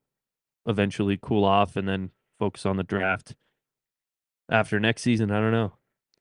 eventually 0.66 1.16
cool 1.22 1.44
off 1.44 1.76
and 1.76 1.88
then 1.88 2.11
focus 2.40 2.66
on 2.66 2.76
the 2.76 2.83
draft 2.83 3.37
after 4.50 4.81
next 4.81 5.02
season. 5.02 5.31
I 5.31 5.38
don't 5.38 5.52
know. 5.52 5.74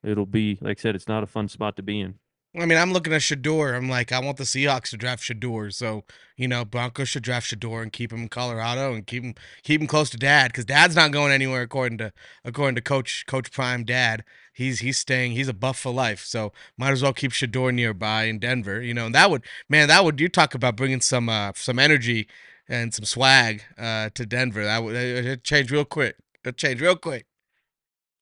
It'll 0.04 0.28
be 0.28 0.60
like 0.62 0.78
I 0.78 0.82
said, 0.84 0.94
it's 0.94 1.08
not 1.08 1.24
a 1.24 1.28
fun 1.28 1.48
spot 1.48 1.78
to 1.78 1.82
be 1.84 2.00
in. 2.00 2.20
I 2.58 2.66
mean, 2.66 2.78
I'm 2.78 2.94
looking 2.94 3.14
at 3.14 3.22
Shedeur. 3.22 3.76
I'm 3.76 3.90
like, 3.90 4.12
I 4.12 4.20
want 4.20 4.38
the 4.38 4.44
Seahawks 4.44 4.92
to 4.92 4.98
draft 4.98 5.24
Shedeur. 5.24 5.74
So, 5.74 6.04
you 6.38 6.48
know, 6.48 6.64
Broncos 6.64 7.10
should 7.10 7.24
draft 7.24 7.52
Shedeur 7.52 7.82
and 7.82 7.92
keep 7.92 8.14
him 8.14 8.22
in 8.24 8.30
Colorado 8.30 8.94
and 8.94 9.06
keep 9.06 9.24
him 9.24 9.36
keep 9.64 9.82
him 9.82 9.88
close 9.88 10.10
to 10.12 10.18
Dad 10.18 10.52
because 10.52 10.66
Dad's 10.66 10.96
not 10.96 11.12
going 11.12 11.32
anywhere 11.32 11.62
according 11.62 11.98
to 11.98 12.14
according 12.44 12.76
to 12.76 12.82
Coach 12.82 13.26
Coach 13.26 13.52
Prime 13.52 13.84
Dad. 13.84 14.24
He's 14.54 14.80
he's 14.80 14.98
staying. 14.98 15.34
He's 15.34 15.50
a 15.50 15.54
buff 15.54 15.78
for 15.78 15.92
life. 15.92 16.24
So 16.24 16.54
might 16.78 16.92
as 16.92 17.04
well 17.04 17.14
keep 17.14 17.32
Shedeur 17.32 17.74
nearby 17.74 18.24
in 18.26 18.40
Denver. 18.40 18.82
You 18.82 18.94
know, 18.94 19.08
and 19.08 19.16
that 19.16 19.30
would 19.30 19.44
man, 19.68 19.88
that 19.90 20.06
would 20.06 20.20
you 20.20 20.30
talk 20.30 20.56
about 20.56 20.78
bringing 20.78 21.02
some 21.02 21.28
uh 21.28 21.52
some 21.56 21.80
energy 21.80 22.28
and 22.70 22.94
some 22.94 23.06
swag 23.06 23.64
uh 23.78 24.10
to 24.14 24.26
Denver. 24.26 24.64
That 24.64 24.84
would 24.84 24.96
it 24.96 25.44
change 25.44 25.72
real 25.72 25.86
quick. 25.86 26.16
It 26.46 26.58
change 26.58 26.80
real 26.80 26.96
quick. 26.96 27.26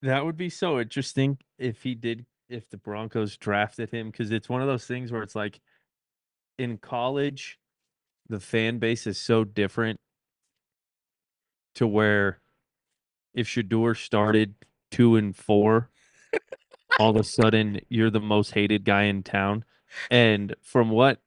That 0.02 0.26
would 0.26 0.38
be 0.38 0.50
so 0.50 0.80
interesting 0.80 1.38
if 1.58 1.84
he 1.84 1.96
did 1.96 2.26
if 2.54 2.70
the 2.70 2.78
Broncos 2.78 3.36
drafted 3.38 3.90
him 3.90 4.12
because 4.12 4.32
it's 4.32 4.48
one 4.48 4.62
of 4.62 4.68
those 4.68 4.86
things 4.86 5.12
where 5.12 5.24
it's 5.24 5.36
like 5.36 5.60
in 6.58 6.78
college, 6.78 7.60
the 8.30 8.40
fan 8.40 8.78
base 8.78 9.08
is 9.08 9.20
so 9.20 9.44
different 9.44 10.00
to 11.76 11.88
where 11.88 12.40
if 13.34 13.48
Shedeur 13.48 13.98
started 13.98 14.54
two 14.92 15.16
and 15.16 15.36
four, 15.36 15.90
all 17.00 17.10
of 17.10 17.16
a 17.16 17.24
sudden 17.24 17.80
you're 17.90 18.12
the 18.12 18.20
most 18.20 18.52
hated 18.52 18.86
guy 18.86 19.04
in 19.04 19.24
town. 19.24 19.66
And 20.12 20.56
from 20.62 20.92
what 20.92 21.20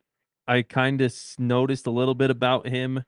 I 0.46 0.62
kind 0.62 1.00
of 1.00 1.12
noticed 1.38 1.86
a 1.86 1.90
little 1.90 2.14
bit 2.14 2.30
about 2.30 2.68
him 2.68 3.02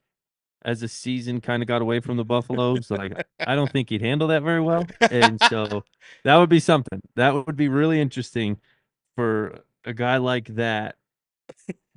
as 0.64 0.80
the 0.80 0.88
season 0.88 1.40
kind 1.40 1.62
of 1.62 1.66
got 1.66 1.82
away 1.82 2.00
from 2.00 2.16
the 2.16 2.24
Buffaloes. 2.24 2.90
Like 2.90 3.26
I 3.40 3.54
don't 3.54 3.70
think 3.70 3.90
he'd 3.90 4.02
handle 4.02 4.28
that 4.28 4.42
very 4.42 4.60
well, 4.60 4.86
and 5.10 5.40
so 5.48 5.84
that 6.24 6.36
would 6.36 6.48
be 6.48 6.60
something 6.60 7.00
that 7.16 7.34
would 7.34 7.56
be 7.56 7.68
really 7.68 8.00
interesting 8.00 8.58
for 9.16 9.60
a 9.84 9.94
guy 9.94 10.16
like 10.18 10.48
that 10.54 10.96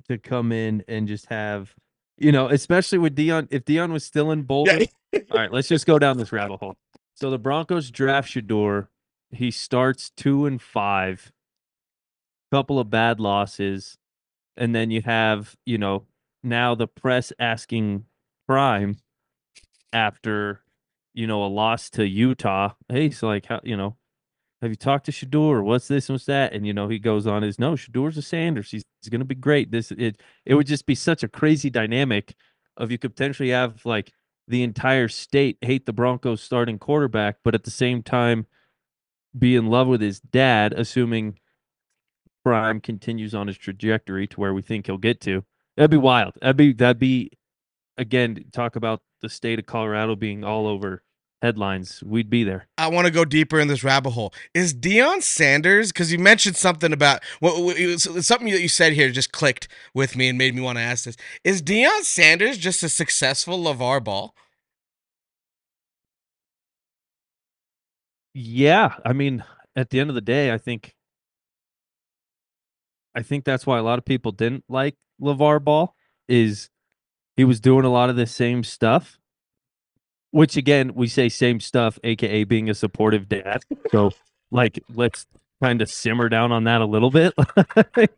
to 0.08 0.18
come 0.18 0.52
in 0.52 0.84
and 0.88 1.06
just 1.08 1.26
have, 1.26 1.74
you 2.18 2.32
know, 2.32 2.48
especially 2.48 2.98
with 2.98 3.16
Deion. 3.16 3.48
If 3.50 3.64
Deion 3.64 3.92
was 3.92 4.04
still 4.04 4.30
in 4.30 4.42
Boulder, 4.42 4.80
all 5.14 5.20
right, 5.32 5.52
let's 5.52 5.68
just 5.68 5.86
go 5.86 5.98
down 5.98 6.18
this 6.18 6.32
rabbit 6.32 6.58
hole. 6.58 6.76
So 7.14 7.30
the 7.30 7.38
Broncos 7.38 7.90
draft 7.90 8.30
Shedeur. 8.30 8.88
He 9.30 9.50
starts 9.50 10.10
two 10.10 10.44
and 10.44 10.60
five, 10.60 11.32
couple 12.50 12.78
of 12.78 12.90
bad 12.90 13.18
losses, 13.18 13.96
and 14.58 14.74
then 14.74 14.90
you 14.90 15.00
have, 15.02 15.56
you 15.64 15.78
know, 15.78 16.04
now 16.42 16.74
the 16.74 16.86
press 16.86 17.32
asking 17.38 18.04
prime 18.52 18.98
after 19.94 20.60
you 21.14 21.26
know 21.26 21.42
a 21.42 21.48
loss 21.48 21.88
to 21.88 22.06
Utah. 22.06 22.74
Hey, 22.86 23.08
so 23.10 23.28
like 23.28 23.46
how 23.46 23.60
you 23.64 23.78
know, 23.78 23.96
have 24.60 24.70
you 24.70 24.76
talked 24.76 25.06
to 25.06 25.12
Shedeur? 25.12 25.64
What's 25.64 25.88
this 25.88 26.10
and 26.10 26.14
what's 26.14 26.26
that? 26.26 26.52
And 26.52 26.66
you 26.66 26.74
know, 26.74 26.86
he 26.88 26.98
goes 26.98 27.26
on 27.26 27.42
his 27.42 27.58
no, 27.58 27.72
Shedeur's 27.72 28.18
a 28.18 28.22
Sanders. 28.22 28.70
He's, 28.70 28.84
he's 29.00 29.08
gonna 29.08 29.24
be 29.24 29.34
great. 29.34 29.70
This 29.70 29.90
it 29.92 30.20
it 30.44 30.54
would 30.54 30.66
just 30.66 30.84
be 30.84 30.94
such 30.94 31.22
a 31.22 31.28
crazy 31.28 31.70
dynamic 31.70 32.34
of 32.76 32.90
you 32.90 32.98
could 32.98 33.16
potentially 33.16 33.48
have 33.50 33.86
like 33.86 34.12
the 34.48 34.62
entire 34.62 35.08
state 35.08 35.56
hate 35.62 35.86
the 35.86 35.94
Broncos 35.94 36.42
starting 36.42 36.78
quarterback, 36.78 37.36
but 37.42 37.54
at 37.54 37.64
the 37.64 37.70
same 37.70 38.02
time 38.02 38.46
be 39.38 39.56
in 39.56 39.68
love 39.68 39.88
with 39.88 40.02
his 40.02 40.20
dad, 40.20 40.74
assuming 40.74 41.38
Prime 42.44 42.82
continues 42.82 43.34
on 43.34 43.46
his 43.46 43.56
trajectory 43.56 44.26
to 44.26 44.38
where 44.38 44.52
we 44.52 44.60
think 44.60 44.84
he'll 44.84 44.98
get 44.98 45.22
to. 45.22 45.42
That'd 45.78 45.90
be 45.90 45.96
wild. 45.96 46.34
That'd 46.42 46.58
be 46.58 46.74
that'd 46.74 46.98
be 46.98 47.30
again 47.98 48.44
talk 48.52 48.76
about 48.76 49.00
the 49.20 49.28
state 49.28 49.58
of 49.58 49.66
Colorado 49.66 50.16
being 50.16 50.44
all 50.44 50.66
over 50.66 51.02
headlines, 51.42 52.02
we'd 52.04 52.30
be 52.30 52.44
there. 52.44 52.68
I 52.78 52.88
want 52.88 53.06
to 53.06 53.12
go 53.12 53.24
deeper 53.24 53.58
in 53.58 53.68
this 53.68 53.82
rabbit 53.82 54.10
hole. 54.10 54.32
Is 54.54 54.72
Deion 54.72 55.22
Sanders? 55.22 55.92
Because 55.92 56.12
you 56.12 56.18
mentioned 56.18 56.56
something 56.56 56.92
about 56.92 57.20
well, 57.40 57.74
something 57.98 58.50
that 58.50 58.62
you 58.62 58.68
said 58.68 58.92
here 58.92 59.10
just 59.10 59.32
clicked 59.32 59.68
with 59.92 60.16
me 60.16 60.28
and 60.28 60.38
made 60.38 60.54
me 60.54 60.62
want 60.62 60.78
to 60.78 60.82
ask 60.82 61.04
this. 61.04 61.16
Is 61.44 61.60
Deion 61.60 62.02
Sanders 62.02 62.56
just 62.56 62.82
a 62.82 62.88
successful 62.88 63.58
LaVar 63.58 64.02
Ball? 64.04 64.34
Yeah, 68.34 68.94
I 69.04 69.12
mean, 69.12 69.44
at 69.76 69.90
the 69.90 70.00
end 70.00 70.08
of 70.08 70.14
the 70.14 70.22
day, 70.22 70.52
I 70.52 70.58
think, 70.58 70.94
I 73.14 73.22
think 73.22 73.44
that's 73.44 73.66
why 73.66 73.78
a 73.78 73.82
lot 73.82 73.98
of 73.98 74.06
people 74.06 74.32
didn't 74.32 74.64
like 74.68 74.96
LaVar 75.20 75.62
Ball. 75.62 75.94
Is 76.28 76.70
he 77.36 77.44
was 77.44 77.60
doing 77.60 77.84
a 77.84 77.90
lot 77.90 78.10
of 78.10 78.16
the 78.16 78.26
same 78.26 78.64
stuff, 78.64 79.18
which 80.30 80.56
again, 80.56 80.94
we 80.94 81.08
say 81.08 81.28
same 81.28 81.60
stuff, 81.60 81.98
aka 82.04 82.44
being 82.44 82.70
a 82.70 82.74
supportive 82.74 83.28
dad. 83.28 83.62
So, 83.90 84.12
like, 84.50 84.82
let's 84.94 85.26
kind 85.62 85.80
of 85.80 85.90
simmer 85.90 86.28
down 86.28 86.52
on 86.52 86.64
that 86.64 86.80
a 86.80 86.86
little 86.86 87.10
bit. 87.10 87.34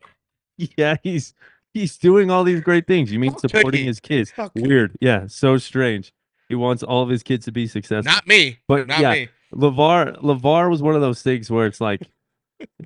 yeah, 0.57 0.95
he's 1.03 1.33
he's 1.73 1.97
doing 1.97 2.31
all 2.31 2.43
these 2.43 2.61
great 2.61 2.87
things. 2.87 3.11
You 3.11 3.19
mean 3.19 3.37
supporting 3.37 3.85
his 3.85 3.99
kids? 3.99 4.33
Weird. 4.55 4.97
Yeah, 4.99 5.27
so 5.27 5.57
strange. 5.57 6.13
He 6.49 6.55
wants 6.55 6.83
all 6.83 7.01
of 7.03 7.09
his 7.09 7.23
kids 7.23 7.45
to 7.45 7.51
be 7.51 7.67
successful. 7.67 8.11
Not 8.11 8.27
me. 8.27 8.59
But 8.67 8.87
Not 8.87 8.99
yeah, 8.99 9.11
me. 9.11 9.29
Levar 9.53 10.17
LaVar 10.21 10.69
was 10.69 10.81
one 10.81 10.95
of 10.95 11.01
those 11.01 11.21
things 11.21 11.49
where 11.49 11.65
it's 11.65 11.81
like 11.81 12.01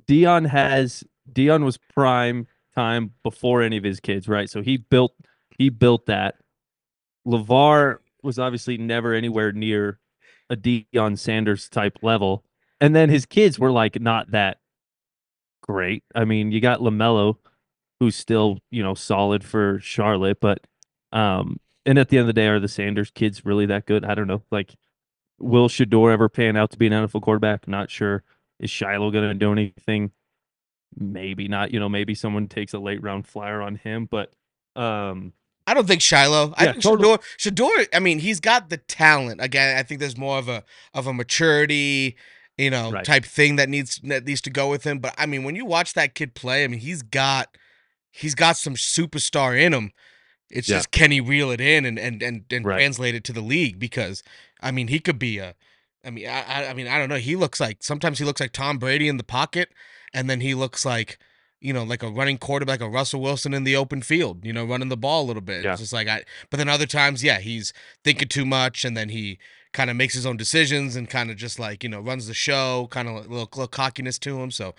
Deion 0.08 0.46
has 0.48 1.04
Deion 1.32 1.64
was 1.64 1.78
prime 1.94 2.46
time 2.74 3.12
before 3.22 3.62
any 3.62 3.76
of 3.76 3.84
his 3.84 4.00
kids, 4.00 4.28
right? 4.28 4.48
So 4.48 4.62
he 4.62 4.76
built 4.76 5.14
he 5.60 5.68
built 5.68 6.06
that. 6.06 6.36
LaVar 7.26 7.98
was 8.22 8.38
obviously 8.38 8.78
never 8.78 9.12
anywhere 9.12 9.52
near 9.52 9.98
a 10.48 10.56
Deion 10.56 11.18
Sanders 11.18 11.68
type 11.68 11.98
level. 12.00 12.44
And 12.80 12.96
then 12.96 13.10
his 13.10 13.26
kids 13.26 13.58
were 13.58 13.70
like 13.70 14.00
not 14.00 14.30
that 14.30 14.56
great. 15.60 16.02
I 16.14 16.24
mean, 16.24 16.50
you 16.50 16.62
got 16.62 16.80
LaMelo, 16.80 17.36
who's 18.00 18.16
still, 18.16 18.60
you 18.70 18.82
know, 18.82 18.94
solid 18.94 19.44
for 19.44 19.78
Charlotte, 19.80 20.40
but 20.40 20.66
um 21.12 21.60
and 21.84 21.98
at 21.98 22.08
the 22.08 22.16
end 22.16 22.22
of 22.22 22.26
the 22.28 22.40
day, 22.40 22.46
are 22.46 22.58
the 22.58 22.66
Sanders 22.66 23.10
kids 23.10 23.44
really 23.44 23.66
that 23.66 23.84
good? 23.84 24.02
I 24.02 24.14
don't 24.14 24.28
know. 24.28 24.42
Like, 24.50 24.76
will 25.38 25.68
Shedeur 25.68 26.10
ever 26.10 26.30
pan 26.30 26.56
out 26.56 26.70
to 26.70 26.78
be 26.78 26.86
an 26.86 26.94
NFL 26.94 27.20
quarterback? 27.20 27.68
Not 27.68 27.90
sure. 27.90 28.22
Is 28.58 28.70
Shiloh 28.70 29.10
gonna 29.10 29.34
do 29.34 29.52
anything? 29.52 30.12
Maybe 30.96 31.48
not. 31.48 31.70
You 31.70 31.80
know, 31.80 31.90
maybe 31.90 32.14
someone 32.14 32.48
takes 32.48 32.72
a 32.72 32.78
late 32.78 33.02
round 33.02 33.26
flyer 33.26 33.60
on 33.60 33.76
him, 33.76 34.08
but 34.10 34.32
um 34.74 35.34
I 35.70 35.74
don't 35.74 35.86
think 35.86 36.02
Shiloh. 36.02 36.48
Yeah, 36.48 36.54
I 36.56 36.72
think 36.72 36.82
totally. 36.82 37.16
Shedeur, 37.16 37.22
Shedeur. 37.78 37.86
I 37.94 38.00
mean, 38.00 38.18
he's 38.18 38.40
got 38.40 38.70
the 38.70 38.76
talent. 38.78 39.40
Again, 39.40 39.76
I 39.78 39.82
think 39.84 40.00
there's 40.00 40.18
more 40.18 40.38
of 40.38 40.48
a 40.48 40.64
of 40.94 41.06
a 41.06 41.12
maturity, 41.12 42.16
you 42.58 42.70
know, 42.70 42.90
Right. 42.90 43.04
type 43.04 43.24
thing 43.24 43.56
that 43.56 43.68
needs 43.68 44.00
that 44.04 44.24
needs 44.24 44.40
to 44.42 44.50
go 44.50 44.68
with 44.68 44.84
him. 44.84 44.98
But 44.98 45.14
I 45.16 45.26
mean, 45.26 45.44
when 45.44 45.54
you 45.56 45.64
watch 45.64 45.94
that 45.94 46.14
kid 46.14 46.34
play, 46.34 46.64
I 46.64 46.66
mean, 46.66 46.80
he's 46.80 47.02
got 47.02 47.56
he's 48.10 48.34
got 48.34 48.56
some 48.56 48.74
superstar 48.74 49.58
in 49.60 49.72
him. 49.72 49.92
It's 50.50 50.68
Yeah. 50.68 50.78
just 50.78 50.90
can 50.90 51.12
he 51.12 51.20
reel 51.20 51.50
it 51.52 51.60
in 51.60 51.84
and 51.86 51.98
and 51.98 52.20
and, 52.22 52.44
and 52.50 52.64
Right. 52.66 52.76
translate 52.76 53.14
it 53.14 53.22
to 53.24 53.32
the 53.32 53.40
league? 53.40 53.78
Because 53.78 54.22
I 54.60 54.72
mean, 54.72 54.88
he 54.88 54.98
could 54.98 55.18
be 55.18 55.38
a. 55.38 55.54
I 56.04 56.10
mean, 56.10 56.26
I- 56.26 56.66
I 56.68 56.74
mean, 56.74 56.88
I 56.88 56.98
don't 56.98 57.10
know. 57.10 57.16
He 57.18 57.36
looks 57.36 57.60
like 57.60 57.82
sometimes 57.82 58.18
he 58.18 58.24
looks 58.24 58.40
like 58.40 58.52
Tom 58.52 58.78
Brady 58.78 59.06
in 59.06 59.18
the 59.18 59.22
pocket, 59.22 59.68
and 60.14 60.28
then 60.30 60.40
he 60.40 60.54
looks 60.54 60.84
like 60.84 61.18
you 61.60 61.72
know, 61.72 61.82
like 61.84 62.02
a 62.02 62.08
running 62.08 62.38
quarterback, 62.38 62.80
a 62.80 62.88
Russell 62.88 63.20
Wilson 63.20 63.52
in 63.54 63.64
the 63.64 63.76
open 63.76 64.02
field, 64.02 64.44
you 64.44 64.52
know, 64.52 64.64
running 64.64 64.88
the 64.88 64.96
ball 64.96 65.24
a 65.24 65.26
little 65.26 65.42
bit. 65.42 65.64
Yeah. 65.64 65.72
It's 65.72 65.80
just 65.80 65.92
like 65.92 66.08
I, 66.08 66.24
but 66.50 66.56
then 66.56 66.68
other 66.68 66.86
times, 66.86 67.22
yeah, 67.22 67.38
he's 67.38 67.72
thinking 68.04 68.28
too 68.28 68.46
much 68.46 68.84
and 68.84 68.96
then 68.96 69.10
he 69.10 69.38
kind 69.72 69.90
of 69.90 69.96
makes 69.96 70.14
his 70.14 70.26
own 70.26 70.36
decisions 70.36 70.96
and 70.96 71.08
kind 71.08 71.30
of 71.30 71.36
just 71.36 71.58
like 71.58 71.82
you 71.84 71.88
know 71.88 72.00
runs 72.00 72.26
the 72.26 72.34
show, 72.34 72.88
kind 72.90 73.08
of 73.08 73.14
a 73.14 73.18
little, 73.20 73.48
little 73.52 73.68
cockiness 73.68 74.18
to 74.20 74.40
him. 74.40 74.50
So 74.50 74.74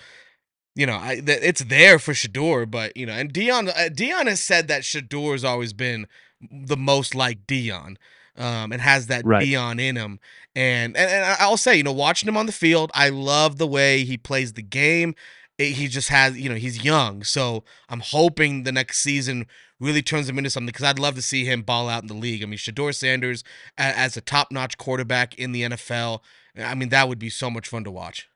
you 0.75 0.85
know, 0.85 0.97
I 0.99 1.15
th- 1.19 1.39
it's 1.41 1.63
there 1.65 1.99
for 1.99 2.13
Shedeur, 2.13 2.69
but 2.69 2.95
you 2.95 3.05
know, 3.05 3.13
and 3.13 3.33
Deion, 3.33 3.69
uh, 3.69 3.89
Deion 3.89 4.27
has 4.27 4.41
said 4.41 4.67
that 4.69 4.83
Shedeur 4.83 5.33
has 5.33 5.43
always 5.43 5.73
been 5.73 6.07
the 6.49 6.77
most 6.77 7.13
like 7.15 7.45
Deion. 7.45 7.97
Um, 8.37 8.71
and 8.71 8.81
has 8.81 9.07
that 9.07 9.25
Right. 9.25 9.45
Deion 9.45 9.79
in 9.79 9.97
him, 9.97 10.17
and, 10.55 10.95
and 10.95 11.11
and 11.11 11.35
I'll 11.37 11.57
say, 11.57 11.75
you 11.75 11.83
know, 11.83 11.91
watching 11.91 12.29
him 12.29 12.37
on 12.37 12.45
the 12.45 12.53
field, 12.53 12.89
I 12.95 13.09
love 13.09 13.57
the 13.57 13.67
way 13.67 14.05
he 14.05 14.17
plays 14.17 14.53
the 14.53 14.61
game. 14.61 15.15
It- 15.57 15.73
he 15.73 15.87
just 15.87 16.09
has, 16.09 16.37
you 16.39 16.49
know, 16.49 16.55
he's 16.55 16.83
young, 16.83 17.23
so 17.23 17.63
I'm 17.89 17.99
hoping 17.99 18.63
the 18.63 18.71
next 18.71 18.99
season 18.99 19.45
really 19.79 20.01
turns 20.01 20.29
him 20.29 20.37
into 20.37 20.49
something 20.49 20.67
because 20.67 20.85
I'd 20.85 20.99
love 20.99 21.15
to 21.15 21.21
see 21.21 21.45
him 21.45 21.61
ball 21.63 21.89
out 21.89 22.03
in 22.03 22.07
the 22.07 22.13
league. 22.13 22.43
I 22.43 22.45
mean, 22.45 22.57
Shedeur 22.57 22.93
Sanders 22.95 23.43
a- 23.77 23.97
as 23.97 24.15
a 24.17 24.21
top-notch 24.21 24.77
quarterback 24.77 25.35
in 25.35 25.51
the 25.51 25.63
NFL, 25.63 26.23
I 26.57 26.75
mean, 26.75 26.89
that 26.89 27.07
would 27.09 27.19
be 27.19 27.29
so 27.29 27.49
much 27.49 27.67
fun 27.67 27.83
to 27.85 27.91
watch. 27.91 28.27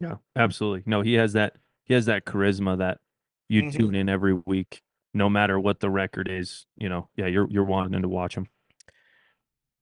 Yeah, 0.00 0.16
absolutely. 0.34 0.82
No, 0.86 1.00
he 1.02 1.14
has 1.14 1.32
that 1.32 1.56
he 1.84 1.94
has 1.94 2.06
that 2.06 2.24
charisma 2.24 2.76
that 2.78 2.98
you 3.48 3.62
Mhm. 3.62 3.72
tune 3.76 3.94
in 3.94 4.08
every 4.08 4.34
week, 4.34 4.82
no 5.14 5.30
matter 5.30 5.58
what 5.58 5.80
the 5.80 5.88
record 5.88 6.28
is. 6.28 6.66
You 6.76 6.88
know, 6.88 7.08
yeah, 7.16 7.26
you're 7.26 7.48
you're 7.50 7.64
wanting 7.64 8.02
to 8.02 8.08
watch 8.08 8.34
him. 8.36 8.48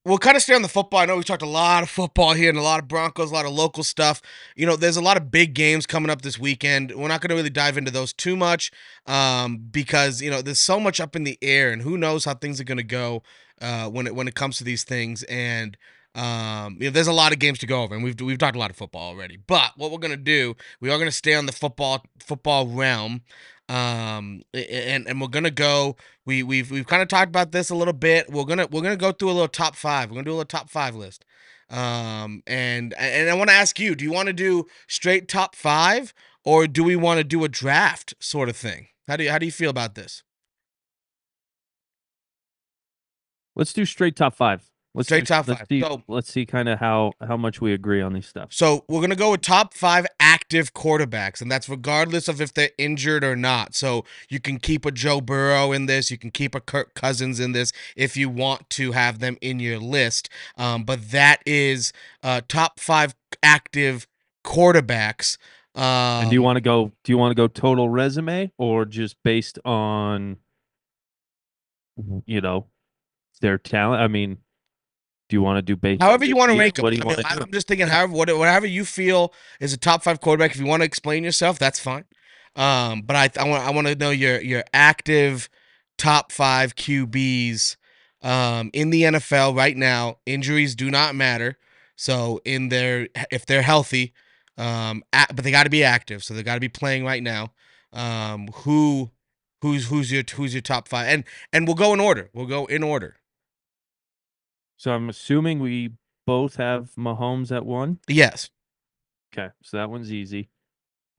We'll 0.04 0.18
kind 0.18 0.36
of 0.36 0.42
stay 0.42 0.54
on 0.54 0.62
the 0.62 0.68
football. 0.68 1.00
I 1.00 1.06
know 1.06 1.16
we 1.16 1.22
talked 1.22 1.42
a 1.42 1.46
lot 1.46 1.82
of 1.82 1.90
football 1.90 2.34
here 2.34 2.50
and 2.50 2.58
a 2.58 2.62
lot 2.62 2.80
of 2.80 2.88
Broncos, 2.88 3.30
a 3.30 3.34
lot 3.34 3.46
of 3.46 3.52
local 3.52 3.82
stuff. 3.82 4.20
You 4.54 4.66
know, 4.66 4.76
there's 4.76 4.96
a 4.96 5.02
lot 5.02 5.16
of 5.16 5.30
big 5.30 5.54
games 5.54 5.86
coming 5.86 6.10
up 6.10 6.22
this 6.22 6.38
weekend. 6.38 6.92
We're 6.94 7.08
not 7.08 7.20
going 7.20 7.30
to 7.30 7.34
really 7.34 7.50
dive 7.50 7.78
into 7.78 7.90
those 7.90 8.12
too 8.12 8.36
much 8.36 8.70
um, 9.06 9.58
because 9.58 10.20
you 10.20 10.30
know 10.30 10.42
there's 10.42 10.60
so 10.60 10.78
much 10.78 11.00
up 11.00 11.16
in 11.16 11.24
the 11.24 11.38
air, 11.42 11.70
and 11.70 11.82
who 11.82 11.96
knows 11.96 12.24
how 12.24 12.34
things 12.34 12.60
are 12.60 12.64
going 12.64 12.78
to 12.78 12.84
go 12.84 13.22
uh, 13.60 13.88
when 13.88 14.06
it 14.06 14.14
when 14.14 14.28
it 14.28 14.34
comes 14.34 14.58
to 14.58 14.64
these 14.64 14.84
things. 14.84 15.22
And 15.24 15.76
um, 16.14 16.76
you 16.78 16.86
know, 16.86 16.90
there's 16.90 17.08
a 17.08 17.12
lot 17.12 17.32
of 17.32 17.38
games 17.40 17.58
to 17.60 17.66
go 17.66 17.82
over, 17.82 17.94
and 17.94 18.04
we've 18.04 18.20
we've 18.20 18.38
talked 18.38 18.56
a 18.56 18.58
lot 18.58 18.70
of 18.70 18.76
football 18.76 19.08
already. 19.08 19.36
But 19.36 19.72
what 19.76 19.90
we're 19.90 19.98
going 19.98 20.10
to 20.12 20.16
do, 20.16 20.56
we 20.80 20.90
are 20.90 20.96
going 20.96 21.08
to 21.08 21.12
stay 21.12 21.34
on 21.34 21.46
the 21.46 21.52
football 21.52 22.04
football 22.20 22.68
realm. 22.68 23.22
Um 23.68 24.42
and 24.52 25.08
and 25.08 25.20
we're 25.20 25.28
gonna 25.28 25.50
go 25.50 25.96
we 26.26 26.42
we've 26.42 26.70
we've 26.70 26.86
kind 26.86 27.02
of 27.02 27.08
talked 27.08 27.28
about 27.28 27.52
this 27.52 27.70
a 27.70 27.74
little 27.74 27.94
bit. 27.94 28.30
We're 28.30 28.44
gonna 28.44 28.66
we're 28.70 28.82
gonna 28.82 28.96
go 28.96 29.12
through 29.12 29.30
a 29.30 29.32
little 29.32 29.48
top 29.48 29.76
five. 29.76 30.10
We're 30.10 30.16
gonna 30.16 30.24
do 30.24 30.32
a 30.32 30.38
little 30.38 30.44
top 30.44 30.70
five 30.70 30.94
list. 30.94 31.24
Um, 31.70 32.42
and 32.46 32.94
and 32.98 33.30
I 33.30 33.34
want 33.34 33.48
to 33.50 33.56
ask 33.56 33.80
you: 33.80 33.94
Do 33.94 34.04
you 34.04 34.12
want 34.12 34.26
to 34.26 34.32
do 34.32 34.66
straight 34.86 35.28
top 35.28 35.56
five, 35.56 36.12
or 36.44 36.66
do 36.66 36.84
we 36.84 36.94
want 36.96 37.18
to 37.18 37.24
do 37.24 37.44
a 37.44 37.48
draft 37.48 38.14
sort 38.20 38.48
of 38.48 38.56
thing? 38.56 38.88
How 39.08 39.16
do 39.16 39.24
you 39.24 39.30
how 39.30 39.38
do 39.38 39.46
you 39.46 39.52
feel 39.52 39.70
about 39.70 39.94
this? 39.94 40.22
Let's 43.56 43.72
do 43.72 43.84
straight 43.84 44.16
top 44.16 44.34
five. 44.34 44.70
Let's 44.96 45.08
Straight 45.08 45.26
top 45.26 45.48
let's 45.48 45.58
five. 45.58 45.68
See, 45.68 45.80
So- 45.80 46.02
let's 46.06 46.30
see 46.30 46.46
kind 46.46 46.68
of 46.68 46.78
how 46.78 47.12
how 47.26 47.36
much 47.36 47.60
we 47.60 47.72
agree 47.72 48.00
on 48.00 48.12
these 48.12 48.26
stuff. 48.26 48.52
So 48.52 48.84
we're 48.88 49.00
gonna 49.00 49.16
go 49.16 49.32
with 49.32 49.40
top 49.40 49.74
five 49.74 50.06
active 50.20 50.72
quarterbacks, 50.72 51.40
and 51.40 51.50
that's 51.50 51.68
regardless 51.68 52.28
of 52.28 52.40
if 52.40 52.54
they're 52.54 52.70
injured 52.78 53.24
or 53.24 53.34
not. 53.34 53.74
So 53.74 54.04
you 54.28 54.38
can 54.38 54.58
keep 54.58 54.86
a 54.86 54.92
Joe 54.92 55.20
Burrow 55.20 55.72
in 55.72 55.86
this, 55.86 56.12
you 56.12 56.18
can 56.18 56.30
keep 56.30 56.54
a 56.54 56.60
Kirk 56.60 56.94
Cousins 56.94 57.40
in 57.40 57.50
this 57.52 57.72
if 57.96 58.16
you 58.16 58.28
want 58.28 58.70
to 58.70 58.92
have 58.92 59.18
them 59.18 59.36
in 59.40 59.58
your 59.58 59.80
list. 59.80 60.28
Um, 60.56 60.84
but 60.84 61.10
that 61.10 61.42
is 61.44 61.92
uh, 62.22 62.42
top 62.46 62.78
five 62.78 63.16
active 63.42 64.06
quarterbacks. 64.44 65.38
Um, 65.74 65.82
and 66.22 66.30
do 66.30 66.34
you 66.34 66.42
want 66.42 66.56
to 66.56 66.60
go? 66.60 66.92
Do 67.02 67.12
you 67.12 67.18
want 67.18 67.32
to 67.32 67.34
go 67.34 67.48
total 67.48 67.88
resume 67.88 68.52
or 68.58 68.84
just 68.84 69.16
based 69.24 69.58
on, 69.64 70.36
you 72.26 72.40
know, 72.40 72.66
their 73.40 73.58
talent? 73.58 74.00
I 74.00 74.06
mean, 74.06 74.38
do 75.34 75.40
you 75.40 75.42
want 75.42 75.58
to 75.58 75.62
do 75.62 75.74
based? 75.76 76.00
on 76.00 76.08
However 76.08 76.24
you 76.24 76.36
want 76.36 76.52
to 76.52 76.58
rank 76.58 76.76
them. 76.76 76.84
What 76.84 76.90
do 76.90 76.96
you 76.96 77.02
I 77.02 77.06
mean, 77.06 77.16
want 77.16 77.28
to 77.28 77.36
do? 77.36 77.42
I'm 77.42 77.50
just 77.52 77.66
thinking, 77.66 77.88
however, 77.88 78.12
whatever 78.14 78.66
you 78.66 78.84
feel 78.84 79.32
is 79.58 79.72
a 79.72 79.76
top 79.76 80.04
five 80.04 80.20
quarterback. 80.20 80.52
If 80.52 80.60
you 80.60 80.66
want 80.66 80.82
to 80.82 80.84
explain 80.86 81.24
yourself, 81.24 81.58
that's 81.58 81.80
fine. 81.80 82.04
Um, 82.54 83.02
but 83.02 83.16
I, 83.16 83.30
I 83.40 83.48
want, 83.48 83.64
I 83.64 83.70
want 83.70 83.88
to 83.88 83.96
know 83.96 84.10
your 84.10 84.40
your 84.40 84.62
active 84.72 85.48
top 85.98 86.30
five 86.30 86.76
QBs 86.76 87.76
um, 88.22 88.70
in 88.72 88.90
the 88.90 89.02
NFL 89.02 89.56
right 89.56 89.76
now. 89.76 90.18
Injuries 90.24 90.76
do 90.76 90.88
not 90.90 91.16
matter. 91.16 91.58
So 91.96 92.40
in 92.44 92.68
their, 92.68 93.08
if 93.30 93.44
they're 93.46 93.62
healthy, 93.62 94.12
um, 94.56 95.02
a- 95.12 95.26
but 95.34 95.44
they 95.44 95.50
got 95.50 95.64
to 95.64 95.70
be 95.70 95.82
active. 95.84 96.22
So 96.22 96.34
they 96.34 96.42
got 96.44 96.54
to 96.54 96.60
be 96.60 96.68
playing 96.68 97.04
right 97.04 97.22
now. 97.22 97.52
Um, 97.92 98.48
who, 98.54 99.10
who's 99.62 99.88
who's 99.88 100.12
your 100.12 100.22
who's 100.34 100.54
your 100.54 100.60
top 100.62 100.88
five? 100.88 101.08
And 101.08 101.24
and 101.52 101.66
we'll 101.66 101.74
go 101.76 101.92
in 101.92 101.98
order. 102.00 102.30
We'll 102.32 102.46
go 102.46 102.66
in 102.66 102.82
order. 102.84 103.16
So 104.76 104.92
I'm 104.92 105.08
assuming 105.08 105.60
we 105.60 105.92
both 106.26 106.56
have 106.56 106.90
Mahomes 106.96 107.54
at 107.54 107.64
one. 107.64 107.98
Yes. 108.08 108.50
Okay, 109.32 109.52
so 109.62 109.76
that 109.76 109.90
one's 109.90 110.12
easy. 110.12 110.48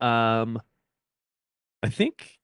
Um, 0.00 0.60
I 1.82 1.88
think, 1.88 2.38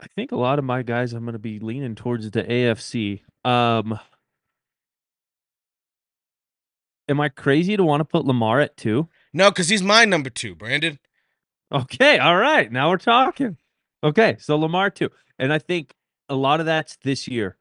I 0.00 0.06
think 0.14 0.32
a 0.32 0.36
lot 0.36 0.58
of 0.58 0.64
my 0.64 0.82
guys, 0.82 1.12
I'm 1.12 1.24
going 1.24 1.32
to 1.32 1.38
be 1.38 1.58
leaning 1.58 1.94
towards 1.94 2.30
the 2.30 2.42
AFC. 2.44 3.20
Um, 3.44 3.98
am 7.08 7.20
I 7.20 7.28
crazy 7.28 7.76
to 7.76 7.84
want 7.84 8.00
to 8.00 8.04
put 8.04 8.24
Lamar 8.24 8.60
at 8.60 8.76
two? 8.76 9.08
No, 9.32 9.50
because 9.50 9.68
he's 9.68 9.82
my 9.82 10.04
number 10.04 10.30
two, 10.30 10.54
Brandon. 10.54 10.98
Okay, 11.72 12.18
all 12.18 12.36
right, 12.36 12.70
now 12.70 12.90
we're 12.90 12.96
talking. 12.98 13.56
Okay, 14.02 14.36
so 14.38 14.56
Lamar 14.56 14.90
two, 14.90 15.10
and 15.38 15.52
I 15.52 15.58
think 15.58 15.94
a 16.28 16.34
lot 16.34 16.60
of 16.60 16.66
that's 16.66 16.96
this 17.02 17.28
year. 17.28 17.56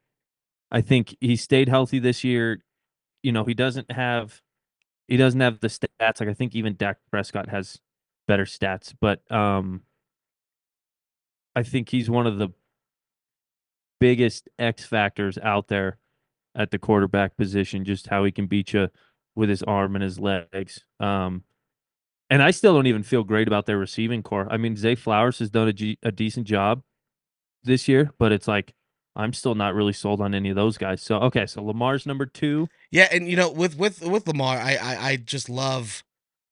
I 0.71 0.81
think 0.81 1.15
he 1.21 1.35
stayed 1.35 1.69
healthy 1.69 1.99
this 1.99 2.23
year. 2.23 2.61
You 3.27 3.33
know, 3.33 3.43
he 3.43 3.53
doesn't 3.53 3.91
have, 3.91 4.41
he 5.09 5.17
doesn't 5.17 5.41
have 5.41 5.59
the 5.59 5.67
stats. 5.67 6.21
Like 6.21 6.29
I 6.29 6.33
think 6.33 6.55
even 6.55 6.77
Dak 6.77 6.99
Prescott 7.11 7.49
has 7.49 7.77
better 8.25 8.45
stats, 8.45 8.93
but 9.01 9.29
um, 9.29 9.81
I 11.53 11.63
think 11.63 11.89
he's 11.89 12.09
one 12.09 12.25
of 12.25 12.37
the 12.37 12.53
biggest 13.99 14.47
X 14.57 14.85
factors 14.85 15.37
out 15.39 15.67
there 15.67 15.97
at 16.55 16.71
the 16.71 16.79
quarterback 16.79 17.35
position. 17.35 17.83
Just 17.83 18.07
how 18.07 18.23
he 18.23 18.31
can 18.31 18.47
beat 18.47 18.71
you 18.71 18.87
with 19.35 19.49
his 19.49 19.61
arm 19.61 19.97
and 19.97 20.03
his 20.05 20.21
legs. 20.21 20.85
Um, 21.01 21.43
and 22.29 22.41
I 22.41 22.51
still 22.51 22.73
don't 22.73 22.87
even 22.87 23.03
feel 23.03 23.25
great 23.25 23.49
about 23.49 23.65
their 23.65 23.77
receiving 23.77 24.23
corps. 24.23 24.47
I 24.49 24.55
mean, 24.55 24.77
Zay 24.77 24.95
Flowers 24.95 25.39
has 25.39 25.49
done 25.49 25.67
a, 25.67 25.73
G- 25.73 25.99
a 26.01 26.13
decent 26.13 26.47
job 26.47 26.81
this 27.61 27.89
year, 27.89 28.09
but 28.17 28.31
it's 28.31 28.47
like 28.47 28.73
I'm 29.17 29.33
still 29.33 29.55
not 29.55 29.73
really 29.75 29.93
sold 29.93 30.21
on 30.21 30.33
any 30.35 30.49
of 30.49 30.55
those 30.55 30.77
guys. 30.77 31.01
So 31.01 31.17
okay, 31.17 31.45
so 31.45 31.63
Lamar's 31.63 32.05
number 32.05 32.25
two. 32.25 32.69
Yeah, 32.91 33.07
and 33.11 33.27
you 33.27 33.35
know, 33.35 33.51
with 33.51 33.77
with 33.77 34.01
with 34.01 34.27
Lamar, 34.27 34.57
I 34.57 34.75
I, 34.75 35.09
I 35.09 35.15
just 35.17 35.49
love 35.49 36.03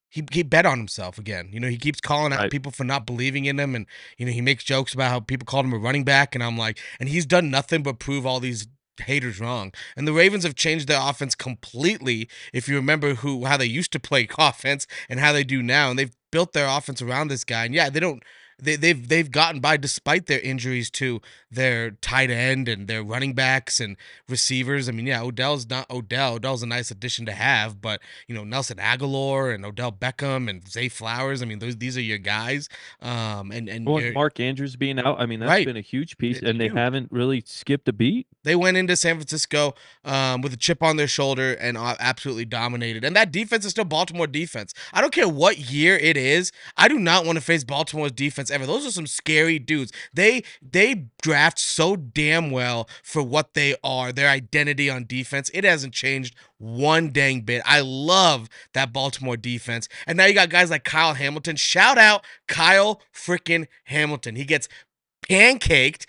he 0.10 0.24
he 0.32 0.44
bet 0.44 0.66
on 0.66 0.78
himself 0.80 1.18
again. 1.18 1.50
You 1.52 1.60
know, 1.60 1.68
he 1.70 1.78
keeps 1.78 2.02
calling 2.02 2.34
out 2.34 2.40
Right. 2.40 2.52
people 2.52 2.72
for 2.72 2.84
not 2.84 3.06
believing 3.06 3.46
in 3.46 3.60
him, 3.60 3.76
and 3.76 3.86
you 4.18 4.26
know, 4.26 4.32
he 4.32 4.42
makes 4.42 4.64
jokes 4.64 4.94
about 4.94 5.12
how 5.12 5.20
people 5.20 5.46
called 5.46 5.66
him 5.66 5.74
a 5.74 5.78
running 5.78 6.04
back, 6.04 6.34
and 6.36 6.44
I'm 6.44 6.58
like, 6.58 6.80
and 7.00 7.08
he's 7.08 7.26
done 7.26 7.50
nothing 7.52 7.84
but 7.84 8.00
prove 8.00 8.26
all 8.26 8.40
these 8.40 8.68
haters 8.98 9.40
wrong. 9.42 9.74
And 9.98 10.08
the 10.08 10.14
Ravens 10.14 10.44
have 10.46 10.56
changed 10.56 10.88
their 10.88 11.02
offense 11.02 11.36
completely. 11.36 12.30
If 12.54 12.68
you 12.70 12.76
remember 12.78 13.16
who 13.16 13.46
how 13.46 13.58
they 13.58 13.66
used 13.66 13.92
to 13.92 14.00
play 14.00 14.28
offense 14.40 14.88
and 15.10 15.20
how 15.20 15.34
they 15.34 15.44
do 15.44 15.62
now, 15.62 15.90
and 15.90 16.00
they've 16.00 16.16
built 16.32 16.54
their 16.54 16.68
offense 16.68 17.02
around 17.02 17.28
this 17.28 17.44
guy. 17.44 17.66
And 17.66 17.76
yeah, 17.76 17.90
they 17.90 18.00
don't. 18.00 18.24
They, 18.58 18.76
they've 18.78 19.08
they've 19.08 19.30
gotten 19.30 19.60
by 19.60 19.78
despite 19.78 20.28
their 20.28 20.40
injuries 20.40 20.90
to 20.92 21.22
their 21.52 21.92
tight 21.92 22.30
end 22.30 22.68
and 22.70 22.88
their 22.88 23.04
running 23.04 23.34
backs 23.34 23.80
and 23.80 23.98
receivers. 24.30 24.88
I 24.88 24.92
mean, 24.94 25.08
yeah, 25.08 25.22
Odell's 25.22 25.70
not 25.70 25.90
Odell. 25.90 26.36
Odell's 26.36 26.64
a 26.64 26.66
nice 26.68 26.90
addition 26.92 27.26
to 27.26 27.32
have, 27.34 27.82
but 27.82 28.00
you 28.28 28.36
know 28.36 28.44
Nelson 28.44 28.78
Agholor 28.78 29.54
and 29.54 29.66
Odell 29.66 29.92
Beckham 29.92 30.50
and 30.50 30.68
Zay 30.68 30.88
Flowers. 30.90 31.42
I 31.42 31.46
mean, 31.46 31.60
those 31.60 31.78
these 31.78 31.98
are 31.98 32.02
your 32.02 32.18
guys. 32.18 32.70
Um, 33.02 33.52
and 33.52 33.68
and 33.68 33.86
Well, 33.86 34.02
Mark 34.14 34.40
Andrews 34.40 34.76
being 34.76 35.00
out, 35.00 35.20
I 35.20 35.26
mean, 35.26 35.40
that's 35.40 35.50
Right. 35.50 35.66
been 35.66 35.78
a 35.78 35.82
huge 35.82 36.18
piece, 36.18 36.38
It's 36.38 36.48
and 36.48 36.60
they 36.60 36.70
haven't 36.70 37.12
really 37.12 37.44
skipped 37.46 37.88
a 37.88 37.94
beat. 37.94 38.28
they 38.44 38.56
went 38.56 38.78
into 38.78 38.96
San 38.96 39.16
Francisco 39.16 39.74
um, 40.06 40.42
with 40.42 40.54
a 40.54 40.58
chip 40.58 40.82
on 40.82 40.96
their 40.98 41.08
shoulder 41.08 41.54
and 41.54 41.78
uh, 41.78 41.96
absolutely 42.00 42.46
dominated. 42.46 43.04
And 43.04 43.16
that 43.16 43.32
defense 43.32 43.66
is 43.66 43.72
still 43.72 43.86
Baltimore 43.86 44.28
defense. 44.28 44.74
I 44.94 45.02
don't 45.02 45.12
care 45.14 45.28
what 45.28 45.58
year 45.58 45.98
it 45.98 46.16
is. 46.16 46.52
I 46.78 46.88
do 46.88 46.98
not 47.00 47.26
want 47.26 47.38
to 47.38 47.42
face 47.44 47.64
Baltimore's 47.64 48.12
defense 48.12 48.45
ever. 48.52 48.66
Those 48.66 48.86
are 48.86 48.92
some 48.92 49.08
scary 49.08 49.60
dudes. 49.60 49.92
They 50.14 50.44
they 50.62 51.08
draft 51.22 51.60
so 51.60 51.96
damn 51.96 52.52
well 52.52 52.90
for 53.04 53.24
what 53.24 53.54
they 53.54 53.76
are. 53.84 54.12
Their 54.12 54.30
identity 54.30 54.90
on 54.90 55.06
defense 55.06 55.50
it 55.54 55.64
hasn't 55.64 55.94
changed 55.94 56.36
one 56.58 57.12
dang 57.12 57.42
bit. 57.42 57.62
I 57.66 57.82
love 57.82 58.50
that 58.74 58.94
Baltimore 58.94 59.38
defense. 59.38 59.88
And 60.08 60.18
now 60.18 60.26
you 60.26 60.34
got 60.34 60.50
guys 60.50 60.70
like 60.70 60.84
Kyle 60.84 61.14
Hamilton. 61.14 61.56
Shout 61.56 61.98
out 61.98 62.26
Kyle 62.48 63.02
freaking 63.14 63.68
Hamilton. 63.86 64.36
He 64.36 64.46
gets 64.46 64.68
pancaked, 65.30 66.06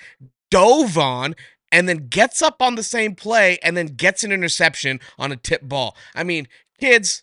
dove 0.50 0.96
on, 0.96 1.34
and 1.72 1.88
then 1.88 2.08
gets 2.08 2.42
up 2.42 2.62
on 2.62 2.74
the 2.74 2.82
same 2.82 3.14
play 3.14 3.58
and 3.62 3.76
then 3.76 3.86
gets 3.86 4.24
an 4.24 4.32
interception 4.32 5.00
on 5.18 5.32
a 5.32 5.36
tip 5.36 5.62
ball. 5.62 5.96
I 6.14 6.24
mean, 6.24 6.48
kids, 6.80 7.22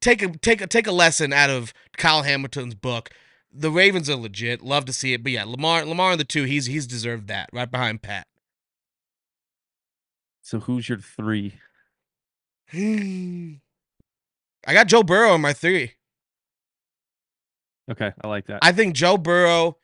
take 0.00 0.22
a 0.22 0.28
take 0.38 0.60
a 0.60 0.66
take 0.66 0.86
a 0.86 0.92
lesson 0.92 1.32
out 1.32 1.50
of 1.50 1.72
Kyle 1.96 2.22
Hamilton's 2.22 2.74
book. 2.74 3.10
The 3.52 3.70
Ravens 3.70 4.08
are 4.08 4.16
legit. 4.16 4.62
Love 4.62 4.84
to 4.86 4.92
see 4.92 5.12
it. 5.12 5.22
But 5.22 5.32
yeah, 5.32 5.44
Lamar 5.44 5.84
Lamar 5.84 6.12
in 6.12 6.18
the 6.18 6.24
two, 6.24 6.44
he's 6.44 6.66
he's 6.66 6.86
deserved 6.86 7.28
that 7.28 7.50
right 7.52 7.70
behind 7.70 8.02
Pat. 8.02 8.26
So 10.40 10.60
who's 10.60 10.88
your 10.88 10.98
three? 10.98 11.54
I 12.74 13.58
got 14.72 14.86
Joe 14.86 15.02
Burrow 15.02 15.34
in 15.34 15.40
my 15.40 15.52
three. 15.52 15.92
Okay, 17.90 18.12
I 18.22 18.28
like 18.28 18.46
that. 18.46 18.60
I 18.62 18.72
think 18.72 18.94
Joe 18.94 19.18
Burrow, 19.18 19.76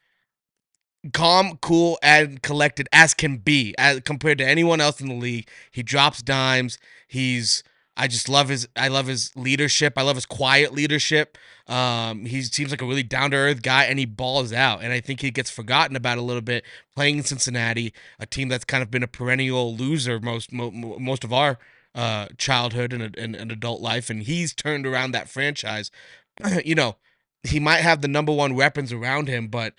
calm, 1.12 1.58
cool, 1.60 1.98
and 2.02 2.42
collected 2.42 2.88
as 2.92 3.12
can 3.12 3.38
be, 3.38 3.74
as 3.76 4.00
compared 4.00 4.38
to 4.38 4.46
anyone 4.46 4.80
else 4.80 5.00
in 5.00 5.08
the 5.08 5.14
league. 5.14 5.48
He 5.70 5.82
drops 5.82 6.22
dimes. 6.22 6.78
He's 7.06 7.62
I 7.98 8.06
just 8.06 8.28
love 8.28 8.48
his 8.48 8.68
I 8.76 8.88
love 8.88 9.08
his 9.08 9.34
leadership. 9.36 9.94
I 9.96 10.02
love 10.02 10.16
his 10.16 10.24
quiet 10.24 10.72
leadership. 10.72 11.36
Um, 11.66 12.24
he 12.24 12.40
seems 12.42 12.70
like 12.70 12.80
a 12.80 12.86
really 12.86 13.02
down 13.02 13.32
to 13.32 13.36
earth 13.36 13.60
guy, 13.60 13.84
and 13.84 13.98
he 13.98 14.06
balls 14.06 14.52
out. 14.52 14.82
And 14.82 14.92
I 14.92 15.00
think 15.00 15.20
he 15.20 15.32
gets 15.32 15.50
forgotten 15.50 15.96
about 15.96 16.16
a 16.16 16.22
little 16.22 16.40
bit 16.40 16.64
playing 16.94 17.18
in 17.18 17.24
Cincinnati, 17.24 17.92
a 18.20 18.24
team 18.24 18.48
that's 18.48 18.64
kind 18.64 18.82
of 18.82 18.90
been 18.90 19.02
a 19.02 19.08
perennial 19.08 19.74
loser 19.74 20.20
most 20.20 20.52
mo- 20.52 20.70
most 20.70 21.24
of 21.24 21.32
our 21.32 21.58
uh, 21.94 22.28
childhood 22.38 22.92
and, 22.92 23.16
and, 23.16 23.34
and 23.34 23.50
adult 23.50 23.80
life. 23.80 24.08
And 24.08 24.22
he's 24.22 24.54
turned 24.54 24.86
around 24.86 25.10
that 25.10 25.28
franchise. 25.28 25.90
you 26.64 26.76
know, 26.76 26.96
he 27.42 27.58
might 27.58 27.80
have 27.80 28.00
the 28.00 28.08
number 28.08 28.32
one 28.32 28.54
weapons 28.54 28.92
around 28.92 29.26
him, 29.26 29.48
but 29.48 29.74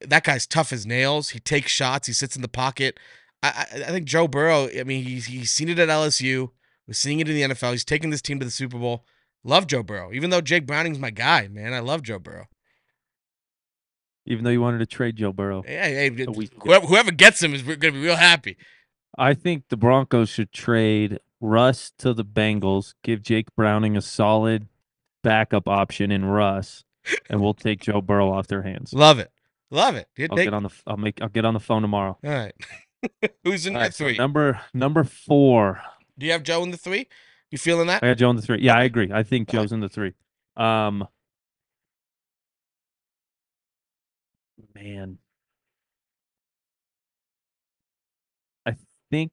that 0.00 0.24
guy's 0.24 0.46
tough 0.46 0.72
as 0.72 0.86
nails. 0.86 1.30
He 1.30 1.40
takes 1.40 1.70
shots. 1.70 2.06
He 2.06 2.14
sits 2.14 2.34
in 2.34 2.42
the 2.42 2.48
pocket. 2.48 2.98
I, 3.42 3.66
I, 3.72 3.90
think 3.90 4.06
Joe 4.06 4.26
Burrow. 4.26 4.68
I 4.68 4.84
mean, 4.84 5.04
he's 5.04 5.26
he's 5.26 5.50
seen 5.50 5.68
it 5.68 5.78
at 5.78 5.88
LSU. 5.88 6.50
We're 6.88 6.94
seeing 6.94 7.20
it 7.20 7.28
in 7.28 7.34
the 7.34 7.54
NFL. 7.54 7.72
He's 7.72 7.84
taking 7.84 8.08
this 8.08 8.22
team 8.22 8.38
to 8.40 8.46
the 8.46 8.50
Super 8.50 8.78
Bowl. 8.78 9.04
Love 9.44 9.66
Joe 9.66 9.82
Burrow. 9.82 10.10
Even 10.12 10.30
though 10.30 10.40
Jake 10.40 10.66
Browning's 10.66 10.98
my 10.98 11.10
guy, 11.10 11.46
man, 11.48 11.74
I 11.74 11.80
love 11.80 12.02
Joe 12.02 12.18
Burrow. 12.18 12.46
Even 14.24 14.44
though 14.44 14.50
you 14.50 14.60
wanted 14.60 14.78
to 14.78 14.86
trade 14.86 15.16
Joe 15.16 15.32
Burrow. 15.32 15.62
Hey, 15.62 16.10
hey, 16.10 16.24
whoever, 16.62 16.86
whoever 16.86 17.10
gets 17.10 17.42
him 17.42 17.54
is 17.54 17.62
going 17.62 17.78
to 17.80 17.92
be 17.92 18.00
real 18.00 18.16
happy. 18.16 18.56
I 19.16 19.34
think 19.34 19.64
the 19.68 19.76
Broncos 19.76 20.30
should 20.30 20.50
trade 20.50 21.18
Russ 21.40 21.92
to 21.98 22.14
the 22.14 22.24
Bengals, 22.24 22.94
give 23.02 23.22
Jake 23.22 23.54
Browning 23.54 23.96
a 23.96 24.00
solid 24.00 24.68
backup 25.22 25.68
option 25.68 26.10
in 26.10 26.24
Russ, 26.24 26.84
and 27.28 27.40
we'll 27.40 27.54
take 27.54 27.80
Joe 27.80 28.00
Burrow 28.00 28.32
off 28.32 28.46
their 28.46 28.62
hands. 28.62 28.92
Love 28.92 29.18
it. 29.18 29.30
Love 29.70 29.96
it. 29.96 30.08
I'll 30.18 30.36
take... 30.36 30.46
get 30.46 30.54
on 30.54 30.62
the 30.62 30.70
I'll 30.86 30.96
make 30.96 31.20
I'll 31.20 31.28
get 31.28 31.44
on 31.44 31.54
the 31.54 31.60
phone 31.60 31.82
tomorrow. 31.82 32.16
All 32.24 32.30
right. 32.30 32.54
Who's 33.44 33.66
in 33.66 33.74
that 33.74 33.94
three? 33.94 34.16
So 34.16 34.22
number 34.22 34.60
number 34.72 35.04
four. 35.04 35.82
Do 36.18 36.26
you 36.26 36.32
have 36.32 36.42
Joe 36.42 36.62
in 36.64 36.70
the 36.70 36.76
three? 36.76 37.06
You 37.50 37.58
feeling 37.58 37.86
that? 37.86 38.02
I 38.02 38.08
got 38.08 38.18
Joe 38.18 38.30
in 38.30 38.36
the 38.36 38.42
three. 38.42 38.60
Yeah, 38.60 38.76
I 38.76 38.82
agree. 38.82 39.10
I 39.12 39.22
think 39.22 39.48
Joe's 39.48 39.72
in 39.72 39.80
the 39.80 39.88
three. 39.88 40.14
Um, 40.56 41.06
man, 44.74 45.18
I 48.66 48.76
think 49.10 49.30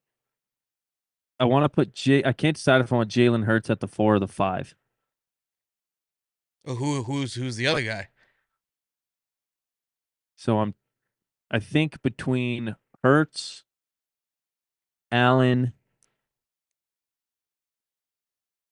I 1.39 1.45
want 1.45 1.65
to 1.65 1.69
put 1.69 1.93
Jay. 1.93 2.23
I 2.23 2.31
can't 2.31 2.55
decide 2.55 2.81
if 2.81 2.93
I 2.93 2.97
want 2.97 3.09
Jalen 3.09 3.45
Hurts 3.45 3.69
at 3.69 3.79
the 3.79 3.87
four 3.87 4.15
or 4.15 4.19
the 4.19 4.27
five. 4.27 4.75
Who 6.65 7.03
who's 7.03 7.33
who's 7.35 7.57
the 7.57 7.67
other 7.67 7.81
guy? 7.81 8.09
So 10.37 10.59
I'm, 10.59 10.75
I 11.49 11.59
think 11.59 12.01
between 12.01 12.75
Hurts, 13.03 13.63
Allen, 15.11 15.73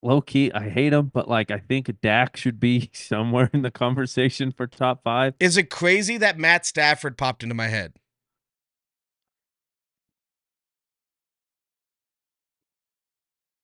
low 0.04 0.22
key, 0.22 0.52
I 0.54 0.70
hate 0.70 0.94
him, 0.94 1.12
but 1.14 1.28
like 1.28 1.52
I 1.52 1.60
think 1.60 1.92
Dak 2.02 2.38
should 2.38 2.60
be 2.60 2.90
somewhere 2.94 3.50
in 3.54 3.62
the 3.62 3.72
conversation 3.72 4.52
for 4.52 4.68
top 4.68 5.04
five. 5.04 5.36
Is 5.40 5.58
it 5.58 5.70
crazy 5.70 6.18
that 6.18 6.38
Matt 6.38 6.66
Stafford 6.66 7.18
popped 7.18 7.44
into 7.44 7.56
my 7.56 7.68
head? 7.68 7.94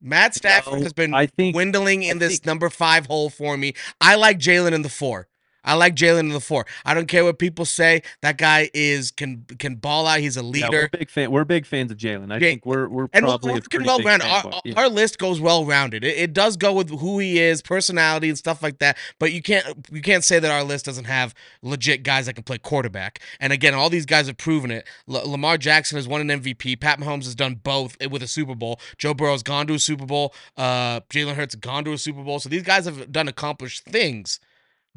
Matt 0.01 0.35
Stafford 0.35 0.75
no, 0.75 0.83
has 0.83 0.93
been 0.93 1.13
I 1.13 1.27
think, 1.27 1.53
dwindling 1.55 2.03
in 2.03 2.17
I 2.17 2.19
this 2.19 2.33
think, 2.33 2.45
number 2.45 2.69
five 2.69 3.05
hole 3.07 3.29
for 3.29 3.57
me. 3.57 3.73
I 4.01 4.15
like 4.15 4.39
Jalen 4.39 4.73
in 4.73 4.81
the 4.81 4.89
four. 4.89 5.28
I 5.64 5.76
like 5.76 5.95
Jalen 5.95 6.22
in 6.22 6.30
the 6.30 6.39
four. 6.39 6.66
I 6.86 6.93
don't 6.93 7.07
care 7.07 7.24
what 7.24 7.39
people 7.39 7.66
say. 7.66 8.01
That 8.22 8.38
guy 8.38 8.70
is 8.74 9.12
can 9.12 9.45
can 9.60 9.76
ball 9.76 10.07
out. 10.07 10.20
He's 10.20 10.38
a 10.38 10.43
leader. 10.43 10.68
Yeah, 10.72 10.82
we're 10.82 10.89
big 10.89 11.10
fan. 11.10 11.32
We're 11.32 11.45
big 11.45 11.66
fans 11.66 11.91
of 11.91 11.97
Jalen. 11.97 12.32
I 12.32 12.39
think 12.39 12.66
we're 12.66 12.88
we're 12.88 13.07
and 13.14 13.26
probably 13.26 13.53
we're, 13.53 13.84
well 13.84 13.99
rounded. 13.99 14.28
Our, 14.28 14.62
yeah. 14.64 14.74
our, 14.78 14.89
list 14.89 15.20
goes 15.20 15.39
well 15.41 15.66
rounded. 15.66 16.03
It, 16.03 16.18
it, 16.18 16.34
does 16.34 16.57
go 16.57 16.74
with 16.74 16.89
who 16.89 17.20
he 17.20 17.39
is, 17.39 17.62
personality, 17.62 18.30
and 18.30 18.38
stuff 18.38 18.64
like 18.64 18.80
that. 18.80 18.97
But 19.20 19.34
you 19.34 19.41
can't 19.41 19.66
you 19.91 20.01
can't 20.01 20.24
say 20.24 20.39
that 20.39 20.49
our 20.49 20.64
list 20.64 20.86
doesn't 20.86 21.05
have 21.05 21.34
legit 21.62 22.03
guys 22.03 22.26
that 22.28 22.34
can 22.34 22.43
play 22.43 22.57
quarterback. 22.57 23.20
And 23.39 23.51
again, 23.51 23.74
all 23.74 23.89
these 23.89 24.05
guys 24.05 24.28
have 24.28 24.38
proven 24.38 24.72
it. 24.72 24.88
L- 25.10 25.30
Lamar 25.30 25.57
Jackson 25.57 25.97
has 25.97 26.07
won 26.07 26.22
an 26.22 26.41
MVP. 26.41 26.80
Pat 26.80 26.99
Mahomes 26.99 27.26
has 27.26 27.36
done 27.36 27.55
both 27.55 27.97
with 28.10 28.24
a 28.24 28.28
Super 28.28 28.55
Bowl. 28.55 28.80
Joe 28.97 29.14
Burrow's 29.14 29.43
gone 29.43 29.68
to 29.68 29.74
a 29.74 29.80
Super 29.80 30.05
Bowl. 30.05 30.34
Uh, 30.57 31.01
Jalen 31.12 31.36
Hurts 31.36 31.53
has 31.53 31.60
gone 31.60 31.84
to 31.86 31.93
a 31.93 31.97
Super 31.97 32.24
Bowl. 32.24 32.39
So 32.39 32.49
these 32.49 32.64
guys 32.64 32.86
have 32.86 33.12
done 33.12 33.28
accomplished 33.28 33.86
things. 33.86 34.39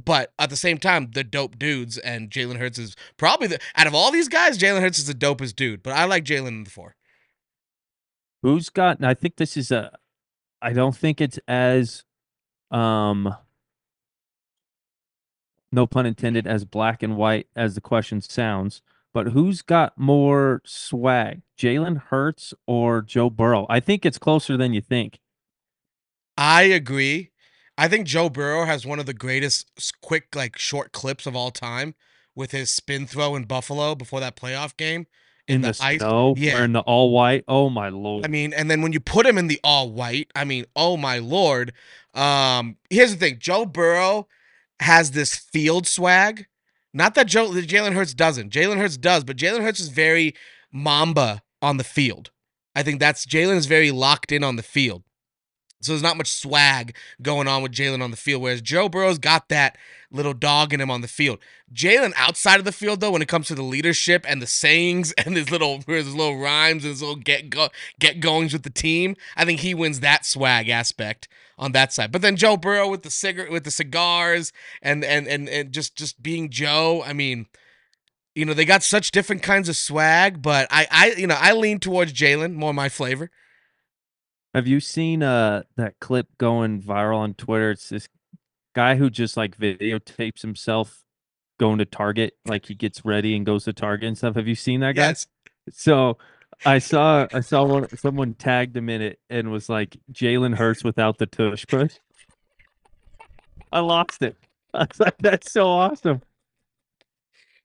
But 0.03 0.33
at 0.39 0.51
the 0.51 0.57
same 0.57 0.79
time, 0.79 1.11
the 1.13 1.25
dope 1.25 1.59
dudes 1.59 1.99
and 1.99 2.31
Jalen 2.31 2.57
Hurts 2.57 2.79
is 2.79 2.97
probably 3.17 3.47
the 3.47 3.61
out 3.77 3.87
of 3.87 3.95
all 3.95 4.11
these 4.11 4.29
guys, 4.29 4.59
Jalen 4.59 4.81
Hurts 4.81 4.99
is 4.99 5.07
the 5.07 5.15
dopest 5.15 5.55
dude. 5.55 5.83
But 5.83 5.93
I 5.95 6.05
like 6.05 6.25
Jalen 6.25 6.49
in 6.49 6.65
the 6.65 6.71
four. 6.71 6.97
Who's 8.43 8.69
got? 8.69 9.03
I 9.05 9.15
think 9.15 9.37
this 9.37 9.57
is 9.57 9.71
a. 9.71 9.97
I 10.61 10.73
don't 10.73 10.97
think 10.97 11.21
it's 11.21 11.39
as, 11.49 12.05
um, 12.71 13.35
no 15.73 15.87
pun 15.87 16.07
intended, 16.07 16.47
as 16.47 16.65
black 16.65 17.03
and 17.03 17.17
white 17.17 17.49
as 17.57 17.75
the 17.75 17.81
question 17.81 18.21
sounds. 18.21 18.81
But 19.13 19.29
who's 19.29 19.61
got 19.61 19.99
more 19.99 20.63
swag, 20.65 21.43
Jalen 21.59 22.05
Hurts 22.05 22.55
or 22.67 23.03
Joe 23.03 23.29
Burrow? 23.29 23.67
I 23.69 23.81
think 23.81 24.07
it's 24.07 24.19
closer 24.19 24.57
than 24.57 24.73
you 24.73 24.81
think. 24.81 25.19
I 26.39 26.63
agree. 26.63 27.32
I 27.83 27.89
think 27.89 28.07
Joe 28.07 28.31
Burrow 28.31 28.65
has 28.65 28.87
one 28.87 29.01
of 29.01 29.07
the 29.07 29.13
greatest 29.13 29.67
quick, 30.03 30.37
like 30.37 30.57
short 30.57 30.93
clips 30.93 31.27
of 31.27 31.35
all 31.35 31.51
time 31.51 31.97
with 32.33 32.53
his 32.53 32.71
spin 32.71 33.09
throw 33.09 33.35
in 33.35 33.43
Buffalo 33.43 33.97
before 33.97 34.21
that 34.21 34.37
playoff 34.37 34.77
game. 34.77 35.09
In, 35.49 35.57
in 35.57 35.61
the, 35.63 35.73
the, 35.73 35.85
ice, 35.85 35.99
snow, 35.99 36.35
yeah, 36.39 36.63
in 36.63 36.75
the 36.75 36.83
all 36.83 37.11
white. 37.11 37.43
Oh 37.49 37.69
my 37.71 37.89
lord! 37.89 38.25
I 38.25 38.29
mean, 38.29 38.53
and 38.53 38.71
then 38.71 38.83
when 38.83 38.93
you 38.93 39.01
put 39.01 39.27
him 39.27 39.37
in 39.37 39.49
the 39.49 39.59
all 39.65 39.91
white, 39.91 40.31
I 40.37 40.45
mean, 40.45 40.65
oh 40.77 40.97
my 40.97 41.19
lord. 41.19 41.73
Um, 42.15 42.77
here's 42.89 43.11
the 43.11 43.19
thing: 43.19 43.39
Joe 43.41 43.67
Burrow 43.67 44.29
has 44.79 45.11
this 45.11 45.35
field 45.35 45.89
swag. 45.89 46.47
Not 46.95 47.17
that 47.17 47.27
Joe 47.27 47.51
Jalen 47.51 47.95
Hurts 47.95 48.15
doesn't. 48.15 48.53
Jalen 48.53 48.77
Hurts 48.77 48.97
does, 48.97 49.25
but 49.25 49.37
Jalen 49.37 49.63
Hurts 49.63 49.81
is 49.81 49.89
very 49.89 50.37
Mamba 50.71 51.43
on 51.61 51.79
the 51.79 51.85
field. 51.85 52.31
I 52.77 52.85
think 52.85 53.01
that's 53.01 53.27
Jalen 53.27 53.57
is 53.57 53.67
very 53.67 53.91
locked 53.91 54.31
in 54.31 54.45
on 54.45 54.55
the 54.55 54.63
field. 54.63 55.03
So 55.83 55.93
there's 55.93 56.03
not 56.03 56.17
much 56.17 56.33
swag 56.33 56.97
going 57.21 57.49
on 57.49 57.63
with 57.63 57.73
Jalen 57.73 58.03
on 58.03 58.11
the 58.11 58.17
field, 58.17 58.43
whereas 58.43 58.63
Joe 58.63 58.89
Burrow's 58.89 59.19
got 59.19 59.49
that 59.49 59.77
little 60.11 60.35
dog 60.35 60.73
in 60.73 60.81
him 60.81 60.91
on 60.91 61.01
the 61.01 61.09
field. 61.09 61.39
Jalen 61.75 62.13
outside 62.17 62.59
of 62.59 62.65
the 62.65 62.73
field, 62.73 63.01
though, 63.01 63.11
when 63.11 63.23
it 63.23 63.29
comes 63.29 63.49
to 63.49 63.55
the 63.55 63.63
leadership 63.63 64.25
and 64.29 64.41
the 64.41 64.47
sayings 64.47 65.13
and 65.19 65.37
his 65.37 65.51
little 65.51 65.83
his 65.87 66.15
little 66.15 66.39
rhymes 66.39 66.85
and 66.85 66.91
his 66.91 67.03
little 67.03 67.17
get 67.17 67.51
go 67.51 67.69
get 67.99 68.21
goings 68.21 68.53
with 68.53 68.63
the 68.63 68.71
team, 68.71 69.17
I 69.37 69.45
think 69.45 69.61
he 69.61 69.75
wins 69.75 70.01
that 70.01 70.25
swag 70.25 70.69
aspect 70.69 71.29
on 71.59 71.73
that 71.73 71.93
side. 71.93 72.13
But 72.13 72.23
then 72.23 72.37
Joe 72.37 72.57
Burrow 72.57 72.89
with 72.89 73.03
the 73.03 73.11
cigar 73.11 73.51
with 73.51 73.65
the 73.65 73.71
cigars 73.71 74.53
and 74.81 75.05
and 75.05 75.27
and 75.27 75.49
and 75.49 75.73
just 75.73 75.97
just 75.97 76.23
being 76.23 76.51
Joe, 76.51 77.03
I 77.05 77.13
mean 77.13 77.47
you 78.35 78.45
know 78.45 78.55
they 78.55 78.65
got 78.65 78.83
such 78.83 79.11
different 79.11 79.43
kinds 79.43 79.69
of 79.69 79.77
swag 79.77 80.41
but 80.41 80.67
i 80.71 80.87
i 80.91 81.11
you 81.19 81.27
know 81.27 81.37
i 81.39 81.53
lean 81.53 81.79
towards 81.79 82.13
jalen 82.13 82.55
more 82.55 82.73
my 82.73 82.89
flavor 82.89 83.31
have 84.55 84.67
you 84.67 84.81
seen 84.81 85.23
uh 85.23 85.63
that 85.77 85.99
clip 86.01 86.29
going 86.39 86.83
viral 86.83 87.19
on 87.19 87.35
Twitter? 87.35 87.71
It's 87.71 87.89
this 87.89 88.09
guy 88.75 88.97
who 88.97 89.11
just 89.11 89.37
like 89.37 89.57
videotapes 89.57 90.43
himself 90.43 91.03
going 91.59 91.79
to 91.79 91.85
Target, 91.85 92.35
like 92.47 92.67
he 92.67 92.75
gets 92.75 93.05
ready 93.05 93.37
and 93.37 93.47
goes 93.47 93.65
to 93.65 93.73
Target 93.73 94.09
and 94.09 94.19
stuff. 94.19 94.35
Have 94.35 94.49
you 94.49 94.55
seen 94.55 94.81
that 94.81 94.97
guy? 94.97 95.09
Yes. 95.09 95.27
So 95.71 96.19
I 96.65 96.79
saw 96.79 97.27
I 97.33 97.41
saw 97.41 97.65
one 97.65 97.89
someone 97.97 98.35
tagged 98.35 98.77
him 98.77 98.89
in 98.89 99.01
it 99.01 99.19
and 99.31 99.51
was 99.51 99.69
like 99.69 99.97
Jalen 100.13 100.57
Hurts 100.57 100.85
without 100.85 101.19
the 101.19 101.27
tush 101.27 101.67
push. 101.67 101.95
I 103.73 103.81
lost 103.81 104.23
it. 104.23 104.37
I 104.75 104.87
was 104.91 105.01
like, 105.01 105.19
that's 105.19 105.53
so 105.53 105.69
awesome. 105.69 106.23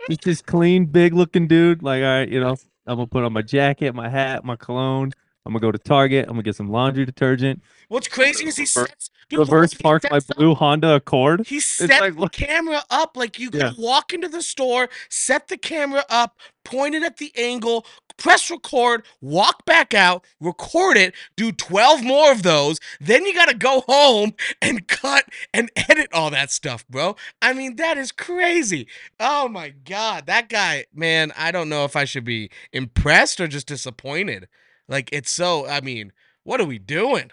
He's 0.07 0.17
just 0.19 0.45
clean, 0.45 0.85
big 0.85 1.13
looking 1.13 1.47
dude. 1.47 1.83
Like, 1.83 2.01
all 2.01 2.19
right, 2.19 2.29
you 2.29 2.39
know, 2.39 2.55
I'm 2.85 2.97
gonna 2.97 3.07
put 3.07 3.23
on 3.23 3.33
my 3.33 3.41
jacket, 3.41 3.93
my 3.93 4.09
hat, 4.09 4.45
my 4.45 4.55
cologne. 4.55 5.11
I'm 5.47 5.53
gonna 5.53 5.61
go 5.61 5.71
to 5.71 5.77
Target. 5.77 6.25
I'm 6.25 6.33
gonna 6.33 6.43
get 6.43 6.55
some 6.55 6.69
laundry 6.69 7.05
detergent. 7.05 7.63
What's 7.87 8.07
crazy 8.09 8.45
is 8.47 8.57
he 8.57 8.65
sets 8.65 9.09
dude, 9.29 9.39
reverse 9.39 9.73
park 9.73 10.03
my 10.09 10.19
blue 10.19 10.55
Honda 10.55 10.95
Accord. 10.95 11.47
He 11.47 11.59
set 11.59 12.01
like, 12.01 12.17
the 12.17 12.29
camera 12.29 12.83
up 12.89 13.15
like 13.15 13.39
you 13.39 13.49
yeah. 13.53 13.71
walk 13.77 14.13
into 14.13 14.27
the 14.27 14.41
store, 14.41 14.89
set 15.09 15.47
the 15.47 15.57
camera 15.57 16.03
up, 16.09 16.37
point 16.63 16.95
it 16.95 17.03
at 17.03 17.17
the 17.17 17.31
angle, 17.37 17.85
press 18.17 18.49
record, 18.49 19.03
walk 19.21 19.65
back 19.65 19.93
out, 19.93 20.25
record 20.39 20.97
it, 20.97 21.13
do 21.35 21.51
12 21.51 22.03
more 22.03 22.31
of 22.31 22.43
those. 22.43 22.79
Then 22.99 23.25
you 23.25 23.33
gotta 23.33 23.55
go 23.55 23.81
home 23.87 24.33
and 24.61 24.87
cut 24.87 25.25
and 25.53 25.71
edit 25.75 26.09
all 26.13 26.29
that 26.31 26.51
stuff, 26.51 26.87
bro. 26.87 27.15
I 27.41 27.53
mean, 27.53 27.75
that 27.77 27.97
is 27.97 28.11
crazy. 28.11 28.87
Oh 29.19 29.47
my 29.47 29.69
god, 29.69 30.25
that 30.25 30.49
guy, 30.49 30.85
man. 30.93 31.31
I 31.37 31.51
don't 31.51 31.69
know 31.69 31.85
if 31.85 31.95
I 31.95 32.05
should 32.05 32.25
be 32.25 32.49
impressed 32.71 33.39
or 33.39 33.47
just 33.47 33.67
disappointed. 33.67 34.47
Like 34.87 35.09
it's 35.11 35.29
so. 35.31 35.67
I 35.67 35.81
mean, 35.81 36.11
what 36.43 36.61
are 36.61 36.65
we 36.65 36.79
doing? 36.79 37.31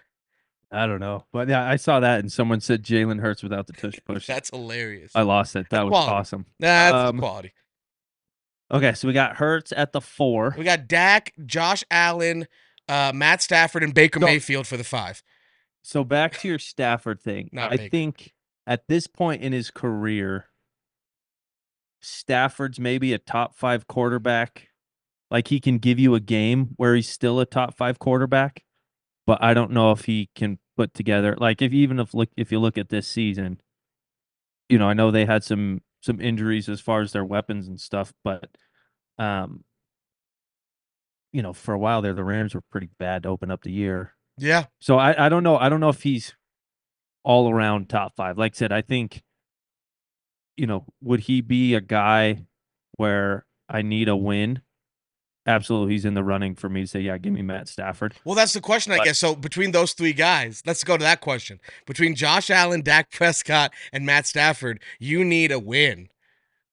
I 0.72 0.86
don't 0.86 0.98
know, 1.00 1.24
but 1.32 1.48
yeah, 1.48 1.64
I 1.68 1.76
saw 1.76 2.00
that, 2.00 2.18
and 2.20 2.32
someone 2.32 2.60
said 2.60 2.82
Jalen 2.82 3.20
Hurts 3.20 3.42
without 3.44 3.66
the 3.68 3.72
tush 3.74 3.98
push. 4.04 4.26
That's 4.26 4.50
hilarious. 4.50 5.12
I 5.14 5.22
lost 5.22 5.54
it. 5.54 5.66
That 5.70 5.76
That's 5.78 5.84
was 5.84 5.90
quality. 5.90 6.12
awesome. 6.12 6.46
That's 6.58 6.94
um, 6.94 7.18
quality. 7.18 7.52
Okay, 8.72 8.92
so 8.94 9.06
we 9.06 9.14
got 9.14 9.36
Hurts 9.36 9.72
at 9.76 9.92
the 9.92 10.00
four. 10.00 10.54
We 10.58 10.64
got 10.64 10.88
Dak, 10.88 11.32
Josh 11.46 11.84
Allen, 11.92 12.48
uh, 12.88 13.12
Matt 13.14 13.40
Stafford, 13.42 13.84
and 13.84 13.94
Baker 13.94 14.18
So- 14.18 14.26
Mayfield 14.26 14.66
for 14.66 14.76
the 14.76 14.82
five. 14.84 15.22
So 15.82 16.02
back 16.02 16.38
to 16.38 16.48
your 16.48 16.58
Stafford 16.58 17.20
thing. 17.20 17.50
Not 17.52 17.72
I 17.72 17.76
Baker. 17.76 17.90
think 17.90 18.32
at 18.66 18.88
this 18.88 19.06
point 19.06 19.42
in 19.42 19.52
his 19.52 19.70
career, 19.70 20.46
Stafford's 22.00 22.80
maybe 22.80 23.12
a 23.12 23.18
top 23.18 23.54
five 23.54 23.86
quarterback. 23.86 24.68
Like 25.30 25.48
he 25.48 25.60
can 25.60 25.78
give 25.78 25.98
you 25.98 26.14
a 26.14 26.20
game 26.20 26.70
where 26.76 26.94
he's 26.94 27.08
still 27.08 27.40
a 27.40 27.46
top 27.46 27.76
five 27.76 27.98
quarterback, 27.98 28.62
but 29.26 29.42
I 29.42 29.54
don't 29.54 29.72
know 29.72 29.90
if 29.90 30.04
he 30.04 30.30
can 30.34 30.58
put 30.76 30.92
together 30.94 31.36
like 31.38 31.62
if 31.62 31.72
even 31.72 32.00
if 32.00 32.14
look 32.14 32.28
if 32.36 32.50
you 32.50 32.58
look 32.58 32.78
at 32.78 32.88
this 32.88 33.06
season, 33.06 33.60
you 34.68 34.78
know, 34.78 34.88
I 34.88 34.94
know 34.94 35.10
they 35.10 35.24
had 35.24 35.44
some 35.44 35.82
some 36.02 36.20
injuries 36.20 36.68
as 36.68 36.80
far 36.80 37.00
as 37.00 37.12
their 37.12 37.24
weapons 37.24 37.66
and 37.68 37.80
stuff, 37.80 38.12
but 38.22 38.48
um 39.18 39.64
you 41.32 41.42
know, 41.42 41.52
for 41.52 41.74
a 41.74 41.78
while 41.78 42.02
there 42.02 42.14
the 42.14 42.24
Rams 42.24 42.54
were 42.54 42.62
pretty 42.70 42.90
bad 42.98 43.24
to 43.24 43.28
open 43.28 43.50
up 43.50 43.62
the 43.62 43.72
year. 43.72 44.14
Yeah. 44.38 44.66
So 44.80 44.98
I, 44.98 45.26
I 45.26 45.28
don't 45.28 45.42
know. 45.42 45.56
I 45.56 45.68
don't 45.68 45.80
know 45.80 45.88
if 45.88 46.02
he's 46.02 46.34
all 47.24 47.50
around 47.50 47.88
top 47.88 48.14
five. 48.14 48.38
Like 48.38 48.54
I 48.54 48.58
said, 48.58 48.72
I 48.72 48.82
think, 48.82 49.22
you 50.56 50.66
know, 50.66 50.84
would 51.00 51.20
he 51.20 51.40
be 51.40 51.74
a 51.74 51.80
guy 51.80 52.46
where 52.96 53.46
I 53.68 53.82
need 53.82 54.08
a 54.08 54.16
win? 54.16 54.62
Absolutely, 55.46 55.92
he's 55.92 56.04
in 56.06 56.14
the 56.14 56.24
running 56.24 56.54
for 56.54 56.68
me 56.70 56.82
to 56.82 56.86
say, 56.86 57.00
yeah, 57.00 57.18
give 57.18 57.32
me 57.32 57.42
Matt 57.42 57.68
Stafford. 57.68 58.14
Well, 58.24 58.34
that's 58.34 58.54
the 58.54 58.60
question, 58.62 58.92
I 58.92 58.98
guess. 59.04 59.18
So 59.18 59.34
between 59.34 59.72
those 59.72 59.92
three 59.92 60.14
guys, 60.14 60.62
let's 60.66 60.82
go 60.84 60.96
to 60.96 61.02
that 61.02 61.20
question. 61.20 61.60
Between 61.86 62.14
Josh 62.14 62.48
Allen, 62.50 62.80
Dak 62.80 63.10
Prescott, 63.10 63.72
and 63.92 64.06
Matt 64.06 64.26
Stafford, 64.26 64.80
you 64.98 65.22
need 65.24 65.52
a 65.52 65.58
win. 65.58 66.08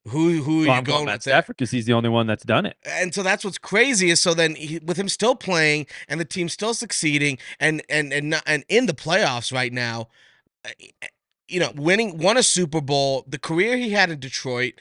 Who 0.08 0.42
who 0.42 0.64
are 0.64 0.68
Well, 0.68 0.68
you 0.68 0.72
I'm 0.72 0.84
going 0.84 1.06
Matt 1.06 1.16
with? 1.18 1.24
Stafford 1.24 1.58
because 1.58 1.70
he's 1.70 1.86
the 1.86 1.94
only 1.94 2.10
one 2.10 2.26
that's 2.28 2.44
done 2.44 2.66
it. 2.66 2.76
and 2.86 3.14
so 3.14 3.22
that's 3.22 3.46
what's 3.46 3.60
crazy 3.60 4.10
is 4.10 4.20
so 4.22 4.34
then 4.34 4.56
he, 4.56 4.80
with 4.80 4.98
him 4.98 5.08
still 5.10 5.36
playing 5.36 5.86
and 6.08 6.20
the 6.20 6.26
team 6.26 6.50
still 6.50 6.74
succeeding 6.74 7.38
and 7.60 7.84
and 7.88 8.12
and 8.12 8.32
not, 8.32 8.42
and 8.48 8.64
in 8.68 8.88
the 8.88 8.94
playoffs 8.94 9.54
right 9.54 9.72
now 9.72 10.08
uh, 10.66 10.70
you 11.48 11.60
know 11.60 11.72
winning 11.76 12.18
won 12.18 12.36
a 12.36 12.42
super 12.42 12.82
bowl 12.82 13.24
the 13.28 13.38
career 13.38 13.78
he 13.78 13.92
had 13.92 14.10
in 14.10 14.20
detroit 14.20 14.74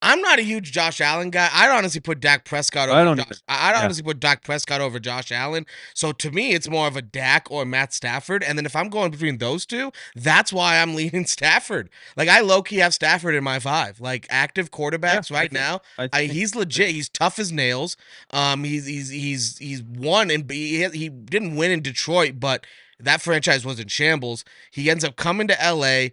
I'm 0.00 0.20
not 0.20 0.38
a 0.38 0.42
huge 0.42 0.70
Josh 0.70 1.00
Allen 1.00 1.30
guy. 1.30 1.48
I'd 1.52 1.70
honestly 1.76 2.00
put 2.00 2.20
Dak 2.20 2.44
Prescott 2.44 2.88
over 2.88 2.98
I 2.98 3.02
don't 3.04 3.16
Josh. 3.16 3.26
either. 3.26 3.36
I- 3.48 3.68
I'd 3.68 3.72
Yeah. 3.72 3.84
honestly 3.84 4.04
put 4.04 4.20
Dak 4.20 4.44
Prescott 4.44 4.80
over 4.80 5.00
Josh 5.00 5.32
Allen. 5.32 5.66
So 5.92 6.12
to 6.12 6.30
me, 6.30 6.52
it's 6.52 6.68
more 6.68 6.86
of 6.86 6.96
a 6.96 7.02
Dak 7.02 7.50
or 7.50 7.64
Matt 7.64 7.92
Stafford. 7.92 8.44
And 8.44 8.56
then 8.56 8.64
if 8.64 8.76
I'm 8.76 8.90
going 8.90 9.10
between 9.10 9.38
those 9.38 9.66
two, 9.66 9.90
that's 10.14 10.52
why 10.52 10.78
I'm 10.80 10.94
leaning 10.96 11.26
Stafford. 11.26 11.90
Like 12.16 12.28
I 12.28 12.40
low 12.40 12.62
key 12.62 12.76
have 12.76 12.94
Stafford 12.94 13.34
in 13.34 13.42
my 13.42 13.58
five. 13.58 14.00
Like 14.00 14.26
active 14.30 14.70
quarterbacks 14.70 15.30
Yeah, 15.30 15.36
I 15.36 15.40
right 15.40 15.50
think- 15.50 15.52
now. 15.52 15.80
I 15.98 16.08
I, 16.12 16.24
he's 16.26 16.54
legit. 16.54 16.90
He's 16.90 17.08
tough 17.08 17.38
as 17.40 17.50
nails. 17.50 17.96
Um, 18.30 18.62
he's 18.64 18.86
he's 18.86 19.08
he's 19.10 19.58
he's 19.58 19.82
won 19.82 20.30
and 20.30 20.48
he 20.50 20.88
he 20.90 21.08
didn't 21.08 21.56
win 21.56 21.72
in 21.72 21.82
Detroit, 21.82 22.34
but 22.38 22.64
that 23.00 23.20
franchise 23.20 23.64
was 23.64 23.80
in 23.80 23.88
shambles. 23.88 24.44
He 24.70 24.90
ends 24.90 25.02
up 25.04 25.16
coming 25.16 25.48
to 25.48 25.60
L.A., 25.62 26.12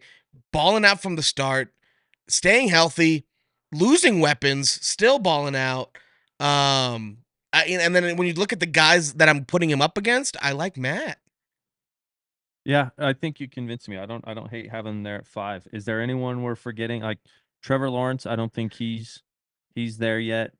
balling 0.52 0.86
out 0.86 1.02
from 1.02 1.16
the 1.16 1.24
start, 1.24 1.72
staying 2.28 2.70
healthy, 2.70 3.26
losing 3.76 4.20
weapons, 4.20 4.72
still 4.72 5.20
balling 5.20 5.56
out. 5.56 5.98
Um, 6.40 7.18
I, 7.54 7.66
and 7.66 7.96
then 7.96 8.18
when 8.18 8.28
you 8.28 8.34
look 8.34 8.52
at 8.52 8.60
the 8.60 8.66
guys 8.66 9.14
that 9.14 9.30
I'm 9.30 9.46
putting 9.46 9.70
him 9.70 9.82
up 9.82 9.98
against, 9.98 10.36
I 10.42 10.52
like 10.52 10.78
Matt. 10.78 11.20
Yeah, 12.66 12.90
I 12.98 13.14
think 13.14 13.40
you 13.40 13.48
convinced 13.48 13.88
me. 13.88 13.98
I 13.98 14.06
don't 14.06 14.24
I 14.28 14.34
don't 14.34 14.50
hate 14.50 14.70
having 14.72 14.94
him 14.94 15.04
there 15.04 15.18
at 15.18 15.28
five. 15.28 15.68
Is 15.72 15.86
there 15.86 16.02
anyone 16.02 16.42
we're 16.42 16.56
forgetting? 16.56 17.04
Like 17.04 17.20
Trevor 17.62 17.90
Lawrence, 17.90 18.26
I 18.26 18.36
don't 18.36 18.52
think 18.52 18.74
he's 18.74 19.22
he's 19.76 19.98
there 19.98 20.20
yet. 20.20 20.52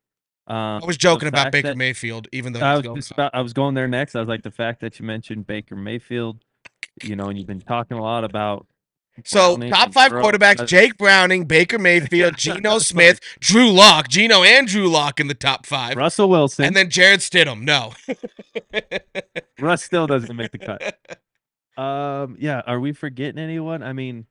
Um, 0.48 0.84
I 0.84 0.86
was 0.86 0.98
joking 0.98 1.28
about 1.28 1.52
Baker 1.52 1.70
that- 1.70 1.78
Mayfield, 1.78 2.28
even 2.32 2.54
though 2.54 2.60
I 2.60 2.76
was 2.76 2.84
going 2.84 3.02
about, 3.12 3.34
I 3.34 3.42
was 3.42 3.54
going 3.54 3.74
there 3.74 3.88
next. 3.88 4.16
I 4.16 4.20
was 4.20 4.30
like 4.30 4.44
the 4.44 4.52
fact 4.52 4.82
that 4.82 5.00
you 5.00 5.06
mentioned 5.06 5.48
Baker 5.48 5.76
Mayfield, 5.76 6.44
you 7.04 7.16
know, 7.16 7.26
and 7.26 7.38
you've 7.38 7.48
been 7.48 7.62
talking 7.62 7.98
a 7.98 8.02
lot 8.04 8.24
about 8.24 8.68
So 9.24 9.56
Browning 9.56 9.74
top 9.74 9.94
five 9.94 10.12
Burrow. 10.12 10.24
quarterbacks: 10.24 10.68
Jake 10.68 10.98
Browning, 10.98 11.46
Baker 11.46 11.80
Mayfield, 11.80 12.36
Geno 12.38 12.80
Smith, 12.80 13.20
Drew 13.40 13.72
Lock, 13.72 14.10
Geno 14.10 14.44
and 14.44 14.68
Drew 14.68 14.88
Lock 14.90 15.20
in 15.20 15.28
the 15.28 15.34
top 15.34 15.66
five, 15.66 15.96
Russell 15.96 16.30
Wilson. 16.30 16.66
and 16.66 16.76
then 16.76 16.90
Jarrett 16.90 17.22
Stidham. 17.22 17.62
No, 17.62 17.94
Russ 19.60 19.84
still 19.84 20.06
doesn't 20.08 20.36
make 20.36 20.52
the 20.52 20.58
cut. 20.58 21.82
Um, 21.82 22.36
yeah, 22.40 22.62
are 22.68 22.80
we 22.80 22.92
forgetting 22.94 23.40
anyone? 23.40 23.84
I 23.84 23.94
mean, 23.94 24.26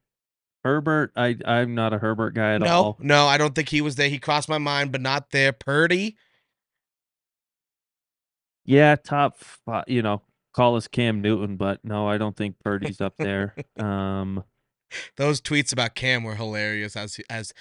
Herbert. 0.65 1.13
I 1.17 1.37
I'm 1.47 1.75
not 1.75 1.93
a 1.95 1.99
Herbert 1.99 2.35
guy 2.35 2.55
at 2.55 2.63
all. 2.63 2.67
no, 2.69 2.75
all. 2.75 2.97
no, 3.01 3.27
I 3.27 3.39
don't 3.39 3.55
think 3.55 3.71
he 3.71 3.81
was 3.81 3.97
there. 3.97 4.09
He 4.09 4.19
crossed 4.19 4.49
my 4.49 4.59
mind, 4.59 4.93
but 4.93 5.01
not 5.01 5.31
there. 5.31 5.53
Purdy, 5.53 6.17
Yeah, 8.65 8.97
top 8.97 9.37
five. 9.39 9.85
You 9.89 10.03
know, 10.03 10.23
call 10.55 10.77
us 10.77 10.89
Cam 10.89 11.21
Newton, 11.21 11.57
but 11.57 11.81
no, 11.85 12.09
I 12.09 12.19
don't 12.19 12.37
think 12.37 12.57
Purdy's 12.63 13.01
up 13.01 13.15
there. 13.19 13.55
Um, 13.79 14.45
those 15.17 15.41
tweets 15.41 15.73
about 15.73 15.95
Cam 15.95 16.25
were 16.25 16.37
hilarious 16.37 16.97
as 16.97 17.21
as 17.31 17.53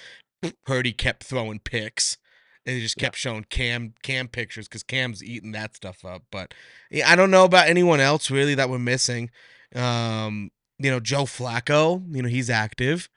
Purdy 0.64 0.92
kept 0.92 1.24
throwing 1.24 1.58
picks. 1.58 2.18
And 2.66 2.76
he 2.76 2.80
just 2.80 2.96
kept 2.96 3.16
showing 3.16 3.44
Cam 3.50 3.92
Cam 4.02 4.26
pictures 4.26 4.68
because 4.68 4.82
Cam's 4.82 5.22
eating 5.22 5.52
that 5.52 5.76
stuff 5.76 6.04
up. 6.04 6.22
But 6.30 6.54
yeah, 6.90 7.10
I 7.10 7.14
don't 7.14 7.30
know 7.30 7.44
about 7.44 7.68
anyone 7.68 8.00
else 8.00 8.30
really 8.30 8.54
that 8.54 8.70
we're 8.70 8.78
missing. 8.78 9.30
Um, 9.74 10.50
you 10.78 10.90
know, 10.90 11.00
Joe 11.00 11.24
Flacco. 11.24 12.02
You 12.14 12.22
know, 12.22 12.28
he's 12.28 12.48
active. 12.48 13.10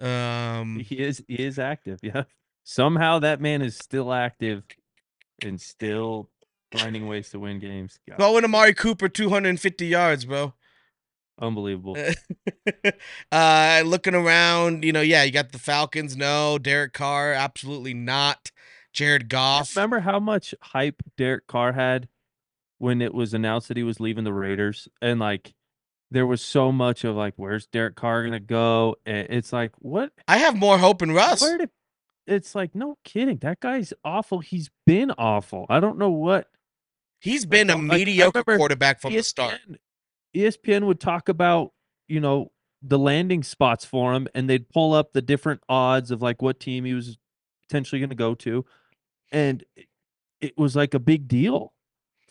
Um, 0.00 0.80
he 0.84 0.96
is 0.96 1.22
he 1.28 1.36
is 1.36 1.58
active. 1.58 2.00
Yeah, 2.02 2.24
somehow 2.64 3.20
that 3.20 3.40
man 3.40 3.62
is 3.62 3.76
still 3.76 4.12
active 4.12 4.64
and 5.42 5.60
still 5.60 6.28
finding 6.76 7.06
ways 7.06 7.30
to 7.30 7.38
win 7.38 7.60
games. 7.60 8.00
God, 8.08 8.16
Throwing 8.16 8.44
Amari 8.44 8.74
Cooper 8.74 9.08
250 9.08 9.86
yards, 9.86 10.24
bro. 10.24 10.54
Unbelievable. 11.42 11.96
uh, 13.32 13.82
looking 13.84 14.14
around, 14.14 14.84
you 14.84 14.92
know, 14.92 15.00
yeah, 15.00 15.22
you 15.24 15.32
got 15.32 15.52
the 15.52 15.58
Falcons. 15.58 16.16
No, 16.16 16.58
Derek 16.58 16.92
Carr, 16.92 17.32
absolutely 17.32 17.94
not. 17.94 18.50
Jared 18.92 19.28
Goff. 19.28 19.74
Remember 19.76 20.00
how 20.00 20.20
much 20.20 20.54
hype 20.60 21.02
Derek 21.16 21.46
Carr 21.46 21.72
had 21.72 22.08
when 22.78 23.00
it 23.00 23.14
was 23.14 23.32
announced 23.34 23.68
that 23.68 23.76
he 23.76 23.82
was 23.82 24.00
leaving 24.00 24.24
the 24.24 24.32
Raiders, 24.32 24.88
and 25.00 25.18
like 25.20 25.54
there 26.10 26.26
was 26.26 26.42
so 26.42 26.70
much 26.70 27.04
of 27.04 27.16
like, 27.16 27.34
where's 27.36 27.66
Derek 27.66 27.96
Carr 27.96 28.24
gonna 28.24 28.40
go? 28.40 28.96
And 29.06 29.28
it's 29.30 29.52
like, 29.52 29.72
what? 29.78 30.12
I 30.28 30.38
have 30.38 30.56
more 30.56 30.78
hope 30.78 31.02
in 31.02 31.12
Russ. 31.12 31.40
Where 31.40 31.58
did? 31.58 31.70
It's 32.26 32.54
like, 32.54 32.74
no 32.74 32.98
kidding. 33.04 33.38
That 33.38 33.60
guy's 33.60 33.92
awful. 34.04 34.40
He's 34.40 34.70
been 34.86 35.10
awful. 35.18 35.66
I 35.68 35.80
don't 35.80 35.98
know 35.98 36.10
what. 36.10 36.48
He's 37.18 37.46
been 37.46 37.70
a 37.70 37.76
Like, 37.76 37.84
mediocre 37.84 38.42
quarterback 38.44 39.00
from 39.00 39.12
the 39.12 39.22
start. 39.22 39.58
ESPN, 40.34 40.86
would 40.86 41.00
talk 41.00 41.28
about, 41.28 41.72
you 42.08 42.20
know, 42.20 42.50
the 42.82 42.98
landing 42.98 43.42
spots 43.42 43.84
for 43.84 44.12
him, 44.12 44.26
and 44.34 44.48
they'd 44.50 44.68
pull 44.68 44.92
up 44.92 45.12
the 45.12 45.22
different 45.22 45.60
odds 45.68 46.10
of 46.10 46.20
like 46.20 46.42
what 46.42 46.58
team 46.58 46.84
he 46.84 46.94
was 46.94 47.18
potentially 47.68 48.00
going 48.00 48.10
to 48.10 48.16
go 48.16 48.34
to, 48.34 48.64
and 49.30 49.64
it, 50.40 50.58
was 50.58 50.74
like 50.74 50.92
a 50.94 50.98
big 50.98 51.28
deal 51.28 51.72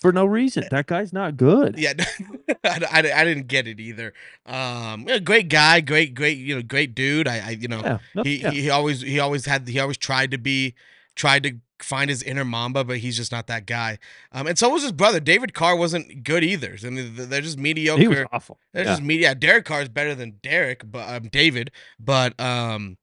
for 0.02 0.12
no 0.12 0.26
reason. 0.26 0.66
That 0.70 0.88
guy's 0.88 1.14
not 1.14 1.38
good. 1.38 1.78
Yeah, 1.78 1.94
I, 2.64 2.82
I, 2.92 3.00
I 3.00 3.24
didn't 3.24 3.48
get 3.48 3.68
it 3.68 3.80
either. 3.80 4.14
Um, 4.46 5.08
great 5.24 5.48
guy, 5.48 5.80
great, 5.80 6.14
great, 6.14 6.38
you 6.38 6.56
know, 6.56 6.62
great 6.62 6.94
dude. 6.94 7.28
I, 7.28 7.48
I 7.48 7.50
you 7.52 7.70
know, 7.70 7.82
Yeah, 7.82 7.98
no, 8.14 8.24
he, 8.24 8.42
yeah. 8.42 8.52
he 8.52 8.70
always 8.70 9.02
he 9.02 9.20
always 9.20 9.46
had 9.46 9.68
he 9.68 9.80
always 9.80 9.98
tried 9.98 10.32
to 10.32 10.38
be 10.38 10.76
tried 11.16 11.44
to 11.44 11.54
find 11.80 12.10
his 12.10 12.22
inner 12.22 12.46
Mamba, 12.46 12.84
but 12.84 12.98
he's 13.00 13.18
just 13.18 13.32
not 13.32 13.48
that 13.48 13.66
guy. 13.66 13.98
Um, 14.32 14.46
and 14.48 14.58
so 14.58 14.70
was 14.70 14.84
his 14.84 14.92
brother. 14.92 15.20
David 15.20 15.54
Carr 15.54 15.76
wasn't 15.76 16.24
good 16.24 16.44
either. 16.44 16.78
I 16.86 16.90
mean, 16.92 17.14
they're 17.16 17.42
just 17.42 17.58
mediocre. 17.58 18.02
he 18.02 18.08
was 18.08 18.26
awful. 18.32 18.60
They're 18.74 18.84
Yeah. 18.86 18.92
just 18.92 19.02
media. 19.02 19.30
Yeah, 19.30 19.34
Derek 19.34 19.66
Carr 19.66 19.82
is 19.82 19.90
better 19.90 20.14
than 20.14 20.40
Derek, 20.44 20.90
but 20.92 21.10
um, 21.10 21.30
David. 21.30 21.72
But 22.00 22.40
um, 22.40 22.98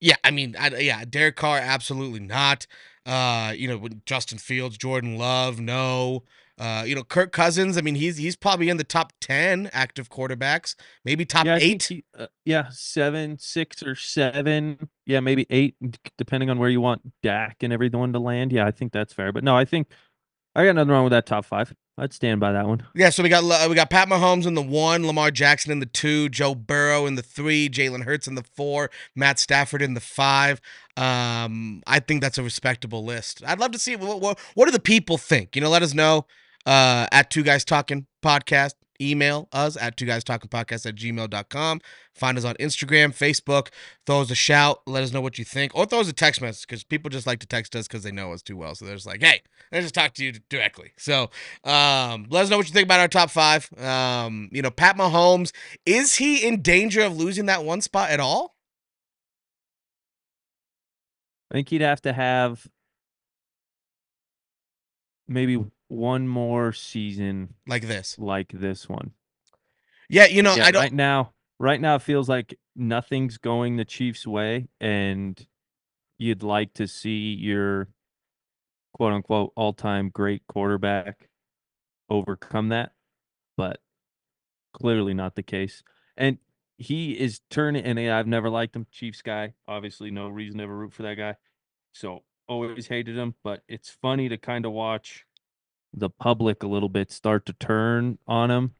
yeah, 0.00 0.14
I 0.22 0.30
mean, 0.30 0.54
I, 0.58 0.68
yeah, 0.78 1.04
Derek 1.04 1.36
Carr 1.36 1.58
absolutely 1.58 2.20
not. 2.20 2.66
Uh, 3.04 3.52
you 3.56 3.66
know, 3.66 3.88
Justin 4.06 4.38
Fields, 4.38 4.78
Jordan 4.78 5.16
Love, 5.18 5.58
no. 5.58 6.22
Uh, 6.60 6.84
you 6.86 6.94
know, 6.94 7.02
Kirk 7.02 7.32
Cousins. 7.32 7.78
I 7.78 7.80
mean, 7.80 7.94
he's 7.94 8.18
he's 8.18 8.36
probably 8.36 8.68
in 8.68 8.76
the 8.76 8.84
top 8.84 9.14
ten 9.18 9.70
active 9.72 10.10
quarterbacks, 10.10 10.74
maybe 11.06 11.24
top 11.24 11.46
yeah, 11.46 11.56
eight. 11.58 11.84
he- 11.84 12.04
uh, 12.18 12.26
yeah, 12.44 12.68
seven, 12.70 13.38
six, 13.38 13.82
or 13.82 13.94
seven. 13.94 14.90
Yeah, 15.06 15.20
maybe 15.20 15.46
eight, 15.48 15.74
depending 16.18 16.50
on 16.50 16.58
where 16.58 16.68
you 16.68 16.82
want 16.82 17.00
Dak 17.22 17.62
and 17.62 17.72
everyone 17.72 18.12
to 18.12 18.18
land. 18.18 18.52
Yeah, 18.52 18.66
I 18.66 18.72
think 18.72 18.92
that's 18.92 19.14
fair. 19.14 19.32
But 19.32 19.42
no, 19.42 19.56
I 19.56 19.64
think 19.64 19.88
I 20.54 20.66
got 20.66 20.74
nothing 20.74 20.90
wrong 20.90 21.04
with 21.04 21.12
that 21.12 21.24
top 21.24 21.46
five. 21.46 21.74
I'd 21.96 22.12
stand 22.12 22.40
by 22.40 22.52
that 22.52 22.66
one. 22.66 22.86
Yeah, 22.94 23.10
so 23.10 23.22
we 23.22 23.30
got 23.30 23.42
uh, 23.42 23.66
we 23.68 23.74
got 23.74 23.88
Pat 23.88 24.08
Mahomes 24.08 24.46
in 24.46 24.52
the 24.54 24.62
one, 24.62 25.06
Lamar 25.06 25.30
Jackson 25.30 25.72
in 25.72 25.80
the 25.80 25.86
two, 25.86 26.28
Joe 26.28 26.54
Burrow 26.54 27.06
in 27.06 27.14
the 27.14 27.22
three, 27.22 27.70
Jalen 27.70 28.04
Hurts 28.04 28.26
in 28.26 28.34
the 28.34 28.44
four, 28.54 28.90
Matt 29.16 29.38
Stafford 29.38 29.80
in 29.80 29.94
the 29.94 30.00
five. 30.00 30.60
Um, 30.96 31.82
I 31.86 32.00
think 32.00 32.20
that's 32.20 32.36
a 32.38 32.42
respectable 32.42 33.02
list. 33.02 33.42
I'd 33.46 33.58
love 33.58 33.70
to 33.72 33.78
see 33.78 33.96
what 33.96 34.20
what, 34.20 34.38
what 34.54 34.66
do 34.66 34.72
the 34.72 34.78
people 34.78 35.16
think. 35.16 35.56
You 35.56 35.62
know, 35.62 35.70
let 35.70 35.82
us 35.82 35.94
know 35.94 36.26
uh, 36.66 37.06
at 37.12 37.30
Two 37.30 37.42
Guys 37.42 37.64
Talking 37.64 38.06
podcast 38.22 38.72
email 39.00 39.48
us 39.52 39.76
at 39.76 39.96
two 39.96 40.04
guys 40.04 40.22
talking 40.22 40.48
podcast 40.48 40.86
at 40.86 40.94
gmail.com. 40.94 41.80
Find 42.14 42.38
us 42.38 42.44
on 42.44 42.54
Instagram, 42.56 43.16
Facebook. 43.16 43.68
Throw 44.06 44.20
us 44.20 44.30
a 44.30 44.34
shout. 44.34 44.82
Let 44.86 45.02
us 45.02 45.12
know 45.12 45.20
what 45.20 45.38
you 45.38 45.44
think. 45.44 45.74
Or 45.74 45.86
throw 45.86 46.00
us 46.00 46.08
a 46.08 46.12
text 46.12 46.40
message 46.40 46.66
because 46.66 46.84
people 46.84 47.08
just 47.08 47.26
like 47.26 47.38
to 47.40 47.46
text 47.46 47.74
us 47.74 47.88
because 47.88 48.02
they 48.02 48.12
know 48.12 48.32
us 48.32 48.42
too 48.42 48.56
well. 48.56 48.74
So 48.74 48.84
they're 48.84 48.94
just 48.94 49.06
like, 49.06 49.22
hey, 49.22 49.42
let's 49.72 49.84
just 49.84 49.94
talk 49.94 50.14
to 50.14 50.24
you 50.24 50.32
directly. 50.48 50.92
So 50.98 51.30
um, 51.64 52.26
let 52.28 52.44
us 52.44 52.50
know 52.50 52.58
what 52.58 52.68
you 52.68 52.74
think 52.74 52.84
about 52.84 53.00
our 53.00 53.08
top 53.08 53.30
five. 53.30 53.68
Um, 53.78 54.48
you 54.52 54.62
know, 54.62 54.70
Pat 54.70 54.96
Mahomes, 54.96 55.52
is 55.86 56.16
he 56.16 56.46
in 56.46 56.62
danger 56.62 57.02
of 57.02 57.16
losing 57.16 57.46
that 57.46 57.64
one 57.64 57.80
spot 57.80 58.10
at 58.10 58.20
all? 58.20 58.54
I 61.50 61.54
think 61.54 61.68
he'd 61.70 61.80
have 61.80 62.02
to 62.02 62.12
have 62.12 62.64
maybe 65.26 65.64
one 65.90 66.26
more 66.28 66.72
season 66.72 67.54
Like 67.66 67.86
this. 67.86 68.18
like 68.18 68.50
this 68.52 68.88
one. 68.88 69.12
Yeah, 70.08 70.26
you 70.26 70.42
know, 70.42 70.54
Yeah, 70.54 70.66
I 70.66 70.70
don't. 70.70 70.82
right 70.82 70.92
now, 70.92 71.32
right 71.58 71.80
now 71.80 71.96
it 71.96 72.02
feels 72.02 72.28
like 72.28 72.58
nothing's 72.74 73.38
going 73.38 73.76
the 73.76 73.84
Chiefs' 73.84 74.26
way, 74.26 74.68
and 74.80 75.46
you'd 76.18 76.42
like 76.42 76.74
to 76.74 76.86
see 76.86 77.34
your 77.34 77.88
quote 78.94 79.12
unquote 79.12 79.52
all 79.56 79.72
time 79.72 80.10
great 80.10 80.42
quarterback 80.48 81.28
overcome 82.08 82.68
that, 82.70 82.92
but 83.56 83.80
clearly 84.72 85.14
not 85.14 85.34
the 85.36 85.42
case. 85.42 85.82
And 86.16 86.38
he 86.76 87.12
is 87.12 87.40
turning, 87.50 87.84
and 87.84 87.98
I've 88.00 88.26
never 88.26 88.50
liked 88.50 88.74
him, 88.74 88.86
Chiefs 88.90 89.22
guy. 89.22 89.54
Obviously, 89.68 90.10
no 90.10 90.28
reason 90.28 90.58
to 90.58 90.64
ever 90.64 90.76
root 90.76 90.92
for 90.92 91.02
that 91.04 91.14
guy. 91.16 91.36
So 91.92 92.24
always 92.48 92.86
hated 92.88 93.16
him, 93.16 93.34
but 93.44 93.62
it's 93.68 93.90
funny 93.90 94.28
to 94.28 94.36
kind 94.36 94.66
of 94.66 94.72
watch 94.72 95.24
the 95.92 96.10
public 96.10 96.62
a 96.62 96.68
little 96.68 96.88
bit 96.88 97.10
start 97.10 97.46
to 97.46 97.52
turn 97.52 98.18
on 98.26 98.50
him. 98.50 98.74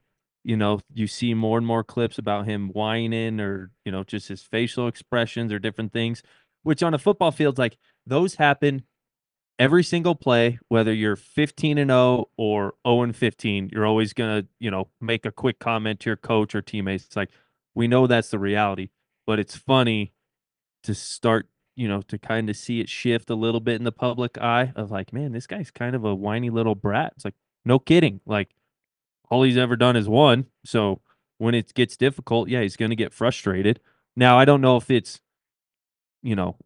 You 0.44 0.56
know, 0.56 0.80
you 0.94 1.06
see 1.06 1.34
more 1.34 1.58
and 1.58 1.66
more 1.66 1.84
clips 1.84 2.18
about 2.18 2.46
him 2.46 2.68
whining 2.68 3.40
or, 3.40 3.70
you 3.84 3.92
know, 3.92 4.04
just 4.04 4.28
his 4.28 4.42
facial 4.42 4.88
expressions 4.88 5.52
or 5.52 5.58
different 5.58 5.92
things, 5.92 6.22
which 6.62 6.82
on 6.82 6.94
a 6.94 6.98
football 6.98 7.30
field's 7.30 7.58
like 7.58 7.76
those 8.06 8.36
happen 8.36 8.84
every 9.60 9.84
single 9.84 10.14
play, 10.14 10.58
whether 10.68 10.92
you're 10.92 11.16
15 11.16 11.76
and 11.76 11.90
0 11.90 12.30
or 12.38 12.74
0 12.86 13.02
and 13.02 13.14
15, 13.14 13.68
you're 13.70 13.86
always 13.86 14.14
going 14.14 14.42
to, 14.42 14.48
you 14.58 14.70
know, 14.70 14.88
make 15.02 15.26
a 15.26 15.30
quick 15.30 15.58
comment 15.58 16.00
to 16.00 16.08
your 16.08 16.16
coach 16.16 16.54
or 16.54 16.62
teammates. 16.62 17.04
It's 17.04 17.16
like, 17.16 17.28
we 17.74 17.86
know 17.86 18.06
that's 18.06 18.30
the 18.30 18.38
reality, 18.38 18.88
but 19.26 19.38
it's 19.38 19.56
funny 19.56 20.14
to 20.84 20.94
start, 20.94 21.46
you 21.80 21.88
know, 21.88 22.02
to 22.02 22.18
kind 22.18 22.50
of 22.50 22.58
see 22.58 22.78
it 22.80 22.90
shift 22.90 23.30
a 23.30 23.34
little 23.34 23.58
bit 23.58 23.76
in 23.76 23.84
the 23.84 23.90
public 23.90 24.36
eye 24.36 24.70
of 24.76 24.90
like, 24.90 25.14
man, 25.14 25.32
this 25.32 25.46
guy's 25.46 25.70
kind 25.70 25.96
of 25.96 26.04
a 26.04 26.14
whiny 26.14 26.50
little 26.50 26.74
brat. 26.74 27.14
It's 27.16 27.24
like, 27.24 27.36
no 27.64 27.78
kidding. 27.78 28.20
Like, 28.26 28.50
all 29.30 29.44
he's 29.44 29.56
ever 29.56 29.76
done 29.76 29.96
is 29.96 30.06
won. 30.06 30.44
So 30.62 31.00
when 31.38 31.54
it 31.54 31.72
gets 31.72 31.96
difficult, 31.96 32.50
yeah, 32.50 32.60
he's 32.60 32.76
going 32.76 32.90
to 32.90 32.96
get 32.96 33.14
frustrated. 33.14 33.80
Now, 34.14 34.38
I 34.38 34.44
don't 34.44 34.60
know 34.60 34.76
if 34.76 34.90
it's, 34.90 35.22
you 36.22 36.36
know, 36.36 36.56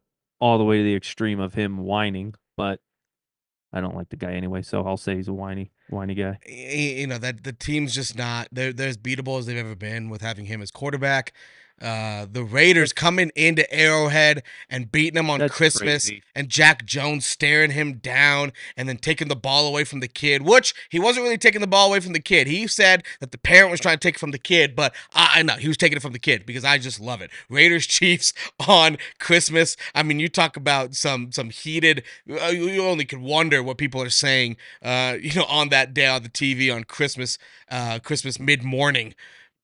all 0.40 0.58
the 0.58 0.64
way 0.64 0.78
to 0.78 0.82
the 0.82 0.96
extreme 0.96 1.38
of 1.38 1.54
him 1.54 1.78
whining, 1.78 2.34
but 2.56 2.80
I 3.72 3.80
don't 3.80 3.94
like 3.94 4.08
the 4.08 4.16
guy 4.16 4.32
anyway, 4.32 4.62
so 4.62 4.84
I'll 4.84 4.96
say 4.96 5.14
he's 5.14 5.28
a 5.28 5.32
whiny, 5.32 5.70
whiny 5.90 6.14
guy. 6.14 6.40
you 6.44 7.06
know 7.06 7.18
that 7.18 7.44
the 7.44 7.52
team's 7.52 7.94
just 7.94 8.18
not 8.18 8.48
they're, 8.50 8.72
they're 8.72 8.88
as 8.88 8.96
beatable 8.96 9.38
as 9.38 9.46
they've 9.46 9.56
ever 9.56 9.76
been 9.76 10.10
with 10.10 10.22
having 10.22 10.46
him 10.46 10.60
as 10.60 10.72
quarterback. 10.72 11.32
Uh, 11.82 12.26
the 12.30 12.44
Raiders 12.44 12.92
coming 12.92 13.30
into 13.34 13.70
Arrowhead 13.74 14.42
and 14.70 14.90
beating 14.90 15.18
him 15.18 15.28
on 15.28 15.40
That's 15.40 15.54
Christmas, 15.54 16.08
crazy. 16.08 16.22
and 16.34 16.48
Jack 16.48 16.86
Jones 16.86 17.26
staring 17.26 17.72
him 17.72 17.94
down 17.94 18.52
and 18.76 18.88
then 18.88 18.96
taking 18.96 19.28
the 19.28 19.36
ball 19.36 19.66
away 19.66 19.84
from 19.84 20.00
the 20.00 20.08
kid, 20.08 20.42
which 20.42 20.72
he 20.88 20.98
wasn't 21.00 21.24
really 21.24 21.36
taking 21.36 21.60
the 21.60 21.66
ball 21.66 21.88
away 21.88 22.00
from 22.00 22.12
the 22.12 22.20
kid. 22.20 22.46
He 22.46 22.66
said 22.68 23.02
that 23.20 23.32
the 23.32 23.38
parent 23.38 23.70
was 23.70 23.80
trying 23.80 23.96
to 23.96 24.00
take 24.00 24.14
it 24.14 24.20
from 24.20 24.30
the 24.30 24.38
kid, 24.38 24.76
but 24.76 24.94
I, 25.12 25.40
I 25.40 25.42
know 25.42 25.54
he 25.54 25.68
was 25.68 25.76
taking 25.76 25.96
it 25.96 26.02
from 26.02 26.12
the 26.12 26.18
kid 26.18 26.46
because 26.46 26.64
I 26.64 26.78
just 26.78 27.00
love 27.00 27.20
it. 27.20 27.30
Raiders 27.50 27.86
Chiefs 27.94 28.32
on 28.66 28.96
Christmas. 29.18 29.76
I 29.94 30.04
mean, 30.04 30.20
you 30.20 30.28
talk 30.28 30.56
about 30.56 30.94
some 30.94 31.32
some 31.32 31.50
heated. 31.50 32.04
Uh, 32.30 32.46
you 32.46 32.68
you 32.68 32.84
only 32.84 33.04
could 33.04 33.20
wonder 33.20 33.62
what 33.62 33.78
people 33.78 34.00
are 34.00 34.10
saying. 34.10 34.56
Uh, 34.82 35.16
you 35.20 35.34
know, 35.34 35.44
on 35.46 35.70
that 35.70 35.92
day 35.92 36.06
on 36.06 36.22
the 36.22 36.28
TV 36.28 36.74
on 36.74 36.84
Christmas, 36.84 37.36
uh, 37.70 37.98
Christmas 37.98 38.38
mid 38.38 38.62
morning. 38.62 39.14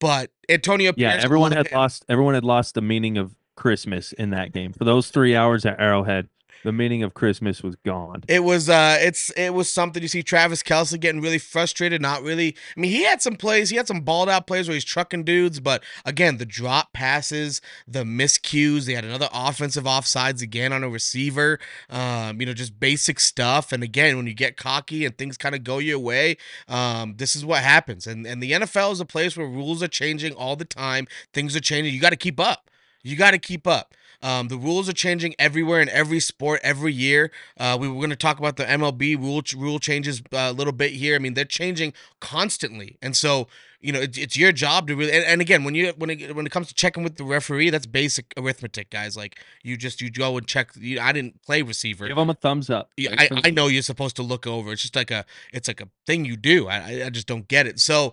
But 0.01 0.31
Antonio, 0.49 0.93
Yeah, 0.97 1.13
Pierce 1.13 1.25
everyone 1.25 1.53
had 1.53 1.69
him- 1.69 1.77
lost. 1.79 2.05
Everyone 2.09 2.35
had 2.35 2.45
lost 2.45 2.75
the 2.75 2.81
meaning 2.83 3.19
of 3.19 3.35
Christmas 3.55 4.13
in 4.13 4.31
that 4.31 4.53
game. 4.53 4.73
For 4.73 4.85
those 4.85 5.11
three 5.11 5.37
hours 5.37 5.65
at 5.67 5.79
Arrowhead, 5.79 6.29
the 6.65 6.73
meaning 6.73 7.03
of 7.03 7.15
Christmas 7.15 7.63
was 7.63 7.77
gone. 7.77 8.25
It 8.29 8.45
was 8.45 8.69
uh 8.69 8.99
it's 9.01 9.31
it 9.31 9.55
was 9.55 9.71
something 9.71 10.03
you 10.03 10.09
see 10.09 10.23
Travis 10.23 10.63
Kelce 10.63 10.99
getting 10.99 11.21
really 11.21 11.39
frustrated, 11.39 12.01
not 12.01 12.23
really 12.23 12.57
I 12.77 12.81
mean 12.81 12.91
he 12.91 13.05
had 13.05 13.23
some 13.23 13.37
plays, 13.37 13.71
he 13.71 13.77
had 13.77 13.89
some 13.89 14.01
balled 14.01 14.29
out 14.29 14.47
plays 14.47 14.69
where 14.69 14.75
he's 14.75 14.85
trucking 14.85 15.25
dudes, 15.25 15.61
but 15.61 15.83
again, 16.05 16.39
the 16.39 16.47
drop 16.47 16.93
passes, 16.93 17.61
the 17.87 18.05
miscues, 18.05 18.87
they 18.87 18.95
had 18.95 19.05
another 19.05 19.29
offensive 19.33 19.85
offsides 19.85 20.43
again 20.43 20.73
on 20.73 20.85
a 20.85 20.89
receiver. 20.89 21.59
Um, 21.89 22.41
you 22.41 22.47
know, 22.47 22.55
just 22.55 22.79
basic 22.79 23.21
stuff. 23.21 23.73
And 23.73 23.83
again, 23.83 24.17
when 24.17 24.27
you 24.27 24.35
get 24.35 24.57
cocky 24.57 25.05
and 25.05 25.17
things 25.17 25.37
kind 25.37 25.55
of 25.55 25.65
go 25.65 25.79
your 25.79 25.99
way, 25.99 26.37
um, 26.69 27.15
this 27.17 27.37
is 27.37 27.45
what 27.45 27.63
happens. 27.63 28.07
And 28.07 28.27
and 28.27 28.43
the 28.43 28.53
NFL 28.53 28.93
is 28.93 29.01
a 29.01 29.05
place 29.05 29.37
where 29.37 29.47
rules 29.47 29.83
are 29.83 29.89
changing 29.89 30.33
all 30.35 30.57
the 30.57 30.65
time. 30.65 31.07
Things 31.33 31.57
are 31.57 31.61
changing. 31.61 31.95
You 31.95 32.01
got 32.01 32.11
to 32.11 32.17
keep 32.17 32.41
up. 32.41 32.71
You 33.03 33.17
got 33.17 33.31
to 33.33 33.39
keep 33.39 33.67
up. 33.67 33.95
Um, 34.23 34.49
the 34.49 34.57
rules 34.57 34.89
are 34.89 34.93
changing 34.93 35.35
everywhere 35.39 35.81
in 35.81 35.89
every 35.89 36.21
sport 36.21 36.61
every 36.63 36.93
year. 36.93 37.31
Uh, 37.59 37.77
we 37.81 37.89
were 37.89 37.95
going 37.95 38.11
to 38.11 38.17
talk 38.17 38.39
about 38.39 38.57
the 38.57 38.65
MLB 38.65 39.17
rule 39.19 39.43
rule 39.57 39.79
changes 39.79 40.21
uh, 40.33 40.49
a 40.51 40.53
little 40.53 40.73
bit 40.73 40.93
here. 40.93 41.15
I 41.17 41.19
mean, 41.19 41.35
they're 41.35 41.45
changing 41.47 41.93
constantly, 42.21 42.99
and 43.03 43.17
so 43.17 43.49
you 43.81 43.93
know 43.93 44.01
it's, 44.01 44.19
it's 44.19 44.37
your 44.37 44.53
job 44.53 44.89
to 44.89 44.95
really. 44.95 45.13
And, 45.13 45.25
and 45.25 45.41
again, 45.41 45.65
when 45.65 45.75
you 45.75 45.93
when 45.97 46.11
it 46.11 46.35
when 46.37 46.45
it 46.47 46.53
comes 46.53 46.69
to 46.69 46.75
checking 46.75 47.03
with 47.03 47.17
the 47.17 47.25
referee, 47.25 47.71
that's 47.71 47.87
basic 47.87 48.33
arithmetic, 48.37 48.91
guys. 48.91 49.17
Like 49.17 49.41
you 49.63 49.77
just 49.77 50.01
you 50.03 50.11
go 50.11 50.37
and 50.37 50.47
check. 50.47 50.71
You, 50.79 51.01
I 51.01 51.13
didn't 51.13 51.43
play 51.43 51.63
receiver. 51.63 52.07
Give 52.07 52.17
them 52.17 52.31
a 52.31 52.35
thumbs 52.35 52.69
up. 52.71 52.91
Yeah, 52.97 53.15
I, 53.19 53.29
I 53.45 53.51
know 53.51 53.69
you're 53.69 53.83
supposed 53.83 54.17
to 54.17 54.23
look 54.23 54.47
over. 54.47 54.73
It's 54.73 54.83
just 54.83 54.97
like 54.97 55.11
a 55.11 55.25
it's 55.53 55.67
like 55.69 55.81
a 55.81 55.89
thing 56.07 56.25
you 56.25 56.37
do. 56.37 56.69
I 56.69 56.77
I- 56.77 57.03
I 57.07 57.11
just 57.11 57.27
don't 57.27 57.49
get 57.49 57.67
it. 57.67 57.81
So 57.81 58.13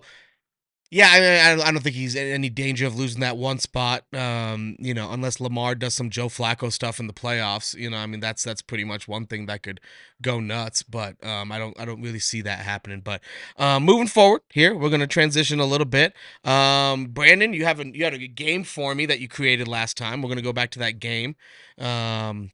yeah, 0.90 1.08
I 1.10 1.20
mean, 1.20 1.60
I 1.60 1.70
don't- 1.70 1.82
think 1.82 1.94
he's 1.94 2.14
in 2.14 2.26
any 2.28 2.48
danger 2.48 2.86
of 2.86 2.96
losing 2.96 3.20
that 3.20 3.36
one 3.36 3.58
spot. 3.58 4.04
Um, 4.14 4.74
you 4.78 4.94
know, 4.94 5.10
unless 5.12 5.38
Lamar 5.38 5.74
does 5.74 5.94
some 5.94 6.08
Joe 6.08 6.28
Flacco 6.28 6.72
stuff 6.72 6.98
in 6.98 7.06
the 7.06 7.12
playoffs. 7.12 7.74
You 7.74 7.90
know, 7.90 7.98
I 7.98 8.06
mean 8.06 8.20
that's 8.20 8.42
that's 8.42 8.62
pretty 8.62 8.84
much 8.84 9.06
one 9.06 9.26
thing 9.26 9.46
that 9.46 9.62
could 9.62 9.80
go 10.22 10.40
nuts. 10.40 10.82
But 10.82 11.22
um, 11.24 11.52
I 11.52 11.58
don't 11.58 11.78
I 11.78 11.84
don't 11.84 12.00
really 12.00 12.18
see 12.18 12.40
that 12.42 12.60
happening. 12.60 13.00
But 13.00 13.20
um, 13.58 13.84
moving 13.84 14.08
forward 14.08 14.40
here, 14.50 14.74
we're 14.74 14.90
gonna 14.90 15.06
transition 15.06 15.60
a 15.60 15.66
little 15.66 15.84
bit. 15.84 16.14
Um, 16.44 17.06
Brandon, 17.06 17.52
you 17.52 17.64
have 17.64 17.80
a 17.80 17.86
you 17.86 18.04
had 18.04 18.14
a 18.14 18.26
game 18.26 18.64
for 18.64 18.94
me 18.94 19.04
that 19.06 19.20
you 19.20 19.28
created 19.28 19.68
last 19.68 19.96
time. 19.96 20.22
We're 20.22 20.30
gonna 20.30 20.42
go 20.42 20.52
back 20.54 20.70
to 20.72 20.78
that 20.80 20.98
game. 21.00 21.36
Um, 21.78 22.50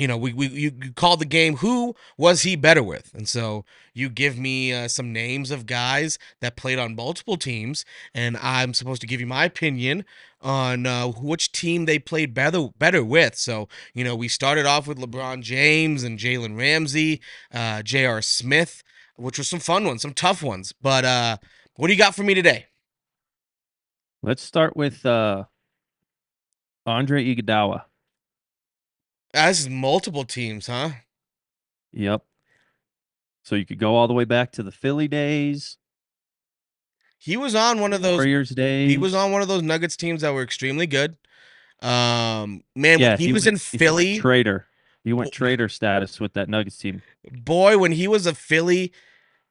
you 0.00 0.08
know, 0.08 0.16
we, 0.16 0.32
we 0.32 0.48
you, 0.48 0.70
called 0.94 1.20
the 1.20 1.26
game 1.26 1.56
who 1.56 1.94
was 2.16 2.42
he 2.42 2.56
better 2.56 2.82
with? 2.82 3.12
And 3.12 3.28
so 3.28 3.66
you 3.92 4.08
give 4.08 4.38
me 4.38 4.72
uh, 4.72 4.88
some 4.88 5.12
names 5.12 5.50
of 5.50 5.66
guys 5.66 6.18
that 6.40 6.56
played 6.56 6.78
on 6.78 6.96
multiple 6.96 7.36
teams, 7.36 7.84
and 8.14 8.38
I'm 8.38 8.72
supposed 8.72 9.02
to 9.02 9.06
give 9.06 9.20
you 9.20 9.26
my 9.26 9.44
opinion 9.44 10.06
on 10.40 10.86
uh, 10.86 11.08
which 11.08 11.52
team 11.52 11.84
they 11.84 11.98
played 11.98 12.32
better 12.32 12.68
better 12.78 13.04
with. 13.04 13.36
So 13.36 13.68
you 13.92 14.02
know, 14.02 14.16
we 14.16 14.28
started 14.28 14.64
off 14.64 14.86
with 14.86 14.98
LeBron 14.98 15.42
James 15.42 16.02
and 16.02 16.18
Jalen 16.18 16.56
Ramsey, 16.56 17.20
uh, 17.52 17.82
J.R. 17.82 18.22
Smith, 18.22 18.82
which 19.16 19.36
were 19.36 19.44
some 19.44 19.60
fun 19.60 19.84
ones, 19.84 20.00
some 20.00 20.14
tough 20.14 20.42
ones. 20.42 20.72
But 20.80 21.04
uh, 21.04 21.36
what 21.76 21.88
do 21.88 21.92
you 21.92 21.98
got 21.98 22.14
for 22.14 22.22
me 22.22 22.32
today? 22.32 22.66
Let's 24.22 24.42
start 24.42 24.76
with 24.76 25.04
uh, 25.04 25.44
Andre 26.86 27.22
Iguodala. 27.22 27.84
Is 29.34 29.68
multiple 29.68 30.24
teams, 30.24 30.66
huh? 30.66 30.90
Yep. 31.92 32.24
So 33.42 33.54
you 33.54 33.64
could 33.64 33.78
go 33.78 33.96
all 33.96 34.08
the 34.08 34.14
way 34.14 34.24
back 34.24 34.52
to 34.52 34.62
the 34.62 34.72
Philly 34.72 35.08
days, 35.08 35.78
He 37.18 37.36
was 37.36 37.54
on 37.54 37.80
one 37.80 37.92
of 37.92 38.02
those 38.02 38.16
Warriors 38.16 38.50
days. 38.50 38.90
He 38.90 38.98
was 38.98 39.14
on 39.14 39.32
one 39.32 39.42
of 39.42 39.48
those 39.48 39.62
Nuggets 39.62 39.96
teams 39.96 40.22
that 40.22 40.32
were 40.32 40.42
extremely 40.42 40.86
good. 40.86 41.16
Um, 41.82 42.62
man, 42.76 42.98
Yeah, 42.98 43.12
when 43.12 43.18
he, 43.18 43.32
was 43.32 43.46
in 43.46 43.54
he 43.54 43.58
went 43.58 43.62
Philly, 43.62 44.18
Trader. 44.18 44.66
He 45.02 45.12
went 45.14 45.32
trader 45.32 45.68
status 45.68 46.20
with 46.20 46.34
that 46.34 46.48
Nuggets 46.48 46.76
team. 46.76 47.02
boy, 47.24 47.78
when 47.78 47.92
he 47.92 48.06
was 48.06 48.26
a 48.26 48.34
Philly, 48.34 48.92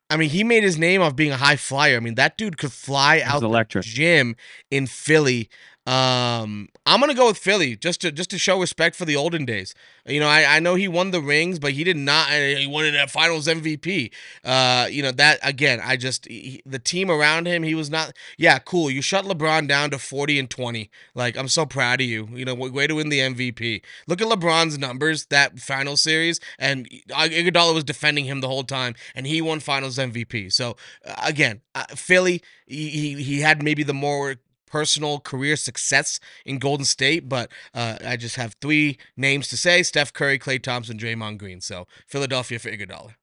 I 0.10 0.18
mean, 0.18 0.30
he 0.30 0.44
made 0.44 0.64
his 0.64 0.78
name 0.78 1.02
off 1.02 1.16
being 1.16 1.32
a 1.32 1.38
high 1.38 1.56
flyer. 1.56 1.98
I 1.98 2.00
mean, 2.00 2.16
that 2.16 2.38
dude 2.38 2.58
could 2.58 2.72
fly 2.72 3.18
was 3.18 3.24
out 3.26 3.40
the 3.40 3.48
electric. 3.48 3.84
gym 3.84 4.36
in 4.70 4.86
Philly. 4.86 5.50
Um, 5.90 6.70
I'm 6.86 7.00
gonna 7.00 7.16
go 7.16 7.30
with 7.30 7.40
Philly 7.40 7.76
just 7.76 8.02
to 8.02 8.12
just 8.12 8.30
to 8.30 8.38
show 8.38 8.60
respect 8.62 8.96
for 8.96 9.06
the 9.06 9.16
olden 9.16 9.44
days. 9.44 9.74
You 10.06 10.20
know, 10.20 10.28
I, 10.28 10.58
I 10.58 10.60
know 10.60 10.76
he 10.76 10.88
won 10.88 11.10
the 11.10 11.20
rings, 11.20 11.58
but 11.58 11.72
he 11.72 11.84
did 11.84 11.98
not. 11.98 12.30
He 12.30 12.68
won 12.68 12.86
it 12.86 12.94
at 12.94 13.10
Finals 13.10 13.48
MVP. 13.48 14.12
Uh, 14.46 14.88
you 14.92 15.02
know 15.02 15.12
that 15.12 15.40
again. 15.42 15.82
I 15.84 15.98
just 15.98 16.28
he, 16.28 16.62
the 16.64 16.78
team 16.78 17.10
around 17.10 17.48
him. 17.48 17.64
He 17.64 17.74
was 17.74 17.90
not. 17.90 18.16
Yeah, 18.38 18.60
cool. 18.60 18.92
You 18.92 19.02
shut 19.02 19.26
LeBron 19.26 19.68
down 19.68 19.90
to 19.90 19.98
40 19.98 20.38
and 20.38 20.48
20. 20.48 20.92
Like 21.16 21.36
I'm 21.36 21.48
so 21.48 21.66
proud 21.66 22.02
of 22.02 22.08
you. 22.08 22.30
You 22.34 22.46
know, 22.46 22.54
way 22.54 22.86
to 22.86 22.94
win 22.94 23.10
the 23.10 23.22
MVP. 23.22 23.82
Look 24.06 24.22
at 24.22 24.28
LeBron's 24.28 24.78
numbers 24.78 25.26
that 25.28 25.60
final 25.60 25.98
series, 25.98 26.40
and 26.60 26.88
Iguodala 27.10 27.74
was 27.74 27.84
defending 27.84 28.26
him 28.26 28.42
the 28.42 28.48
whole 28.48 28.64
time, 28.64 28.94
and 29.16 29.26
he 29.26 29.42
won 29.42 29.60
Finals 29.60 29.98
MVP. 29.98 30.54
So 30.54 30.78
uh, 31.04 31.16
again, 31.24 31.62
uh, 31.74 31.86
Philly. 31.96 32.44
He, 32.68 32.90
he 32.90 33.24
he 33.24 33.40
had 33.40 33.64
maybe 33.64 33.82
the 33.82 33.96
more 33.96 34.36
personal 34.70 35.20
career 35.20 35.56
success 35.56 36.20
in 36.46 36.60
Golden 36.60 36.86
State, 36.86 37.28
but 37.28 37.52
uh, 37.74 37.98
I 38.06 38.16
just 38.18 38.36
have 38.38 38.56
three 38.62 38.98
names 39.18 39.48
to 39.50 39.58
say: 39.58 39.84
Steph 39.84 40.14
Curry, 40.14 40.40
Klay 40.40 40.62
Thompson, 40.62 40.98
Draymond 40.98 41.38
Green. 41.40 41.62
So 41.62 41.88
Philadelphia 42.08 42.60
for 42.60 42.70
Iguodala. 42.70 43.16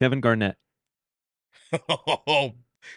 Kevin 0.00 0.20
Garnett. 0.20 0.56
Oh 2.28 2.52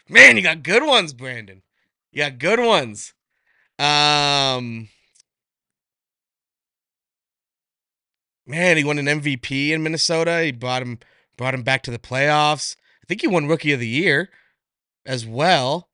man, 0.08 0.38
you 0.38 0.44
got 0.44 0.62
good 0.62 0.86
ones, 0.86 1.14
Brandon. 1.14 1.64
You 2.12 2.24
got 2.24 2.38
good 2.38 2.60
ones. 2.60 3.14
Um, 3.80 4.90
man, 8.46 8.78
he 8.78 8.84
won 8.84 9.00
an 9.00 9.06
MVP 9.06 9.70
in 9.70 9.82
Minnesota. 9.82 10.44
He 10.44 10.52
brought 10.52 10.82
him 10.82 11.00
brought 11.38 11.54
him 11.54 11.64
back 11.64 11.82
to 11.84 11.92
the 11.92 12.00
playoffs. 12.00 12.76
I 13.02 13.06
think 13.08 13.22
he 13.22 13.28
won 13.28 13.48
Rookie 13.48 13.72
of 13.72 13.80
the 13.80 13.88
Year 13.88 14.30
as 15.06 15.26
well. 15.26 15.90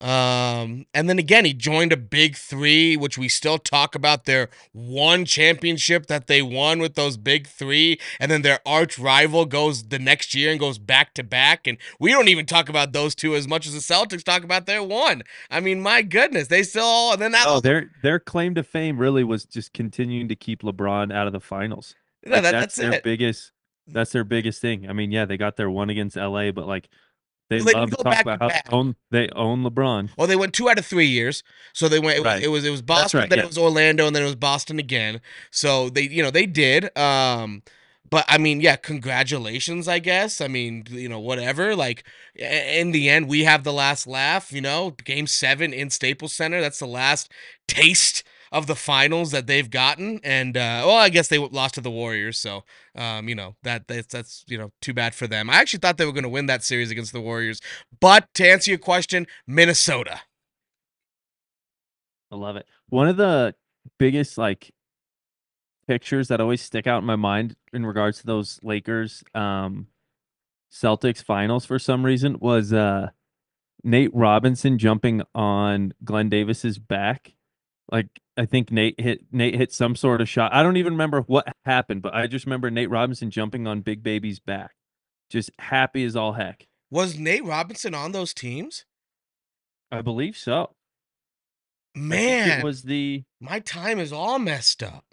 Um, 0.00 0.86
and 0.94 1.08
then 1.08 1.18
again, 1.18 1.44
he 1.44 1.52
joined 1.52 1.92
a 1.92 1.96
big 1.96 2.36
three, 2.36 2.96
which 2.96 3.18
we 3.18 3.28
still 3.28 3.58
talk 3.58 3.96
about 3.96 4.26
their 4.26 4.48
one 4.72 5.24
championship 5.24 6.06
that 6.06 6.28
they 6.28 6.40
won 6.40 6.78
with 6.78 6.94
those 6.94 7.16
big 7.16 7.48
three, 7.48 7.98
and 8.20 8.30
then 8.30 8.42
their 8.42 8.60
arch 8.64 8.96
rival 8.96 9.44
goes 9.44 9.88
the 9.88 9.98
next 9.98 10.36
year 10.36 10.52
and 10.52 10.60
goes 10.60 10.78
back 10.78 11.14
to 11.14 11.24
back. 11.24 11.66
And 11.66 11.78
we 11.98 12.12
don't 12.12 12.28
even 12.28 12.46
talk 12.46 12.68
about 12.68 12.92
those 12.92 13.16
two 13.16 13.34
as 13.34 13.48
much 13.48 13.66
as 13.66 13.72
the 13.72 13.80
Celtics 13.80 14.22
talk 14.22 14.44
about 14.44 14.66
their 14.66 14.84
one. 14.84 15.22
I 15.50 15.58
mean, 15.58 15.80
my 15.80 16.02
goodness, 16.02 16.46
they 16.46 16.62
still 16.62 16.84
all, 16.84 17.12
and 17.14 17.20
then 17.20 17.32
that 17.32 17.46
Oh, 17.48 17.58
their 17.60 17.90
their 18.00 18.20
claim 18.20 18.54
to 18.54 18.62
fame 18.62 18.98
really 18.98 19.24
was 19.24 19.46
just 19.46 19.72
continuing 19.72 20.28
to 20.28 20.36
keep 20.36 20.62
LeBron 20.62 21.12
out 21.12 21.26
of 21.26 21.32
the 21.32 21.40
finals. 21.40 21.96
no, 22.24 22.34
Like, 22.36 22.42
that, 22.44 22.52
that's, 22.52 22.76
that's 22.76 22.76
their 22.76 22.92
it. 22.94 23.02
biggest 23.02 23.50
that's 23.88 24.12
their 24.12 24.24
biggest 24.24 24.60
thing. 24.60 24.88
I 24.88 24.92
mean, 24.92 25.10
yeah, 25.10 25.24
they 25.24 25.36
got 25.36 25.56
their 25.56 25.70
one 25.70 25.90
against 25.90 26.16
LA, 26.16 26.52
but 26.52 26.66
like 26.68 26.88
they 27.48 27.60
They 27.60 27.72
love 27.72 27.90
to 27.90 27.96
talk 27.96 28.20
about 28.20 28.40
how 28.40 28.48
back. 28.48 28.64
they 28.68 28.76
own, 28.76 28.96
they 29.10 29.28
own 29.30 29.62
LeBron. 29.64 30.10
Well, 30.16 30.26
they 30.26 30.36
went 30.36 30.52
two 30.54 30.68
out 30.68 30.78
of 30.78 30.86
three 30.86 31.06
years. 31.06 31.42
So 31.72 31.88
they 31.88 31.98
went. 31.98 32.18
It, 32.18 32.24
Right. 32.24 32.36
was, 32.36 32.44
it 32.44 32.48
was 32.48 32.64
it 32.66 32.70
was 32.70 32.82
Boston, 32.82 33.20
right, 33.20 33.30
then 33.30 33.38
yeah. 33.38 33.44
it 33.44 33.48
was 33.48 33.58
Orlando, 33.58 34.06
and 34.06 34.14
then 34.14 34.22
it 34.22 34.26
was 34.26 34.36
Boston 34.36 34.78
again. 34.78 35.20
So 35.50 35.88
they, 35.90 36.02
you 36.02 36.22
know, 36.22 36.30
they 36.30 36.46
did. 36.46 36.96
Um, 36.96 37.62
but 38.10 38.24
I 38.28 38.38
mean, 38.38 38.60
yeah, 38.60 38.76
congratulations. 38.76 39.88
I 39.88 39.98
guess. 39.98 40.40
I 40.40 40.48
mean, 40.48 40.84
you 40.90 41.08
know, 41.08 41.20
whatever. 41.20 41.74
Like 41.76 42.04
in 42.34 42.92
the 42.92 43.08
end, 43.08 43.28
we 43.28 43.44
have 43.44 43.64
the 43.64 43.72
last 43.72 44.06
laugh. 44.06 44.52
You 44.52 44.60
know, 44.60 44.90
Game 45.04 45.26
Seven 45.26 45.72
in 45.72 45.90
Staples 45.90 46.32
Center. 46.32 46.60
That's 46.60 46.78
the 46.78 46.86
last 46.86 47.30
taste 47.66 48.24
of 48.52 48.66
the 48.66 48.74
finals 48.74 49.30
that 49.30 49.46
they've 49.46 49.70
gotten. 49.70 50.20
And 50.22 50.56
uh, 50.56 50.82
well, 50.86 50.96
I 50.96 51.08
guess 51.08 51.28
they 51.28 51.38
lost 51.38 51.74
to 51.74 51.80
the 51.80 51.90
Warriors. 51.90 52.38
So 52.38 52.64
um, 52.94 53.28
you 53.28 53.34
know 53.34 53.56
that 53.62 53.88
that's, 53.88 54.12
that's 54.12 54.44
you 54.48 54.58
know 54.58 54.72
too 54.80 54.94
bad 54.94 55.14
for 55.14 55.26
them. 55.26 55.50
I 55.50 55.54
actually 55.54 55.80
thought 55.80 55.96
they 55.96 56.06
were 56.06 56.12
going 56.12 56.22
to 56.24 56.28
win 56.28 56.46
that 56.46 56.64
series 56.64 56.90
against 56.90 57.12
the 57.12 57.20
Warriors. 57.20 57.60
But 58.00 58.28
to 58.34 58.48
answer 58.48 58.70
your 58.70 58.78
question, 58.78 59.26
Minnesota. 59.46 60.20
I 62.30 62.36
love 62.36 62.56
it. 62.56 62.66
One 62.88 63.08
of 63.08 63.16
the 63.16 63.54
biggest 63.98 64.36
like 64.36 64.72
pictures 65.86 66.28
that 66.28 66.40
always 66.40 66.60
stick 66.60 66.86
out 66.86 66.98
in 66.98 67.04
my 67.06 67.16
mind 67.16 67.56
in 67.72 67.86
regards 67.86 68.18
to 68.20 68.26
those 68.26 68.60
Lakers 68.62 69.24
um 69.34 69.86
Celtics 70.70 71.22
finals 71.22 71.64
for 71.64 71.78
some 71.78 72.04
reason 72.04 72.36
was 72.40 72.72
uh 72.72 73.08
Nate 73.84 74.14
Robinson 74.14 74.78
jumping 74.78 75.22
on 75.34 75.94
Glen 76.04 76.28
Davis's 76.28 76.78
back. 76.78 77.34
Like 77.90 78.08
I 78.38 78.46
think 78.46 78.70
Nate 78.70 79.00
hit 79.00 79.22
Nate 79.32 79.56
hit 79.56 79.72
some 79.72 79.96
sort 79.96 80.20
of 80.20 80.28
shot. 80.28 80.54
I 80.54 80.62
don't 80.62 80.76
even 80.76 80.92
remember 80.92 81.22
what 81.22 81.52
happened, 81.64 82.02
but 82.02 82.14
I 82.14 82.28
just 82.28 82.46
remember 82.46 82.70
Nate 82.70 82.88
Robinson 82.88 83.30
jumping 83.30 83.66
on 83.66 83.80
Big 83.80 84.02
Baby's 84.02 84.38
back. 84.38 84.76
Just 85.28 85.50
happy 85.58 86.04
as 86.04 86.14
all 86.14 86.34
heck. 86.34 86.68
Was 86.90 87.18
Nate 87.18 87.44
Robinson 87.44 87.94
on 87.94 88.12
those 88.12 88.32
teams? 88.32 88.84
I 89.90 90.02
believe 90.02 90.36
so. 90.36 90.76
Man, 91.96 92.60
it 92.60 92.64
was 92.64 92.82
the 92.82 93.24
my 93.40 93.58
time 93.58 93.98
is 93.98 94.12
all 94.12 94.38
messed 94.38 94.84
up. 94.84 95.04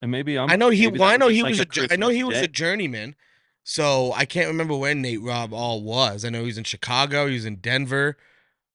and 0.00 0.10
maybe 0.10 0.38
I'm 0.38 0.50
I 0.50 0.56
know 0.56 0.70
he. 0.70 0.86
Well, 0.86 1.02
I 1.02 1.18
know 1.18 1.28
he 1.28 1.42
like 1.42 1.50
was 1.50 1.60
a 1.60 1.82
a. 1.82 1.92
I 1.92 1.96
know 1.96 2.08
he 2.08 2.24
was 2.24 2.38
day. 2.38 2.44
a 2.44 2.48
journeyman. 2.48 3.14
So 3.64 4.12
I 4.14 4.24
can't 4.24 4.48
remember 4.48 4.74
where 4.74 4.94
Nate 4.94 5.22
Rob 5.22 5.52
all 5.52 5.82
was. 5.82 6.24
I 6.24 6.30
know 6.30 6.40
he 6.40 6.46
was 6.46 6.58
in 6.58 6.64
Chicago. 6.64 7.26
He 7.26 7.34
was 7.34 7.44
in 7.44 7.56
Denver. 7.56 8.16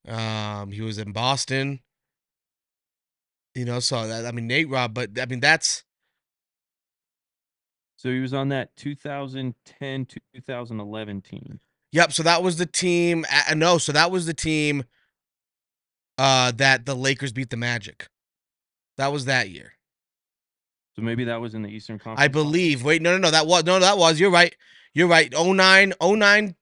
Um, 0.07 0.71
he 0.71 0.81
was 0.81 0.97
in 0.97 1.11
Boston. 1.11 1.81
You 3.57 3.65
know, 3.65 3.79
so 3.79 4.07
that, 4.07 4.25
I 4.25 4.31
mean 4.31 4.47
Nate 4.47 4.69
Rob, 4.69 4.93
but 4.93 5.19
I 5.19 5.25
mean 5.25 5.39
that's 5.39 5.83
So 7.95 8.09
he 8.11 8.19
was 8.19 8.33
on 8.33 8.49
that 8.49 8.75
2010 8.75 10.05
to 10.05 10.19
2011 10.35 11.21
team. 11.21 11.59
yep. 11.91 12.13
So 12.13 12.21
that 12.21 12.43
was 12.43 12.57
the 12.57 12.67
team. 12.67 13.25
Uh, 13.31 13.55
no, 13.55 13.79
so 13.79 13.91
that 13.91 14.11
was 14.11 14.27
the 14.27 14.33
team. 14.33 14.83
Uh, 16.19 16.51
that 16.57 16.85
the 16.85 16.95
Lakers 16.95 17.31
beat 17.31 17.49
the 17.49 17.57
Magic. 17.57 18.07
That 18.97 19.11
was 19.11 19.25
that 19.25 19.49
year. 19.49 19.73
So 20.95 21.03
maybe 21.03 21.25
that 21.25 21.41
was 21.41 21.53
in 21.53 21.61
the 21.61 21.69
Eastern 21.69 21.99
Conference. 21.99 22.19
I 22.19 22.27
believe. 22.27 22.83
Wait, 22.83 23.01
no, 23.01 23.11
no, 23.11 23.17
no. 23.17 23.31
That 23.31 23.45
was 23.45 23.65
no, 23.65 23.79
that 23.79 23.97
was. 23.97 24.19
You're 24.19 24.31
right. 24.31 24.55
You're 24.93 25.07
right. 25.07 25.31
09, 25.31 25.93
09, 26.01 26.55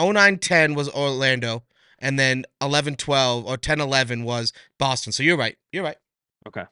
09, 0.00 0.38
10 0.38 0.74
was 0.74 0.88
Orlando, 0.88 1.62
and 2.00 2.18
then 2.18 2.44
11, 2.60 2.96
12 2.96 3.46
or 3.46 3.56
10, 3.56 3.80
11 3.80 4.24
was 4.24 4.52
Boston. 4.78 5.12
So 5.12 5.22
you're 5.22 5.36
right. 5.36 5.56
You're 5.70 5.84
right. 5.84 5.96
Okay. 6.46 6.64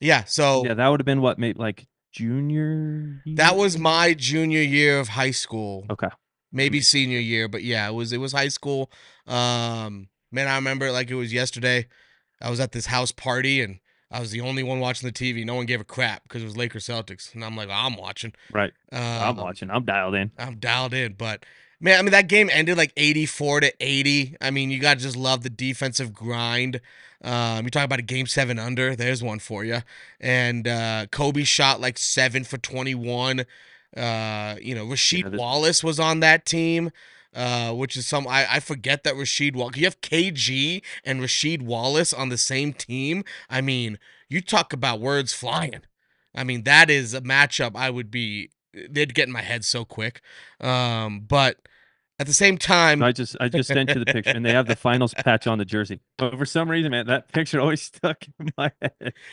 Yeah. 0.00 0.24
So 0.24 0.64
Yeah, 0.64 0.74
that 0.74 0.88
would 0.88 1.00
have 1.00 1.06
been 1.06 1.20
what, 1.20 1.38
maybe 1.38 1.58
like 1.58 1.86
junior. 2.12 3.22
that 3.36 3.56
was 3.56 3.78
my 3.78 4.14
junior 4.14 4.62
year 4.62 4.98
of 4.98 5.08
high 5.08 5.30
school. 5.30 5.86
Okay. 5.90 6.08
maybe 6.52 6.80
senior 6.80 7.18
year, 7.20 7.48
but 7.48 7.62
yeah, 7.62 7.88
it 7.88 7.92
was 7.92 8.12
it 8.12 8.18
was 8.18 8.32
high 8.32 8.48
school. 8.48 8.90
Um, 9.26 10.08
man, 10.32 10.48
I 10.48 10.56
remember 10.56 10.86
it 10.86 10.92
like 10.92 11.10
it 11.10 11.14
was 11.14 11.32
yesterday. 11.32 11.86
I 12.40 12.50
was 12.50 12.60
at 12.60 12.72
this 12.72 12.86
house 12.86 13.12
party 13.12 13.60
and 13.60 13.78
I 14.10 14.18
was 14.18 14.32
the 14.32 14.40
only 14.40 14.62
one 14.64 14.80
watching 14.80 15.08
the 15.08 15.12
TV. 15.12 15.44
No 15.44 15.54
one 15.54 15.66
gave 15.66 15.80
a 15.80 15.84
crap 15.84 16.24
because 16.24 16.42
it 16.42 16.46
was 16.46 16.56
Lakers 16.56 16.86
Celtics, 16.86 17.32
and 17.34 17.44
I'm 17.44 17.56
like, 17.56 17.68
I'm 17.70 17.96
watching. 17.96 18.32
Right. 18.52 18.72
Um, 18.90 19.00
I'm 19.00 19.36
watching. 19.36 19.70
I'm 19.70 19.84
dialed 19.84 20.16
in. 20.16 20.32
I'm 20.36 20.56
dialed 20.58 20.94
in, 20.94 21.12
but 21.12 21.44
man, 21.78 21.98
I 21.98 22.02
mean 22.02 22.10
that 22.10 22.26
game 22.26 22.50
ended 22.52 22.76
like 22.76 22.92
84 22.96 23.60
to 23.60 23.72
80. 23.78 24.36
I 24.40 24.50
mean, 24.50 24.70
you 24.70 24.80
got 24.80 24.96
to 24.96 25.02
just 25.02 25.16
love 25.16 25.42
the 25.44 25.50
defensive 25.50 26.12
grind. 26.12 26.80
Um, 27.22 27.64
you 27.64 27.70
talk 27.70 27.84
about 27.84 27.98
a 27.98 28.02
game 28.02 28.26
seven 28.26 28.58
under. 28.58 28.96
There's 28.96 29.22
one 29.22 29.38
for 29.38 29.64
you. 29.64 29.82
And 30.20 30.66
uh, 30.66 31.06
Kobe 31.10 31.44
shot 31.44 31.80
like 31.80 31.98
seven 31.98 32.44
for 32.44 32.58
21. 32.58 33.44
Uh, 33.96 34.56
you 34.60 34.74
know, 34.74 34.86
Rasheed 34.86 35.24
Yeah, 35.24 35.28
this- 35.30 35.38
Wallace 35.38 35.84
was 35.84 36.00
on 36.00 36.20
that 36.20 36.46
team. 36.46 36.90
Uh, 37.32 37.72
which 37.72 37.96
is 37.96 38.08
some 38.08 38.26
I, 38.26 38.44
I 38.54 38.58
forget 38.58 39.04
that 39.04 39.14
Rasheed 39.14 39.54
Wallace. 39.54 39.76
You 39.76 39.84
have 39.84 40.00
KG 40.00 40.82
and 41.04 41.20
Rasheed 41.20 41.62
Wallace 41.62 42.12
on 42.12 42.28
the 42.28 42.36
same 42.36 42.72
team. 42.72 43.22
I 43.48 43.60
mean, 43.60 44.00
you 44.28 44.40
talk 44.40 44.72
about 44.72 44.98
words 45.00 45.32
flying. 45.32 45.82
I 46.34 46.42
mean, 46.42 46.64
that 46.64 46.90
is 46.90 47.14
a 47.14 47.20
matchup 47.20 47.76
I 47.76 47.88
would 47.88 48.10
be 48.10 48.50
they'd 48.72 49.14
get 49.14 49.28
in 49.28 49.32
my 49.32 49.42
head 49.42 49.64
so 49.64 49.84
quick. 49.84 50.20
Um, 50.60 51.20
but 51.20 51.58
at 52.20 52.26
the 52.26 52.34
same 52.34 52.58
time, 52.58 53.02
I 53.02 53.12
just 53.12 53.36
I 53.40 53.48
just 53.48 53.68
sent 53.68 53.88
you 53.88 54.04
the 54.04 54.04
picture, 54.04 54.30
and 54.30 54.44
they 54.44 54.52
have 54.52 54.66
the 54.66 54.76
finals 54.88 55.14
patch 55.14 55.46
on 55.46 55.58
the 55.58 55.64
jersey. 55.64 56.00
But 56.18 56.36
for 56.36 56.44
some 56.44 56.70
reason, 56.70 56.90
man, 56.90 57.06
that 57.06 57.32
picture 57.32 57.60
always 57.60 57.82
stuck 57.94 58.24
in 58.38 58.52
my 58.56 58.70
head 58.80 58.90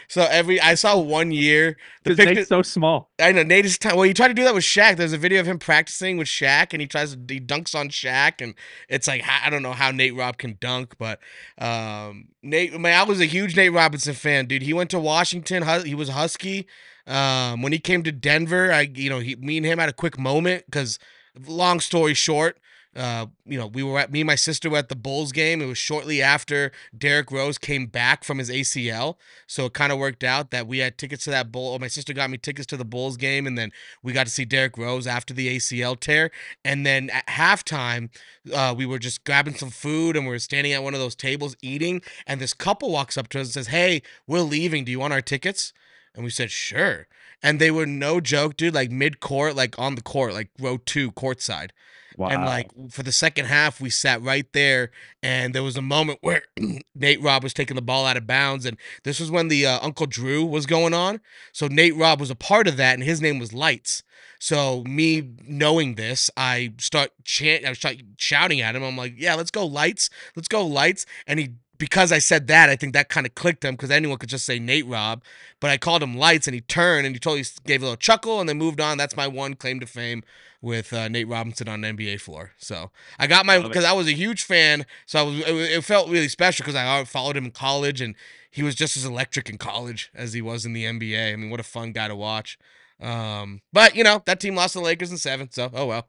so 0.07 0.25
every 0.29 0.59
I 0.61 0.75
saw 0.75 0.97
one 0.97 1.31
year 1.31 1.77
the 2.03 2.15
picture. 2.15 2.33
Nate's 2.33 2.49
so 2.49 2.61
small. 2.61 3.11
I 3.19 3.31
know 3.31 3.43
Nate 3.43 3.65
is. 3.65 3.77
T- 3.77 3.89
well, 3.89 4.03
he 4.03 4.13
tried 4.13 4.29
to 4.29 4.33
do 4.33 4.43
that 4.43 4.53
with 4.53 4.63
Shaq. 4.63 4.97
There's 4.97 5.13
a 5.13 5.17
video 5.17 5.39
of 5.39 5.47
him 5.47 5.59
practicing 5.59 6.17
with 6.17 6.27
Shaq, 6.27 6.73
and 6.73 6.81
he 6.81 6.88
tries 6.88 7.15
to 7.15 7.33
he 7.33 7.39
dunks 7.39 7.75
on 7.75 7.89
Shaq, 7.89 8.41
and 8.41 8.55
it's 8.89 9.07
like 9.07 9.23
I 9.27 9.49
don't 9.49 9.63
know 9.63 9.73
how 9.73 9.91
Nate 9.91 10.15
Rob 10.15 10.38
can 10.38 10.57
dunk, 10.59 10.95
but 10.97 11.19
um, 11.57 12.29
Nate. 12.41 12.79
Man, 12.79 12.97
I 12.97 13.03
was 13.03 13.19
a 13.19 13.25
huge 13.25 13.55
Nate 13.55 13.73
Robinson 13.73 14.13
fan, 14.13 14.45
dude. 14.45 14.61
He 14.61 14.73
went 14.73 14.89
to 14.91 14.99
Washington. 14.99 15.63
He 15.85 15.95
was 15.95 16.09
Husky. 16.09 16.67
Um, 17.05 17.61
when 17.61 17.71
he 17.71 17.79
came 17.79 18.03
to 18.03 18.11
Denver, 18.11 18.71
I 18.71 18.81
you 18.93 19.09
know 19.09 19.19
he 19.19 19.35
me 19.35 19.57
and 19.57 19.65
him 19.65 19.79
had 19.79 19.89
a 19.89 19.93
quick 19.93 20.17
moment 20.17 20.65
because, 20.65 20.99
long 21.47 21.79
story 21.79 22.13
short, 22.13 22.59
uh, 22.97 23.27
you 23.45 23.59
know, 23.59 23.67
we 23.67 23.83
were 23.83 23.99
at 23.99 24.11
me 24.11 24.21
and 24.21 24.27
my 24.27 24.35
sister 24.35 24.69
were 24.69 24.77
at 24.79 24.89
the 24.89 24.95
Bulls 24.95 25.31
game. 25.31 25.61
It 25.61 25.67
was 25.67 25.77
shortly 25.77 26.21
after 26.21 26.71
Derrick 26.97 27.31
Rose 27.31 27.59
came 27.59 27.85
back 27.85 28.23
from 28.23 28.39
his 28.39 28.49
ACL, 28.49 29.17
so 29.45 29.67
it 29.67 29.73
kind 29.73 29.91
of 29.91 29.99
worked 29.99 30.23
out 30.23 30.49
that 30.49 30.67
we 30.67 30.79
had 30.79 30.97
tickets 30.97 31.23
to 31.25 31.29
that 31.29 31.51
Bull. 31.51 31.73
Or 31.73 31.79
my 31.79 31.87
sister 31.87 32.11
got 32.11 32.31
me 32.31 32.37
tickets 32.37 32.65
to 32.67 32.77
the 32.77 32.83
Bulls 32.83 33.15
game, 33.15 33.45
and 33.45 33.57
then 33.57 33.71
we 34.01 34.13
got 34.13 34.25
to 34.25 34.31
see 34.31 34.45
Derrick 34.45 34.77
Rose 34.77 35.05
after 35.05 35.33
the 35.33 35.55
ACL 35.55 35.99
tear. 35.99 36.31
And 36.65 36.85
then 36.85 37.11
at 37.11 37.27
halftime, 37.27 38.09
uh, 38.51 38.73
we 38.75 38.87
were 38.87 38.99
just 38.99 39.23
grabbing 39.23 39.55
some 39.55 39.69
food, 39.69 40.17
and 40.17 40.25
we 40.25 40.31
were 40.31 40.39
standing 40.39 40.73
at 40.73 40.81
one 40.81 40.95
of 40.95 40.99
those 40.99 41.15
tables 41.15 41.55
eating. 41.61 42.01
And 42.25 42.41
this 42.41 42.53
couple 42.53 42.91
walks 42.91 43.17
up 43.17 43.27
to 43.29 43.39
us 43.39 43.47
and 43.47 43.53
says, 43.53 43.67
"Hey, 43.67 44.01
we're 44.25 44.41
leaving. 44.41 44.85
Do 44.85 44.91
you 44.91 44.99
want 44.99 45.13
our 45.13 45.21
tickets?" 45.21 45.71
And 46.15 46.23
we 46.23 46.31
said, 46.31 46.49
"Sure." 46.49 47.07
And 47.43 47.59
they 47.59 47.71
were 47.71 47.85
no 47.85 48.19
joke, 48.19 48.57
dude. 48.57 48.73
Like 48.73 48.91
mid 48.91 49.19
court, 49.19 49.55
like 49.55 49.77
on 49.77 49.95
the 49.95 50.01
court, 50.01 50.33
like 50.33 50.49
row 50.59 50.77
two, 50.77 51.11
court 51.11 51.41
side. 51.41 51.73
Wow. 52.17 52.29
And 52.29 52.45
like 52.45 52.71
for 52.89 53.03
the 53.03 53.11
second 53.11 53.45
half, 53.45 53.79
we 53.79 53.91
sat 53.91 54.23
right 54.23 54.51
there, 54.51 54.89
and 55.21 55.53
there 55.53 55.61
was 55.61 55.77
a 55.77 55.83
moment 55.83 56.17
where 56.21 56.41
Nate 56.95 57.21
Robb 57.21 57.43
was 57.43 57.53
taking 57.53 57.75
the 57.75 57.81
ball 57.81 58.07
out 58.07 58.17
of 58.17 58.25
bounds, 58.25 58.65
and 58.65 58.75
this 59.03 59.19
was 59.19 59.29
when 59.29 59.49
the 59.49 59.67
uh, 59.67 59.79
Uncle 59.83 60.07
Drew 60.07 60.43
was 60.43 60.65
going 60.65 60.95
on. 60.95 61.21
So 61.51 61.67
Nate 61.67 61.95
Robb 61.95 62.19
was 62.19 62.31
a 62.31 62.35
part 62.35 62.67
of 62.67 62.75
that, 62.77 62.95
and 62.95 63.03
his 63.03 63.21
name 63.21 63.38
was 63.38 63.53
Lights. 63.53 64.01
So 64.39 64.83
me 64.85 65.29
knowing 65.47 65.93
this, 65.93 66.31
I 66.35 66.73
start 66.79 67.11
chant, 67.23 67.65
I 67.65 67.73
start 67.73 67.97
shouting 68.17 68.61
at 68.61 68.75
him. 68.75 68.83
I'm 68.83 68.97
like, 68.97 69.13
"Yeah, 69.15 69.35
let's 69.35 69.51
go 69.51 69.65
Lights, 69.65 70.09
let's 70.35 70.47
go 70.47 70.65
Lights!" 70.65 71.05
And 71.27 71.39
he 71.39 71.53
because 71.78 72.11
I 72.11 72.19
said 72.19 72.47
that, 72.47 72.69
I 72.69 72.75
think 72.75 72.93
that 72.93 73.09
kind 73.09 73.25
of 73.25 73.36
clicked 73.36 73.63
him 73.63 73.75
because 73.75 73.91
anyone 73.91 74.17
could 74.17 74.30
just 74.30 74.45
say 74.45 74.59
Nate 74.59 74.88
Robb, 74.88 75.23
but 75.59 75.69
I 75.69 75.78
called 75.78 76.03
him 76.03 76.15
Lights, 76.17 76.47
and 76.47 76.53
he 76.53 76.61
turned 76.61 77.05
and 77.05 77.15
he 77.15 77.19
totally 77.19 77.45
gave 77.65 77.82
a 77.82 77.86
little 77.86 77.97
chuckle 77.97 78.39
and 78.39 78.47
then 78.47 78.57
moved 78.57 78.82
on. 78.82 78.97
That's 78.97 79.15
my 79.15 79.28
one 79.28 79.55
claim 79.55 79.80
to 79.80 79.86
fame 79.86 80.23
with 80.61 80.91
uh, 80.91 81.07
Nate 81.07 81.28
Robinson 81.28 81.67
on 81.67 81.82
the 81.82 81.89
NBA 81.89 82.21
floor. 82.21 82.51
So 82.57 82.91
I 83.19 83.28
got 83.28 83.45
my 83.45 83.59
because 83.59 83.86
I 83.86 83.93
was 83.93 84.07
a 84.07 84.13
huge 84.13 84.43
fan, 84.43 84.86
so 85.05 85.19
I 85.19 85.21
was 85.23 85.39
it, 85.39 85.55
it 85.78 85.84
felt 85.84 86.09
really 86.09 86.28
special 86.28 86.63
because 86.63 86.75
I 86.75 87.03
followed 87.03 87.38
him 87.38 87.45
in 87.45 87.51
college 87.51 88.01
and 88.01 88.15
he 88.49 88.63
was 88.63 88.75
just 88.75 88.97
as 88.97 89.05
electric 89.05 89.49
in 89.49 89.57
college 89.57 90.11
as 90.15 90.34
he 90.34 90.41
was 90.41 90.65
in 90.65 90.73
the 90.73 90.86
NBA. 90.86 91.34
I 91.34 91.36
mean, 91.36 91.49
what 91.49 91.59
a 91.59 91.63
fun 91.63 91.91
guy 91.91 92.07
to 92.07 92.15
watch. 92.15 92.57
Um, 92.99 93.61
but 93.71 93.95
you 93.95 94.03
know 94.03 94.23
that 94.25 94.39
team 94.39 94.55
lost 94.55 94.73
to 94.73 94.80
the 94.80 94.86
Lakers 94.86 95.11
in 95.11 95.17
seven, 95.17 95.49
so 95.51 95.69
oh 95.73 95.86
well. 95.86 96.07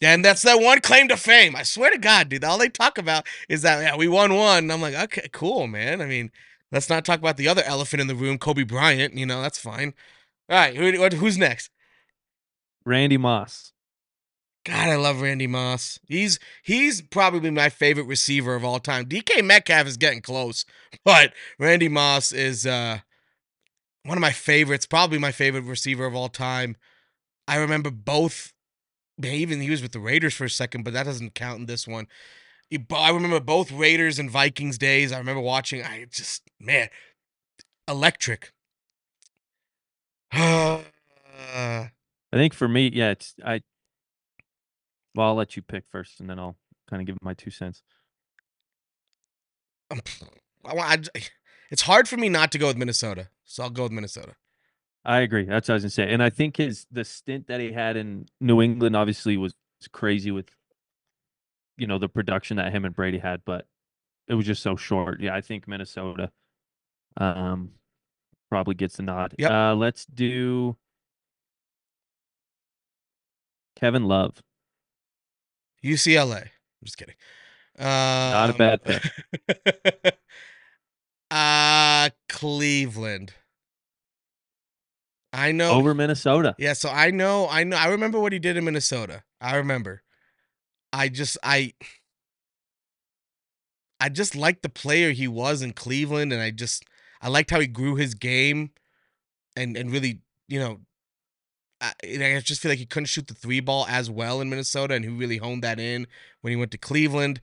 And 0.00 0.24
that's 0.24 0.42
their 0.42 0.58
one 0.58 0.80
claim 0.80 1.08
to 1.08 1.16
fame. 1.16 1.56
I 1.56 1.64
swear 1.64 1.90
to 1.90 1.98
God, 1.98 2.28
dude. 2.28 2.44
All 2.44 2.58
they 2.58 2.68
talk 2.68 2.98
about 2.98 3.26
is 3.48 3.62
that 3.62 3.82
yeah, 3.82 3.96
we 3.96 4.06
won 4.06 4.34
one. 4.34 4.58
And 4.58 4.72
I'm 4.72 4.80
like, 4.80 4.94
okay, 4.94 5.28
cool, 5.32 5.66
man. 5.66 6.00
I 6.00 6.06
mean, 6.06 6.30
let's 6.70 6.88
not 6.88 7.04
talk 7.04 7.18
about 7.18 7.36
the 7.36 7.48
other 7.48 7.62
elephant 7.64 8.00
in 8.00 8.06
the 8.06 8.14
room, 8.14 8.38
Kobe 8.38 8.62
Bryant. 8.62 9.14
You 9.14 9.26
know, 9.26 9.42
that's 9.42 9.58
fine. 9.58 9.94
All 10.48 10.56
right, 10.56 10.76
who, 10.76 11.16
who's 11.16 11.36
next? 11.36 11.70
Randy 12.84 13.16
Moss. 13.16 13.72
God, 14.64 14.88
I 14.88 14.96
love 14.96 15.22
Randy 15.22 15.46
Moss. 15.46 15.98
He's 16.06 16.38
he's 16.62 17.00
probably 17.00 17.50
my 17.50 17.68
favorite 17.68 18.06
receiver 18.06 18.54
of 18.54 18.64
all 18.64 18.80
time. 18.80 19.06
DK 19.06 19.42
Metcalf 19.42 19.86
is 19.86 19.96
getting 19.96 20.20
close, 20.20 20.64
but 21.04 21.32
Randy 21.58 21.88
Moss 21.88 22.32
is 22.32 22.66
uh 22.66 22.98
one 24.04 24.16
of 24.16 24.22
my 24.22 24.32
favorites, 24.32 24.86
probably 24.86 25.18
my 25.18 25.32
favorite 25.32 25.64
receiver 25.64 26.06
of 26.06 26.14
all 26.14 26.28
time. 26.28 26.76
I 27.46 27.56
remember 27.56 27.90
both 27.90 28.52
even 29.24 29.60
he 29.60 29.70
was 29.70 29.82
with 29.82 29.92
the 29.92 30.00
Raiders 30.00 30.34
for 30.34 30.44
a 30.44 30.50
second, 30.50 30.84
but 30.84 30.92
that 30.92 31.04
doesn't 31.04 31.34
count 31.34 31.60
in 31.60 31.66
this 31.66 31.86
one. 31.86 32.06
I 32.94 33.10
remember 33.10 33.40
both 33.40 33.72
Raiders 33.72 34.18
and 34.18 34.30
Vikings 34.30 34.78
days. 34.78 35.12
I 35.12 35.18
remember 35.18 35.40
watching. 35.40 35.82
I 35.82 36.06
just 36.10 36.42
man, 36.60 36.88
electric. 37.86 38.52
Uh, 40.32 40.80
I 41.56 41.90
think 42.32 42.52
for 42.52 42.68
me, 42.68 42.90
yeah, 42.92 43.10
it's 43.10 43.34
I. 43.44 43.62
Well, 45.14 45.28
I'll 45.28 45.34
let 45.34 45.56
you 45.56 45.62
pick 45.62 45.84
first, 45.90 46.20
and 46.20 46.28
then 46.28 46.38
I'll 46.38 46.56
kind 46.88 47.00
of 47.00 47.06
give 47.06 47.16
my 47.22 47.34
two 47.34 47.50
cents. 47.50 47.82
Um, 49.90 50.00
I. 50.64 50.98
I, 51.14 51.22
it's 51.70 51.82
hard 51.82 52.08
for 52.08 52.16
me 52.16 52.28
not 52.28 52.50
to 52.52 52.58
go 52.58 52.66
with 52.66 52.76
Minnesota, 52.76 53.28
so 53.44 53.62
I'll 53.62 53.70
go 53.70 53.82
with 53.84 53.92
Minnesota. 53.92 54.34
I 55.04 55.20
agree. 55.20 55.44
That's 55.44 55.68
what 55.68 55.74
I 55.74 55.76
was 55.76 55.82
gonna 55.84 55.90
say, 55.90 56.12
and 56.12 56.22
I 56.22 56.30
think 56.30 56.56
his 56.56 56.86
the 56.90 57.04
stint 57.04 57.46
that 57.46 57.60
he 57.60 57.72
had 57.72 57.96
in 57.96 58.26
New 58.40 58.60
England 58.60 58.96
obviously 58.96 59.36
was, 59.36 59.54
crazy 59.92 60.32
with, 60.32 60.50
you 61.76 61.86
know, 61.86 61.98
the 61.98 62.08
production 62.08 62.56
that 62.56 62.72
him 62.72 62.84
and 62.84 62.94
Brady 62.94 63.18
had, 63.18 63.42
but 63.44 63.64
it 64.26 64.34
was 64.34 64.44
just 64.44 64.62
so 64.62 64.74
short. 64.74 65.20
Yeah, 65.20 65.34
I 65.34 65.40
think 65.40 65.68
Minnesota, 65.68 66.32
um, 67.16 67.70
probably 68.50 68.74
gets 68.74 68.96
the 68.96 69.04
nod. 69.04 69.34
Yep. 69.38 69.50
Uh, 69.50 69.74
let's 69.76 70.04
do 70.04 70.76
Kevin 73.76 74.04
Love. 74.04 74.42
UCLA. 75.84 76.42
I'm 76.42 76.84
just 76.84 76.98
kidding. 76.98 77.14
Um, 77.78 77.86
Not 77.86 78.50
a 78.50 78.54
bad 78.54 78.82
pick. 78.82 80.18
uh 81.30 82.10
Cleveland. 82.28 83.32
I 85.38 85.52
know. 85.52 85.70
Over 85.72 85.94
Minnesota. 85.94 86.54
Yeah, 86.58 86.72
so 86.72 86.90
I 86.90 87.10
know. 87.10 87.46
I 87.48 87.62
know. 87.64 87.76
I 87.76 87.88
remember 87.88 88.18
what 88.18 88.32
he 88.32 88.38
did 88.38 88.56
in 88.56 88.64
Minnesota. 88.64 89.22
I 89.40 89.56
remember. 89.56 90.02
I 90.92 91.08
just 91.08 91.38
I. 91.42 91.74
I 94.00 94.08
just 94.08 94.36
liked 94.36 94.62
the 94.62 94.68
player 94.68 95.12
he 95.12 95.28
was 95.28 95.62
in 95.62 95.72
Cleveland, 95.72 96.32
and 96.32 96.42
I 96.42 96.50
just 96.50 96.84
I 97.22 97.28
liked 97.28 97.50
how 97.50 97.60
he 97.60 97.66
grew 97.66 97.94
his 97.94 98.14
game, 98.14 98.70
and 99.56 99.76
and 99.76 99.92
really 99.92 100.20
you 100.48 100.58
know. 100.58 100.80
I, 101.80 101.92
I 102.02 102.40
just 102.44 102.60
feel 102.60 102.72
like 102.72 102.80
he 102.80 102.86
couldn't 102.86 103.06
shoot 103.06 103.28
the 103.28 103.34
three 103.34 103.60
ball 103.60 103.86
as 103.88 104.10
well 104.10 104.40
in 104.40 104.50
Minnesota, 104.50 104.94
and 104.94 105.04
he 105.04 105.10
really 105.12 105.36
honed 105.36 105.62
that 105.62 105.78
in 105.78 106.08
when 106.40 106.50
he 106.50 106.56
went 106.56 106.72
to 106.72 106.78
Cleveland. 106.78 107.40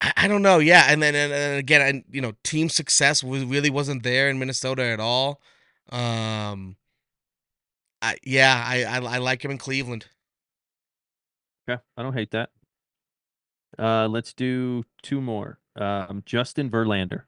I, 0.00 0.12
I 0.16 0.28
don't 0.28 0.40
know, 0.40 0.58
yeah, 0.58 0.86
and 0.88 1.02
then 1.02 1.14
and, 1.14 1.30
and 1.30 1.58
again, 1.58 1.82
and 1.82 2.04
you 2.10 2.22
know, 2.22 2.32
team 2.42 2.70
success 2.70 3.22
was 3.22 3.44
really 3.44 3.68
wasn't 3.68 4.04
there 4.04 4.30
in 4.30 4.38
Minnesota 4.38 4.84
at 4.84 5.00
all. 5.00 5.42
Um, 5.90 6.76
I 8.00 8.16
yeah, 8.22 8.62
I 8.66 8.84
I, 8.84 8.98
I 8.98 9.18
like 9.18 9.44
him 9.44 9.50
in 9.50 9.58
Cleveland. 9.58 10.06
Okay, 11.68 11.80
I 11.96 12.02
don't 12.02 12.14
hate 12.14 12.30
that. 12.32 12.50
Uh, 13.78 14.06
let's 14.08 14.32
do 14.32 14.84
two 15.02 15.20
more. 15.20 15.58
Um, 15.76 16.22
Justin 16.24 16.70
Verlander. 16.70 17.22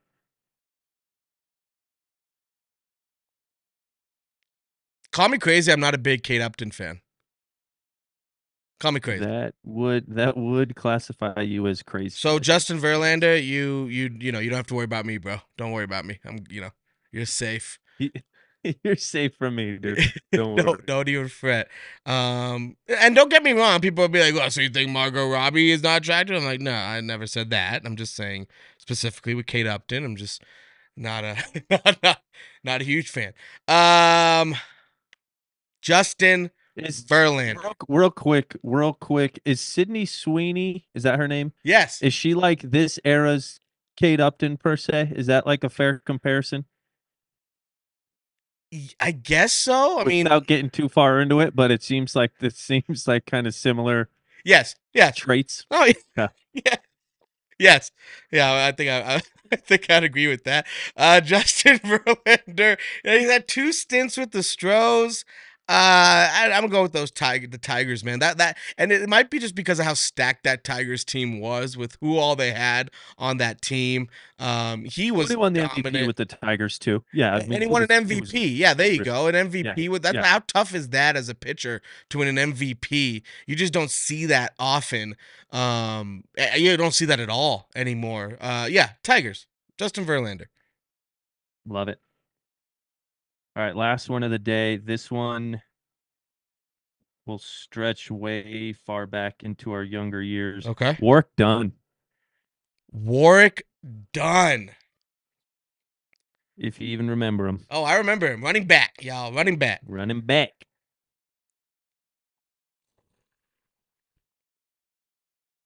Call 5.12 5.30
me 5.30 5.38
crazy. 5.38 5.72
I'm 5.72 5.80
not 5.80 5.94
a 5.94 5.98
big 5.98 6.22
Kate 6.22 6.42
Upton 6.42 6.70
fan. 6.70 7.00
Call 8.78 8.92
me 8.92 9.00
crazy. 9.00 9.24
That 9.24 9.54
would 9.64 10.04
that 10.14 10.36
would 10.36 10.76
classify 10.76 11.40
you 11.40 11.66
as 11.66 11.82
crazy. 11.82 12.10
So 12.10 12.38
Justin 12.38 12.78
Verlander, 12.78 13.42
you 13.42 13.86
you 13.86 14.14
you 14.20 14.30
know 14.30 14.38
you 14.38 14.50
don't 14.50 14.58
have 14.58 14.66
to 14.66 14.74
worry 14.74 14.84
about 14.84 15.06
me, 15.06 15.16
bro. 15.16 15.38
Don't 15.56 15.72
worry 15.72 15.84
about 15.84 16.04
me. 16.04 16.20
I'm 16.26 16.44
you 16.50 16.60
know 16.60 16.70
you're 17.10 17.24
safe. 17.24 17.78
you're 18.84 18.96
safe 18.96 19.34
from 19.36 19.56
me, 19.56 19.78
dude. 19.78 19.98
Don't 20.32 20.56
worry. 20.56 20.64
don't 20.64 20.86
don't 20.86 21.08
even 21.08 21.28
fret. 21.28 21.68
Um, 22.04 22.76
and 22.88 23.14
don't 23.14 23.30
get 23.30 23.42
me 23.42 23.52
wrong. 23.52 23.80
People 23.80 24.02
will 24.02 24.08
be 24.08 24.20
like, 24.20 24.34
"Well, 24.34 24.50
so 24.50 24.60
you 24.60 24.68
think 24.70 24.90
Margot 24.90 25.28
Robbie 25.28 25.70
is 25.70 25.82
not 25.82 26.02
attractive?" 26.02 26.36
I'm 26.36 26.44
like, 26.44 26.60
no, 26.60 26.72
I 26.72 27.00
never 27.00 27.26
said 27.26 27.50
that. 27.50 27.82
I'm 27.84 27.96
just 27.96 28.14
saying 28.14 28.46
specifically 28.78 29.34
with 29.34 29.46
Kate 29.46 29.66
Upton. 29.66 30.04
I'm 30.04 30.16
just 30.16 30.42
not 30.96 31.24
a 31.24 31.36
not, 31.70 31.98
not, 32.02 32.22
not 32.64 32.80
a 32.80 32.84
huge 32.84 33.10
fan. 33.10 33.32
Um, 33.68 34.54
Justin 35.82 36.50
Is 36.76 37.04
Verlander. 37.04 37.62
real, 37.62 37.74
real 37.88 38.10
quick, 38.10 38.56
real 38.62 38.92
quick. 38.92 39.40
Is 39.44 39.60
Sydney 39.60 40.04
Sweeney? 40.06 40.86
Is 40.94 41.02
that 41.04 41.18
her 41.18 41.28
name? 41.28 41.52
Yes. 41.64 42.02
Is 42.02 42.12
she 42.14 42.34
like 42.34 42.60
this 42.62 42.98
era's 43.04 43.60
Kate 43.96 44.20
Upton 44.20 44.56
per 44.56 44.76
se? 44.76 45.12
Is 45.14 45.26
that 45.26 45.46
like 45.46 45.64
a 45.64 45.70
fair 45.70 46.00
comparison? 46.04 46.66
I 49.00 49.12
guess 49.12 49.52
so. 49.52 50.00
I 50.00 50.04
mean, 50.04 50.24
Without 50.24 50.46
getting 50.46 50.70
too 50.70 50.88
far 50.88 51.20
into 51.20 51.40
it, 51.40 51.54
but 51.56 51.70
it 51.70 51.82
seems 51.82 52.14
like 52.16 52.32
this 52.40 52.56
seems 52.58 53.06
like 53.06 53.26
kind 53.26 53.46
of 53.46 53.54
similar 53.54 54.08
yes, 54.44 54.76
Yeah. 54.94 55.10
traits. 55.10 55.64
Oh, 55.70 55.84
yeah. 56.16 56.28
Yeah. 56.64 56.76
Yes. 57.58 57.90
Yeah, 58.32 58.66
I 58.66 58.72
think 58.72 58.90
I, 58.90 59.16
I, 59.16 59.56
think 59.56 59.90
I'd 59.90 60.04
agree 60.04 60.26
with 60.26 60.44
that. 60.44 60.66
Uh, 60.96 61.20
Justin 61.20 61.78
Verlander, 61.78 62.78
he's 63.02 63.30
had 63.30 63.48
two 63.48 63.72
stints 63.72 64.16
with 64.16 64.32
the 64.32 64.42
Stros. 64.42 65.24
Uh, 65.68 65.72
I, 66.32 66.50
I'm 66.52 66.60
gonna 66.62 66.68
go 66.68 66.82
with 66.82 66.92
those 66.92 67.10
tiger, 67.10 67.48
the 67.48 67.58
Tigers, 67.58 68.04
man. 68.04 68.20
That 68.20 68.38
that, 68.38 68.56
and 68.78 68.92
it 68.92 69.08
might 69.08 69.30
be 69.30 69.40
just 69.40 69.56
because 69.56 69.80
of 69.80 69.84
how 69.84 69.94
stacked 69.94 70.44
that 70.44 70.62
Tigers 70.62 71.04
team 71.04 71.40
was 71.40 71.76
with 71.76 71.96
who 72.00 72.18
all 72.18 72.36
they 72.36 72.52
had 72.52 72.90
on 73.18 73.38
that 73.38 73.62
team. 73.62 74.08
Um, 74.38 74.84
he 74.84 75.10
was 75.10 75.28
He 75.28 75.34
won 75.34 75.54
the 75.54 75.62
MVP 75.62 76.06
with 76.06 76.16
the 76.16 76.24
Tigers 76.24 76.78
too. 76.78 77.02
Yeah, 77.12 77.34
I 77.34 77.40
mean, 77.40 77.54
and 77.54 77.62
he 77.64 77.68
won 77.68 77.82
an 77.82 77.88
was- 78.08 78.20
was- 78.20 78.32
MVP. 78.32 78.56
yeah, 78.56 78.74
there 78.74 78.92
you 78.92 79.02
go. 79.02 79.26
An 79.26 79.34
MVP 79.34 79.88
with 79.88 80.02
that. 80.02 80.14
yeah. 80.14 80.22
How 80.24 80.38
tough 80.46 80.72
is 80.72 80.90
that 80.90 81.16
as 81.16 81.28
a 81.28 81.34
pitcher 81.34 81.82
to 82.10 82.18
win 82.18 82.28
an 82.38 82.52
MVP? 82.52 83.22
You 83.48 83.56
just 83.56 83.72
don't 83.72 83.90
see 83.90 84.24
that 84.26 84.54
often. 84.60 85.16
Um, 85.50 86.22
you 86.56 86.76
don't 86.76 86.94
see 86.94 87.06
that 87.06 87.18
at 87.18 87.28
all 87.28 87.68
anymore. 87.74 88.36
Uh, 88.40 88.68
yeah, 88.70 88.90
Tigers. 89.02 89.46
Justin 89.78 90.06
Verlander. 90.06 90.46
Love 91.66 91.88
it. 91.88 91.98
All 93.56 93.62
right, 93.62 93.74
last 93.74 94.10
one 94.10 94.22
of 94.22 94.30
the 94.30 94.38
day. 94.38 94.76
This 94.76 95.10
one 95.10 95.62
will 97.24 97.38
stretch 97.38 98.10
way 98.10 98.74
far 98.74 99.06
back 99.06 99.42
into 99.42 99.72
our 99.72 99.82
younger 99.82 100.20
years. 100.20 100.66
Okay. 100.66 100.98
Warrick 101.00 101.34
Dunn, 101.38 101.72
Warwick 102.92 103.66
Dunn. 104.12 104.72
if 106.58 106.80
you 106.82 106.88
even 106.88 107.08
remember 107.08 107.46
him, 107.48 107.64
Oh, 107.70 107.82
I 107.82 107.96
remember 107.96 108.30
him. 108.30 108.42
Running 108.44 108.66
back, 108.66 108.96
y'all. 109.00 109.32
Running 109.32 109.56
back. 109.56 109.80
running 109.86 110.20
back. 110.20 110.52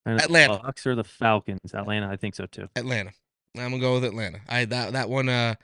And 0.06 0.18
the 0.18 0.24
Atlanta. 0.24 0.60
Bucks 0.62 0.86
or 0.86 0.94
the 0.94 1.04
Falcons? 1.04 1.74
Atlanta, 1.74 2.08
I 2.08 2.16
think 2.16 2.36
so 2.36 2.46
too. 2.46 2.68
Atlanta. 2.76 3.10
I'm 3.56 3.70
gonna 3.70 3.80
go 3.80 3.94
with 3.94 4.04
Atlanta. 4.04 4.40
I 4.48 4.64
that 4.66 4.92
that 4.92 5.10
one. 5.10 5.28
Uh, 5.28 5.56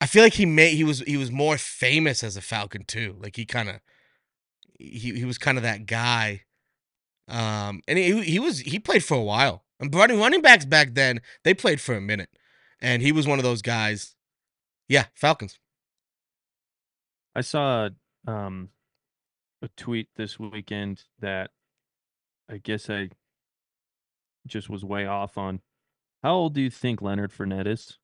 I 0.00 0.06
feel 0.06 0.22
like 0.22 0.34
he 0.34 0.46
made 0.46 0.74
he 0.74 0.84
was 0.84 1.00
he 1.00 1.16
was 1.16 1.30
more 1.30 1.58
famous 1.58 2.22
as 2.22 2.36
a 2.36 2.40
Falcon 2.40 2.84
too. 2.84 3.16
Like 3.20 3.36
he 3.36 3.44
kind 3.44 3.68
of 3.68 3.80
he 4.78 5.14
he 5.14 5.24
was 5.24 5.38
kind 5.38 5.58
of 5.58 5.64
that 5.64 5.86
guy. 5.86 6.42
Um, 7.26 7.82
and 7.88 7.98
he 7.98 8.22
he 8.22 8.38
was 8.38 8.60
he 8.60 8.78
played 8.78 9.04
for 9.04 9.16
a 9.16 9.22
while. 9.22 9.64
And 9.80 9.94
running 9.94 10.18
running 10.18 10.42
backs 10.42 10.64
back 10.64 10.94
then 10.94 11.20
they 11.44 11.54
played 11.54 11.80
for 11.80 11.94
a 11.94 12.00
minute, 12.00 12.30
and 12.80 13.02
he 13.02 13.12
was 13.12 13.26
one 13.26 13.38
of 13.38 13.44
those 13.44 13.62
guys. 13.62 14.14
Yeah, 14.88 15.06
Falcons. 15.14 15.58
I 17.34 17.42
saw 17.42 17.90
um, 18.26 18.70
a 19.62 19.68
tweet 19.76 20.08
this 20.16 20.38
weekend 20.38 21.04
that 21.20 21.50
I 22.48 22.58
guess 22.58 22.88
I 22.88 23.10
just 24.46 24.70
was 24.70 24.84
way 24.84 25.06
off 25.06 25.36
on. 25.36 25.60
How 26.22 26.34
old 26.34 26.54
do 26.54 26.60
you 26.60 26.70
think 26.70 27.02
Leonard 27.02 27.32
Fournette 27.32 27.66
is? 27.66 27.98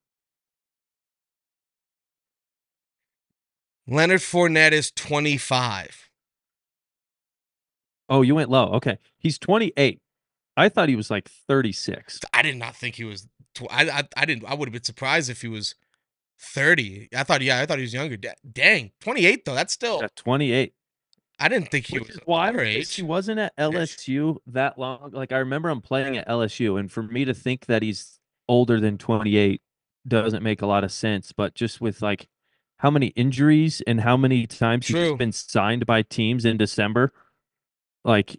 Leonard 3.86 4.20
Fournette 4.20 4.72
is 4.72 4.90
25. 4.92 6.10
Oh, 8.08 8.22
you 8.22 8.34
went 8.34 8.50
low. 8.50 8.72
Okay. 8.74 8.98
He's 9.18 9.38
28. 9.38 10.00
I 10.56 10.68
thought 10.68 10.88
he 10.88 10.96
was 10.96 11.10
like 11.10 11.28
36. 11.28 12.20
I 12.32 12.42
did 12.42 12.56
not 12.56 12.76
think 12.76 12.96
he 12.96 13.04
was. 13.04 13.26
Tw- 13.54 13.70
I, 13.70 13.88
I 13.88 14.02
I 14.16 14.24
didn't. 14.24 14.44
I 14.46 14.54
would 14.54 14.68
have 14.68 14.72
been 14.72 14.84
surprised 14.84 15.30
if 15.30 15.42
he 15.42 15.48
was 15.48 15.74
30. 16.40 17.08
I 17.16 17.22
thought. 17.24 17.42
Yeah, 17.42 17.60
I 17.60 17.66
thought 17.66 17.78
he 17.78 17.82
was 17.82 17.94
younger. 17.94 18.16
Da- 18.16 18.34
Dang, 18.50 18.92
28 19.00 19.44
though. 19.44 19.54
That's 19.54 19.72
still. 19.72 20.02
At 20.02 20.14
28. 20.16 20.74
I 21.40 21.48
didn't 21.48 21.70
think 21.70 21.86
he 21.86 21.98
Which 21.98 22.08
was 22.08 22.20
why 22.26 22.52
he 22.84 23.02
wasn't 23.02 23.40
at 23.40 23.56
LSU 23.56 24.36
that 24.46 24.78
long. 24.78 25.10
Like 25.12 25.32
I 25.32 25.38
remember 25.38 25.68
him 25.68 25.80
playing 25.80 26.16
at 26.16 26.28
LSU, 26.28 26.78
and 26.78 26.90
for 26.90 27.02
me 27.02 27.24
to 27.24 27.34
think 27.34 27.66
that 27.66 27.82
he's 27.82 28.20
older 28.48 28.78
than 28.78 28.98
28 28.98 29.60
doesn't 30.06 30.42
make 30.42 30.62
a 30.62 30.66
lot 30.66 30.84
of 30.84 30.92
sense. 30.92 31.32
But 31.32 31.54
just 31.54 31.80
with 31.80 32.02
like 32.02 32.28
how 32.84 32.90
many 32.90 33.06
injuries 33.16 33.80
and 33.86 34.02
how 34.02 34.14
many 34.14 34.46
times 34.46 34.86
he's 34.86 34.94
True. 34.94 35.08
just 35.08 35.18
been 35.18 35.32
signed 35.32 35.86
by 35.86 36.02
teams 36.02 36.44
in 36.44 36.58
December, 36.58 37.14
like 38.04 38.38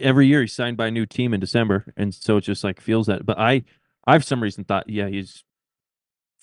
every 0.00 0.26
year 0.26 0.40
he's 0.40 0.54
signed 0.54 0.78
by 0.78 0.86
a 0.86 0.90
new 0.90 1.04
team 1.04 1.34
in 1.34 1.40
December, 1.40 1.92
and 1.94 2.14
so 2.14 2.38
it 2.38 2.40
just 2.40 2.64
like 2.64 2.80
feels 2.80 3.06
that. 3.06 3.26
But 3.26 3.38
I, 3.38 3.64
I've 4.06 4.24
some 4.24 4.42
reason 4.42 4.64
thought, 4.64 4.88
yeah, 4.88 5.08
he's 5.08 5.44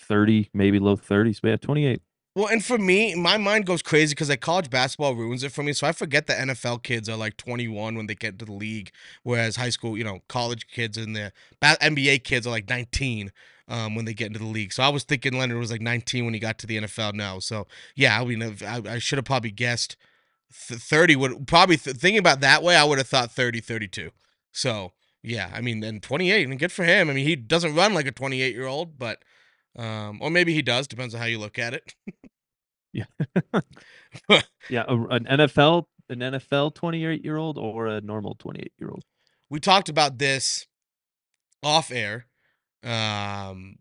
30, 0.01 0.51
maybe 0.53 0.77
low 0.77 0.95
30s, 0.95 1.41
but 1.41 1.47
yeah, 1.47 1.55
28. 1.55 2.03
Well, 2.36 2.47
and 2.47 2.63
for 2.63 2.77
me, 2.77 3.15
my 3.15 3.38
mind 3.38 3.65
goes 3.65 3.81
crazy 3.81 4.13
because 4.13 4.27
like 4.27 4.41
college 4.41 4.69
basketball 4.69 5.15
ruins 5.15 5.41
it 5.43 5.53
for 5.53 5.63
me. 5.63 5.71
So 5.71 5.88
I 5.88 5.93
forget 5.93 6.27
that 6.27 6.38
NFL 6.39 6.83
kids 6.83 7.07
are 7.07 7.15
like 7.15 7.38
21 7.38 7.95
when 7.95 8.07
they 8.07 8.15
get 8.15 8.38
to 8.39 8.45
the 8.45 8.51
league, 8.51 8.91
whereas 9.23 9.55
high 9.55 9.69
school, 9.69 9.97
you 9.97 10.03
know, 10.03 10.19
college 10.27 10.67
kids 10.67 10.97
and 10.97 11.15
the 11.15 11.31
NBA 11.61 12.25
kids 12.25 12.45
are 12.45 12.49
like 12.49 12.69
19 12.69 13.31
um, 13.69 13.95
when 13.95 14.03
they 14.03 14.13
get 14.13 14.27
into 14.27 14.39
the 14.39 14.45
league. 14.45 14.73
So 14.73 14.83
I 14.83 14.89
was 14.89 15.05
thinking 15.05 15.38
Leonard 15.38 15.59
was 15.59 15.71
like 15.71 15.81
19 15.81 16.25
when 16.25 16.33
he 16.33 16.39
got 16.41 16.57
to 16.59 16.67
the 16.67 16.77
NFL 16.77 17.13
now. 17.13 17.39
So 17.39 17.67
yeah, 17.95 18.19
I 18.19 18.25
mean, 18.25 18.43
I, 18.43 18.81
I 18.86 18.99
should 18.99 19.17
have 19.17 19.25
probably 19.25 19.51
guessed 19.51 19.95
30. 20.51 21.15
Would 21.15 21.47
probably 21.47 21.77
th- 21.77 21.95
thinking 21.95 22.19
about 22.19 22.41
that 22.41 22.63
way, 22.63 22.75
I 22.75 22.83
would 22.83 22.97
have 22.97 23.07
thought 23.07 23.31
30, 23.31 23.61
32. 23.61 24.11
So 24.51 24.91
yeah, 25.23 25.51
I 25.53 25.61
mean, 25.61 25.81
and 25.86 26.03
28, 26.03 26.49
and 26.49 26.59
good 26.59 26.71
for 26.73 26.83
him. 26.83 27.09
I 27.09 27.13
mean, 27.13 27.25
he 27.25 27.38
doesn't 27.38 27.75
run 27.75 27.93
like 27.93 28.07
a 28.07 28.11
28 28.11 28.53
year 28.53 28.67
old, 28.67 28.99
but 28.99 29.23
um, 29.76 30.19
or 30.21 30.30
maybe 30.30 30.53
he 30.53 30.61
does, 30.61 30.88
depends 30.88 31.13
on 31.15 31.21
how 31.21 31.28
you 31.28 31.39
look 31.39 31.59
at 31.59 31.73
it. 31.73 31.95
Yeah, 32.93 33.05
a, 34.88 34.95
an 35.09 35.26
NFL, 35.26 35.86
an 36.09 36.19
NFL 36.19 36.76
28 36.76 37.23
year 37.23 37.38
old 37.38 37.57
or 37.57 37.88
a 37.88 38.01
normal 38.01 38.36
28 38.36 38.71
year 38.80 38.89
old. 38.89 39.03
we 39.49 39.59
talked 39.59 39.89
about 39.89 40.17
this 40.17 40.67
off 41.63 41.91
air 41.91 42.28
um 42.84 43.78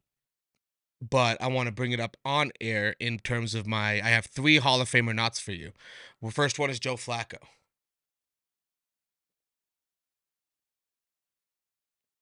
but 1.01 1.40
i 1.42 1.47
want 1.47 1.66
to 1.66 1.72
bring 1.72 1.92
it 1.92 2.01
up 2.01 2.16
on 2.24 2.51
air 2.61 2.95
in 2.99 3.18
terms 3.18 3.55
of 3.55 3.66
my 3.66 3.95
i 4.03 4.09
have 4.09 4.26
three 4.26 4.57
hall 4.59 4.80
of 4.80 4.88
famer 4.90 5.14
knots 5.14 5.38
for 5.40 5.53
you 5.53 5.72
well 6.20 6.30
first 6.30 6.59
one 6.59 6.70
is 6.70 6.80
joe 6.80 6.97
flacco 6.97 7.38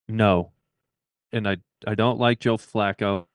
No, 0.08 0.52
and 1.32 1.48
I 1.48 1.58
I 1.86 1.94
don't 1.96 2.18
like 2.20 2.40
Joe 2.40 2.56
Flacco. 2.58 3.26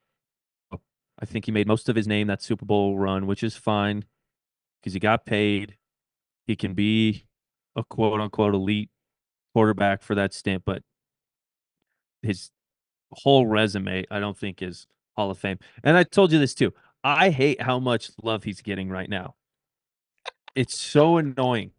I 1.18 1.24
think 1.24 1.46
he 1.46 1.52
made 1.52 1.66
most 1.66 1.88
of 1.88 1.96
his 1.96 2.06
name 2.06 2.28
that 2.28 2.42
Super 2.42 2.64
Bowl 2.64 2.98
run, 2.98 3.26
which 3.26 3.42
is 3.42 3.56
fine 3.56 4.04
because 4.80 4.92
he 4.92 5.00
got 5.00 5.26
paid. 5.26 5.76
He 6.46 6.54
can 6.56 6.74
be 6.74 7.24
a 7.76 7.82
quote 7.84 8.20
unquote 8.20 8.54
elite 8.54 8.90
quarterback 9.52 10.02
for 10.02 10.14
that 10.14 10.32
stint, 10.32 10.62
but 10.64 10.82
his 12.22 12.50
whole 13.12 13.46
resume, 13.46 14.04
I 14.10 14.20
don't 14.20 14.38
think, 14.38 14.62
is 14.62 14.86
Hall 15.16 15.30
of 15.30 15.38
Fame. 15.38 15.58
And 15.82 15.96
I 15.96 16.04
told 16.04 16.32
you 16.32 16.38
this 16.38 16.54
too. 16.54 16.72
I 17.02 17.30
hate 17.30 17.60
how 17.60 17.78
much 17.78 18.10
love 18.22 18.44
he's 18.44 18.60
getting 18.60 18.88
right 18.88 19.08
now. 19.08 19.34
It's 20.54 20.78
so 20.78 21.16
annoying. 21.16 21.72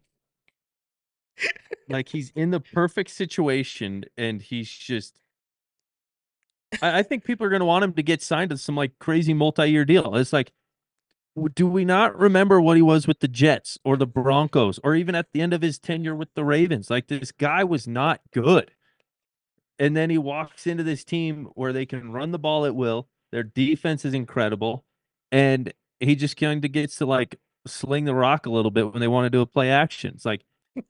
like 1.88 2.08
he's 2.08 2.30
in 2.34 2.50
the 2.50 2.60
perfect 2.60 3.10
situation 3.10 4.04
and 4.16 4.40
he's 4.40 4.70
just 4.70 5.18
I, 6.82 6.98
I 6.98 7.02
think 7.02 7.24
people 7.24 7.46
are 7.46 7.50
gonna 7.50 7.64
want 7.64 7.84
him 7.84 7.92
to 7.94 8.02
get 8.02 8.22
signed 8.22 8.50
to 8.50 8.58
some 8.58 8.76
like 8.76 8.98
crazy 8.98 9.34
multi-year 9.34 9.84
deal. 9.84 10.16
It's 10.16 10.32
like 10.32 10.52
do 11.54 11.66
we 11.66 11.84
not 11.84 12.18
remember 12.18 12.60
what 12.60 12.76
he 12.76 12.82
was 12.82 13.06
with 13.06 13.20
the 13.20 13.28
Jets 13.28 13.78
or 13.84 13.96
the 13.96 14.06
Broncos 14.06 14.80
or 14.82 14.94
even 14.94 15.14
at 15.14 15.32
the 15.32 15.40
end 15.40 15.54
of 15.54 15.62
his 15.62 15.78
tenure 15.78 16.14
with 16.14 16.34
the 16.34 16.44
Ravens? 16.44 16.90
Like 16.90 17.06
this 17.06 17.32
guy 17.32 17.64
was 17.64 17.86
not 17.86 18.20
good. 18.32 18.72
And 19.78 19.96
then 19.96 20.10
he 20.10 20.18
walks 20.18 20.66
into 20.66 20.82
this 20.82 21.04
team 21.04 21.48
where 21.54 21.72
they 21.72 21.86
can 21.86 22.12
run 22.12 22.32
the 22.32 22.38
ball 22.38 22.66
at 22.66 22.74
will. 22.74 23.08
Their 23.32 23.44
defense 23.44 24.04
is 24.04 24.12
incredible. 24.12 24.84
And 25.32 25.72
he 26.00 26.16
just 26.16 26.36
kind 26.36 26.62
of 26.64 26.72
gets 26.72 26.96
to 26.96 27.06
like 27.06 27.36
sling 27.66 28.04
the 28.04 28.14
rock 28.14 28.46
a 28.46 28.50
little 28.50 28.70
bit 28.70 28.92
when 28.92 29.00
they 29.00 29.08
want 29.08 29.26
to 29.26 29.30
do 29.30 29.40
a 29.40 29.46
play 29.46 29.70
action. 29.70 30.14
It's 30.14 30.26
like 30.26 30.44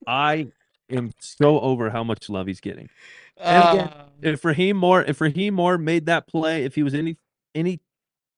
I 0.06 0.48
am 0.90 1.12
so 1.20 1.60
over 1.60 1.90
how 1.90 2.02
much 2.02 2.28
love 2.28 2.46
he's 2.46 2.60
getting. 2.60 2.88
And 3.40 3.78
again, 3.78 3.88
Uh, 3.88 4.04
If 4.22 4.44
Rahim 4.44 4.76
Moore, 4.76 5.02
if 5.02 5.20
Rahim 5.20 5.54
Moore 5.54 5.78
made 5.78 6.06
that 6.06 6.26
play, 6.26 6.64
if 6.64 6.74
he 6.74 6.82
was 6.82 6.94
any 6.94 7.16
any 7.54 7.80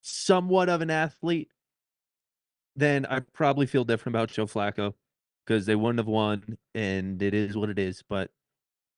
somewhat 0.01 0.69
of 0.69 0.81
an 0.81 0.91
athlete, 0.91 1.51
then 2.77 3.05
I 3.07 3.21
probably 3.21 3.67
feel 3.67 3.85
different 3.85 4.15
about 4.17 4.31
Joe 4.31 4.47
Flacco 4.47 4.95
because 5.45 5.67
they 5.67 5.75
wouldn't 5.75 5.99
have 5.99 6.07
won, 6.07 6.57
and 6.75 7.21
it 7.23 7.35
is 7.35 7.57
what 7.57 7.69
it 7.69 7.79
is. 7.79 8.03
But 8.09 8.31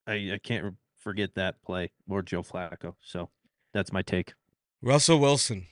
I, 0.06 0.32
I 0.34 0.40
can't 0.42 0.74
forget 0.98 1.34
that 1.34 1.62
play 1.62 1.90
or 2.08 2.22
Joe 2.22 2.42
Flacco. 2.42 2.94
So 3.00 3.30
that's 3.72 3.92
my 3.92 4.02
take. 4.02 4.34
russell 4.82 5.18
wilson 5.18 5.66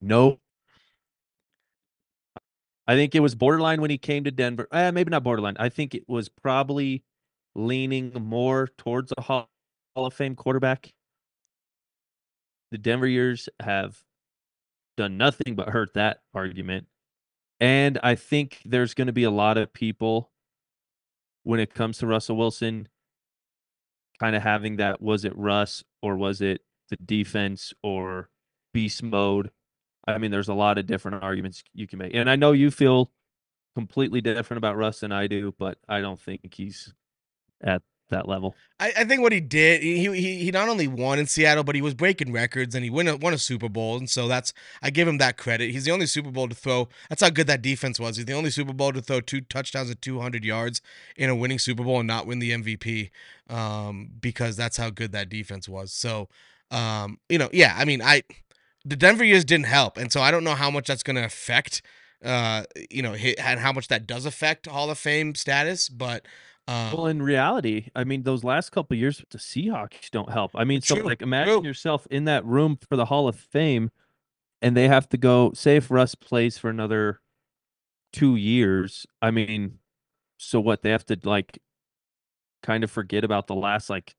No. 0.00 0.40
I 2.86 2.94
think 2.96 3.14
it 3.14 3.20
was 3.20 3.36
borderline 3.36 3.80
when 3.80 3.90
he 3.90 3.98
came 3.98 4.24
to 4.24 4.32
Denver. 4.32 4.66
Uh, 4.72 4.90
maybe 4.90 5.10
not 5.10 5.22
borderline. 5.22 5.56
I 5.60 5.68
think 5.68 5.94
it 5.94 6.08
was 6.08 6.28
probably 6.28 7.04
leaning 7.54 8.12
more 8.12 8.68
towards 8.78 9.12
a 9.16 9.20
Hall 9.20 9.48
of 9.96 10.14
Fame 10.14 10.34
quarterback. 10.34 10.92
The 12.70 12.78
Denver 12.78 13.06
years 13.06 13.48
have 13.60 14.02
done 14.96 15.16
nothing 15.16 15.54
but 15.56 15.70
hurt 15.70 15.94
that 15.94 16.20
argument. 16.34 16.86
And 17.58 17.98
I 18.02 18.14
think 18.14 18.60
there's 18.64 18.94
going 18.94 19.06
to 19.06 19.12
be 19.12 19.24
a 19.24 19.30
lot 19.30 19.58
of 19.58 19.72
people 19.72 20.30
when 21.42 21.60
it 21.60 21.74
comes 21.74 21.98
to 21.98 22.06
Russell 22.06 22.36
Wilson 22.36 22.88
kind 24.18 24.36
of 24.36 24.42
having 24.42 24.76
that 24.76 25.00
was 25.00 25.24
it 25.24 25.36
Russ 25.36 25.82
or 26.02 26.16
was 26.16 26.40
it 26.40 26.60
the 26.90 26.96
defense 26.96 27.72
or 27.82 28.28
beast 28.72 29.02
mode? 29.02 29.50
I 30.06 30.18
mean, 30.18 30.30
there's 30.30 30.48
a 30.48 30.54
lot 30.54 30.78
of 30.78 30.86
different 30.86 31.22
arguments 31.22 31.62
you 31.74 31.86
can 31.86 31.98
make. 31.98 32.14
And 32.14 32.28
I 32.28 32.36
know 32.36 32.52
you 32.52 32.70
feel 32.70 33.10
completely 33.74 34.20
different 34.20 34.58
about 34.58 34.76
Russ 34.76 35.00
than 35.00 35.12
I 35.12 35.26
do, 35.26 35.54
but 35.58 35.78
I 35.88 36.00
don't 36.00 36.20
think 36.20 36.54
he's 36.54 36.92
at 37.62 37.82
that 38.10 38.28
level. 38.28 38.54
I, 38.78 38.92
I 38.98 39.04
think 39.04 39.22
what 39.22 39.32
he 39.32 39.40
did, 39.40 39.82
he, 39.82 40.04
he 40.12 40.44
he 40.44 40.50
not 40.50 40.68
only 40.68 40.86
won 40.86 41.18
in 41.18 41.26
Seattle, 41.26 41.64
but 41.64 41.74
he 41.74 41.82
was 41.82 41.94
breaking 41.94 42.32
records 42.32 42.74
and 42.74 42.84
he 42.84 42.90
won 42.90 43.08
a, 43.08 43.16
won 43.16 43.32
a 43.32 43.38
Super 43.38 43.68
Bowl, 43.68 43.96
and 43.96 44.10
so 44.10 44.28
that's 44.28 44.52
I 44.82 44.90
give 44.90 45.08
him 45.08 45.18
that 45.18 45.36
credit. 45.36 45.70
He's 45.70 45.84
the 45.84 45.90
only 45.92 46.06
Super 46.06 46.30
Bowl 46.30 46.48
to 46.48 46.54
throw. 46.54 46.88
That's 47.08 47.22
how 47.22 47.30
good 47.30 47.46
that 47.46 47.62
defense 47.62 47.98
was. 47.98 48.16
He's 48.16 48.26
the 48.26 48.34
only 48.34 48.50
Super 48.50 48.72
Bowl 48.72 48.92
to 48.92 49.00
throw 49.00 49.20
two 49.20 49.40
touchdowns 49.40 49.90
at 49.90 50.02
200 50.02 50.44
yards 50.44 50.82
in 51.16 51.30
a 51.30 51.34
winning 51.36 51.58
Super 51.58 51.84
Bowl 51.84 52.00
and 52.00 52.06
not 52.06 52.26
win 52.26 52.38
the 52.38 52.50
MVP, 52.50 53.10
um, 53.48 54.10
because 54.20 54.56
that's 54.56 54.76
how 54.76 54.90
good 54.90 55.12
that 55.12 55.28
defense 55.28 55.68
was. 55.68 55.92
So, 55.92 56.28
um, 56.70 57.18
you 57.28 57.38
know, 57.38 57.48
yeah, 57.52 57.74
I 57.78 57.84
mean, 57.84 58.02
I 58.02 58.22
the 58.84 58.96
Denver 58.96 59.24
years 59.24 59.44
didn't 59.44 59.66
help, 59.66 59.96
and 59.96 60.12
so 60.12 60.20
I 60.20 60.30
don't 60.30 60.44
know 60.44 60.54
how 60.54 60.70
much 60.70 60.86
that's 60.86 61.02
going 61.02 61.16
to 61.16 61.24
affect 61.24 61.82
uh, 62.22 62.64
you 62.90 63.02
know, 63.02 63.14
and 63.14 63.60
how 63.60 63.72
much 63.72 63.88
that 63.88 64.06
does 64.06 64.26
affect 64.26 64.66
Hall 64.66 64.90
of 64.90 64.98
Fame 64.98 65.34
status. 65.34 65.88
But 65.88 66.26
um, 66.68 66.92
Well, 66.92 67.06
in 67.06 67.22
reality, 67.22 67.88
I 67.94 68.04
mean, 68.04 68.22
those 68.22 68.44
last 68.44 68.70
couple 68.70 68.96
years 68.96 69.20
with 69.20 69.30
the 69.30 69.38
Seahawks 69.38 70.10
don't 70.10 70.30
help. 70.30 70.52
I 70.54 70.64
mean, 70.64 70.80
so 70.82 70.96
True, 70.96 71.04
like 71.04 71.22
imagine 71.22 71.60
true. 71.60 71.64
yourself 71.64 72.06
in 72.10 72.24
that 72.24 72.44
room 72.44 72.78
for 72.88 72.96
the 72.96 73.06
Hall 73.06 73.28
of 73.28 73.36
Fame 73.36 73.90
and 74.62 74.76
they 74.76 74.88
have 74.88 75.08
to 75.10 75.16
go 75.16 75.52
say 75.54 75.76
if 75.76 75.90
Russ 75.90 76.14
plays 76.14 76.58
for 76.58 76.68
another 76.70 77.20
2 78.12 78.36
years, 78.36 79.06
I 79.22 79.30
mean, 79.30 79.78
so 80.38 80.60
what 80.60 80.82
they 80.82 80.90
have 80.90 81.06
to 81.06 81.18
like 81.24 81.58
kind 82.62 82.84
of 82.84 82.90
forget 82.90 83.24
about 83.24 83.46
the 83.46 83.54
last 83.54 83.88
like 83.88 84.14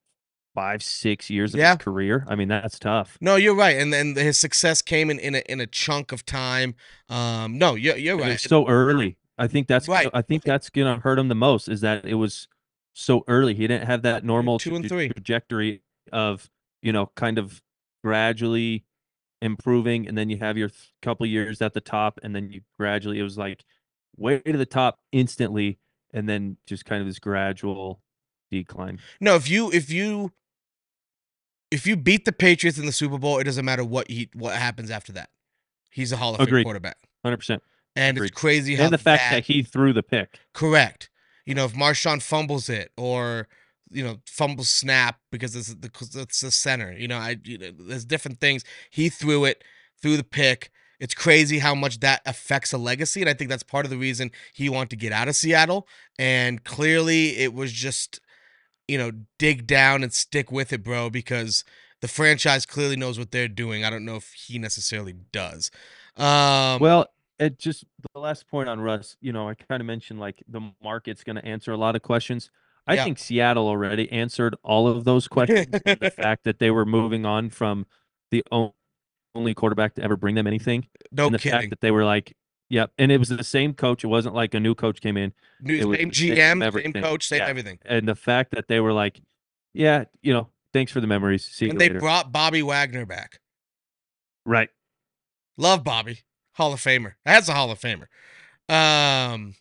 5 0.55 0.84
6 0.84 1.30
years 1.30 1.53
of 1.53 1.59
Yeah. 1.59 1.76
his 1.76 1.84
career. 1.84 2.26
I 2.27 2.35
mean, 2.35 2.47
that's 2.47 2.80
tough. 2.80 3.18
no, 3.22 3.35
you're 3.35 3.55
right, 3.55 3.77
and 3.77 3.93
then 3.93 4.15
his 4.15 4.38
success 4.39 4.81
came 4.81 5.09
in 5.09 5.19
in 5.19 5.35
a, 5.35 5.43
in 5.47 5.61
a 5.61 5.68
chunk 5.68 6.11
of 6.11 6.26
time. 6.26 6.76
Um, 7.07 7.57
no, 7.57 7.76
you're 7.76 7.97
you're 7.97 8.18
right. 8.18 8.31
It's 8.31 8.43
so 8.43 8.68
early. 8.68 9.18
I 9.41 9.47
think 9.47 9.68
that's 9.68 9.88
Right. 9.88 10.07
I 10.13 10.22
think 10.22 10.43
that's 10.43 10.69
to 10.69 10.95
hurt 10.97 11.18
him 11.18 11.27
the 11.27 11.35
most 11.35 11.68
is 11.68 11.81
that 11.81 12.05
it 12.05 12.13
was 12.13 12.47
so 12.93 13.23
early. 13.27 13.55
He 13.55 13.65
didn't 13.68 13.88
have 13.88 14.03
that 14.03 14.23
normal 14.23 14.59
two 14.59 14.76
and 14.76 14.88
three. 14.88 15.09
trajectory 15.09 15.81
of, 16.11 16.49
you 16.84 16.93
know, 16.93 17.11
kind 17.15 17.39
of 17.39 17.63
gradually 18.03 18.85
improving 19.41 20.07
and 20.07 20.15
then 20.15 20.30
you 20.30 20.38
have 20.38 20.59
your 20.59 20.69
th- 20.69 20.93
couple 21.01 21.26
years 21.26 21.59
at 21.63 21.73
the 21.73 21.81
top 21.81 22.19
and 22.22 22.35
then 22.35 22.51
you 22.51 22.61
gradually 22.77 23.18
it 23.18 23.23
was 23.23 23.39
like 23.39 23.65
way 24.15 24.38
to 24.39 24.57
the 24.57 24.68
top 24.68 24.99
instantly 25.11 25.80
and 26.13 26.30
then 26.30 26.57
just 26.68 26.85
kind 26.85 27.01
of 27.01 27.07
this 27.07 27.18
gradual 27.18 27.99
decline. 28.51 28.99
No, 29.19 29.35
if 29.35 29.49
you 29.49 29.72
if 29.72 29.89
you 29.89 30.31
if 31.72 31.88
you 31.88 31.97
beat 31.97 32.26
the 32.26 32.31
Patriots 32.31 32.77
in 32.77 32.85
the 32.85 32.91
Super 32.91 33.18
Bowl, 33.18 33.39
it 33.39 33.45
doesn't 33.45 33.65
matter 33.65 33.84
what 33.84 34.07
he 34.11 34.30
what 34.34 34.55
happens 34.55 34.91
after 34.91 35.11
that. 35.13 35.31
He's 35.89 36.11
a 36.11 36.18
Hall 36.18 36.35
of 36.35 36.47
Fame 36.47 36.63
quarterback, 36.63 36.97
100%. 37.26 37.59
And 37.95 38.18
it's 38.18 38.31
crazy 38.31 38.76
how 38.76 38.85
And 38.85 38.93
the 38.93 38.97
fact 38.97 39.30
that, 39.30 39.35
that 39.38 39.45
he 39.45 39.63
threw 39.63 39.93
the 39.93 40.03
pick. 40.03 40.39
correct. 40.53 41.09
You 41.45 41.55
know, 41.55 41.65
if 41.65 41.73
Marshawn 41.73 42.22
fumbles 42.22 42.69
it 42.69 42.91
or 42.97 43.47
you 43.89 44.03
know 44.03 44.18
fumbles 44.26 44.69
snap 44.69 45.19
because 45.31 45.55
it's 45.55 45.69
the 45.69 45.76
because 45.89 46.15
it's 46.15 46.41
the 46.41 46.51
center. 46.51 46.91
You 46.93 47.07
know, 47.07 47.18
I 47.18 47.38
you 47.43 47.57
know, 47.57 47.72
there's 47.77 48.05
different 48.05 48.39
things. 48.39 48.63
He 48.89 49.09
threw 49.09 49.45
it, 49.45 49.63
threw 50.01 50.18
the 50.18 50.23
pick. 50.23 50.72
It's 50.99 51.15
crazy 51.15 51.59
how 51.59 51.73
much 51.73 51.99
that 52.01 52.22
affects 52.27 52.73
a 52.73 52.77
legacy, 52.77 53.22
and 53.22 53.30
I 53.30 53.34
think 53.34 53.49
that's 53.49 53.63
part 53.63 53.85
of 53.85 53.89
the 53.91 53.97
reason 53.97 54.31
he 54.53 54.69
wanted 54.69 54.91
to 54.91 54.95
get 54.97 55.11
out 55.11 55.27
of 55.27 55.35
Seattle. 55.35 55.88
And 56.19 56.63
clearly, 56.63 57.38
it 57.38 57.53
was 57.53 57.72
just 57.73 58.22
you 58.88 58.97
know 58.97 59.11
dig 59.39 59.65
down 59.68 60.03
and 60.03 60.13
stick 60.13 60.51
with 60.51 60.72
it, 60.72 60.84
bro, 60.84 61.09
because 61.09 61.63
the 62.01 62.07
franchise 62.07 62.65
clearly 62.65 62.95
knows 62.95 63.18
what 63.19 63.31
they're 63.31 63.47
doing. 63.47 63.84
I 63.84 63.89
don't 63.89 64.05
know 64.05 64.15
if 64.15 64.31
he 64.34 64.59
necessarily 64.59 65.13
does. 65.31 65.72
Um, 66.18 66.80
Well, 66.80 67.07
it 67.41 67.57
just 67.59 67.84
the 68.13 68.19
last 68.19 68.47
point 68.47 68.69
on 68.69 68.80
Russ, 68.80 69.18
you 69.19 69.34
know, 69.34 69.49
I 69.49 69.55
kind 69.55 69.81
of 69.81 69.88
mentioned 69.88 70.19
like 70.19 70.41
the 70.47 70.61
market's 70.81 71.23
going 71.23 71.35
to 71.38 71.45
answer 71.45 71.72
a 71.72 71.77
lot 71.77 71.95
of 71.95 72.01
questions. 72.01 72.49
I 72.88 72.95
Yeah. 72.95 73.03
think 73.03 73.18
Seattle 73.19 73.68
already 73.68 74.11
answered 74.11 74.55
all 74.63 74.88
of 74.88 75.03
those 75.03 75.27
questions. 75.27 75.68
the 75.72 76.11
fact 76.15 76.43
that 76.45 76.59
they 76.59 76.72
were 76.72 76.85
moving 76.85 77.26
on 77.26 77.49
from 77.49 77.85
the 78.31 78.43
only 78.51 79.53
quarterback 79.53 79.95
to 79.95 80.03
ever 80.03 80.15
bring 80.15 80.35
them 80.35 80.47
anything, 80.47 80.88
no 81.11 81.26
and 81.27 81.35
the 81.35 81.39
kidding. 81.39 81.59
fact 81.59 81.69
that 81.72 81.81
they 81.81 81.91
were 81.91 82.03
like, 82.05 82.35
yep, 82.69 82.91
and 82.97 83.11
it 83.11 83.18
was 83.18 83.30
the 83.30 83.43
same 83.43 83.73
coach. 83.73 84.03
It 84.03 84.07
wasn't 84.07 84.35
like 84.35 84.53
a 84.53 84.59
new 84.59 84.73
coach 84.76 85.01
came 85.01 85.18
in, 85.18 85.34
New, 85.61 85.76
it 85.76 85.85
was 85.85 85.97
same 85.99 86.11
GM, 86.11 86.81
same 86.84 86.93
coach, 86.93 87.27
same 87.27 87.39
Yeah. 87.39 87.47
everything. 87.47 87.80
and 87.85 88.07
the 88.07 88.15
fact 88.15 88.51
that 88.51 88.68
they 88.68 88.80
were 88.80 88.93
like, 88.93 89.22
yeah, 89.73 90.05
you 90.22 90.34
know, 90.34 90.49
thanks 90.73 90.91
for 90.91 91.01
the 91.01 91.07
memories. 91.07 91.45
See 91.45 91.65
you 91.65 91.72
And 91.72 91.80
they 91.81 91.89
later. 91.89 91.99
brought 91.99 92.31
Bobby 92.31 92.61
Wagner 92.63 93.05
back. 93.05 93.39
right. 94.45 94.69
Love 95.57 95.84
Bobby, 95.84 96.19
Hall 96.61 96.73
of 96.73 96.79
Famer. 96.79 97.13
That's 97.25 97.49
a 97.49 97.53
Hall 97.53 97.71
of 97.71 97.79
Famer. 97.79 98.05
Um, 98.69 99.55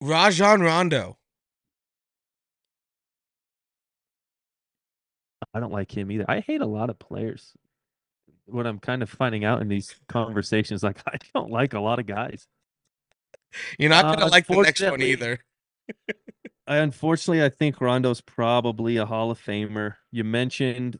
Rajon 0.00 0.60
Rondo. 0.60 1.16
I 5.54 5.60
don't 5.60 5.72
like 5.72 5.96
him 5.96 6.10
either. 6.10 6.24
I 6.28 6.40
hate 6.40 6.60
a 6.60 6.66
lot 6.66 6.90
of 6.90 6.98
players. 6.98 7.52
What 8.46 8.66
I'm 8.66 8.80
kind 8.80 9.02
of 9.02 9.08
finding 9.10 9.44
out 9.44 9.62
in 9.62 9.68
these 9.68 9.94
conversations, 10.08 10.82
like 10.82 11.00
I 11.06 11.18
don't 11.34 11.50
like 11.50 11.72
a 11.72 11.80
lot 11.80 12.00
of 12.00 12.06
guys. 12.06 12.48
You're 13.78 13.90
not 13.90 14.04
gonna 14.04 14.26
Uh, 14.26 14.30
like 14.30 14.46
the 14.46 14.60
next 14.60 14.80
one 14.80 15.02
either. 15.02 15.38
I, 16.66 16.78
unfortunately, 16.78 17.44
I 17.44 17.48
think 17.48 17.80
Rondo's 17.80 18.20
probably 18.20 18.96
a 18.96 19.06
Hall 19.06 19.30
of 19.30 19.40
Famer. 19.40 19.96
You 20.10 20.24
mentioned 20.24 20.98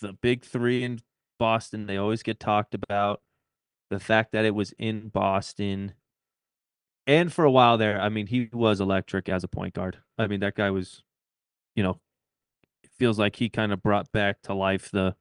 the 0.00 0.12
big 0.12 0.44
three 0.44 0.84
in 0.84 1.00
Boston. 1.40 1.86
They 1.86 1.96
always 1.96 2.22
get 2.22 2.38
talked 2.38 2.74
about. 2.74 3.20
The 3.90 3.98
fact 3.98 4.30
that 4.30 4.44
it 4.44 4.54
was 4.54 4.72
in 4.78 5.08
Boston. 5.08 5.94
And 7.08 7.32
for 7.32 7.44
a 7.44 7.50
while 7.50 7.76
there, 7.76 8.00
I 8.00 8.08
mean, 8.08 8.28
he 8.28 8.48
was 8.52 8.80
electric 8.80 9.28
as 9.28 9.42
a 9.42 9.48
point 9.48 9.74
guard. 9.74 9.98
I 10.16 10.28
mean, 10.28 10.38
that 10.40 10.54
guy 10.54 10.70
was, 10.70 11.02
you 11.74 11.82
know, 11.82 11.98
it 12.84 12.90
feels 12.96 13.18
like 13.18 13.36
he 13.36 13.48
kind 13.48 13.72
of 13.72 13.82
brought 13.82 14.12
back 14.12 14.42
to 14.42 14.54
life 14.54 14.90
the 14.92 15.16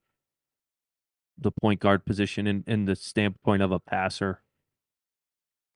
the 1.41 1.51
point 1.51 1.79
guard 1.79 2.05
position 2.05 2.45
in, 2.45 2.63
in 2.67 2.83
the 2.85 2.95
standpoint 2.97 3.63
of 3.63 3.71
a 3.71 3.79
passer. 3.79 4.41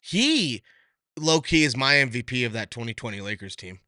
He, 0.02 0.62
low 1.18 1.40
key, 1.40 1.64
is 1.64 1.78
my 1.78 1.94
MVP 1.94 2.46
of 2.46 2.52
that 2.52 2.70
2020 2.70 3.22
Lakers 3.22 3.56
team. 3.56 3.80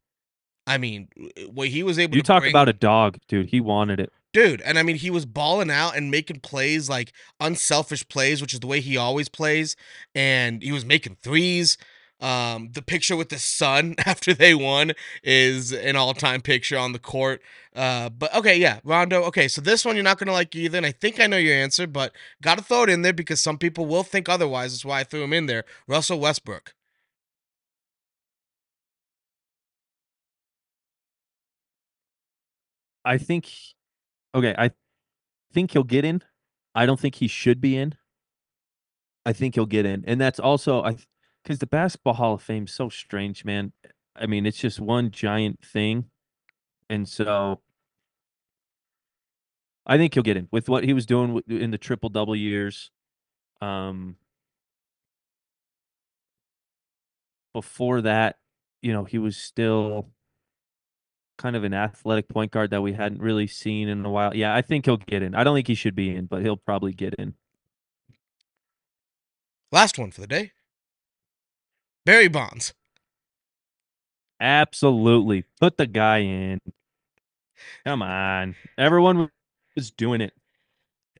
I 0.65 0.77
mean, 0.77 1.10
what 1.52 1.68
he 1.68 1.84
was 1.84 1.99
able 1.99 2.14
to 2.14 2.18
You 2.18 2.23
to 2.23 2.27
talk 2.27 2.41
bring- 2.44 2.53
about 2.53 2.69
a 2.69 2.73
dog, 2.73 3.18
dude. 3.27 3.48
He 3.48 3.60
wanted 3.60 3.99
it. 3.99 4.11
Dude. 4.36 4.60
And 4.64 4.78
I 4.78 4.84
mean, 4.84 4.98
he 4.98 5.10
was 5.10 5.26
balling 5.26 5.72
out 5.72 5.95
and 5.95 6.12
making 6.12 6.41
plays 6.41 6.90
like 6.90 7.14
unselfish 7.40 8.06
plays, 8.10 8.41
which 8.41 8.53
is 8.53 8.60
the 8.60 8.68
way 8.68 8.82
he 8.82 8.98
always 8.98 9.30
plays. 9.30 9.78
And 10.14 10.62
he 10.62 10.74
was 10.74 10.84
making 10.84 11.16
threes. 11.24 11.78
Um, 12.20 12.70
the 12.74 12.82
picture 12.82 13.16
with 13.16 13.30
the 13.30 13.40
son 13.40 13.95
after 14.06 14.34
they 14.34 14.53
won 14.53 14.91
is 15.24 15.72
an 15.72 15.95
all-time 15.95 16.41
picture 16.41 16.78
on 16.78 16.91
the 16.91 16.99
court. 16.99 17.41
Uh, 17.74 18.10
but 18.10 18.36
okay, 18.36 18.57
yeah, 18.57 18.82
Rondo. 18.84 19.24
Okay, 19.24 19.48
so 19.48 19.62
this 19.62 19.86
one 19.86 19.95
you're 19.95 20.03
not 20.03 20.18
gonna 20.20 20.34
like 20.34 20.53
either, 20.53 20.78
and 20.78 20.86
I 20.86 20.91
think 20.91 21.22
I 21.22 21.28
know 21.28 21.38
your 21.38 21.56
answer, 21.56 21.88
but 21.88 22.12
gotta 22.41 22.62
throw 22.62 22.84
it 22.84 22.90
in 22.90 23.03
there 23.03 23.14
because 23.14 23.40
some 23.41 23.57
people 23.57 23.86
will 23.86 24.03
think 24.03 24.28
otherwise. 24.28 24.74
That's 24.74 24.84
why 24.86 24.99
I 24.99 25.03
threw 25.06 25.24
him 25.24 25.32
in 25.34 25.45
there. 25.45 25.64
Russell 25.88 26.20
Westbrook. 26.20 26.74
I 33.06 33.18
think 33.18 33.49
okay, 34.36 34.56
I 34.57 34.72
think 35.53 35.72
he'll 35.72 35.84
get 35.84 36.06
in. 36.06 36.22
I 36.76 36.86
don't 36.86 36.99
think 36.99 37.16
he 37.16 37.28
should 37.28 37.62
be 37.62 37.78
in. 37.78 37.95
I 39.26 39.34
think 39.34 39.56
he'll 39.56 39.66
get 39.66 39.86
in. 39.86 40.03
And 40.07 40.22
that's 40.22 40.40
also 40.40 40.84
I 40.84 40.98
cuz 41.44 41.60
the 41.60 41.68
basketball 41.68 42.14
hall 42.14 42.34
of 42.36 42.41
Fame 42.41 42.66
is 42.66 42.74
so 42.74 42.90
strange, 42.90 43.44
man. 43.45 43.74
I 44.16 44.28
mean, 44.28 44.45
it's 44.45 44.60
just 44.60 44.80
one 44.80 45.12
giant 45.12 45.64
thing. 45.66 46.10
And 46.90 47.07
so 47.10 47.62
I 49.86 49.98
think 49.98 50.14
he'll 50.14 50.24
get 50.24 50.38
in 50.38 50.48
with 50.52 50.68
what 50.68 50.84
he 50.84 50.94
was 50.94 51.06
doing 51.06 51.41
in 51.48 51.72
the 51.72 51.78
triple 51.78 52.10
double 52.10 52.36
years. 52.36 52.91
Um 53.62 54.18
before 57.53 58.02
that, 58.02 58.38
you 58.82 58.91
know, 58.94 59.03
he 59.06 59.18
was 59.18 59.38
still 59.38 60.10
kind 61.38 61.56
of 61.56 61.64
an 61.64 61.74
athletic 61.74 62.28
point 62.30 62.52
guard 62.52 62.70
that 62.72 62.82
we 62.82 62.94
hadn't 62.94 63.22
really 63.22 63.48
seen 63.48 63.88
in 63.88 64.06
a 64.06 64.10
while. 64.10 64.36
Yeah, 64.36 64.56
I 64.56 64.62
think 64.62 64.86
he'll 64.86 64.98
get 64.98 65.22
in. 65.22 65.36
I 65.36 65.44
don't 65.44 65.56
think 65.56 65.68
he 65.68 65.76
should 65.76 65.95
be 65.95 66.16
in, 66.16 66.26
but 66.26 66.41
he'll 66.41 66.57
probably 66.57 66.94
get 66.94 67.14
in. 67.16 67.36
Last 69.72 69.98
one 69.98 70.12
for 70.12 70.22
the 70.22 70.28
day. 70.28 70.52
Barry 72.06 72.28
Bonds. 72.28 72.74
Absolutely. 74.40 75.45
Put 75.60 75.78
the 75.78 75.88
guy 75.88 76.20
in. 76.20 76.60
Come 77.86 78.02
on. 78.02 78.56
Everyone 78.78 79.30
was 79.76 79.91
doing 79.91 80.22
it. 80.22 80.34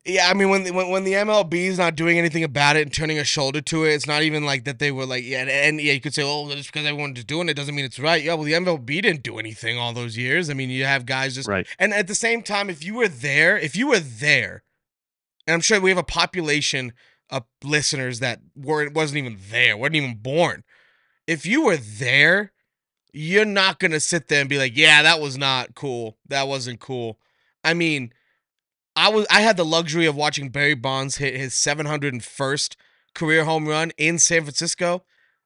Yeah, 0.08 0.30
I 0.30 0.36
mean 0.36 0.50
when 0.50 0.64
the, 0.66 0.72
when 0.72 0.90
when 0.90 1.04
the 1.04 1.14
MLB 1.14 1.54
is 1.54 1.80
not 1.80 1.96
doing 1.96 2.20
anything 2.20 2.44
about 2.44 2.76
it 2.76 2.84
and 2.84 2.94
turning 2.94 3.18
a 3.18 3.24
shoulder 3.24 3.60
to 3.62 3.86
it, 3.86 3.94
it's 3.94 4.06
not 4.06 4.22
even 4.22 4.46
like 4.46 4.64
that 4.66 4.78
they 4.78 4.92
were 4.92 5.06
like 5.06 5.24
yeah, 5.26 5.42
and, 5.42 5.50
and 5.50 5.82
yeah, 5.82 5.94
you 5.94 6.02
could 6.02 6.14
say 6.14 6.22
oh 6.24 6.48
just 6.52 6.72
because 6.72 6.86
everyone's 6.86 7.24
doing 7.24 7.50
it 7.50 7.56
doesn't 7.56 7.74
mean 7.74 7.86
it's 7.86 7.98
right. 7.98 8.24
Yeah, 8.24 8.36
well 8.36 8.44
the 8.44 8.54
MLB 8.54 8.86
didn't 9.02 9.24
do 9.24 9.40
anything 9.40 9.80
all 9.80 9.94
those 9.94 10.16
years. 10.16 10.50
I 10.50 10.54
mean 10.54 10.70
you 10.70 10.86
have 10.86 11.06
guys 11.08 11.34
just 11.36 11.48
Right. 11.50 11.66
and 11.80 11.92
at 11.94 12.08
the 12.08 12.14
same 12.16 12.44
time, 12.44 12.70
if 12.70 12.84
you 12.86 12.94
were 12.94 13.08
there, 13.08 13.58
if 13.58 13.76
you 13.76 13.88
were 13.88 14.00
there, 14.00 14.64
and 15.48 15.56
I'm 15.56 15.62
sure 15.62 15.80
we 15.82 15.90
have 15.90 15.98
a 15.98 16.04
population 16.04 16.94
of 17.32 17.44
listeners 17.64 18.20
that 18.20 18.42
weren't 18.56 18.94
wasn't 18.94 19.18
even 19.18 19.38
there, 19.50 19.76
wasn't 19.76 19.96
even 19.96 20.16
born. 20.18 20.64
If 21.26 21.48
you 21.48 21.64
were 21.64 21.78
there, 21.78 22.52
you're 23.12 23.44
not 23.46 23.80
gonna 23.80 24.00
sit 24.00 24.28
there 24.28 24.42
and 24.42 24.50
be 24.50 24.60
like, 24.60 24.78
yeah, 24.78 25.02
that 25.02 25.20
was 25.20 25.36
not 25.36 25.74
cool. 25.74 26.18
That 26.28 26.48
wasn't 26.48 26.80
cool. 26.80 27.18
I 27.64 27.74
mean, 27.74 28.14
I 28.96 29.10
was 29.10 29.28
I 29.30 29.42
had 29.42 29.58
the 29.58 29.66
luxury 29.66 30.06
of 30.06 30.16
watching 30.16 30.50
Barry 30.50 30.74
Bonds 30.74 31.18
hit 31.18 31.36
his 31.36 31.54
701st 31.54 32.76
career 33.14 33.44
home 33.46 33.68
run 33.68 33.92
in 33.98 34.20
San 34.20 34.44
Francisco. 34.44 35.04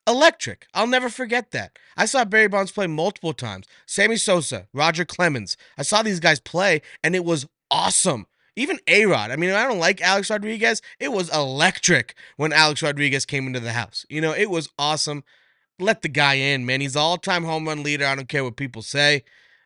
Electric. 0.07 0.65
I'll 0.73 0.87
never 0.87 1.09
forget 1.09 1.51
that. 1.51 1.77
I 1.95 2.05
saw 2.05 2.25
Barry 2.25 2.47
Bonds 2.47 2.71
play 2.71 2.87
multiple 2.87 3.33
times. 3.33 3.67
Sammy 3.85 4.17
Sosa, 4.17 4.67
Roger 4.73 5.05
Clemens. 5.05 5.57
I 5.77 5.83
saw 5.83 6.01
these 6.01 6.19
guys 6.19 6.39
play 6.39 6.81
and 7.03 7.15
it 7.15 7.25
was 7.25 7.47
awesome. 7.71 8.27
even 8.55 8.79
A 8.87 9.05
Rod. 9.05 9.31
I 9.31 9.35
mean, 9.35 9.51
I 9.51 9.67
don't 9.67 9.79
like 9.79 10.01
Alex 10.01 10.29
Rodriguez. 10.29 10.81
It 10.99 11.11
was 11.11 11.33
electric 11.33 12.15
when 12.37 12.53
Alex 12.53 12.81
Rodriguez 12.81 13.25
came 13.25 13.47
into 13.47 13.59
the 13.59 13.73
house. 13.73 14.05
You 14.09 14.21
know, 14.21 14.33
it 14.33 14.49
was 14.49 14.69
awesome. 14.77 15.23
Let 15.79 16.01
the 16.01 16.09
guy 16.09 16.35
in, 16.35 16.65
man. 16.65 16.81
He's 16.81 16.95
all 16.95 17.17
time 17.17 17.45
home 17.45 17.67
run 17.67 17.83
leader. 17.83 18.05
I 18.05 18.15
don't 18.15 18.27
care 18.27 18.43
what 18.43 18.57
people 18.57 18.81
say. 18.81 19.23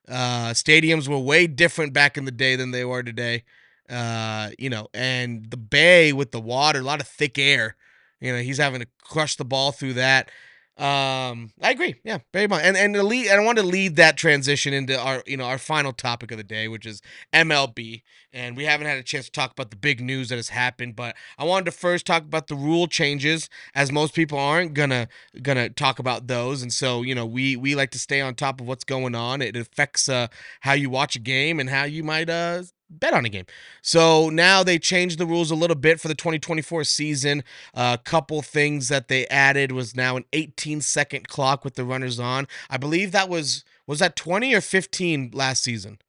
Uh, 0.07 0.51
stadiums 0.51 1.07
were 1.07 1.17
way 1.17 1.47
different 1.47 1.93
back 1.93 2.17
in 2.17 2.25
the 2.25 2.31
day 2.31 2.55
than 2.55 2.71
they 2.71 2.85
were 2.85 3.03
today. 3.03 3.43
Uh, 3.89 4.49
you 4.57 4.69
know, 4.69 4.87
and 4.93 5.49
the 5.51 5.57
bay 5.57 6.13
with 6.13 6.31
the 6.31 6.39
water, 6.39 6.79
a 6.79 6.83
lot 6.83 7.01
of 7.01 7.07
thick 7.07 7.37
air. 7.37 7.75
You 8.21 8.31
know, 8.33 8.39
he's 8.39 8.57
having 8.57 8.79
to 8.81 8.87
crush 9.03 9.35
the 9.35 9.45
ball 9.45 9.71
through 9.71 9.93
that. 9.93 10.29
Um, 10.75 11.51
I 11.61 11.69
agree. 11.69 11.95
Yeah, 12.03 12.17
very 12.33 12.47
much. 12.47 12.63
And 12.63 12.75
and 12.75 12.97
lead, 13.03 13.27
and 13.27 13.39
I 13.39 13.45
want 13.45 13.59
to 13.59 13.63
lead 13.63 13.95
that 13.97 14.17
transition 14.17 14.73
into 14.73 14.99
our 14.99 15.21
you 15.27 15.37
know 15.37 15.43
our 15.43 15.59
final 15.59 15.93
topic 15.93 16.31
of 16.31 16.37
the 16.37 16.43
day, 16.43 16.67
which 16.67 16.87
is 16.87 16.99
MLB. 17.31 18.01
And 18.31 18.57
we 18.57 18.63
haven't 18.65 18.87
had 18.87 18.97
a 18.97 19.03
chance 19.03 19.25
to 19.25 19.31
talk 19.31 19.51
about 19.51 19.69
the 19.69 19.75
big 19.75 20.01
news 20.01 20.29
that 20.29 20.37
has 20.37 20.49
happened, 20.49 20.95
but 20.95 21.15
I 21.37 21.43
wanted 21.43 21.65
to 21.65 21.71
first 21.71 22.07
talk 22.07 22.23
about 22.23 22.47
the 22.47 22.55
rule 22.55 22.87
changes, 22.87 23.49
as 23.75 23.91
most 23.91 24.15
people 24.15 24.39
aren't 24.39 24.73
gonna 24.73 25.09
gonna 25.43 25.69
talk 25.69 25.99
about 25.99 26.25
those. 26.25 26.63
And 26.63 26.73
so 26.73 27.03
you 27.03 27.13
know 27.13 27.25
we 27.27 27.55
we 27.55 27.75
like 27.75 27.91
to 27.91 27.99
stay 27.99 28.19
on 28.21 28.33
top 28.33 28.59
of 28.59 28.65
what's 28.67 28.83
going 28.83 29.13
on. 29.13 29.43
It 29.43 29.55
affects 29.55 30.09
uh, 30.09 30.27
how 30.61 30.73
you 30.73 30.89
watch 30.89 31.15
a 31.15 31.19
game 31.19 31.59
and 31.59 31.69
how 31.69 31.83
you 31.83 32.03
might 32.03 32.31
uh 32.31 32.63
bet 32.99 33.13
on 33.13 33.25
a 33.25 33.29
game. 33.29 33.45
So 33.81 34.29
now 34.29 34.63
they 34.63 34.79
changed 34.79 35.17
the 35.17 35.25
rules 35.25 35.51
a 35.51 35.55
little 35.55 35.75
bit 35.75 35.99
for 35.99 36.07
the 36.07 36.15
2024 36.15 36.83
season. 36.83 37.43
A 37.73 37.79
uh, 37.79 37.97
couple 37.97 38.41
things 38.41 38.89
that 38.89 39.07
they 39.07 39.27
added 39.27 39.71
was 39.71 39.95
now 39.95 40.17
an 40.17 40.25
18 40.33 40.81
second 40.81 41.27
clock 41.27 41.63
with 41.63 41.75
the 41.75 41.85
runners 41.85 42.19
on. 42.19 42.47
I 42.69 42.77
believe 42.77 43.11
that 43.11 43.29
was 43.29 43.63
was 43.85 43.99
that 43.99 44.15
20 44.15 44.53
or 44.53 44.61
15 44.61 45.31
last 45.33 45.63
season. 45.63 45.99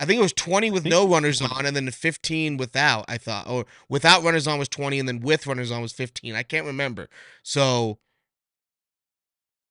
I 0.00 0.06
think 0.06 0.18
it 0.18 0.22
was 0.22 0.32
20 0.32 0.70
with 0.70 0.86
no 0.86 1.06
runners 1.06 1.42
on 1.42 1.66
and 1.66 1.76
then 1.76 1.90
15 1.90 2.56
without, 2.56 3.04
I 3.06 3.18
thought. 3.18 3.46
Or 3.46 3.66
without 3.90 4.22
runners 4.22 4.46
on 4.46 4.58
was 4.58 4.68
20 4.68 4.98
and 4.98 5.06
then 5.06 5.20
with 5.20 5.46
runners 5.46 5.70
on 5.70 5.82
was 5.82 5.92
15. 5.92 6.34
I 6.34 6.42
can't 6.42 6.64
remember. 6.64 7.10
So 7.42 7.98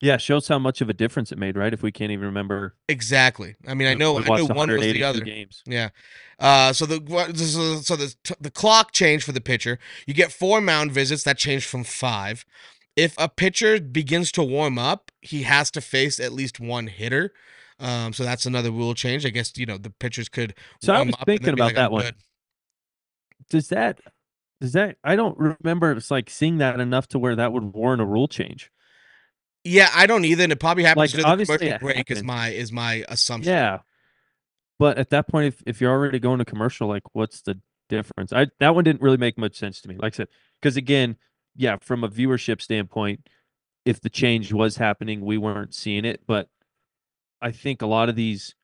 yeah, 0.02 0.18
shows 0.18 0.48
how 0.48 0.60
much 0.60 0.80
of 0.80 0.90
a 0.90 0.94
difference 0.94 1.32
it 1.32 1.38
made, 1.38 1.58
right? 1.58 1.74
If 1.74 1.84
we 1.84 1.92
can't 1.92 2.12
even 2.12 2.26
remember 2.26 2.76
exactly. 2.88 3.56
I 3.68 3.74
mean, 3.74 3.88
I 3.88 3.96
know, 3.96 4.18
I 4.18 4.24
know 4.24 4.46
one 4.46 4.72
was 4.72 4.82
the 4.82 5.04
other. 5.04 5.20
Games. 5.20 5.62
Yeah. 5.66 5.90
Uh, 6.40 6.72
so 6.72 6.86
the 6.86 7.82
so 7.84 7.96
the 7.96 8.16
the 8.40 8.52
clock 8.52 8.94
changed 8.94 9.26
for 9.26 9.34
the 9.34 9.42
pitcher. 9.42 9.78
You 10.08 10.14
get 10.14 10.32
four 10.32 10.62
mound 10.62 10.94
visits. 10.94 11.24
That 11.24 11.38
changed 11.38 11.66
from 11.66 11.84
five. 11.84 12.46
If 12.96 13.14
a 13.18 13.28
pitcher 13.28 13.80
begins 13.80 14.32
to 14.34 14.44
warm 14.44 14.80
up, 14.80 15.12
he 15.22 15.44
has 15.44 15.70
to 15.72 15.82
face 15.82 16.20
at 16.20 16.32
least 16.32 16.60
one 16.60 16.88
hitter. 16.88 17.34
Um, 17.80 18.14
so 18.14 18.24
that's 18.24 18.46
another 18.46 18.72
rule 18.72 18.94
change. 18.94 19.26
I 19.26 19.30
guess 19.30 19.58
you 19.58 19.66
know 19.66 19.78
the 19.78 19.90
pitchers 19.90 20.30
could. 20.30 20.54
So 20.82 20.94
I 20.94 21.02
was 21.02 21.16
thinking 21.26 21.50
about 21.50 21.66
like, 21.66 21.76
that 21.76 21.92
one. 21.92 22.04
Good. 22.04 22.16
Does 23.50 23.68
that? 23.70 24.00
Does 24.62 24.74
that? 24.74 24.98
I 25.04 25.18
don't 25.18 25.38
remember. 25.38 25.92
It's 25.92 26.12
like 26.12 26.30
seeing 26.30 26.58
that 26.60 26.80
enough 26.80 27.08
to 27.10 27.20
where 27.20 27.36
that 27.36 27.52
would 27.52 27.74
warrant 27.74 28.02
a 28.02 28.06
rule 28.06 28.30
change. 28.30 28.72
Yeah, 29.70 29.90
I 29.94 30.08
don't 30.08 30.26
either. 30.26 30.44
And 30.44 30.52
it 30.52 30.60
probably 30.60 30.84
happens 30.84 31.14
like, 31.14 31.24
during 31.24 31.38
the 31.38 31.46
commercial 31.46 31.78
break 31.80 31.98
happens. 31.98 32.20
is 32.20 32.24
my 32.24 32.50
is 32.50 32.72
my 32.72 33.06
assumption. 33.08 33.54
Yeah. 33.54 33.80
But 34.80 34.98
at 34.98 35.10
that 35.10 35.28
point, 35.28 35.48
if, 35.48 35.64
if 35.66 35.82
you're 35.82 35.92
already 35.92 36.20
going 36.20 36.40
to 36.40 36.46
commercial, 36.46 36.88
like 36.88 37.04
what's 37.14 37.42
the 37.42 37.60
difference? 37.90 38.34
I 38.34 38.48
that 38.60 38.76
one 38.76 38.84
didn't 38.84 39.02
really 39.02 39.18
make 39.18 39.38
much 39.38 39.58
sense 39.58 39.82
to 39.82 39.90
me. 39.90 39.96
Like 39.98 40.14
I 40.14 40.18
said, 40.18 40.28
because 40.62 40.78
again, 40.78 41.18
yeah, 41.56 41.78
from 41.82 42.04
a 42.04 42.10
viewership 42.10 42.62
standpoint, 42.62 43.28
if 43.86 44.02
the 44.02 44.10
change 44.10 44.54
was 44.54 44.78
happening, 44.78 45.22
we 45.22 45.38
weren't 45.38 45.74
seeing 45.74 46.06
it. 46.06 46.22
But 46.26 46.50
I 47.42 47.52
think 47.52 47.82
a 47.82 47.88
lot 47.88 48.10
of 48.10 48.16
these 48.16 48.56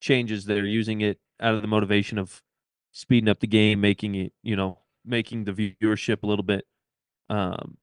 changes 0.00 0.46
they're 0.46 0.64
using 0.64 1.02
it 1.02 1.18
out 1.40 1.54
of 1.54 1.62
the 1.62 1.68
motivation 1.68 2.18
of 2.18 2.42
speeding 2.92 3.28
up 3.28 3.40
the 3.40 3.46
game, 3.46 3.80
making 3.80 4.14
it, 4.14 4.32
you 4.42 4.56
know, 4.56 4.78
making 5.04 5.44
the 5.44 5.52
viewership 5.52 6.22
a 6.22 6.26
little 6.26 6.42
bit 6.42 6.64
um 7.28 7.76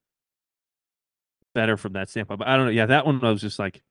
better 1.57 1.75
from 1.75 1.93
that 1.93 2.07
standpoint. 2.07 2.37
But 2.37 2.47
I 2.47 2.55
don't 2.55 2.65
know. 2.65 2.71
Yeah, 2.71 2.85
that 2.85 3.07
one 3.07 3.19
I 3.23 3.31
was 3.31 3.41
just 3.41 3.57
like, 3.57 3.81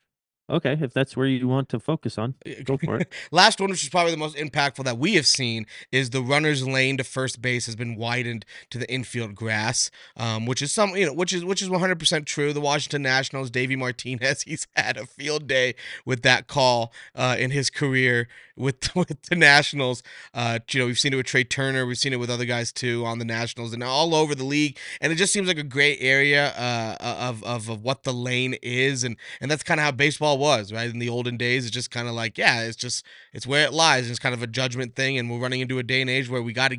Okay, 0.48 0.78
if 0.80 0.92
that's 0.92 1.16
where 1.16 1.26
you 1.26 1.48
want 1.48 1.68
to 1.70 1.80
focus 1.80 2.18
on, 2.18 2.34
go 2.62 2.76
for 2.76 2.98
it. 2.98 3.12
Last 3.32 3.60
one, 3.60 3.68
which 3.70 3.82
is 3.82 3.88
probably 3.88 4.12
the 4.12 4.16
most 4.16 4.36
impactful 4.36 4.84
that 4.84 4.96
we 4.96 5.14
have 5.14 5.26
seen, 5.26 5.66
is 5.90 6.10
the 6.10 6.22
runner's 6.22 6.66
lane 6.66 6.96
to 6.98 7.04
first 7.04 7.42
base 7.42 7.66
has 7.66 7.74
been 7.74 7.96
widened 7.96 8.44
to 8.70 8.78
the 8.78 8.88
infield 8.88 9.34
grass, 9.34 9.90
um, 10.16 10.46
which 10.46 10.62
is 10.62 10.72
some, 10.72 10.94
you 10.96 11.04
know, 11.06 11.12
which 11.12 11.32
is 11.32 11.44
which 11.44 11.62
is 11.62 11.68
100 11.68 11.98
percent 11.98 12.26
true. 12.26 12.52
The 12.52 12.60
Washington 12.60 13.02
Nationals, 13.02 13.50
Davey 13.50 13.74
Martinez, 13.74 14.42
he's 14.46 14.68
had 14.76 14.96
a 14.96 15.06
field 15.06 15.48
day 15.48 15.74
with 16.04 16.22
that 16.22 16.46
call 16.46 16.92
uh, 17.16 17.34
in 17.38 17.50
his 17.50 17.68
career 17.68 18.28
with 18.56 18.94
with 18.96 19.20
the 19.22 19.36
Nationals. 19.36 20.02
Uh, 20.32 20.60
you 20.70 20.80
know, 20.80 20.86
we've 20.86 20.98
seen 20.98 21.12
it 21.12 21.16
with 21.16 21.26
Trea 21.26 21.44
Turner, 21.44 21.86
we've 21.86 21.98
seen 21.98 22.12
it 22.12 22.20
with 22.20 22.30
other 22.30 22.44
guys 22.44 22.72
too 22.72 23.04
on 23.04 23.18
the 23.18 23.24
Nationals, 23.24 23.72
and 23.72 23.82
all 23.82 24.14
over 24.14 24.34
the 24.34 24.44
league. 24.44 24.78
And 25.00 25.12
it 25.12 25.16
just 25.16 25.32
seems 25.32 25.48
like 25.48 25.58
a 25.58 25.64
great 25.64 25.98
area 26.00 26.52
uh, 26.56 26.96
of, 27.00 27.42
of 27.44 27.68
of 27.68 27.82
what 27.82 28.04
the 28.04 28.12
lane 28.12 28.54
is, 28.62 29.04
and 29.04 29.16
and 29.40 29.50
that's 29.50 29.62
kind 29.62 29.80
of 29.80 29.84
how 29.84 29.90
baseball 29.90 30.35
was, 30.38 30.72
right? 30.72 30.88
In 30.90 30.98
the 30.98 31.08
olden 31.08 31.36
days, 31.36 31.64
it's 31.64 31.74
just 31.74 31.90
kind 31.90 32.08
of 32.08 32.14
like, 32.14 32.38
yeah, 32.38 32.62
it's 32.62 32.76
just 32.76 33.04
it's 33.32 33.46
where 33.46 33.64
it 33.64 33.72
lies. 33.72 34.04
And 34.04 34.10
It's 34.10 34.18
kind 34.18 34.34
of 34.34 34.42
a 34.42 34.46
judgment 34.46 34.94
thing, 34.94 35.18
and 35.18 35.30
we're 35.30 35.38
running 35.38 35.60
into 35.60 35.78
a 35.78 35.82
day 35.82 36.00
and 36.00 36.10
age 36.10 36.28
where 36.28 36.42
we 36.42 36.52
got 36.52 36.70
to 36.70 36.78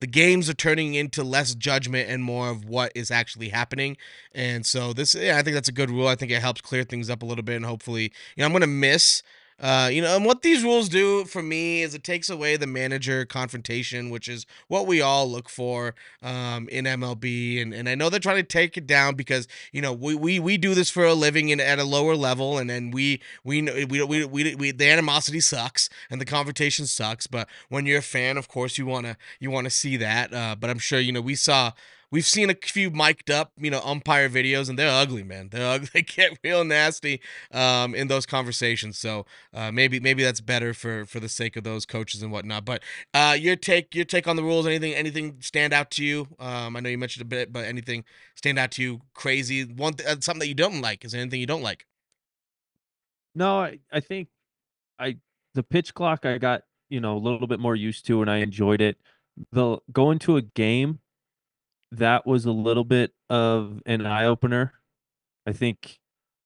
the 0.00 0.06
games 0.08 0.50
are 0.50 0.54
turning 0.54 0.94
into 0.94 1.22
less 1.22 1.54
judgment 1.54 2.10
and 2.10 2.22
more 2.22 2.50
of 2.50 2.64
what 2.66 2.92
is 2.94 3.10
actually 3.10 3.48
happening. 3.48 3.96
And 4.34 4.66
so 4.66 4.92
this, 4.92 5.14
yeah, 5.14 5.38
I 5.38 5.42
think 5.42 5.54
that's 5.54 5.68
a 5.68 5.72
good 5.72 5.88
rule. 5.88 6.08
I 6.08 6.14
think 6.14 6.30
it 6.30 6.42
helps 6.42 6.60
clear 6.60 6.84
things 6.84 7.08
up 7.08 7.22
a 7.22 7.26
little 7.26 7.44
bit, 7.44 7.56
and 7.56 7.64
hopefully, 7.64 8.12
you 8.36 8.42
know, 8.42 8.46
I'm 8.46 8.52
gonna 8.52 8.66
miss 8.66 9.22
uh, 9.60 9.88
you 9.90 10.02
know, 10.02 10.16
and 10.16 10.24
what 10.24 10.42
these 10.42 10.64
rules 10.64 10.88
do 10.88 11.24
for 11.24 11.42
me 11.42 11.82
is 11.82 11.94
it 11.94 12.02
takes 12.02 12.28
away 12.28 12.56
the 12.56 12.66
manager 12.66 13.24
confrontation, 13.24 14.10
which 14.10 14.28
is 14.28 14.46
what 14.66 14.86
we 14.86 15.00
all 15.00 15.30
look 15.30 15.48
for 15.48 15.94
um, 16.22 16.68
in 16.70 16.84
MLB. 16.84 17.62
And, 17.62 17.72
and 17.72 17.88
I 17.88 17.94
know 17.94 18.10
they're 18.10 18.18
trying 18.18 18.36
to 18.36 18.42
take 18.42 18.76
it 18.76 18.86
down 18.86 19.14
because 19.14 19.46
you 19.72 19.80
know 19.80 19.92
we, 19.92 20.14
we, 20.16 20.40
we 20.40 20.56
do 20.56 20.74
this 20.74 20.90
for 20.90 21.04
a 21.04 21.14
living 21.14 21.52
and 21.52 21.60
at 21.60 21.78
a 21.78 21.84
lower 21.84 22.16
level, 22.16 22.58
and 22.58 22.68
then 22.68 22.90
we 22.90 23.20
we 23.44 23.62
we, 23.62 24.02
we, 24.02 24.24
we, 24.24 24.54
we 24.56 24.70
the 24.72 24.90
animosity 24.90 25.40
sucks 25.40 25.88
and 26.10 26.20
the 26.20 26.26
confrontation 26.26 26.86
sucks. 26.86 27.26
But 27.28 27.48
when 27.68 27.86
you're 27.86 27.98
a 27.98 28.02
fan, 28.02 28.36
of 28.36 28.48
course, 28.48 28.76
you 28.76 28.86
wanna 28.86 29.16
you 29.38 29.50
wanna 29.50 29.70
see 29.70 29.96
that. 29.98 30.34
Uh, 30.34 30.56
but 30.58 30.68
I'm 30.68 30.78
sure 30.78 30.98
you 30.98 31.12
know 31.12 31.20
we 31.20 31.36
saw 31.36 31.72
we've 32.14 32.24
seen 32.24 32.48
a 32.48 32.54
few 32.54 32.92
mic'd 32.92 33.28
up, 33.28 33.50
you 33.58 33.72
know, 33.72 33.80
umpire 33.84 34.28
videos, 34.28 34.68
and 34.68 34.78
they're 34.78 34.88
ugly, 34.88 35.24
man. 35.24 35.48
They're 35.50 35.68
ugly. 35.68 35.88
They 35.94 36.02
get 36.02 36.38
real 36.44 36.64
nasty 36.64 37.20
um, 37.52 37.94
in 37.94 38.08
those 38.08 38.24
conversations. 38.24 38.98
So 38.98 39.26
uh, 39.52 39.72
maybe 39.72 40.00
maybe 40.00 40.22
that's 40.22 40.40
better 40.40 40.72
for 40.72 41.04
for 41.04 41.20
the 41.20 41.28
sake 41.28 41.56
of 41.56 41.64
those 41.64 41.84
coaches 41.84 42.22
and 42.22 42.32
whatnot. 42.32 42.64
But 42.64 42.82
uh, 43.12 43.36
your 43.38 43.56
take 43.56 43.94
your 43.94 44.04
take 44.04 44.28
on 44.28 44.36
the 44.36 44.42
rules. 44.42 44.66
Anything 44.66 44.94
anything 44.94 45.36
stand 45.40 45.72
out 45.72 45.90
to 45.92 46.04
you? 46.04 46.28
Um, 46.38 46.76
I 46.76 46.80
know 46.80 46.88
you 46.88 46.98
mentioned 46.98 47.22
a 47.22 47.28
bit, 47.28 47.52
but 47.52 47.64
anything 47.64 48.04
stand 48.36 48.58
out 48.58 48.70
to 48.72 48.82
you? 48.82 49.02
Crazy 49.12 49.64
one 49.64 49.94
th- 49.94 50.08
uh, 50.08 50.20
something 50.20 50.40
that 50.40 50.48
you 50.48 50.54
don't 50.54 50.80
like? 50.80 51.04
Is 51.04 51.12
there 51.12 51.20
anything 51.20 51.40
you 51.40 51.46
don't 51.46 51.62
like? 51.62 51.86
No, 53.34 53.60
I 53.60 53.78
I 53.92 54.00
think 54.00 54.28
I 54.98 55.16
the 55.54 55.64
pitch 55.64 55.94
clock 55.94 56.24
I 56.24 56.38
got 56.38 56.62
you 56.88 57.00
know 57.00 57.16
a 57.16 57.18
little 57.18 57.48
bit 57.48 57.60
more 57.60 57.74
used 57.76 58.06
to 58.06 58.22
and 58.22 58.30
I 58.30 58.38
enjoyed 58.38 58.80
it. 58.80 58.96
The 59.52 59.78
going 59.92 60.20
to 60.20 60.36
a 60.36 60.42
game 60.42 61.00
that 61.98 62.26
was 62.26 62.44
a 62.44 62.52
little 62.52 62.84
bit 62.84 63.12
of 63.30 63.80
an 63.86 64.06
eye 64.06 64.24
opener. 64.24 64.72
I 65.46 65.52
think 65.52 65.98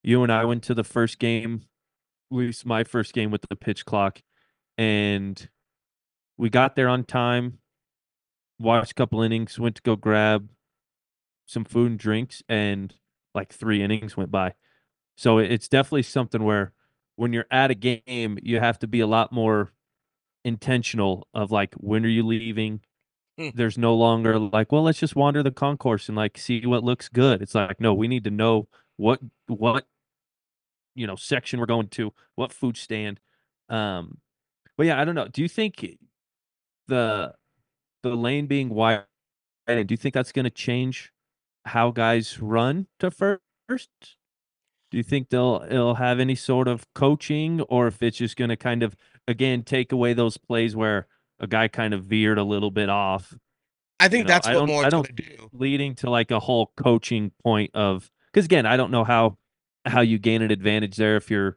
you 0.02 0.22
and 0.22 0.32
I 0.32 0.44
went 0.44 0.62
to 0.64 0.74
the 0.74 0.84
first 0.84 1.18
game, 1.18 1.62
at 2.30 2.36
least 2.36 2.66
my 2.66 2.84
first 2.84 3.12
game 3.12 3.30
with 3.30 3.42
the 3.48 3.56
pitch 3.56 3.84
clock, 3.84 4.22
and 4.76 5.48
we 6.36 6.50
got 6.50 6.76
there 6.76 6.88
on 6.88 7.04
time, 7.04 7.58
watched 8.58 8.92
a 8.92 8.94
couple 8.94 9.22
innings, 9.22 9.58
went 9.58 9.76
to 9.76 9.82
go 9.82 9.96
grab 9.96 10.48
some 11.46 11.64
food 11.64 11.90
and 11.90 11.98
drinks, 11.98 12.42
and 12.48 12.94
like 13.34 13.52
three 13.52 13.82
innings 13.82 14.16
went 14.16 14.30
by. 14.30 14.54
So 15.16 15.38
it's 15.38 15.68
definitely 15.68 16.02
something 16.02 16.44
where 16.44 16.72
when 17.16 17.32
you're 17.32 17.46
at 17.50 17.70
a 17.72 17.74
game, 17.74 18.38
you 18.42 18.60
have 18.60 18.78
to 18.80 18.86
be 18.86 19.00
a 19.00 19.06
lot 19.06 19.32
more 19.32 19.72
intentional 20.44 21.26
of 21.34 21.50
like 21.50 21.74
when 21.74 22.04
are 22.04 22.08
you 22.08 22.24
leaving 22.24 22.80
Hmm. 23.39 23.51
There's 23.55 23.78
no 23.78 23.94
longer 23.94 24.39
like, 24.39 24.73
well, 24.73 24.82
let's 24.82 24.98
just 24.98 25.15
wander 25.16 25.43
the 25.43 25.52
concourse 25.52 26.09
and 26.09 26.16
like 26.16 26.36
see 26.39 26.65
what 26.66 26.82
looks 26.82 27.09
good. 27.09 27.40
It's 27.40 27.55
like, 27.55 27.81
no, 27.81 27.94
we 27.94 28.09
need 28.09 28.24
to 28.24 28.31
know 28.31 28.69
what 28.97 29.20
what 29.47 29.86
you 30.94 31.06
know 31.06 31.16
section 31.16 31.60
we're 31.60 31.66
going 31.66 31.89
to, 31.89 32.12
what 32.35 32.52
food 32.52 32.77
stand. 32.77 33.20
Um, 33.69 34.19
but 34.77 34.86
yeah, 34.86 35.01
I 35.01 35.05
don't 35.05 35.15
know. 35.15 35.28
Do 35.28 35.43
you 35.43 35.48
think 35.48 35.86
the 36.89 37.35
the 38.02 38.16
lane 38.16 38.47
being 38.47 38.70
wide, 38.70 39.05
and 39.66 39.86
do 39.86 39.93
you 39.93 39.97
think 39.98 40.15
that's 40.15 40.32
going 40.32 40.44
to 40.44 40.51
change 40.51 41.12
how 41.66 41.90
guys 41.90 42.40
run 42.40 42.86
to 43.01 43.10
first? 43.10 43.39
Do 44.90 44.97
you 44.97 45.02
think 45.02 45.28
they'll 45.28 45.65
it'll 45.69 45.97
have 45.97 46.19
any 46.19 46.35
sort 46.35 46.66
of 46.69 46.86
coaching, 46.94 47.60
or 47.62 47.86
if 47.89 48.02
it's 48.02 48.19
just 48.19 48.36
going 48.36 48.51
to 48.51 48.56
kind 48.56 48.82
of 48.82 48.97
again 49.28 49.62
take 49.62 49.93
away 49.93 50.15
those 50.15 50.39
plays 50.39 50.74
where 50.74 51.06
a 51.40 51.47
guy 51.47 51.69
kind 51.69 51.94
of 51.94 52.05
veered 52.05 52.39
a 52.39 52.44
little 52.44 52.70
bit 52.70 52.89
off. 52.89 53.35
I 54.01 54.09
think 54.09 54.23
you 54.23 54.24
know, 54.24 54.28
that's 54.28 54.48
what 54.48 54.66
more 54.66 54.85
I 54.85 54.90
don't 54.90 55.15
do. 55.15 55.51
Leading 55.52 55.94
to 55.97 56.10
like 56.10 56.31
a 56.31 56.39
whole 56.39 56.73
coaching 56.77 57.32
point 57.43 57.73
of 57.74 58.10
because 58.32 58.44
again, 58.44 58.66
I 58.66 58.77
don't 58.77 58.90
know 58.90 59.05
how 59.05 59.39
how 59.85 60.01
you 60.01 60.19
gain 60.19 60.43
an 60.43 60.51
advantage 60.51 60.97
there 60.97 61.16
if 61.16 61.31
you're 61.31 61.56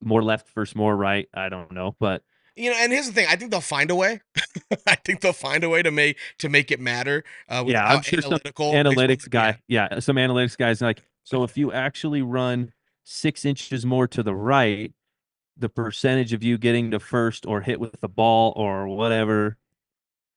more 0.00 0.22
left 0.22 0.48
versus 0.54 0.74
more 0.74 0.96
right. 0.96 1.28
I 1.34 1.48
don't 1.48 1.72
know, 1.72 1.94
but 1.98 2.22
you 2.56 2.70
know, 2.70 2.76
and 2.78 2.92
here's 2.92 3.06
the 3.06 3.12
thing: 3.12 3.26
I 3.28 3.36
think 3.36 3.50
they'll 3.50 3.60
find 3.60 3.90
a 3.90 3.94
way. 3.94 4.20
I 4.86 4.94
think 4.94 5.20
they'll 5.20 5.32
find 5.32 5.64
a 5.64 5.68
way 5.68 5.82
to 5.82 5.90
make 5.90 6.18
to 6.38 6.48
make 6.48 6.70
it 6.70 6.80
matter. 6.80 7.24
Uh, 7.48 7.64
yeah, 7.66 7.84
I'm 7.84 8.02
sure 8.02 8.22
some 8.22 8.38
analytics 8.38 9.28
guy. 9.28 9.58
Yeah, 9.66 9.98
some 9.98 10.16
analytics 10.16 10.56
guys 10.56 10.80
like. 10.80 11.02
So 11.24 11.42
if 11.42 11.56
you 11.56 11.72
actually 11.72 12.22
run 12.22 12.72
six 13.02 13.44
inches 13.44 13.84
more 13.84 14.06
to 14.08 14.22
the 14.22 14.34
right, 14.34 14.92
the 15.56 15.68
percentage 15.68 16.32
of 16.32 16.42
you 16.42 16.58
getting 16.58 16.90
to 16.90 17.00
first 17.00 17.46
or 17.46 17.60
hit 17.60 17.80
with 17.80 18.00
the 18.00 18.08
ball 18.08 18.52
or 18.56 18.88
whatever, 18.88 19.56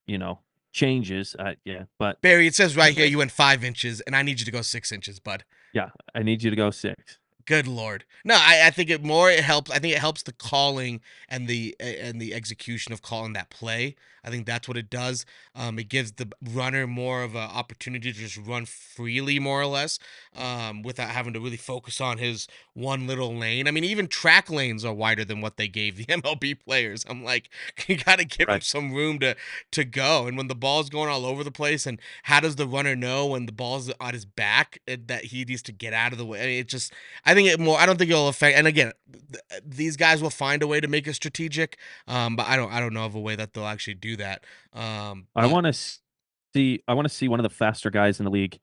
you 0.05 0.17
know, 0.17 0.39
changes. 0.71 1.35
Uh, 1.37 1.55
yeah, 1.65 1.83
but 1.97 2.21
Barry, 2.21 2.47
it 2.47 2.55
says 2.55 2.75
right 2.75 2.95
here 2.95 3.05
you 3.05 3.17
went 3.17 3.31
five 3.31 3.63
inches, 3.63 4.01
and 4.01 4.15
I 4.15 4.21
need 4.21 4.39
you 4.39 4.45
to 4.45 4.51
go 4.51 4.61
six 4.61 4.91
inches, 4.91 5.19
bud. 5.19 5.43
Yeah, 5.73 5.89
I 6.13 6.23
need 6.23 6.43
you 6.43 6.49
to 6.49 6.55
go 6.55 6.71
six. 6.71 7.19
Good 7.47 7.65
lord. 7.65 8.03
No, 8.25 8.35
I, 8.35 8.67
I 8.67 8.71
think 8.71 8.89
it 8.89 9.01
more 9.03 9.31
it 9.31 9.39
helps. 9.39 9.71
I 9.71 9.79
think 9.79 9.95
it 9.95 9.99
helps 9.99 10.21
the 10.21 10.33
calling 10.33 10.99
and 11.29 11.47
the 11.47 11.75
and 11.79 12.21
the 12.21 12.33
execution 12.33 12.91
of 12.91 13.01
calling 13.01 13.31
that 13.33 13.49
play. 13.49 13.95
I 14.27 14.29
think 14.29 14.45
that's 14.45 14.67
what 14.67 14.75
it 14.75 14.89
does. 14.89 15.25
Um, 15.55 15.79
it 15.79 15.87
gives 15.87 16.11
the 16.11 16.27
runner 16.43 16.85
more 16.85 17.23
of 17.23 17.33
an 17.35 17.49
opportunity 17.49 18.11
to 18.11 18.19
just 18.19 18.35
run 18.35 18.65
freely, 18.65 19.39
more 19.39 19.61
or 19.61 19.67
less, 19.67 19.99
um, 20.35 20.81
without 20.81 21.09
having 21.11 21.31
to 21.33 21.39
really 21.39 21.55
focus 21.55 22.01
on 22.01 22.17
his 22.17 22.45
one 22.73 23.07
little 23.07 23.33
lane. 23.33 23.69
I 23.69 23.71
mean, 23.71 23.85
even 23.85 24.07
track 24.07 24.49
lanes 24.49 24.83
are 24.83 24.93
wider 24.93 25.23
than 25.23 25.39
what 25.39 25.55
they 25.55 25.69
gave 25.69 25.95
the 25.95 26.05
MLB 26.07 26.59
players. 26.59 27.05
I'm 27.09 27.23
like, 27.23 27.49
you 27.87 27.95
got 27.95 28.19
to 28.19 28.25
give 28.25 28.49
right. 28.49 28.55
him 28.55 28.61
some 28.61 28.93
room 28.93 29.19
to 29.19 29.35
to 29.71 29.85
go. 29.85 30.27
And 30.27 30.35
when 30.35 30.49
the 30.49 30.55
ball's 30.55 30.89
going 30.89 31.09
all 31.09 31.25
over 31.25 31.43
the 31.45 31.51
place, 31.51 31.85
and 31.85 31.97
how 32.23 32.41
does 32.41 32.57
the 32.57 32.67
runner 32.67 32.97
know 32.97 33.27
when 33.27 33.45
the 33.45 33.53
ball's 33.53 33.89
on 34.01 34.13
his 34.13 34.25
back 34.25 34.79
eh, 34.89 34.97
that 35.05 35.25
he 35.25 35.45
needs 35.45 35.61
to 35.63 35.71
get 35.71 35.93
out 35.93 36.11
of 36.11 36.17
the 36.17 36.25
way? 36.25 36.41
I 36.41 36.45
mean, 36.47 36.59
it 36.59 36.67
just, 36.67 36.91
I 37.25 37.33
think 37.37 37.49
it 37.49 37.59
more. 37.59 37.79
I 37.79 37.85
don't 37.85 37.97
think 37.97 38.09
it'll 38.09 38.27
affect. 38.27 38.57
And 38.57 38.67
again, 38.67 38.91
th- 39.11 39.61
these 39.65 39.95
guys 39.95 40.21
will 40.21 40.29
find 40.29 40.63
a 40.63 40.67
way 40.67 40.79
to 40.79 40.87
make 40.87 41.07
it 41.07 41.13
strategic. 41.13 41.77
Um, 42.07 42.35
but 42.35 42.47
I 42.47 42.55
don't, 42.55 42.71
I 42.71 42.79
don't 42.79 42.93
know 42.93 43.05
of 43.05 43.15
a 43.15 43.19
way 43.19 43.35
that 43.35 43.53
they'll 43.53 43.65
actually 43.65 43.95
do 43.95 44.15
that. 44.17 44.43
Um, 44.73 45.27
I 45.35 45.45
want 45.45 45.65
to 45.65 45.73
see. 45.73 46.83
I 46.87 46.93
want 46.93 47.07
to 47.07 47.13
see 47.13 47.27
one 47.27 47.39
of 47.39 47.43
the 47.43 47.49
faster 47.49 47.89
guys 47.89 48.19
in 48.19 48.25
the 48.25 48.31
league 48.31 48.59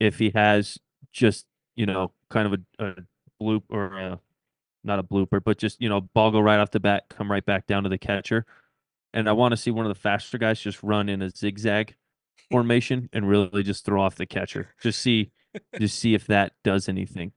if 0.00 0.18
he 0.18 0.30
has 0.34 0.78
just 1.12 1.46
you 1.76 1.86
know 1.86 2.12
kind 2.28 2.52
of 2.52 2.60
a, 2.78 2.84
a 2.84 2.94
bloop 3.40 3.62
or 3.70 3.96
a, 3.96 4.20
not 4.84 4.98
a 4.98 5.02
blooper, 5.02 5.42
but 5.42 5.58
just 5.58 5.80
you 5.80 5.88
know 5.88 6.00
ball 6.00 6.30
go 6.30 6.40
right 6.40 6.58
off 6.58 6.70
the 6.70 6.80
bat, 6.80 7.04
come 7.08 7.30
right 7.30 7.44
back 7.44 7.66
down 7.66 7.84
to 7.84 7.88
the 7.88 7.98
catcher. 7.98 8.44
And 9.14 9.28
I 9.28 9.32
want 9.32 9.52
to 9.52 9.56
see 9.56 9.70
one 9.70 9.86
of 9.86 9.90
the 9.90 10.00
faster 10.00 10.36
guys 10.36 10.60
just 10.60 10.82
run 10.82 11.08
in 11.08 11.22
a 11.22 11.30
zigzag 11.30 11.94
formation 12.50 13.08
and 13.12 13.28
really 13.28 13.62
just 13.62 13.84
throw 13.84 14.02
off 14.02 14.16
the 14.16 14.26
catcher. 14.26 14.74
Just 14.82 15.00
see, 15.00 15.30
just 15.78 15.98
see 15.98 16.14
if 16.14 16.26
that 16.26 16.52
does 16.64 16.88
anything. 16.88 17.32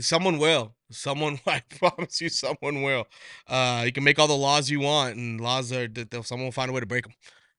Someone 0.00 0.38
will. 0.38 0.74
Someone, 0.90 1.40
I 1.46 1.62
promise 1.78 2.20
you, 2.20 2.28
someone 2.28 2.82
will. 2.82 3.06
Uh, 3.46 3.82
you 3.84 3.92
can 3.92 4.04
make 4.04 4.18
all 4.18 4.28
the 4.28 4.36
laws 4.36 4.70
you 4.70 4.80
want, 4.80 5.16
and 5.16 5.40
laws 5.40 5.72
are 5.72 5.88
someone 6.22 6.46
will 6.46 6.52
find 6.52 6.70
a 6.70 6.72
way 6.72 6.80
to 6.80 6.86
break 6.86 7.04
them. 7.04 7.14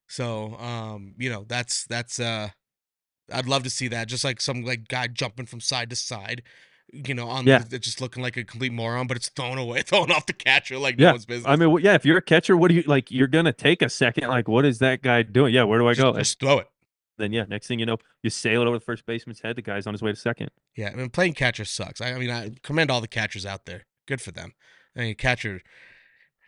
So, 0.07 0.55
um, 0.57 1.13
you 1.17 1.29
know, 1.29 1.45
that's 1.47 1.85
that's. 1.85 2.19
uh 2.19 2.49
I'd 3.31 3.47
love 3.47 3.63
to 3.63 3.69
see 3.69 3.87
that. 3.87 4.07
Just 4.07 4.23
like 4.23 4.41
some 4.41 4.63
like 4.63 4.87
guy 4.87 5.07
jumping 5.07 5.45
from 5.45 5.61
side 5.61 5.89
to 5.91 5.95
side, 5.95 6.43
you 6.91 7.13
know, 7.13 7.29
on 7.29 7.47
yeah. 7.47 7.59
the, 7.59 7.79
just 7.79 8.01
looking 8.01 8.21
like 8.21 8.35
a 8.35 8.43
complete 8.43 8.73
moron, 8.73 9.07
but 9.07 9.15
it's 9.15 9.29
thrown 9.29 9.57
away, 9.57 9.81
thrown 9.83 10.11
off 10.11 10.25
the 10.25 10.33
catcher 10.33 10.77
like 10.77 10.99
yeah. 10.99 11.07
no 11.07 11.13
one's 11.13 11.25
business. 11.25 11.47
I 11.47 11.55
mean, 11.55 11.79
yeah, 11.81 11.93
if 11.93 12.05
you're 12.05 12.17
a 12.17 12.21
catcher, 12.21 12.57
what 12.57 12.67
do 12.67 12.75
you 12.75 12.83
like? 12.83 13.11
You're 13.11 13.27
gonna 13.27 13.53
take 13.53 13.81
a 13.81 13.89
second. 13.89 14.27
Like, 14.27 14.47
what 14.47 14.65
is 14.65 14.79
that 14.79 15.01
guy 15.01 15.23
doing? 15.23 15.53
Yeah, 15.53 15.63
where 15.63 15.79
do 15.79 15.87
I 15.87 15.93
just, 15.93 16.01
go? 16.01 16.13
Just 16.13 16.39
throw 16.39 16.59
it 16.59 16.67
then 17.17 17.31
yeah, 17.31 17.45
next 17.47 17.67
thing 17.67 17.79
you 17.79 17.85
know, 17.85 17.97
you 18.21 18.29
sail 18.29 18.61
it 18.61 18.67
over 18.67 18.77
the 18.77 18.85
first 18.85 19.05
baseman's 19.05 19.41
head. 19.41 19.55
The 19.55 19.61
guy's 19.61 19.87
on 19.87 19.93
his 19.93 20.01
way 20.01 20.11
to 20.11 20.17
second. 20.17 20.49
Yeah, 20.75 20.89
I 20.91 20.95
mean 20.95 21.09
playing 21.09 21.33
catcher 21.33 21.65
sucks. 21.65 22.01
I, 22.01 22.13
I 22.13 22.19
mean 22.19 22.29
I 22.29 22.51
commend 22.63 22.91
all 22.91 23.01
the 23.01 23.07
catchers 23.07 23.45
out 23.45 23.65
there. 23.65 23.85
Good 24.07 24.21
for 24.21 24.31
them. 24.31 24.53
I 24.95 25.01
mean 25.01 25.15
catcher 25.15 25.61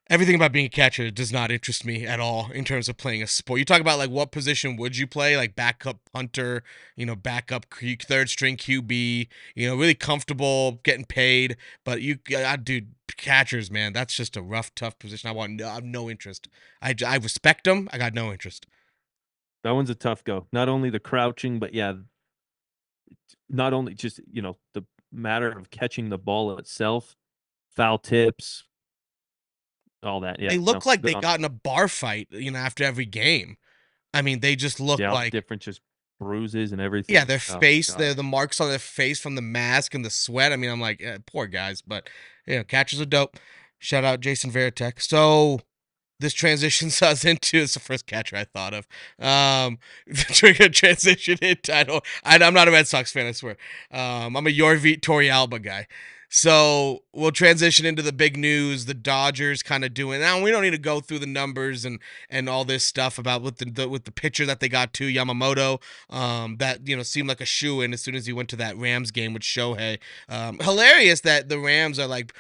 everything 0.10 0.36
about 0.36 0.52
being 0.52 0.68
a 0.68 0.70
catcher 0.70 1.10
does 1.10 1.32
not 1.32 1.52
interest 1.52 1.86
me 1.86 2.06
at 2.06 2.20
all 2.20 2.52
in 2.52 2.64
terms 2.64 2.88
of 2.88 2.98
playing 2.98 3.24
a 3.24 3.28
sport. 3.28 3.60
You 3.60 3.66
talk 3.66 3.82
about 3.82 3.98
like 3.98 4.10
what 4.10 4.32
position 4.32 4.76
would 4.78 4.98
you 4.98 5.08
play? 5.08 5.36
Like 5.36 5.56
backup 5.56 5.98
punter, 6.14 6.64
you 6.96 7.06
know, 7.06 7.16
backup 7.16 7.66
third 7.74 8.30
string 8.30 8.58
QB, 8.58 9.28
you 9.56 9.68
know, 9.68 9.76
really 9.76 9.96
comfortable 9.96 10.80
getting 10.84 11.06
paid. 11.06 11.58
But 11.84 12.02
you, 12.02 12.20
I, 12.36 12.56
dude, 12.58 12.94
catchers, 13.18 13.72
man, 13.72 13.94
that's 13.94 14.16
just 14.16 14.38
a 14.38 14.42
rough, 14.42 14.74
tough 14.76 15.00
position. 15.00 15.30
I 15.30 15.34
want, 15.34 15.54
no, 15.54 15.68
I 15.68 15.76
have 15.76 15.84
no 15.84 16.10
interest. 16.10 16.48
I, 16.82 16.96
I 17.06 17.18
respect 17.18 17.66
them. 17.66 17.90
I 17.92 17.98
got 17.98 18.14
no 18.14 18.32
interest. 18.32 18.68
That 19.66 19.74
one's 19.74 19.90
a 19.90 19.96
tough 19.96 20.24
go. 20.24 20.46
Not 20.52 20.70
only 20.70 20.92
the 20.92 21.00
crouching, 21.00 21.58
but 21.58 21.74
yeah, 21.74 21.94
not 23.50 23.74
only 23.74 23.96
just 23.96 24.22
you 24.32 24.44
know 24.44 24.58
the 24.76 24.86
matter 25.12 25.50
of 25.50 25.72
catching 25.72 26.10
the 26.10 26.20
ball 26.20 26.60
itself, 26.60 27.16
foul 27.76 27.98
tips, 27.98 28.66
all 30.04 30.20
that. 30.20 30.40
Yeah, 30.40 30.50
they 30.50 30.60
look 30.60 30.86
no, 30.86 30.90
like 30.92 31.02
they 31.02 31.16
got 31.16 31.40
in 31.40 31.46
a 31.46 31.50
bar 31.50 31.88
fight, 31.88 32.28
you 32.30 32.52
know, 32.52 32.60
after 32.60 32.84
every 32.84 33.08
game. 33.08 33.58
I 34.14 34.22
mean, 34.22 34.40
they 34.40 34.56
just 34.56 34.80
look 34.80 35.00
yeah, 35.00 35.12
like 35.12 35.32
different, 35.32 35.64
just 35.64 35.82
bruises 36.20 36.72
and 36.72 36.80
everything. 36.80 37.16
Yeah, 37.16 37.26
their 37.26 37.42
oh, 37.50 37.60
face, 37.60 37.92
the 37.92 38.14
the 38.14 38.22
marks 38.22 38.62
on 38.62 38.70
their 38.70 38.78
face 38.78 39.20
from 39.20 39.34
the 39.34 39.42
mask 39.42 39.96
and 39.96 40.06
the 40.06 40.12
sweat. 40.12 40.54
I 40.54 40.58
mean, 40.58 40.70
I'm 40.70 40.80
like, 40.80 41.02
eh, 41.02 41.18
poor 41.26 41.48
guys, 41.48 41.82
but 41.82 42.08
you 42.46 42.58
know, 42.58 42.64
catchers 42.64 43.02
are 43.02 43.06
dope. 43.06 43.38
Shout 43.80 44.04
out 44.04 44.20
Jason 44.20 44.52
Varitek. 44.52 45.02
So 45.02 45.60
this 46.20 46.34
transitions 46.34 47.02
us 47.02 47.26
into 47.26 47.58
it's 47.58 47.74
the 47.74 47.80
first 47.80 48.06
catcher 48.06 48.36
I 48.36 48.46
thought 48.46 48.74
of. 48.74 48.88
Um, 49.20 49.80
trigger 50.14 50.70
transition 50.70 51.38
into 51.42 51.74
I, 51.76 52.02
I'm 52.24 52.54
not 52.54 52.68
a 52.68 52.72
Red 52.72 52.88
Sox 52.88 53.12
fan 53.12 53.28
I 53.28 53.32
swear. 53.32 53.58
Um, 53.92 54.36
I'm 54.36 54.48
a 54.48 54.52
Yorvit 54.52 55.02
Torrealba 55.02 55.62
guy. 55.62 55.88
So 56.30 57.04
we'll 57.14 57.32
transition 57.32 57.86
into 57.86 58.02
the 58.02 58.12
big 58.12 58.36
news. 58.36 58.86
The 58.86 58.94
Dodgers 58.94 59.64
kind 59.64 59.86
of 59.86 59.94
doing 59.94 60.20
now. 60.20 60.42
We 60.42 60.52
don't 60.52 60.64
need 60.64 60.72
to 60.72 60.78
go 60.78 61.00
through 61.00 61.20
the 61.20 61.28
numbers 61.28 61.86
and 61.86 62.00
and 62.30 62.50
all 62.50 62.66
this 62.66 62.84
stuff 62.84 63.18
about 63.18 63.42
with 63.42 63.58
the, 63.58 63.66
the 63.66 63.88
with 63.88 64.06
the 64.06 64.12
pitcher 64.12 64.46
that 64.46 64.60
they 64.60 64.68
got 64.68 64.94
to 64.96 65.06
Yamamoto. 65.06 65.82
Um, 66.10 66.58
that 66.58 66.88
you 66.88 66.98
know 66.98 67.04
seemed 67.04 67.30
like 67.30 67.42
a 67.42 67.46
shoe 67.46 67.82
in 67.82 67.94
as 67.94 68.02
soon 68.02 68.16
as 68.16 68.26
he 68.26 68.34
went 68.34 68.50
to 68.50 68.56
that 68.58 68.78
Rams 68.78 69.12
game 69.12 69.34
with 69.34 69.44
Shohei. 69.44 70.00
Um, 70.28 70.60
hilarious 70.60 71.22
that 71.22 71.48
the 71.48 71.60
Rams 71.60 72.00
are 72.00 72.08
like 72.08 72.34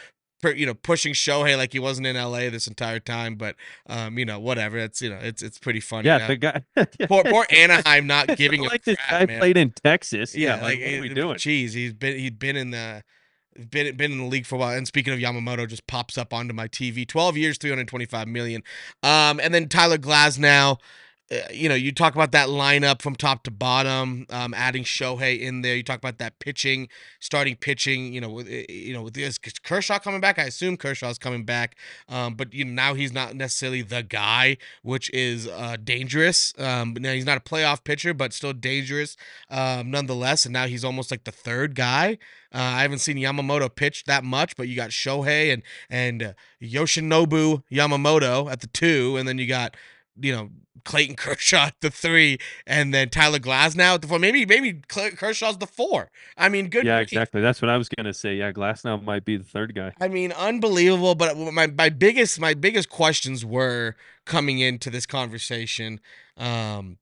you 0.53 0.65
know 0.65 0.73
pushing 0.73 1.13
Shohei 1.13 1.57
like 1.57 1.73
he 1.73 1.79
wasn't 1.79 2.07
in 2.07 2.15
LA 2.15 2.49
this 2.49 2.67
entire 2.67 2.99
time, 2.99 3.35
but 3.35 3.55
um, 3.87 4.17
you 4.17 4.25
know 4.25 4.39
whatever. 4.39 4.77
It's 4.77 5.01
you 5.01 5.09
know 5.09 5.19
it's 5.21 5.41
it's 5.41 5.57
pretty 5.57 5.79
funny. 5.79 6.07
Yeah, 6.07 6.27
the 6.27 6.35
guy. 6.35 6.63
poor, 7.07 7.23
poor 7.23 7.45
Anaheim 7.51 8.07
not 8.07 8.27
giving 8.37 8.61
like 8.61 8.83
this 8.83 8.97
guy 9.09 9.25
man. 9.25 9.39
played 9.39 9.57
in 9.57 9.71
Texas. 9.71 10.35
Yeah, 10.35 10.57
yeah 10.57 10.63
like, 10.63 10.79
what 10.79 10.93
are 10.93 11.01
we 11.01 11.09
doing? 11.09 11.35
Jeez, 11.35 11.73
he's 11.73 11.93
been 11.93 12.17
he'd 12.17 12.39
been 12.39 12.55
in 12.55 12.71
the 12.71 13.03
been 13.69 13.95
been 13.95 14.11
in 14.11 14.17
the 14.17 14.25
league 14.25 14.45
for 14.45 14.55
a 14.55 14.57
while. 14.57 14.77
And 14.77 14.87
speaking 14.87 15.13
of 15.13 15.19
Yamamoto, 15.19 15.67
just 15.67 15.87
pops 15.87 16.17
up 16.17 16.33
onto 16.33 16.53
my 16.53 16.67
TV. 16.67 17.07
Twelve 17.07 17.37
years, 17.37 17.57
three 17.57 17.69
hundred 17.69 17.87
twenty 17.87 18.05
five 18.05 18.27
million. 18.27 18.63
Um, 19.03 19.39
and 19.39 19.53
then 19.53 19.67
Tyler 19.67 19.97
Glasnow 19.97 20.77
you 21.51 21.67
know, 21.67 21.75
you 21.75 21.91
talk 21.91 22.13
about 22.13 22.31
that 22.33 22.49
lineup 22.49 23.01
from 23.01 23.15
top 23.15 23.43
to 23.43 23.51
bottom, 23.51 24.27
um, 24.29 24.53
adding 24.53 24.83
Shohei 24.83 25.39
in 25.39 25.61
there. 25.61 25.75
You 25.75 25.81
talk 25.81 25.97
about 25.97 26.19
that 26.19 26.37
pitching, 26.37 26.87
starting 27.19 27.55
pitching. 27.55 28.13
You 28.13 28.21
know, 28.21 28.29
with 28.29 28.47
eh, 28.47 28.65
you 28.69 28.93
know, 28.93 29.01
with 29.01 29.15
this 29.15 29.39
Kershaw 29.39 29.97
coming 29.97 30.21
back, 30.21 30.37
I 30.37 30.43
assume 30.43 30.77
Kershaw's 30.77 31.17
coming 31.17 31.43
back. 31.43 31.77
Um, 32.07 32.35
but 32.35 32.53
you 32.53 32.63
know, 32.63 32.73
now 32.73 32.93
he's 32.93 33.11
not 33.11 33.35
necessarily 33.35 33.81
the 33.81 34.03
guy, 34.03 34.57
which 34.83 35.09
is 35.13 35.47
uh, 35.47 35.77
dangerous. 35.83 36.53
Um, 36.59 36.95
now 36.99 37.13
he's 37.13 37.25
not 37.25 37.37
a 37.37 37.41
playoff 37.41 37.83
pitcher, 37.83 38.13
but 38.13 38.31
still 38.31 38.53
dangerous, 38.53 39.17
um, 39.49 39.89
nonetheless. 39.89 40.45
And 40.45 40.53
now 40.53 40.67
he's 40.67 40.85
almost 40.85 41.09
like 41.09 41.23
the 41.23 41.31
third 41.31 41.73
guy. 41.73 42.19
Uh, 42.53 42.59
I 42.59 42.81
haven't 42.83 42.99
seen 42.99 43.17
Yamamoto 43.17 43.73
pitch 43.73 44.03
that 44.05 44.23
much, 44.23 44.55
but 44.55 44.67
you 44.67 44.75
got 44.75 44.91
Shohei 44.91 45.51
and 45.51 45.63
and 45.89 46.21
uh, 46.21 46.33
Yoshinobu 46.61 47.63
Yamamoto 47.71 48.51
at 48.51 48.61
the 48.61 48.67
two, 48.67 49.17
and 49.17 49.27
then 49.27 49.39
you 49.39 49.47
got 49.47 49.75
you 50.21 50.31
know 50.31 50.49
Clayton 50.85 51.15
Kershaw 51.15 51.67
at 51.67 51.81
the 51.81 51.91
three, 51.91 52.37
and 52.65 52.93
then 52.93 53.09
Tyler 53.09 53.39
Glasnow 53.39 53.95
at 53.95 54.01
the 54.01 54.07
four. 54.07 54.19
Maybe 54.19 54.45
maybe 54.45 54.81
Kershaw's 54.87 55.57
the 55.57 55.67
four. 55.67 56.09
I 56.37 56.47
mean, 56.49 56.69
good. 56.69 56.85
Yeah, 56.85 56.99
exactly. 56.99 57.41
That's 57.41 57.61
what 57.61 57.69
I 57.69 57.77
was 57.77 57.89
gonna 57.89 58.13
say. 58.13 58.35
Yeah, 58.35 58.51
Glasnow 58.51 59.03
might 59.03 59.25
be 59.25 59.37
the 59.37 59.43
third 59.43 59.75
guy. 59.75 59.91
I 59.99 60.07
mean, 60.07 60.31
unbelievable. 60.31 61.15
But 61.15 61.37
my 61.37 61.67
my 61.67 61.89
biggest 61.89 62.39
my 62.39 62.53
biggest 62.53 62.89
questions 62.89 63.43
were 63.43 63.95
coming 64.23 64.59
into 64.59 64.89
this 64.89 65.05
conversation. 65.05 65.99
Um, 66.37 66.97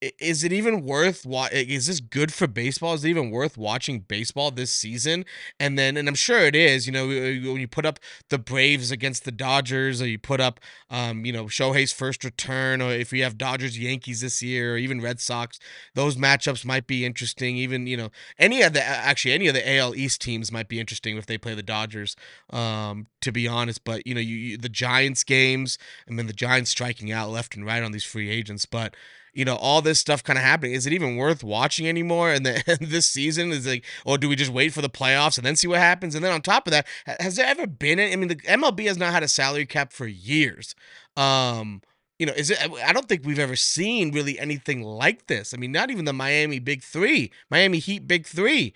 is 0.00 0.44
it 0.44 0.52
even 0.52 0.82
worth 0.84 1.24
what 1.24 1.52
is 1.52 1.86
this 1.86 2.00
good 2.00 2.32
for 2.32 2.46
baseball? 2.46 2.94
Is 2.94 3.04
it 3.04 3.08
even 3.08 3.30
worth 3.30 3.56
watching 3.56 4.00
baseball 4.00 4.50
this 4.50 4.72
season? 4.72 5.24
And 5.58 5.78
then 5.78 5.96
and 5.96 6.08
i'm 6.08 6.14
sure 6.14 6.40
it 6.40 6.54
is 6.54 6.86
you 6.86 6.92
know 6.92 7.06
when 7.06 7.60
you 7.60 7.68
put 7.68 7.86
up 7.86 7.98
the 8.30 8.38
braves 8.38 8.90
against 8.90 9.24
the 9.24 9.32
dodgers 9.32 10.02
or 10.02 10.06
you 10.06 10.18
put 10.18 10.40
up 10.40 10.60
um 10.90 11.24
you 11.24 11.32
know 11.32 11.44
shohei's 11.44 11.92
first 11.92 12.24
return 12.24 12.82
or 12.82 12.92
if 12.92 13.12
you 13.12 13.22
have 13.22 13.38
dodgers 13.38 13.78
yankees 13.78 14.20
this 14.20 14.42
year 14.42 14.74
or 14.74 14.76
even 14.76 15.00
red 15.00 15.20
sox 15.20 15.58
those 15.94 16.16
matchups 16.16 16.64
might 16.64 16.86
be 16.86 17.04
interesting. 17.04 17.56
Even 17.56 17.86
you 17.86 17.96
know 17.96 18.10
any 18.38 18.62
of 18.62 18.72
the 18.72 18.82
actually 18.84 19.32
any 19.32 19.48
of 19.48 19.54
the 19.54 19.68
al 19.76 19.94
east 19.94 20.20
teams 20.20 20.52
might 20.52 20.68
be 20.68 20.80
interesting 20.80 21.16
if 21.16 21.26
they 21.26 21.38
play 21.38 21.54
the 21.54 21.62
dodgers 21.62 22.16
um 22.50 23.06
to 23.20 23.32
be 23.32 23.48
honest. 23.48 23.84
But 23.84 24.06
you 24.06 24.14
know 24.14 24.20
you, 24.20 24.36
you 24.36 24.58
the 24.58 24.68
giants 24.68 25.24
games 25.24 25.78
i 26.08 26.12
mean 26.12 26.26
the 26.26 26.32
giants 26.32 26.70
striking 26.70 27.10
out 27.10 27.30
left 27.30 27.54
and 27.54 27.64
right 27.64 27.82
on 27.82 27.92
these 27.92 28.04
free 28.04 28.30
agents. 28.30 28.66
But 28.66 28.94
you 29.36 29.44
know, 29.44 29.56
all 29.56 29.82
this 29.82 29.98
stuff 29.98 30.24
kind 30.24 30.38
of 30.38 30.44
happening. 30.44 30.72
Is 30.72 30.86
it 30.86 30.94
even 30.94 31.16
worth 31.16 31.44
watching 31.44 31.86
anymore? 31.86 32.32
And 32.32 32.46
then 32.46 32.62
this 32.80 33.06
season 33.06 33.52
is 33.52 33.66
like, 33.66 33.84
or 34.06 34.16
do 34.16 34.30
we 34.30 34.34
just 34.34 34.50
wait 34.50 34.72
for 34.72 34.80
the 34.80 34.88
playoffs 34.88 35.36
and 35.36 35.46
then 35.46 35.56
see 35.56 35.68
what 35.68 35.78
happens? 35.78 36.14
And 36.14 36.24
then 36.24 36.32
on 36.32 36.40
top 36.40 36.66
of 36.66 36.70
that, 36.70 36.86
has 37.20 37.36
there 37.36 37.46
ever 37.46 37.66
been? 37.66 38.00
I 38.00 38.16
mean, 38.16 38.28
the 38.28 38.36
MLB 38.36 38.86
has 38.86 38.96
not 38.96 39.12
had 39.12 39.22
a 39.22 39.28
salary 39.28 39.66
cap 39.66 39.92
for 39.92 40.06
years. 40.06 40.74
Um, 41.18 41.82
you 42.18 42.24
know, 42.24 42.32
is 42.32 42.50
it? 42.50 42.58
I 42.82 42.94
don't 42.94 43.10
think 43.10 43.26
we've 43.26 43.38
ever 43.38 43.56
seen 43.56 44.10
really 44.10 44.38
anything 44.38 44.82
like 44.82 45.26
this. 45.26 45.52
I 45.52 45.58
mean, 45.58 45.70
not 45.70 45.90
even 45.90 46.06
the 46.06 46.14
Miami 46.14 46.58
Big 46.58 46.82
Three, 46.82 47.30
Miami 47.50 47.78
Heat 47.78 48.08
Big 48.08 48.26
Three 48.26 48.72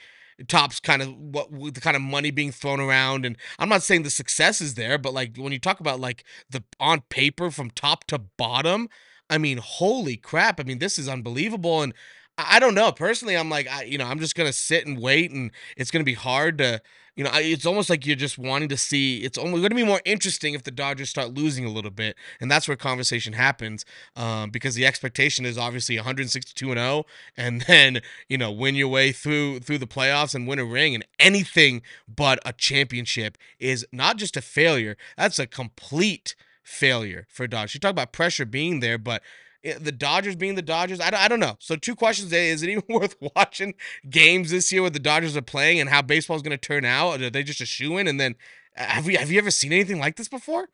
tops 0.49 0.81
kind 0.81 1.03
of 1.03 1.15
what 1.17 1.51
the 1.75 1.81
kind 1.81 1.97
of 1.97 2.03
money 2.03 2.31
being 2.31 2.51
thrown 2.51 2.81
around 2.81 3.27
and 3.27 3.37
I'm 3.59 3.69
not 3.69 3.83
saying 3.83 4.05
the 4.05 4.11
success 4.11 4.63
is 4.63 4.73
there 4.73 4.97
but 4.97 5.13
like 5.13 5.37
when 5.37 5.53
you 5.53 5.59
talk 5.59 5.81
about 5.81 6.01
like 6.01 6.25
the 6.49 6.65
on 6.79 7.03
paper 7.11 7.51
from 7.51 7.71
top 7.71 8.05
to 8.05 8.17
bottom 8.19 8.89
I 9.31 9.39
mean 9.39 9.59
holy 9.59 10.17
crap 10.17 10.61
I 10.61 10.65
mean 10.65 10.79
this 10.79 10.99
is 10.99 11.09
unbelievable 11.09 11.83
and 11.83 11.95
I, 12.39 12.59
don't 12.59 12.75
know 12.75 12.91
personally 12.91 13.37
I'm 13.37 13.51
like 13.51 13.69
I 13.69 13.85
you 13.85 13.99
know 13.99 14.07
I'm 14.07 14.19
just 14.19 14.35
going 14.35 14.47
to 14.47 14.53
sit 14.53 14.87
and 14.87 14.99
wait 14.99 15.31
and 15.31 15.51
it's 15.77 15.91
going 15.91 16.01
to 16.01 16.05
be 16.05 16.15
hard 16.15 16.59
to 16.59 16.81
you 17.21 17.25
know, 17.25 17.31
it's 17.35 17.67
almost 17.67 17.91
like 17.91 18.07
you're 18.07 18.17
just 18.17 18.39
wanting 18.39 18.71
to 18.71 18.79
see. 18.79 19.19
It's 19.19 19.37
only 19.37 19.59
going 19.59 19.69
to 19.69 19.77
be 19.77 19.85
more 19.85 20.01
interesting 20.07 20.55
if 20.55 20.63
the 20.63 20.71
Dodgers 20.71 21.11
start 21.11 21.35
losing 21.35 21.67
a 21.67 21.69
little 21.69 21.91
bit, 21.91 22.17
and 22.41 22.51
that's 22.51 22.67
where 22.67 22.79
conversation 22.79 23.35
happens. 23.35 23.85
Um, 24.17 24.49
because 24.49 24.75
the 24.75 24.87
expectation 24.87 25.45
is 25.45 25.59
obviously 25.59 25.97
162 25.97 26.71
and 26.71 26.79
0, 26.79 27.05
and 27.37 27.61
then 27.67 28.01
you 28.29 28.39
know 28.39 28.51
win 28.51 28.75
your 28.75 28.89
way 28.89 29.13
through 29.13 29.61
through 29.61 29.77
the 29.77 29.87
playoffs 29.87 30.35
and 30.35 30.47
win 30.49 30.59
a 30.59 30.65
ring, 30.65 30.95
and 30.95 31.05
anything 31.19 31.83
but 32.09 32.39
a 32.47 32.55
championship 32.55 33.37
is 33.59 33.87
not 33.93 34.17
just 34.17 34.37
a 34.37 34.41
failure. 34.41 34.97
That's 35.19 35.39
a 35.39 35.47
complete 35.47 36.35
failure 36.71 37.27
for 37.29 37.47
Dodgers. 37.47 37.75
You 37.75 37.81
talk 37.81 37.91
about 37.91 38.13
pressure 38.13 38.47
being 38.47 38.81
there, 38.81 38.99
but 38.99 39.23
the 39.63 39.93
Dodgers 39.93 40.37
being 40.37 40.55
the 40.55 40.63
Dodgers. 40.63 41.01
I 41.01 41.11
don't, 41.11 41.21
I 41.21 41.29
don't 41.29 41.41
know. 41.41 41.57
So 41.59 41.77
two 41.77 41.95
questions: 41.95 42.33
Is 42.33 42.63
it 42.63 42.71
even 42.71 42.85
worth 42.89 43.17
watching 43.37 43.75
games 44.09 44.51
this 44.51 44.73
year 44.73 44.83
where 44.83 44.91
the 44.91 44.99
Dodgers 44.99 45.37
are 45.37 45.43
playing 45.43 45.81
and 45.81 45.91
how 45.91 46.03
baseball 46.03 46.37
is 46.37 46.43
going 46.43 46.57
to 46.57 46.59
turn 46.59 46.85
out? 46.85 47.21
Are 47.21 47.31
they 47.31 47.43
just 47.43 47.61
a 47.61 47.67
shoe 47.67 47.99
in? 47.99 48.07
And 48.07 48.19
then 48.21 48.37
have 48.75 49.07
we 49.07 49.17
have 49.17 49.31
you 49.31 49.39
ever 49.39 49.51
seen 49.51 49.73
anything 49.73 49.99
like 49.99 50.17
this 50.17 50.29
before? 50.29 50.69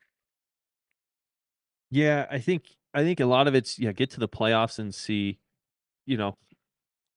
Yeah, 1.90 2.26
I 2.30 2.38
think 2.38 2.64
I 2.94 3.02
think 3.02 3.20
a 3.20 3.26
lot 3.26 3.48
of 3.48 3.54
it's 3.54 3.78
yeah, 3.78 3.92
get 3.92 4.10
to 4.10 4.20
the 4.20 4.28
playoffs 4.28 4.78
and 4.78 4.94
see, 4.94 5.38
you 6.04 6.16
know, 6.16 6.36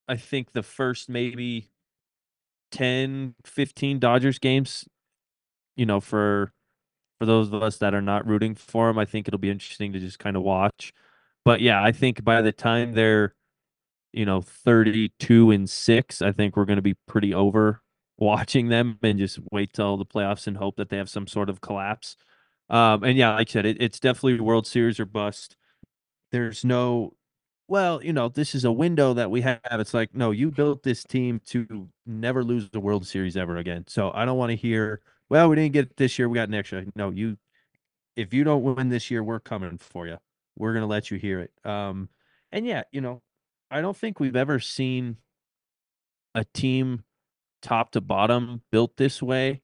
I 0.08 0.16
think 0.16 0.54
the 0.54 0.64
first 0.64 1.10
maybe 1.10 1.70
10, 2.72 3.36
15 3.46 4.00
Dodgers 4.00 4.40
games, 4.40 4.88
you 5.76 5.86
know, 5.86 6.00
for 6.00 6.54
for 7.20 7.26
those 7.26 7.52
of 7.52 7.62
us 7.64 7.78
that 7.78 7.94
are 7.94 8.02
not 8.02 8.26
rooting 8.28 8.56
for 8.56 8.88
them, 8.88 8.98
I 9.00 9.06
think 9.06 9.28
it'll 9.28 9.40
be 9.40 9.50
interesting 9.50 9.94
to 9.94 10.00
just 10.00 10.20
kind 10.20 10.36
of 10.38 10.44
watch. 10.44 10.94
But 11.46 11.62
yeah, 11.62 11.84
I 11.84 11.92
think 11.92 12.24
by 12.24 12.42
the 12.42 12.52
time 12.52 12.94
they're, 12.94 13.36
you 14.14 14.26
know, 14.26 14.42
32 14.42 15.52
and 15.52 15.70
6, 15.70 16.22
I 16.22 16.32
think 16.32 16.56
we're 16.58 16.66
going 16.66 16.78
to 16.78 16.82
be 16.84 16.96
pretty 17.08 17.34
over 17.34 17.82
watching 18.18 18.70
them 18.70 18.98
and 19.04 19.20
just 19.20 19.40
wait 19.52 19.74
till 19.74 19.98
the 19.98 20.06
playoffs 20.06 20.48
and 20.48 20.58
hope 20.58 20.78
that 20.78 20.90
they 20.90 20.98
have 20.98 21.10
some 21.10 21.28
sort 21.28 21.50
of 21.50 21.62
collapse. 21.62 22.18
Um, 22.70 23.04
and 23.04 23.18
yeah, 23.18 23.36
like 23.36 23.50
I 23.50 23.54
said, 23.54 23.66
it, 23.66 23.78
it's 23.82 24.00
definitely 24.00 24.40
World 24.42 24.68
Series 24.68 25.00
or 25.00 25.06
bust. 25.06 25.58
There's 26.32 26.64
no, 26.64 27.14
well, 27.68 28.04
you 28.04 28.14
know, 28.14 28.30
this 28.30 28.56
is 28.56 28.66
a 28.66 28.72
window 28.72 29.14
that 29.14 29.32
we 29.32 29.42
have. 29.42 29.60
It's 29.72 29.94
like, 29.94 30.16
no, 30.16 30.32
you 30.32 30.52
built 30.52 30.84
this 30.84 31.04
team 31.04 31.42
to 31.48 31.90
never 32.06 32.44
lose 32.44 32.70
the 32.70 32.80
World 32.80 33.08
Series 33.08 33.38
ever 33.38 33.58
again. 33.58 33.86
So 33.88 34.12
I 34.14 34.26
don't 34.26 34.38
want 34.38 34.52
to 34.52 34.56
hear, 34.56 35.02
well, 35.30 35.50
we 35.50 35.56
didn't 35.56 35.74
get 35.74 35.86
it 35.86 35.98
this 35.98 36.18
year, 36.18 36.28
we 36.28 36.36
got 36.36 36.50
next 36.50 36.72
year. 36.72 36.86
No, 36.96 37.10
you, 37.10 37.38
if 38.16 38.34
you 38.34 38.44
don't 38.44 38.64
win 38.64 38.90
this 38.90 39.12
year, 39.12 39.24
we're 39.24 39.40
coming 39.40 39.78
for 39.78 40.08
you 40.08 40.18
we're 40.60 40.74
going 40.74 40.84
to 40.84 40.88
let 40.88 41.10
you 41.10 41.18
hear 41.18 41.40
it. 41.40 41.52
Um, 41.66 42.10
and 42.52 42.68
yeah, 42.68 42.84
you 42.92 43.02
know, 43.02 43.24
I 43.72 43.82
don't 43.82 43.98
think 43.98 44.20
we've 44.20 44.36
ever 44.36 44.60
seen 44.60 45.18
a 46.36 46.44
team 46.44 47.04
top 47.64 47.92
to 47.92 48.02
bottom 48.02 48.62
built 48.72 48.98
this 48.98 49.24
way. 49.24 49.62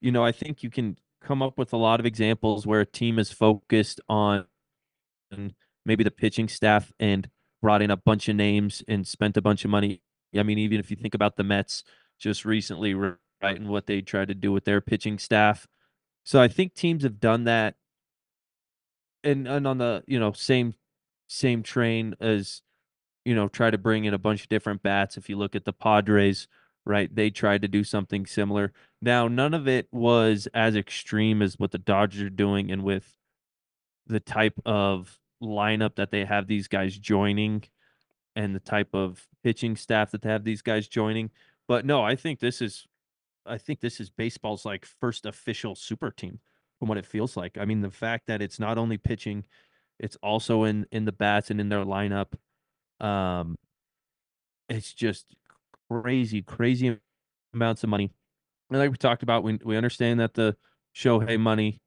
You 0.00 0.12
know, 0.12 0.24
I 0.24 0.32
think 0.32 0.62
you 0.62 0.70
can 0.70 0.96
come 1.22 1.42
up 1.42 1.58
with 1.58 1.72
a 1.72 1.76
lot 1.76 2.00
of 2.00 2.06
examples 2.06 2.66
where 2.66 2.80
a 2.80 2.86
team 2.86 3.18
is 3.18 3.30
focused 3.30 4.00
on 4.08 4.46
maybe 5.84 6.04
the 6.04 6.10
pitching 6.10 6.48
staff 6.48 6.92
and 7.00 7.28
brought 7.60 7.82
in 7.82 7.90
a 7.90 7.96
bunch 7.96 8.28
of 8.28 8.36
names 8.36 8.82
and 8.86 9.06
spent 9.06 9.36
a 9.36 9.42
bunch 9.42 9.64
of 9.64 9.70
money. 9.70 10.00
I 10.36 10.42
mean, 10.42 10.58
even 10.58 10.78
if 10.78 10.90
you 10.90 10.96
think 10.96 11.14
about 11.14 11.36
the 11.36 11.44
Mets 11.44 11.82
just 12.18 12.44
recently, 12.44 12.94
right, 13.46 13.60
and 13.60 13.68
what 13.68 13.86
they 13.86 14.00
tried 14.00 14.28
to 14.28 14.34
do 14.34 14.52
with 14.52 14.64
their 14.64 14.80
pitching 14.80 15.18
staff. 15.18 15.66
So 16.24 16.40
I 16.40 16.48
think 16.48 16.74
teams 16.74 17.04
have 17.04 17.20
done 17.20 17.44
that 17.44 17.76
and 19.22 19.46
and 19.46 19.66
on 19.66 19.78
the 19.78 20.04
you 20.06 20.18
know 20.18 20.32
same 20.32 20.74
same 21.28 21.62
train 21.62 22.14
as 22.20 22.62
you 23.24 23.34
know 23.34 23.48
try 23.48 23.70
to 23.70 23.78
bring 23.78 24.04
in 24.04 24.14
a 24.14 24.18
bunch 24.18 24.42
of 24.42 24.48
different 24.48 24.82
bats. 24.82 25.16
If 25.16 25.28
you 25.28 25.36
look 25.36 25.54
at 25.54 25.64
the 25.64 25.72
Padres, 25.72 26.48
right, 26.84 27.14
they 27.14 27.30
tried 27.30 27.62
to 27.62 27.68
do 27.68 27.84
something 27.84 28.26
similar. 28.26 28.72
Now 29.02 29.28
none 29.28 29.54
of 29.54 29.68
it 29.68 29.88
was 29.92 30.48
as 30.54 30.76
extreme 30.76 31.42
as 31.42 31.58
what 31.58 31.72
the 31.72 31.78
Dodgers 31.78 32.22
are 32.22 32.30
doing, 32.30 32.70
and 32.70 32.82
with 32.82 33.16
the 34.06 34.20
type 34.20 34.58
of 34.64 35.18
lineup 35.42 35.96
that 35.96 36.10
they 36.10 36.24
have 36.24 36.46
these 36.46 36.68
guys 36.68 36.96
joining 36.96 37.64
and 38.36 38.54
the 38.54 38.60
type 38.60 38.94
of 38.94 39.26
pitching 39.42 39.76
staff 39.76 40.10
that 40.10 40.22
they 40.22 40.28
have 40.28 40.44
these 40.44 40.62
guys 40.62 40.86
joining. 40.86 41.30
But 41.66 41.84
no, 41.84 42.02
I 42.02 42.14
think 42.14 42.38
this 42.38 42.62
is 42.62 42.86
I 43.48 43.58
think 43.58 43.80
this 43.80 44.00
is 44.00 44.10
baseball's 44.10 44.64
like 44.64 44.86
first 45.00 45.26
official 45.26 45.74
super 45.74 46.10
team 46.10 46.40
from 46.78 46.88
what 46.88 46.98
it 46.98 47.06
feels 47.06 47.36
like. 47.36 47.58
I 47.58 47.64
mean, 47.64 47.80
the 47.80 47.90
fact 47.90 48.26
that 48.26 48.42
it's 48.42 48.58
not 48.58 48.78
only 48.78 48.98
pitching, 48.98 49.44
it's 49.98 50.16
also 50.22 50.64
in 50.64 50.86
in 50.92 51.04
the 51.04 51.12
bats 51.12 51.50
and 51.50 51.60
in 51.60 51.68
their 51.68 51.84
lineup. 51.84 52.34
Um, 53.00 53.56
it's 54.68 54.92
just 54.92 55.34
crazy, 55.90 56.42
crazy 56.42 56.98
amounts 57.54 57.84
of 57.84 57.90
money. 57.90 58.10
And 58.70 58.78
like 58.78 58.90
we 58.90 58.96
talked 58.96 59.22
about, 59.22 59.42
we 59.42 59.58
we 59.64 59.76
understand 59.76 60.20
that 60.20 60.34
the 60.34 60.56
Shohei 60.94 61.38
money, 61.38 61.80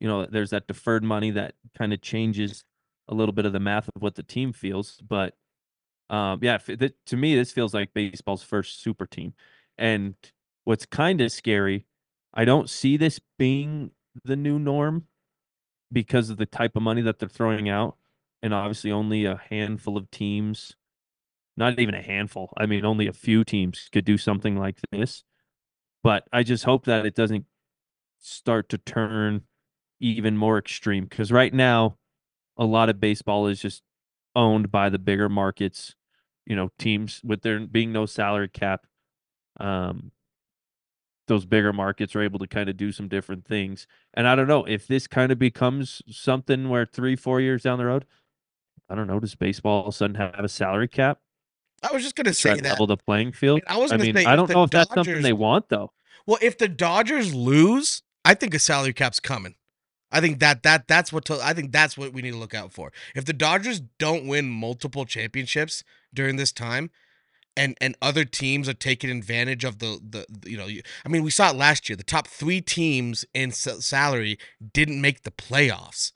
you 0.00 0.08
know, 0.08 0.26
there's 0.26 0.50
that 0.50 0.66
deferred 0.66 1.04
money 1.04 1.30
that 1.32 1.54
kind 1.76 1.92
of 1.92 2.00
changes 2.00 2.64
a 3.08 3.14
little 3.14 3.32
bit 3.32 3.46
of 3.46 3.52
the 3.52 3.60
math 3.60 3.88
of 3.94 4.02
what 4.02 4.14
the 4.14 4.22
team 4.22 4.52
feels. 4.52 5.00
But 5.06 5.34
um, 6.10 6.38
yeah, 6.42 6.58
to 6.58 7.16
me, 7.16 7.34
this 7.34 7.52
feels 7.52 7.74
like 7.74 7.92
baseball's 7.94 8.42
first 8.42 8.82
super 8.82 9.06
team. 9.06 9.34
And 9.76 10.14
what's 10.68 10.84
kind 10.84 11.22
of 11.22 11.32
scary, 11.32 11.86
I 12.34 12.44
don't 12.44 12.68
see 12.68 12.98
this 12.98 13.20
being 13.38 13.92
the 14.22 14.36
new 14.36 14.58
norm 14.58 15.06
because 15.90 16.28
of 16.28 16.36
the 16.36 16.44
type 16.44 16.76
of 16.76 16.82
money 16.82 17.00
that 17.00 17.18
they're 17.18 17.26
throwing 17.26 17.70
out. 17.70 17.96
And 18.42 18.52
obviously, 18.52 18.92
only 18.92 19.24
a 19.24 19.40
handful 19.48 19.96
of 19.96 20.10
teams, 20.10 20.76
not 21.56 21.78
even 21.78 21.94
a 21.94 22.02
handful, 22.02 22.52
I 22.58 22.66
mean, 22.66 22.84
only 22.84 23.06
a 23.06 23.14
few 23.14 23.44
teams 23.44 23.88
could 23.90 24.04
do 24.04 24.18
something 24.18 24.58
like 24.58 24.76
this. 24.92 25.24
But 26.02 26.28
I 26.34 26.42
just 26.42 26.64
hope 26.64 26.84
that 26.84 27.06
it 27.06 27.14
doesn't 27.14 27.46
start 28.18 28.68
to 28.68 28.76
turn 28.76 29.44
even 30.00 30.36
more 30.36 30.58
extreme 30.58 31.06
because 31.06 31.32
right 31.32 31.54
now, 31.54 31.96
a 32.58 32.66
lot 32.66 32.90
of 32.90 33.00
baseball 33.00 33.46
is 33.46 33.62
just 33.62 33.82
owned 34.36 34.70
by 34.70 34.90
the 34.90 34.98
bigger 34.98 35.30
markets, 35.30 35.94
you 36.44 36.54
know, 36.54 36.68
teams 36.78 37.22
with 37.24 37.40
there 37.40 37.58
being 37.58 37.90
no 37.90 38.04
salary 38.04 38.48
cap. 38.48 38.86
Um, 39.58 40.12
those 41.28 41.46
bigger 41.46 41.72
markets 41.72 42.16
are 42.16 42.22
able 42.22 42.38
to 42.40 42.46
kind 42.46 42.68
of 42.68 42.76
do 42.76 42.92
some 42.92 43.08
different 43.08 43.46
things. 43.46 43.86
And 44.14 44.26
I 44.26 44.34
don't 44.34 44.48
know 44.48 44.64
if 44.64 44.86
this 44.86 45.06
kind 45.06 45.30
of 45.30 45.38
becomes 45.38 46.02
something 46.10 46.68
where 46.68 46.84
three, 46.84 47.16
four 47.16 47.40
years 47.40 47.62
down 47.62 47.78
the 47.78 47.86
road, 47.86 48.04
I 48.88 48.94
don't 48.94 49.06
know, 49.06 49.20
does 49.20 49.34
baseball 49.34 49.82
all 49.82 49.88
of 49.88 49.94
a 49.94 49.96
sudden 49.96 50.16
have 50.16 50.40
a 50.40 50.48
salary 50.48 50.88
cap? 50.88 51.20
I 51.82 51.92
was 51.92 52.02
just 52.02 52.16
gonna 52.16 52.34
say 52.34 52.54
that 52.54 52.64
level 52.64 52.88
the 52.88 52.96
playing 52.96 53.32
field. 53.32 53.60
I, 53.66 53.74
mean, 53.74 53.78
I 53.78 53.82
was. 53.82 53.92
I 53.92 53.96
mean, 53.98 54.16
I 54.16 54.34
don't 54.34 54.50
know 54.50 54.64
if 54.64 54.70
Dodgers, 54.70 54.88
that's 54.88 54.94
something 54.94 55.22
they 55.22 55.32
want 55.32 55.68
though. 55.68 55.92
Well, 56.26 56.38
if 56.42 56.58
the 56.58 56.68
Dodgers 56.68 57.32
lose, 57.32 58.02
I 58.24 58.34
think 58.34 58.52
a 58.54 58.58
salary 58.58 58.92
cap's 58.92 59.20
coming. 59.20 59.54
I 60.10 60.20
think 60.20 60.38
that 60.40 60.62
that 60.62 60.88
that's 60.88 61.12
what 61.12 61.24
to, 61.26 61.38
I 61.42 61.52
think 61.52 61.70
that's 61.70 61.96
what 61.96 62.12
we 62.12 62.22
need 62.22 62.32
to 62.32 62.36
look 62.38 62.54
out 62.54 62.72
for. 62.72 62.92
If 63.14 63.26
the 63.26 63.32
Dodgers 63.32 63.80
don't 63.98 64.26
win 64.26 64.48
multiple 64.48 65.04
championships 65.04 65.84
during 66.12 66.36
this 66.36 66.50
time, 66.50 66.90
and 67.58 67.76
and 67.80 67.96
other 68.00 68.24
teams 68.24 68.68
are 68.68 68.74
taking 68.74 69.10
advantage 69.10 69.64
of 69.64 69.80
the 69.80 70.00
the 70.08 70.48
you 70.48 70.56
know 70.56 70.68
I 71.04 71.08
mean 71.08 71.22
we 71.22 71.30
saw 71.30 71.50
it 71.50 71.56
last 71.56 71.88
year 71.88 71.96
the 71.96 72.04
top 72.04 72.28
3 72.28 72.60
teams 72.62 73.24
in 73.34 73.50
salary 73.50 74.38
didn't 74.72 75.00
make 75.00 75.24
the 75.24 75.30
playoffs. 75.30 76.12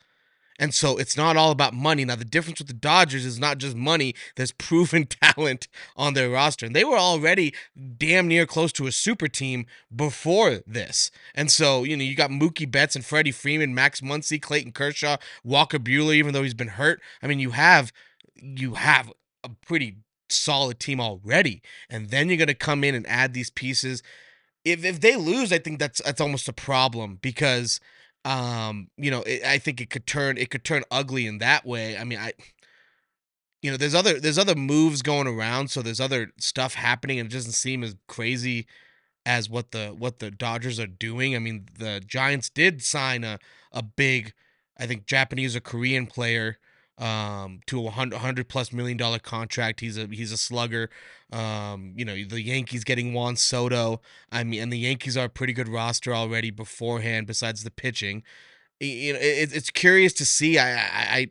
And 0.59 0.71
so 0.71 0.97
it's 0.97 1.17
not 1.17 1.35
all 1.35 1.49
about 1.49 1.73
money. 1.73 2.05
Now 2.05 2.15
the 2.15 2.23
difference 2.23 2.59
with 2.59 2.67
the 2.67 2.75
Dodgers 2.75 3.25
is 3.25 3.39
not 3.39 3.57
just 3.57 3.75
money, 3.75 4.13
there's 4.35 4.51
proven 4.67 5.07
talent 5.07 5.67
on 5.97 6.13
their 6.13 6.29
roster. 6.29 6.65
And 6.65 6.75
they 6.75 6.85
were 6.85 6.97
already 6.97 7.53
damn 7.97 8.27
near 8.27 8.45
close 8.45 8.71
to 8.73 8.87
a 8.87 8.91
super 8.91 9.27
team 9.27 9.65
before 9.93 10.59
this. 10.65 11.11
And 11.33 11.51
so, 11.51 11.83
you 11.83 11.97
know, 11.97 12.03
you 12.03 12.15
got 12.15 12.29
Mookie 12.29 12.69
Betts 12.69 12.95
and 12.95 13.03
Freddie 13.03 13.31
Freeman, 13.31 13.73
Max 13.73 13.99
Muncy, 13.99 14.41
Clayton 14.41 14.71
Kershaw, 14.71 15.17
Walker 15.43 15.79
Buehler 15.79 16.13
even 16.13 16.33
though 16.33 16.43
he's 16.43 16.53
been 16.53 16.67
hurt. 16.69 17.01
I 17.21 17.27
mean, 17.27 17.39
you 17.39 17.51
have 17.51 17.91
you 18.35 18.75
have 18.75 19.11
a 19.43 19.49
pretty 19.49 19.97
solid 20.33 20.79
team 20.79 20.99
already, 20.99 21.61
and 21.89 22.09
then 22.09 22.29
you're 22.29 22.37
gonna 22.37 22.53
come 22.53 22.83
in 22.83 22.95
and 22.95 23.07
add 23.07 23.33
these 23.33 23.49
pieces. 23.49 24.03
If 24.65 24.83
if 24.85 25.01
they 25.01 25.15
lose, 25.15 25.51
I 25.51 25.59
think 25.59 25.79
that's 25.79 26.01
that's 26.01 26.21
almost 26.21 26.49
a 26.49 26.53
problem 26.53 27.19
because 27.21 27.79
um 28.25 28.89
you 28.97 29.11
know 29.11 29.21
it, 29.23 29.43
I 29.43 29.57
think 29.57 29.81
it 29.81 29.89
could 29.89 30.07
turn 30.07 30.37
it 30.37 30.49
could 30.49 30.63
turn 30.63 30.83
ugly 30.91 31.27
in 31.27 31.39
that 31.39 31.65
way. 31.65 31.97
I 31.97 32.03
mean 32.03 32.19
I 32.19 32.33
you 33.63 33.71
know, 33.71 33.77
there's 33.77 33.95
other 33.95 34.19
there's 34.19 34.37
other 34.37 34.55
moves 34.55 35.01
going 35.01 35.25
around, 35.25 35.69
so 35.69 35.81
there's 35.81 36.01
other 36.01 36.31
stuff 36.37 36.73
happening, 36.73 37.17
and 37.17 37.31
it 37.31 37.33
doesn't 37.33 37.53
seem 37.53 37.81
as 37.81 37.95
crazy 38.07 38.67
as 39.25 39.49
what 39.49 39.71
the 39.71 39.95
what 39.97 40.19
the 40.19 40.29
Dodgers 40.29 40.81
are 40.81 40.87
doing. 40.87 41.33
I 41.33 41.39
mean, 41.39 41.67
the 41.79 42.01
Giants 42.05 42.49
did 42.49 42.83
sign 42.83 43.23
a 43.23 43.39
a 43.71 43.81
big, 43.81 44.33
I 44.77 44.85
think 44.85 45.05
Japanese 45.05 45.55
or 45.55 45.61
Korean 45.61 46.07
player 46.07 46.57
um 46.99 47.59
to 47.65 47.79
a 47.79 47.83
100, 47.83 48.15
100 48.15 48.49
plus 48.49 48.71
million 48.71 48.97
dollar 48.97 49.19
contract. 49.19 49.79
He's 49.79 49.97
a 49.97 50.07
he's 50.07 50.31
a 50.31 50.37
slugger. 50.37 50.89
Um 51.31 51.93
you 51.95 52.05
know 52.05 52.15
the 52.23 52.41
yankees 52.41 52.83
getting 52.83 53.13
juan 53.13 53.35
soto. 53.35 54.01
I 54.31 54.43
mean 54.43 54.61
and 54.61 54.71
the 54.71 54.77
yankees 54.79 55.17
are 55.17 55.25
a 55.25 55.29
pretty 55.29 55.53
good 55.53 55.67
roster 55.67 56.13
already 56.13 56.51
beforehand 56.51 57.27
besides 57.27 57.63
the 57.63 57.71
pitching. 57.71 58.23
You 58.79 59.13
know 59.13 59.19
it, 59.19 59.53
it's 59.53 59.69
curious 59.69 60.13
to 60.13 60.25
see. 60.25 60.57
I, 60.59 60.73
I 60.75 60.79
i 61.19 61.27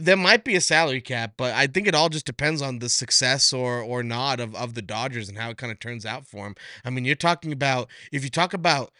there 0.00 0.16
might 0.16 0.44
be 0.44 0.56
a 0.56 0.60
salary 0.62 1.02
cap, 1.02 1.34
but 1.36 1.52
I 1.52 1.66
think 1.66 1.86
it 1.86 1.94
all 1.94 2.08
just 2.08 2.24
depends 2.24 2.62
on 2.62 2.78
the 2.78 2.88
success 2.88 3.52
or 3.52 3.82
or 3.82 4.02
not 4.02 4.40
of, 4.40 4.54
of 4.54 4.74
the 4.74 4.82
Dodgers 4.82 5.28
and 5.28 5.36
how 5.38 5.50
it 5.50 5.58
kind 5.58 5.70
of 5.70 5.78
turns 5.78 6.06
out 6.06 6.26
for 6.26 6.44
them. 6.44 6.54
I 6.84 6.90
mean, 6.90 7.04
you're 7.04 7.14
talking 7.16 7.52
about 7.52 7.90
if 8.10 8.24
you 8.24 8.30
talk 8.30 8.54
about 8.54 8.92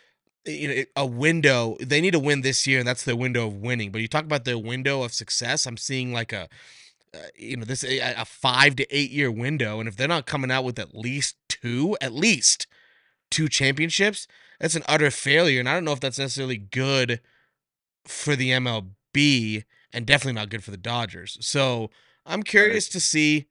you 0.47 0.69
know 0.69 0.85
a 0.97 1.07
window, 1.07 1.77
they 1.81 2.01
need 2.01 2.13
to 2.13 2.19
win 2.19 2.43
this 2.43 2.67
year, 2.67 2.79
and 2.79 2.89
that's 2.89 3.05
their 3.05 3.17
window 3.17 3.47
of 3.47 3.55
winning. 3.55 3.91
But 3.91 4.01
you 4.01 4.09
talk 4.09 4.25
about 4.25 4.45
their 4.45 4.59
window 4.59 5.03
of 5.03 5.13
success. 5.13 5.67
I'm 5.67 5.77
seeing 5.77 6.13
like 6.13 6.33
a 6.33 6.49
uh, 7.15 7.19
you 7.37 7.57
know 7.57 7.65
this 7.65 7.85
a, 7.85 7.99
a 8.17 8.25
five 8.25 8.77
to 8.77 8.97
eight 8.97 9.11
year 9.11 9.31
window, 9.31 9.81
and 9.81 9.89
if 9.89 9.97
they're 9.97 10.09
not 10.09 10.27
coming 10.27 10.51
out 10.51 10.65
with 10.65 10.79
at 10.79 10.95
least 10.95 11.37
two, 11.49 11.97
at 12.01 12.13
least 12.13 12.67
two 13.31 13.49
championships, 13.49 14.27
that's 14.61 14.75
an 14.75 14.85
utter 14.89 15.11
failure. 15.11 15.61
And 15.61 15.69
I 15.69 15.75
don't 15.75 15.85
know 15.85 15.93
if 15.93 16.01
that's 16.01 16.19
necessarily 16.19 16.59
good 16.59 17.21
for 18.07 18.37
the 18.37 18.51
MLB 18.51 19.65
and 19.93 20.07
definitely 20.07 20.35
not 20.35 20.51
good 20.51 20.65
for 20.65 20.71
the 20.71 20.77
Dodgers. 20.77 21.39
So 21.41 21.91
I'm 22.27 22.43
curious 22.43 22.89
right. 22.89 22.93
to 22.93 23.01
see. 23.01 23.47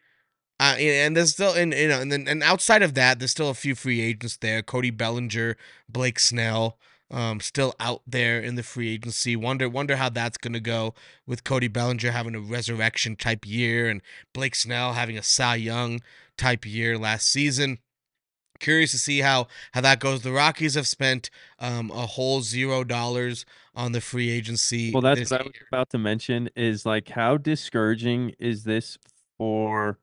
Uh, 0.63 0.77
and 0.77 1.17
there's 1.17 1.33
still, 1.33 1.51
and 1.51 1.73
you 1.73 1.89
know, 1.89 1.99
and 1.99 2.09
then 2.09 2.25
and 2.25 2.41
outside 2.41 2.81
of 2.81 2.93
that, 2.93 3.19
there's 3.19 3.31
still 3.31 3.49
a 3.49 3.53
few 3.53 3.75
free 3.75 3.99
agents 3.99 4.37
there: 4.37 4.61
Cody 4.61 4.91
Bellinger, 4.91 5.57
Blake 5.89 6.19
Snell, 6.19 6.77
um, 7.11 7.41
still 7.41 7.73
out 7.81 8.01
there 8.07 8.39
in 8.39 8.55
the 8.55 8.63
free 8.63 8.93
agency. 8.93 9.35
Wonder, 9.35 9.67
wonder 9.67 9.97
how 9.97 10.07
that's 10.07 10.37
gonna 10.37 10.61
go 10.61 10.93
with 11.27 11.43
Cody 11.43 11.67
Bellinger 11.67 12.11
having 12.11 12.33
a 12.33 12.39
resurrection 12.39 13.17
type 13.17 13.45
year 13.45 13.89
and 13.89 14.01
Blake 14.31 14.55
Snell 14.55 14.93
having 14.93 15.17
a 15.17 15.23
Cy 15.23 15.55
Young 15.55 15.99
type 16.37 16.65
year 16.65 16.97
last 16.97 17.29
season 17.29 17.79
curious 18.59 18.91
to 18.91 18.97
see 18.97 19.19
how 19.19 19.47
how 19.73 19.81
that 19.81 19.99
goes. 19.99 20.21
The 20.21 20.31
Rockies 20.31 20.75
have 20.75 20.87
spent 20.87 21.29
um, 21.59 21.91
a 21.91 22.05
whole 22.05 22.41
zero 22.41 22.85
dollars 22.85 23.45
on 23.75 23.91
the 23.91 23.99
free 23.99 24.29
agency. 24.29 24.93
Well, 24.93 25.01
that's 25.01 25.29
what 25.29 25.41
I 25.41 25.43
was 25.43 25.53
about 25.69 25.89
to 25.89 25.97
mention. 25.97 26.49
Is 26.55 26.85
like 26.85 27.09
how 27.09 27.35
discouraging 27.35 28.33
is 28.39 28.63
this 28.63 28.97
for 29.37 29.99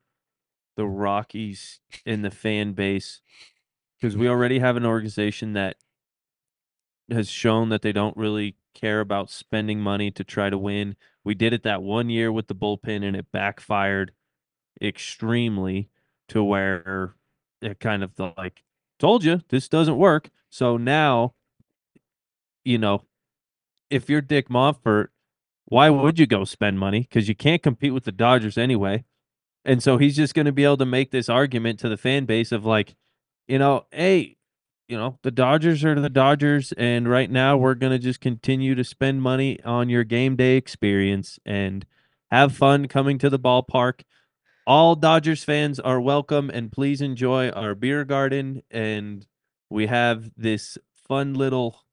the 0.80 0.86
Rockies 0.86 1.78
and 2.06 2.24
the 2.24 2.30
fan 2.30 2.72
base? 2.72 3.20
Because 4.00 4.16
we 4.16 4.26
already 4.26 4.60
have 4.60 4.76
an 4.76 4.86
organization 4.86 5.52
that 5.52 5.76
has 7.10 7.28
shown 7.28 7.68
that 7.68 7.82
they 7.82 7.92
don't 7.92 8.16
really 8.16 8.56
care 8.72 9.00
about 9.00 9.28
spending 9.28 9.78
money 9.78 10.10
to 10.10 10.24
try 10.24 10.48
to 10.48 10.56
win. 10.56 10.96
We 11.22 11.34
did 11.34 11.52
it 11.52 11.64
that 11.64 11.82
one 11.82 12.08
year 12.08 12.32
with 12.32 12.46
the 12.46 12.54
bullpen, 12.54 13.04
and 13.04 13.14
it 13.14 13.26
backfired 13.30 14.12
extremely 14.80 15.90
to 16.28 16.42
where 16.42 17.14
it 17.60 17.78
kind 17.78 18.02
of 18.02 18.12
like 18.38 18.62
told 18.98 19.22
you 19.22 19.42
this 19.50 19.68
doesn't 19.68 19.98
work. 19.98 20.30
So 20.48 20.78
now, 20.78 21.34
you 22.64 22.78
know, 22.78 23.02
if 23.90 24.08
you're 24.08 24.22
Dick 24.22 24.48
Monfort, 24.48 25.08
why 25.66 25.90
would 25.90 26.18
you 26.18 26.26
go 26.26 26.44
spend 26.44 26.78
money? 26.78 27.00
Because 27.00 27.28
you 27.28 27.34
can't 27.34 27.62
compete 27.62 27.92
with 27.92 28.04
the 28.04 28.12
Dodgers 28.12 28.56
anyway. 28.56 29.04
And 29.64 29.82
so 29.82 29.98
he's 29.98 30.16
just 30.16 30.34
going 30.34 30.46
to 30.46 30.52
be 30.52 30.64
able 30.64 30.78
to 30.78 30.86
make 30.86 31.10
this 31.10 31.28
argument 31.28 31.78
to 31.80 31.88
the 31.88 31.96
fan 31.96 32.24
base 32.24 32.52
of 32.52 32.64
like, 32.64 32.96
you 33.46 33.58
know, 33.58 33.86
hey, 33.90 34.36
you 34.88 34.96
know, 34.96 35.18
the 35.22 35.30
Dodgers 35.30 35.84
are 35.84 35.98
the 35.98 36.08
Dodgers. 36.08 36.72
And 36.72 37.08
right 37.08 37.30
now 37.30 37.56
we're 37.56 37.74
going 37.74 37.92
to 37.92 37.98
just 37.98 38.20
continue 38.20 38.74
to 38.74 38.84
spend 38.84 39.22
money 39.22 39.62
on 39.62 39.88
your 39.88 40.04
game 40.04 40.36
day 40.36 40.56
experience 40.56 41.38
and 41.44 41.84
have 42.30 42.56
fun 42.56 42.88
coming 42.88 43.18
to 43.18 43.28
the 43.28 43.38
ballpark 43.38 44.02
all 44.70 44.94
Dodgers 44.94 45.42
fans 45.42 45.80
are 45.80 46.00
welcome 46.00 46.48
and 46.48 46.70
please 46.70 47.00
enjoy 47.00 47.48
our 47.50 47.74
beer 47.74 48.04
garden. 48.04 48.62
And 48.70 49.26
we 49.68 49.86
have 49.86 50.30
this 50.36 50.78
fun 51.08 51.34
little 51.34 51.84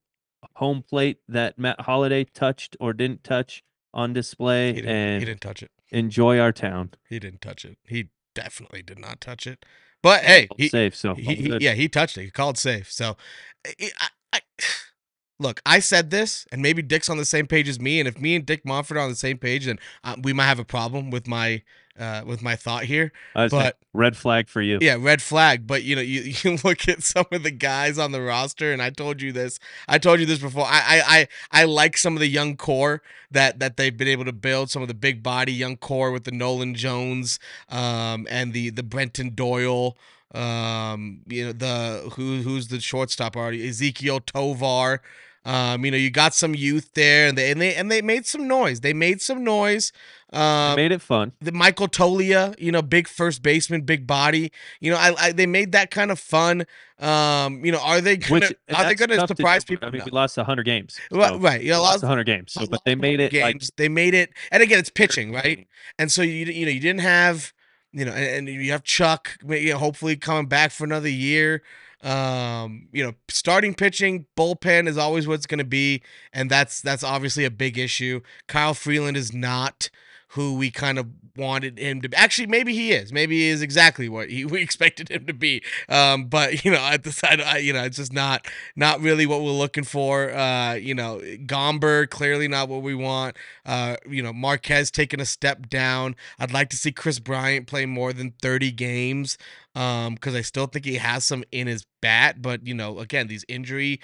home 0.56 0.84
plate 0.84 1.18
that 1.28 1.58
Matt 1.58 1.82
Holliday 1.82 2.26
touched 2.26 2.78
or 2.80 2.94
didn't 2.94 3.24
touch 3.24 3.64
on 3.96 4.14
display. 4.14 4.74
He 4.74 4.86
and 4.86 5.20
he 5.20 5.26
didn't 5.26 5.42
touch 5.42 5.64
it. 5.64 5.72
Enjoy 5.90 6.40
our 6.40 6.52
town. 6.52 6.92
He 7.10 7.20
didn't 7.20 7.42
touch 7.42 7.66
it. 7.66 7.78
He 7.88 8.10
definitely 8.36 8.82
did 8.82 9.00
not 9.00 9.22
touch 9.22 9.48
it. 9.48 9.66
But 10.04 10.24
hey, 10.24 10.48
he, 10.58 10.70
safe. 10.70 10.96
So 10.96 11.16
he, 11.16 11.36
he, 11.36 11.58
yeah, 11.60 11.74
he 11.74 11.90
touched 11.90 12.18
it. 12.18 12.24
He 12.24 12.30
called 12.30 12.58
safe. 12.58 12.92
So 12.92 13.18
I, 13.66 14.08
I, 14.34 14.40
look, 15.40 15.62
I 15.66 15.80
said 15.80 16.12
this, 16.12 16.46
and 16.52 16.62
maybe 16.62 16.82
Dick's 16.82 17.10
on 17.10 17.18
the 17.18 17.26
same 17.26 17.48
page 17.48 17.68
as 17.68 17.80
me. 17.80 18.00
And 18.00 18.08
if 18.08 18.20
me 18.20 18.36
and 18.36 18.46
Dick 18.46 18.64
Monfort 18.64 18.98
are 18.98 19.00
on 19.00 19.10
the 19.10 19.16
same 19.16 19.38
page, 19.38 19.66
then 19.66 19.80
uh, 20.04 20.16
we 20.22 20.34
might 20.34 20.46
have 20.46 20.60
a 20.60 20.66
problem 20.66 21.10
with 21.10 21.28
my 21.28 21.64
uh, 22.00 22.24
with 22.26 22.42
my 22.42 22.56
thought 22.56 22.84
here. 22.84 23.12
but 23.52 23.78
red 23.94 24.16
flag 24.16 24.48
for 24.48 24.62
you. 24.62 24.80
Yeah, 24.82 24.98
red 25.00 25.22
flag. 25.22 25.68
But 25.68 25.84
you 25.84 25.96
know, 25.96 26.02
you, 26.02 26.22
you 26.44 26.58
look 26.64 26.88
at 26.88 27.04
some 27.04 27.26
of 27.32 27.44
the 27.44 27.52
guys 27.52 27.98
on 27.98 28.12
the 28.12 28.22
roster, 28.22 28.72
and 28.72 28.82
I 28.82 28.90
told 28.90 29.22
you 29.22 29.32
this. 29.32 29.60
I 29.88 29.98
told 29.98 30.20
you 30.20 30.26
this 30.26 30.40
before. 30.40 30.66
I 30.66 30.82
I 30.88 31.02
I, 31.08 31.28
I 31.62 31.64
like 31.66 31.98
some 31.98 32.16
of 32.16 32.20
the 32.20 32.28
young 32.28 32.56
core 32.58 33.02
that 33.32 33.60
that 33.60 33.78
they've 33.78 33.96
been 33.96 34.08
able 34.08 34.26
to 34.26 34.34
build. 34.34 34.70
Some 34.70 34.82
of 34.82 34.88
the 34.88 34.94
big 34.94 35.24
body 35.24 35.54
young 35.54 35.78
core 35.78 36.12
with 36.12 36.24
the 36.24 36.32
Nolan 36.32 36.76
Jones, 36.76 37.40
um, 37.70 38.28
and 38.30 38.54
the 38.54 38.70
the 38.70 38.84
Brenton 38.84 39.34
Doyle 39.36 39.98
um 40.36 41.22
you 41.26 41.46
know 41.46 41.54
the 41.54 42.12
who 42.16 42.42
who's 42.42 42.68
the 42.68 42.82
shortstop 42.82 43.38
already 43.38 43.66
Ezequiel 43.66 44.26
Tovar 44.26 45.02
um, 45.48 45.86
you 45.86 45.92
know, 45.92 45.98
you 45.98 46.10
got 46.10 46.34
some 46.34 46.54
youth 46.54 46.92
there, 46.94 47.30
and 47.30 47.38
they 47.38 47.50
and 47.50 47.62
they 47.62 47.74
and 47.74 47.90
they 47.90 48.02
made 48.02 48.26
some 48.26 48.50
noise. 48.50 48.82
They 48.82 48.92
made 48.92 49.22
some 49.22 49.46
noise. 49.46 49.94
Um, 50.34 50.76
made 50.76 50.92
it 50.92 51.02
fun. 51.02 51.32
The 51.40 51.54
Michael 51.54 51.88
Toglia, 51.88 52.54
you 52.60 52.70
know, 52.70 52.82
big 52.82 53.08
first 53.08 53.42
baseman, 53.42 53.84
big 53.84 54.06
body. 54.06 54.52
You 54.82 54.92
know, 54.92 54.98
I, 54.98 55.14
I 55.18 55.32
they 55.32 55.46
made 55.46 55.72
that 55.72 55.90
kind 55.90 56.12
of 56.12 56.20
fun. 56.20 56.66
Um, 57.00 57.64
you 57.64 57.72
know, 57.72 57.80
are 57.80 58.02
they 58.02 58.18
gonna 58.18 58.42
Which, 58.42 58.54
are 58.76 58.84
they 58.84 58.96
gonna 58.96 59.26
surprise 59.26 59.64
to 59.64 59.68
people? 59.68 59.88
I 59.88 59.92
mean, 59.92 60.02
we 60.04 60.12
lost 60.12 60.36
hundred 60.36 60.66
games. 60.66 61.00
So 61.10 61.18
right, 61.18 61.40
right. 61.40 61.62
You 61.62 61.72
know, 61.72 61.82
lost 61.82 62.04
hundred 62.04 62.26
games. 62.26 62.52
So, 62.52 62.68
but 62.68 62.84
they 62.84 62.96
made 62.96 63.22
it. 63.22 63.32
Games. 63.32 63.70
Like, 63.72 63.76
they 63.78 63.88
made 63.88 64.16
it, 64.16 64.34
and 64.52 64.62
again, 64.62 64.80
it's 64.80 64.90
pitching, 64.90 65.32
right? 65.32 65.66
And 65.98 66.12
so 66.12 66.24
you 66.24 66.46
you 66.48 66.66
know 66.66 66.72
you 66.74 66.82
didn't 66.82 67.02
have 67.02 67.54
you 67.94 68.04
know, 68.04 68.12
and, 68.12 68.50
and 68.50 68.64
you 68.64 68.72
have 68.74 68.84
Chuck, 68.84 69.38
you 69.48 69.72
know, 69.72 69.78
hopefully 69.78 70.18
coming 70.18 70.48
back 70.48 70.72
for 70.72 70.84
another 70.84 71.08
year. 71.08 71.64
Um, 72.04 72.90
you 72.92 73.04
know, 73.04 73.14
starting 73.28 73.74
pitching, 73.74 74.28
bullpen 74.36 74.88
is 74.88 74.98
always 74.98 75.28
what's 75.28 75.48
going 75.48 75.58
to 75.60 75.66
be, 75.66 76.04
and 76.32 76.50
that's 76.50 76.82
that's 76.82 77.04
obviously 77.04 77.44
a 77.46 77.52
big 77.52 77.78
issue. 77.78 78.22
Kyle 78.48 78.74
Freeland 78.74 79.18
is 79.18 79.34
not 79.34 79.90
who 80.30 80.56
we 80.56 80.70
kind 80.70 81.00
of 81.00 81.08
wanted 81.38 81.78
him 81.78 82.02
to 82.02 82.10
be. 82.10 82.18
Actually, 82.18 82.48
maybe 82.48 82.74
he 82.74 82.92
is. 82.92 83.14
Maybe 83.14 83.38
he 83.40 83.48
is 83.48 83.62
exactly 83.62 84.10
what 84.10 84.30
he, 84.30 84.44
we 84.46 84.62
expected 84.62 85.10
him 85.10 85.26
to 85.26 85.34
be. 85.34 85.64
Um, 85.88 86.26
but 86.26 86.66
you 86.66 86.72
know, 86.72 86.80
at 86.80 87.04
the 87.04 87.12
side, 87.12 87.40
I, 87.40 87.58
you 87.58 87.74
know, 87.74 87.84
it's 87.84 87.98
just 87.98 88.14
not 88.14 88.48
not 88.76 89.00
really 89.00 89.26
what 89.26 89.42
we're 89.42 89.52
looking 89.52 89.84
for. 89.84 90.32
Uh, 90.32 90.74
you 90.74 90.94
know, 90.94 91.20
Gomber 91.46 92.10
clearly 92.10 92.48
not 92.48 92.70
what 92.70 92.82
we 92.82 92.96
want. 92.96 93.38
Uh, 93.66 93.96
you 94.10 94.22
know, 94.22 94.34
Marquez 94.34 94.92
taking 94.92 95.22
a 95.22 95.26
step 95.26 95.70
down. 95.70 96.16
I'd 96.40 96.54
like 96.54 96.70
to 96.72 96.78
see 96.78 96.92
Kris 96.92 97.20
Bryant 97.20 97.68
play 97.68 97.86
more 97.86 98.14
than 98.14 98.34
30 98.42 98.72
games 98.72 99.38
um 99.78 100.16
because 100.16 100.36
I 100.36 100.42
still 100.42 100.66
think 100.68 100.86
he 100.86 100.96
has 100.96 101.24
some 101.24 101.44
in 101.52 101.68
his 101.68 101.86
bat, 102.02 102.42
but 102.42 102.66
you 102.66 102.74
know, 102.74 103.00
again, 103.00 103.28
these 103.28 103.46
injury 103.48 104.00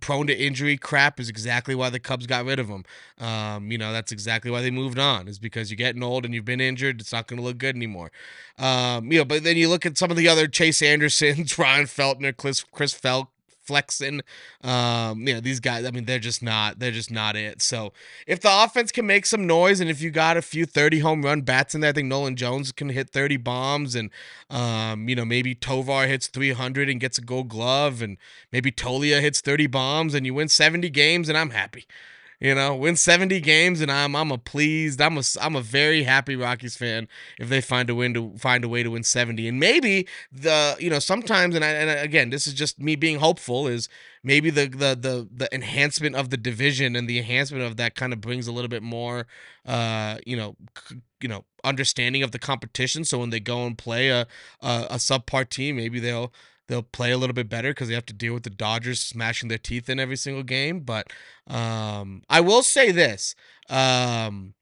prone 0.00 0.26
to 0.26 0.36
injury 0.36 0.76
crap 0.76 1.20
is 1.20 1.28
exactly 1.28 1.74
why 1.74 1.90
the 1.90 2.00
Cubs 2.00 2.26
got 2.26 2.44
rid 2.44 2.58
of 2.58 2.68
him. 2.68 2.84
Um, 3.18 3.70
you 3.70 3.78
know, 3.78 3.92
that's 3.92 4.12
exactly 4.12 4.50
why 4.50 4.62
they 4.62 4.70
moved 4.70 4.98
on 4.98 5.28
is 5.28 5.38
because 5.38 5.70
you're 5.70 5.76
getting 5.76 6.02
old 6.02 6.24
and 6.24 6.34
you've 6.34 6.44
been 6.44 6.60
injured. 6.60 7.00
It's 7.00 7.12
not 7.12 7.26
going 7.26 7.38
to 7.38 7.44
look 7.44 7.58
good 7.58 7.76
anymore. 7.76 8.10
Um, 8.58 9.12
you 9.12 9.18
know, 9.18 9.24
but 9.24 9.44
then 9.44 9.56
you 9.56 9.68
look 9.68 9.86
at 9.86 9.98
some 9.98 10.10
of 10.10 10.16
the 10.16 10.28
other 10.28 10.46
Chase 10.46 10.82
Andersons, 10.82 11.58
Ryan 11.58 11.86
Feltner, 11.86 12.36
Chris, 12.36 12.64
Chris 12.64 12.94
Felk, 12.94 13.28
Flexen. 13.66 14.22
Um, 14.62 15.26
you 15.26 15.34
know, 15.34 15.40
these 15.40 15.60
guys, 15.60 15.84
I 15.84 15.90
mean, 15.90 16.04
they're 16.04 16.18
just 16.18 16.42
not, 16.42 16.78
they're 16.78 16.90
just 16.90 17.10
not 17.10 17.36
it. 17.36 17.62
So 17.62 17.92
if 18.26 18.40
the 18.40 18.50
offense 18.50 18.92
can 18.92 19.06
make 19.06 19.26
some 19.26 19.46
noise 19.46 19.80
and 19.80 19.90
if 19.90 20.00
you 20.00 20.10
got 20.10 20.36
a 20.36 20.42
few 20.42 20.66
30 20.66 21.00
home 21.00 21.22
run 21.22 21.42
bats 21.42 21.74
in 21.74 21.80
there, 21.80 21.90
I 21.90 21.92
think 21.92 22.08
Nolan 22.08 22.36
Jones 22.36 22.72
can 22.72 22.88
hit 22.88 23.10
30 23.10 23.36
bombs 23.38 23.94
and, 23.94 24.10
um, 24.50 25.08
you 25.08 25.16
know, 25.16 25.24
maybe 25.24 25.54
Tovar 25.54 26.06
hits 26.06 26.26
300 26.26 26.88
and 26.88 27.00
gets 27.00 27.18
a 27.18 27.22
gold 27.22 27.48
glove 27.48 28.02
and 28.02 28.16
maybe 28.52 28.70
Toglia 28.70 29.20
hits 29.20 29.40
30 29.40 29.66
bombs 29.66 30.14
and 30.14 30.26
you 30.26 30.34
win 30.34 30.48
70 30.48 30.88
games 30.90 31.28
and 31.28 31.36
I'm 31.36 31.50
happy. 31.50 31.86
You 32.38 32.54
know, 32.54 32.74
win 32.74 32.96
70 32.96 33.40
games, 33.40 33.80
and 33.80 33.90
I'm 33.90 34.14
I'm 34.14 34.30
a 34.30 34.36
pleased. 34.38 35.00
I'm 35.00 35.16
a 35.16 35.22
I'm 35.40 35.56
a 35.56 35.62
very 35.62 36.02
happy 36.02 36.36
Rockies 36.36 36.76
fan 36.76 37.08
if 37.38 37.48
they 37.48 37.62
find 37.62 37.88
a 37.88 37.94
win 37.94 38.12
to 38.14 38.34
find 38.36 38.62
a 38.62 38.68
way 38.68 38.82
to 38.82 38.90
win 38.90 39.04
70. 39.04 39.48
And 39.48 39.58
maybe 39.58 40.06
the 40.30 40.76
you 40.78 40.90
know 40.90 40.98
sometimes, 40.98 41.54
and 41.54 41.64
I, 41.64 41.68
and 41.68 42.00
again, 42.00 42.30
this 42.30 42.46
is 42.46 42.52
just 42.52 42.78
me 42.78 42.94
being 42.94 43.18
hopeful. 43.20 43.66
Is 43.66 43.88
maybe 44.22 44.50
the 44.50 44.66
the 44.68 44.94
the 44.94 45.28
the 45.34 45.54
enhancement 45.54 46.14
of 46.14 46.28
the 46.30 46.36
division 46.36 46.94
and 46.94 47.08
the 47.08 47.18
enhancement 47.18 47.64
of 47.64 47.76
that 47.78 47.94
kind 47.94 48.12
of 48.12 48.20
brings 48.20 48.46
a 48.46 48.52
little 48.52 48.68
bit 48.68 48.82
more, 48.82 49.26
uh, 49.64 50.18
you 50.26 50.36
know, 50.36 50.56
c- 50.88 50.96
you 51.22 51.28
know, 51.28 51.44
understanding 51.64 52.22
of 52.22 52.32
the 52.32 52.38
competition. 52.38 53.04
So 53.04 53.18
when 53.18 53.30
they 53.30 53.40
go 53.40 53.66
and 53.66 53.78
play 53.78 54.10
a 54.10 54.26
a, 54.60 54.86
a 54.90 54.96
subpar 54.96 55.48
team, 55.48 55.76
maybe 55.76 56.00
they'll 56.00 56.32
they'll 56.68 56.82
play 56.82 57.12
a 57.12 57.18
little 57.18 57.34
bit 57.34 57.48
better 57.48 57.70
because 57.70 57.88
they 57.88 57.94
have 57.94 58.06
to 58.06 58.12
deal 58.12 58.34
with 58.34 58.42
the 58.42 58.50
Dodgers 58.50 59.00
smashing 59.00 59.48
their 59.48 59.58
teeth 59.58 59.88
in 59.88 59.98
every 60.00 60.16
single 60.16 60.42
game. 60.42 60.80
But 60.80 61.12
um, 61.46 62.22
I 62.28 62.40
will 62.40 62.62
say 62.62 62.92
this: 62.92 63.34
um, 63.68 64.54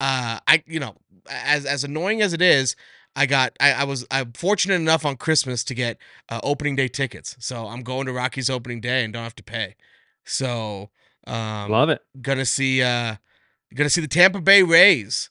uh, 0.00 0.40
I 0.46 0.62
you 0.66 0.80
know, 0.80 0.96
as 1.28 1.66
as 1.66 1.84
annoying 1.84 2.22
as 2.22 2.32
it 2.32 2.42
is. 2.42 2.76
I 3.18 3.24
got 3.24 3.54
I, 3.60 3.72
I 3.72 3.84
was 3.84 4.06
I'm 4.10 4.32
fortunate 4.32 4.74
enough 4.74 5.06
on 5.06 5.16
Christmas 5.16 5.64
to 5.64 5.74
get 5.74 5.96
uh, 6.28 6.40
opening 6.42 6.76
day 6.76 6.86
tickets, 6.88 7.34
so 7.38 7.66
I'm 7.66 7.82
going 7.82 8.04
to 8.06 8.12
Rockies 8.12 8.50
opening 8.50 8.82
day 8.82 9.04
and 9.04 9.12
don't 9.12 9.22
have 9.22 9.34
to 9.36 9.42
pay. 9.42 9.74
So 10.24 10.90
um, 11.26 11.70
Love 11.70 11.88
it. 11.88 12.02
gonna 12.20 12.44
see 12.44 12.82
uh, 12.82 13.16
gonna 13.74 13.88
see 13.88 14.02
the 14.02 14.06
Tampa 14.06 14.42
Bay 14.42 14.62
Rays 14.62 15.30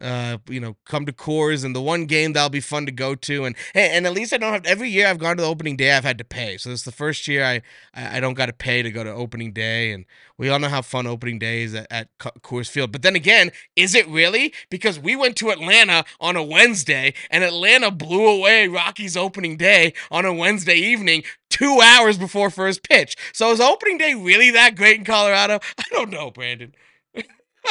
uh, 0.00 0.38
you 0.48 0.58
know, 0.58 0.76
come 0.84 1.06
to 1.06 1.12
Coors 1.12 1.64
and 1.64 1.74
the 1.74 1.80
one 1.80 2.06
game 2.06 2.32
that'll 2.32 2.48
be 2.48 2.60
fun 2.60 2.84
to 2.86 2.92
go 2.92 3.14
to. 3.14 3.44
And 3.44 3.54
hey, 3.74 3.90
and 3.92 4.06
at 4.06 4.12
least 4.12 4.32
I 4.32 4.38
don't 4.38 4.52
have 4.52 4.66
every 4.66 4.88
year 4.88 5.06
I've 5.06 5.18
gone 5.18 5.36
to 5.36 5.42
the 5.42 5.48
opening 5.48 5.76
day 5.76 5.92
I've 5.92 6.04
had 6.04 6.18
to 6.18 6.24
pay. 6.24 6.56
So 6.56 6.70
this 6.70 6.80
is 6.80 6.84
the 6.84 6.92
first 6.92 7.28
year 7.28 7.44
I 7.44 7.62
I, 7.94 8.16
I 8.16 8.20
don't 8.20 8.34
got 8.34 8.46
to 8.46 8.52
pay 8.52 8.82
to 8.82 8.90
go 8.90 9.04
to 9.04 9.10
opening 9.10 9.52
day. 9.52 9.92
And 9.92 10.04
we 10.36 10.48
all 10.48 10.58
know 10.58 10.68
how 10.68 10.82
fun 10.82 11.06
opening 11.06 11.38
day 11.38 11.62
is 11.62 11.74
at, 11.74 11.86
at 11.90 12.08
Coors 12.18 12.68
Field. 12.68 12.90
But 12.90 13.02
then 13.02 13.14
again, 13.14 13.52
is 13.76 13.94
it 13.94 14.08
really? 14.08 14.52
Because 14.68 14.98
we 14.98 15.14
went 15.14 15.36
to 15.36 15.50
Atlanta 15.50 16.04
on 16.20 16.36
a 16.36 16.42
Wednesday 16.42 17.14
and 17.30 17.44
Atlanta 17.44 17.90
blew 17.90 18.26
away 18.26 18.66
Rockies 18.66 19.16
opening 19.16 19.56
day 19.56 19.94
on 20.10 20.24
a 20.24 20.34
Wednesday 20.34 20.76
evening 20.76 21.22
two 21.50 21.80
hours 21.80 22.18
before 22.18 22.50
first 22.50 22.82
pitch. 22.82 23.16
So 23.32 23.52
is 23.52 23.60
opening 23.60 23.98
day 23.98 24.14
really 24.14 24.50
that 24.50 24.74
great 24.74 24.98
in 24.98 25.04
Colorado? 25.04 25.60
I 25.78 25.84
don't 25.92 26.10
know, 26.10 26.32
Brandon. 26.32 26.74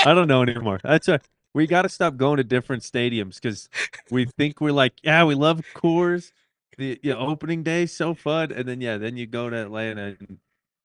I 0.05 0.13
don't 0.15 0.27
know 0.27 0.41
anymore. 0.41 0.79
That's 0.83 1.07
a 1.07 1.19
we 1.53 1.67
got 1.67 1.83
to 1.83 1.89
stop 1.89 2.17
going 2.17 2.37
to 2.37 2.43
different 2.43 2.83
stadiums 2.83 3.35
because 3.35 3.69
we 4.09 4.25
think 4.25 4.59
we're 4.59 4.71
like, 4.71 4.93
yeah, 5.03 5.23
we 5.23 5.35
love 5.35 5.61
Coors. 5.75 6.31
The 6.77 6.99
you 7.03 7.13
know, 7.13 7.19
opening 7.19 7.61
day 7.61 7.85
so 7.85 8.15
fun, 8.15 8.51
and 8.51 8.67
then 8.67 8.81
yeah, 8.81 8.97
then 8.97 9.15
you 9.15 9.27
go 9.27 9.47
to 9.47 9.55
Atlanta 9.55 10.15
and 10.19 10.39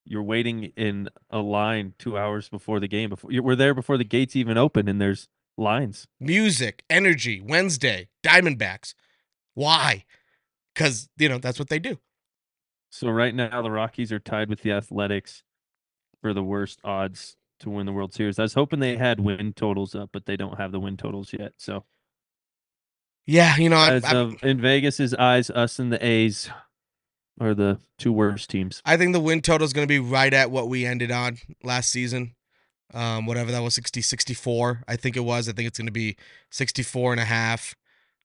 you're 0.04 0.22
waiting 0.22 0.64
in 0.76 1.08
a 1.30 1.38
line 1.38 1.94
two 1.98 2.18
hours 2.18 2.50
before 2.50 2.78
the 2.78 2.88
game. 2.88 3.08
Before 3.08 3.30
we're 3.42 3.56
there 3.56 3.72
before 3.72 3.96
the 3.96 4.04
gates 4.04 4.36
even 4.36 4.58
open, 4.58 4.86
and 4.86 5.00
there's 5.00 5.28
lines. 5.56 6.06
Music, 6.20 6.84
energy, 6.90 7.40
Wednesday, 7.40 8.08
Diamondbacks. 8.22 8.92
Why? 9.54 10.04
Because 10.74 11.08
you 11.16 11.30
know 11.30 11.38
that's 11.38 11.58
what 11.58 11.70
they 11.70 11.78
do. 11.78 11.98
So 12.90 13.08
right 13.08 13.34
now 13.34 13.62
the 13.62 13.70
Rockies 13.70 14.12
are 14.12 14.18
tied 14.18 14.50
with 14.50 14.60
the 14.60 14.72
Athletics 14.72 15.42
for 16.20 16.34
the 16.34 16.42
worst 16.42 16.80
odds 16.84 17.36
to 17.60 17.70
win 17.70 17.86
the 17.86 17.92
World 17.92 18.12
Series. 18.12 18.38
I 18.38 18.42
was 18.42 18.54
hoping 18.54 18.80
they 18.80 18.96
had 18.96 19.20
win 19.20 19.52
totals 19.52 19.94
up, 19.94 20.10
but 20.12 20.26
they 20.26 20.36
don't 20.36 20.58
have 20.58 20.72
the 20.72 20.80
win 20.80 20.96
totals 20.96 21.32
yet. 21.32 21.52
So 21.56 21.84
yeah, 23.26 23.56
you 23.56 23.68
know, 23.68 23.76
I, 23.76 24.00
of 24.14 24.42
in 24.42 24.60
Vegas's 24.60 25.12
eyes, 25.14 25.50
us 25.50 25.78
and 25.78 25.92
the 25.92 26.04
A's 26.04 26.50
are 27.40 27.54
the 27.54 27.78
two 27.98 28.12
worst 28.12 28.50
teams. 28.50 28.82
I 28.84 28.96
think 28.96 29.12
the 29.12 29.20
win 29.20 29.42
total 29.42 29.64
is 29.64 29.72
going 29.72 29.86
to 29.86 29.88
be 29.88 29.98
right 29.98 30.32
at 30.32 30.50
what 30.50 30.68
we 30.68 30.86
ended 30.86 31.10
on 31.10 31.38
last 31.62 31.90
season. 31.90 32.34
Um, 32.94 33.26
whatever 33.26 33.52
that 33.52 33.62
was 33.62 33.74
60 33.74 34.00
64 34.00 34.82
I 34.88 34.96
think 34.96 35.14
it 35.14 35.20
was. 35.20 35.46
I 35.46 35.52
think 35.52 35.68
it's 35.68 35.78
going 35.78 35.88
to 35.88 35.92
be 35.92 36.16
64 36.50 37.12
and 37.12 37.20
a 37.20 37.24
half 37.26 37.74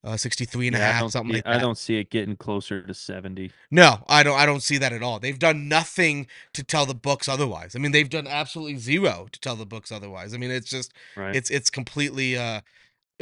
uh, 0.03 0.17
63 0.17 0.67
and 0.67 0.75
yeah, 0.75 0.89
a 0.89 0.91
half, 0.93 1.11
something 1.11 1.31
see, 1.31 1.37
like 1.37 1.43
that. 1.45 1.55
I 1.55 1.59
don't 1.59 1.77
see 1.77 1.97
it 1.97 2.09
getting 2.09 2.35
closer 2.35 2.81
to 2.81 2.93
70. 2.93 3.51
No, 3.71 4.03
I 4.07 4.23
don't 4.23 4.37
I 4.37 4.45
don't 4.45 4.61
see 4.61 4.77
that 4.77 4.91
at 4.91 5.01
all. 5.01 5.19
They've 5.19 5.39
done 5.39 5.67
nothing 5.67 6.27
to 6.53 6.63
tell 6.63 6.85
the 6.85 6.93
books 6.93 7.29
otherwise. 7.29 7.75
I 7.75 7.79
mean, 7.79 7.91
they've 7.91 8.09
done 8.09 8.27
absolutely 8.27 8.77
zero 8.77 9.27
to 9.31 9.39
tell 9.39 9.55
the 9.55 9.65
books 9.65 9.91
otherwise. 9.91 10.33
I 10.33 10.37
mean, 10.37 10.51
it's 10.51 10.69
just 10.69 10.93
right. 11.15 11.35
it's 11.35 11.49
it's 11.49 11.69
completely 11.69 12.37
uh 12.37 12.61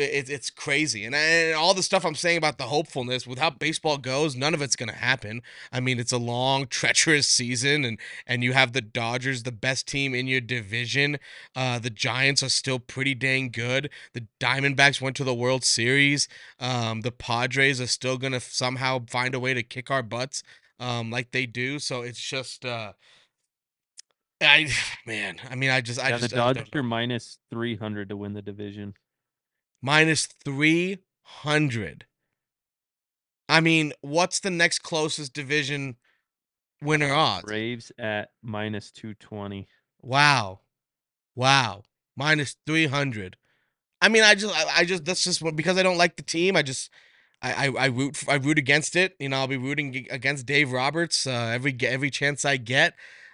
it, 0.02 0.30
it's 0.30 0.50
crazy. 0.50 1.06
And, 1.06 1.16
and 1.16 1.56
all 1.56 1.74
the 1.74 1.84
stuff 1.84 2.06
I'm 2.06 2.16
saying 2.16 2.38
about 2.38 2.58
the 2.58 2.66
hopefulness 2.66 3.26
with 3.26 3.40
how 3.40 3.50
baseball 3.50 3.98
goes, 3.98 4.36
none 4.36 4.54
of 4.54 4.62
it's 4.62 4.76
going 4.76 4.90
to 4.90 4.96
happen. 4.96 5.42
I 5.72 5.80
mean, 5.80 6.00
it's 6.00 6.12
a 6.12 6.18
long, 6.18 6.68
treacherous 6.70 7.28
season, 7.28 7.86
and 7.86 8.00
and 8.28 8.44
you 8.44 8.54
have 8.54 8.74
the 8.74 8.82
Dodgers, 8.82 9.44
the 9.44 9.52
best 9.52 9.88
team 9.88 10.14
in 10.14 10.28
your 10.28 10.42
division. 10.42 11.20
Uh, 11.56 11.80
the 11.80 11.90
Giants 11.90 12.44
are 12.44 12.50
still 12.50 12.80
pretty 12.80 13.16
dang 13.16 13.50
good. 13.50 13.90
The 14.14 14.28
Diamondbacks 14.40 15.02
went 15.02 15.16
to 15.18 15.24
the 15.24 15.34
World 15.34 15.64
Series. 15.64 16.28
Um, 16.60 17.02
the 17.02 17.12
Padres 17.12 17.80
are 17.80 17.88
still 17.88 18.18
going 18.18 18.34
to 18.34 18.40
somehow 18.40 19.06
find 19.08 19.36
a 19.36 19.40
way 19.40 19.54
to 19.54 19.64
kick 19.64 19.90
our 19.92 20.04
butts 20.04 20.44
um, 20.80 21.12
like 21.12 21.32
they 21.32 21.46
do. 21.46 21.80
So 21.80 22.02
it's 22.02 22.22
just. 22.22 22.66
Uh, 22.66 22.94
I 24.42 24.68
man, 25.06 25.38
I 25.50 25.56
mean, 25.56 25.70
I 25.70 25.82
just, 25.82 26.00
I 26.00 26.10
just, 26.10 26.30
the 26.30 26.36
Dodgers 26.36 26.68
are 26.74 26.84
minus 26.84 27.38
three 27.50 27.76
hundred 27.76 28.10
to 28.10 28.18
win 28.18 28.34
the 28.34 28.42
division 28.42 28.94
minus 29.82 30.28
300. 30.44 32.06
I 33.50 33.60
mean, 33.60 33.94
what's 34.02 34.40
the 34.40 34.50
next 34.50 34.80
closest 34.80 35.34
division 35.34 35.98
winner 36.82 37.14
odds? 37.14 37.44
Braves 37.44 37.92
at 37.98 38.30
minus 38.42 38.92
220. 38.92 39.68
Wow. 40.02 40.60
Wow. 41.36 41.84
Minus 42.16 42.56
300. 42.66 43.38
I 44.02 44.10
mean, 44.10 44.24
I 44.24 44.36
just, 44.36 44.56
I, 44.56 44.80
I 44.80 44.86
just, 44.86 45.06
that's 45.06 45.24
just 45.24 45.44
because 45.56 45.78
I 45.78 45.84
don't 45.84 45.98
like 45.98 46.16
the 46.16 46.24
team. 46.24 46.56
I 46.56 46.62
just, 46.62 46.90
I, 47.42 47.68
I, 47.68 47.72
I 47.78 47.86
root, 47.88 48.24
I 48.28 48.36
root 48.36 48.58
against 48.58 48.96
it. 48.96 49.16
You 49.20 49.30
know, 49.30 49.38
I'll 49.38 49.48
be 49.48 49.58
rooting 49.58 50.08
against 50.10 50.46
Dave 50.46 50.72
Roberts 50.72 51.28
uh, 51.28 51.52
every, 51.54 51.76
every 51.84 52.10
chance 52.10 52.46
I 52.46 52.58
get. 52.58 52.94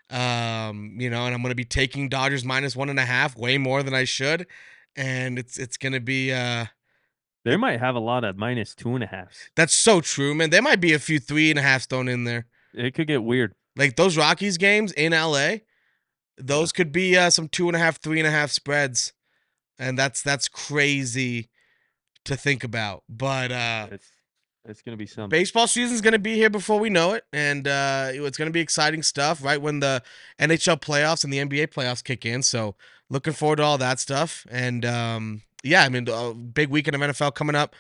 Um, 0.10 0.95
you 0.99 1.10
know, 1.10 1.26
and 1.26 1.36
I'm 1.36 1.41
going 1.41 1.52
to 1.52 1.56
be 1.56 1.65
taking 1.65 2.10
Dodgers 2.10 2.45
minus 2.45 2.76
one 2.76 2.90
and 2.90 2.99
a 2.99 3.06
half, 3.06 3.38
way 3.38 3.57
more 3.57 3.84
than 3.84 3.94
I 3.94 4.06
should 4.06 4.48
and 4.98 5.40
it's 5.40 5.57
it's 5.57 5.78
gonna 5.78 6.02
be 6.02 6.34
uh 6.34 6.65
they 7.45 7.56
might 7.56 7.80
have 7.80 7.95
a 7.95 7.99
lot 7.99 8.26
of 8.26 8.36
minus 8.36 8.76
two 8.76 8.94
and 8.95 9.03
a 9.06 9.07
halves. 9.07 9.49
That's 9.56 9.74
so 9.74 10.02
true, 10.02 10.36
man. 10.36 10.49
There 10.49 10.61
might 10.61 10.82
be 10.82 10.91
a 10.91 10.99
few 10.99 11.18
three 11.18 11.49
and 11.49 11.57
a 11.57 11.61
half 11.61 11.88
thrown 11.88 12.10
in 12.10 12.26
there. 12.26 12.45
It 12.74 12.94
could 12.94 13.07
get 13.07 13.24
weird. 13.24 13.56
Like 13.78 13.95
those 13.95 14.18
Rockies 14.18 14.57
games 14.57 14.91
in 14.91 15.14
LA, 15.14 15.57
those 16.38 16.74
could 16.74 16.91
be 16.91 17.15
uh, 17.15 17.30
some 17.30 17.48
two 17.48 17.68
and 17.68 17.76
a 17.76 17.80
half, 17.80 18.02
three 18.02 18.19
and 18.19 18.28
a 18.28 18.32
half 18.32 18.52
spreads, 18.52 19.14
and 19.80 19.98
that's 19.98 20.22
that's 20.22 20.49
crazy 20.49 21.49
to 22.26 22.36
think 22.36 22.64
about. 22.65 23.03
But 23.07 23.52
uh, 23.52 23.88
it's 23.91 24.10
it's 24.65 24.82
gonna 24.82 24.98
be 24.98 25.06
something. 25.06 25.30
Baseball 25.30 25.68
season's 25.68 26.02
gonna 26.02 26.19
be 26.19 26.36
here 26.36 26.49
before 26.49 26.80
we 26.80 26.90
know 26.90 27.14
it, 27.14 27.24
and 27.32 27.68
uh, 27.68 28.10
it's 28.11 28.38
gonna 28.38 28.52
be 28.52 28.60
exciting 28.60 29.03
stuff. 29.03 29.44
Right 29.44 29.61
when 29.61 29.80
the 29.80 30.03
NHL 30.40 30.82
playoffs 30.82 31.24
and 31.24 31.32
the 31.32 31.38
NBA 31.38 31.68
playoffs 31.68 32.03
kick 32.03 32.26
in, 32.26 32.44
so 32.44 32.76
looking 33.09 33.34
forward 33.34 33.57
to 33.57 33.63
all 33.63 33.77
that 33.77 33.99
stuff. 33.99 34.45
And 34.49 34.85
um, 34.85 35.41
yeah, 35.63 35.84
I 35.84 35.89
mean, 35.89 36.07
a 36.09 36.34
big 36.34 36.69
weekend 36.69 36.95
of 36.95 37.01
NFL 37.01 37.35
coming 37.35 37.55
up. 37.55 37.75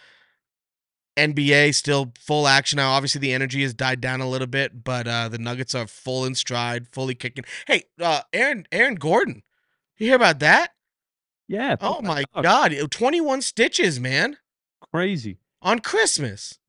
NBA 1.17 1.73
still 1.73 2.13
full 2.19 2.47
action 2.47 2.77
now. 2.77 2.91
Obviously, 2.91 3.19
the 3.19 3.33
energy 3.33 3.63
has 3.63 3.73
died 3.73 3.99
down 3.99 4.21
a 4.21 4.29
little 4.29 4.47
bit, 4.47 4.83
but 4.83 5.07
uh, 5.07 5.27
the 5.27 5.39
Nuggets 5.39 5.73
are 5.73 5.87
full 5.87 6.25
in 6.25 6.35
stride, 6.35 6.87
fully 6.87 7.15
kicking. 7.15 7.43
Hey, 7.65 7.85
uh, 7.99 8.21
Aaron, 8.31 8.67
Aaron 8.71 8.95
Gordon, 8.95 9.41
you 9.97 10.07
hear 10.07 10.15
about 10.15 10.39
that? 10.39 10.73
Yeah. 11.47 11.75
Oh 11.81 12.01
my 12.01 12.23
God, 12.39 12.75
twenty-one 12.91 13.41
stitches, 13.41 13.99
man. 13.99 14.37
Crazy 14.93 15.39
on 15.61 15.79
Christmas. 15.79 16.59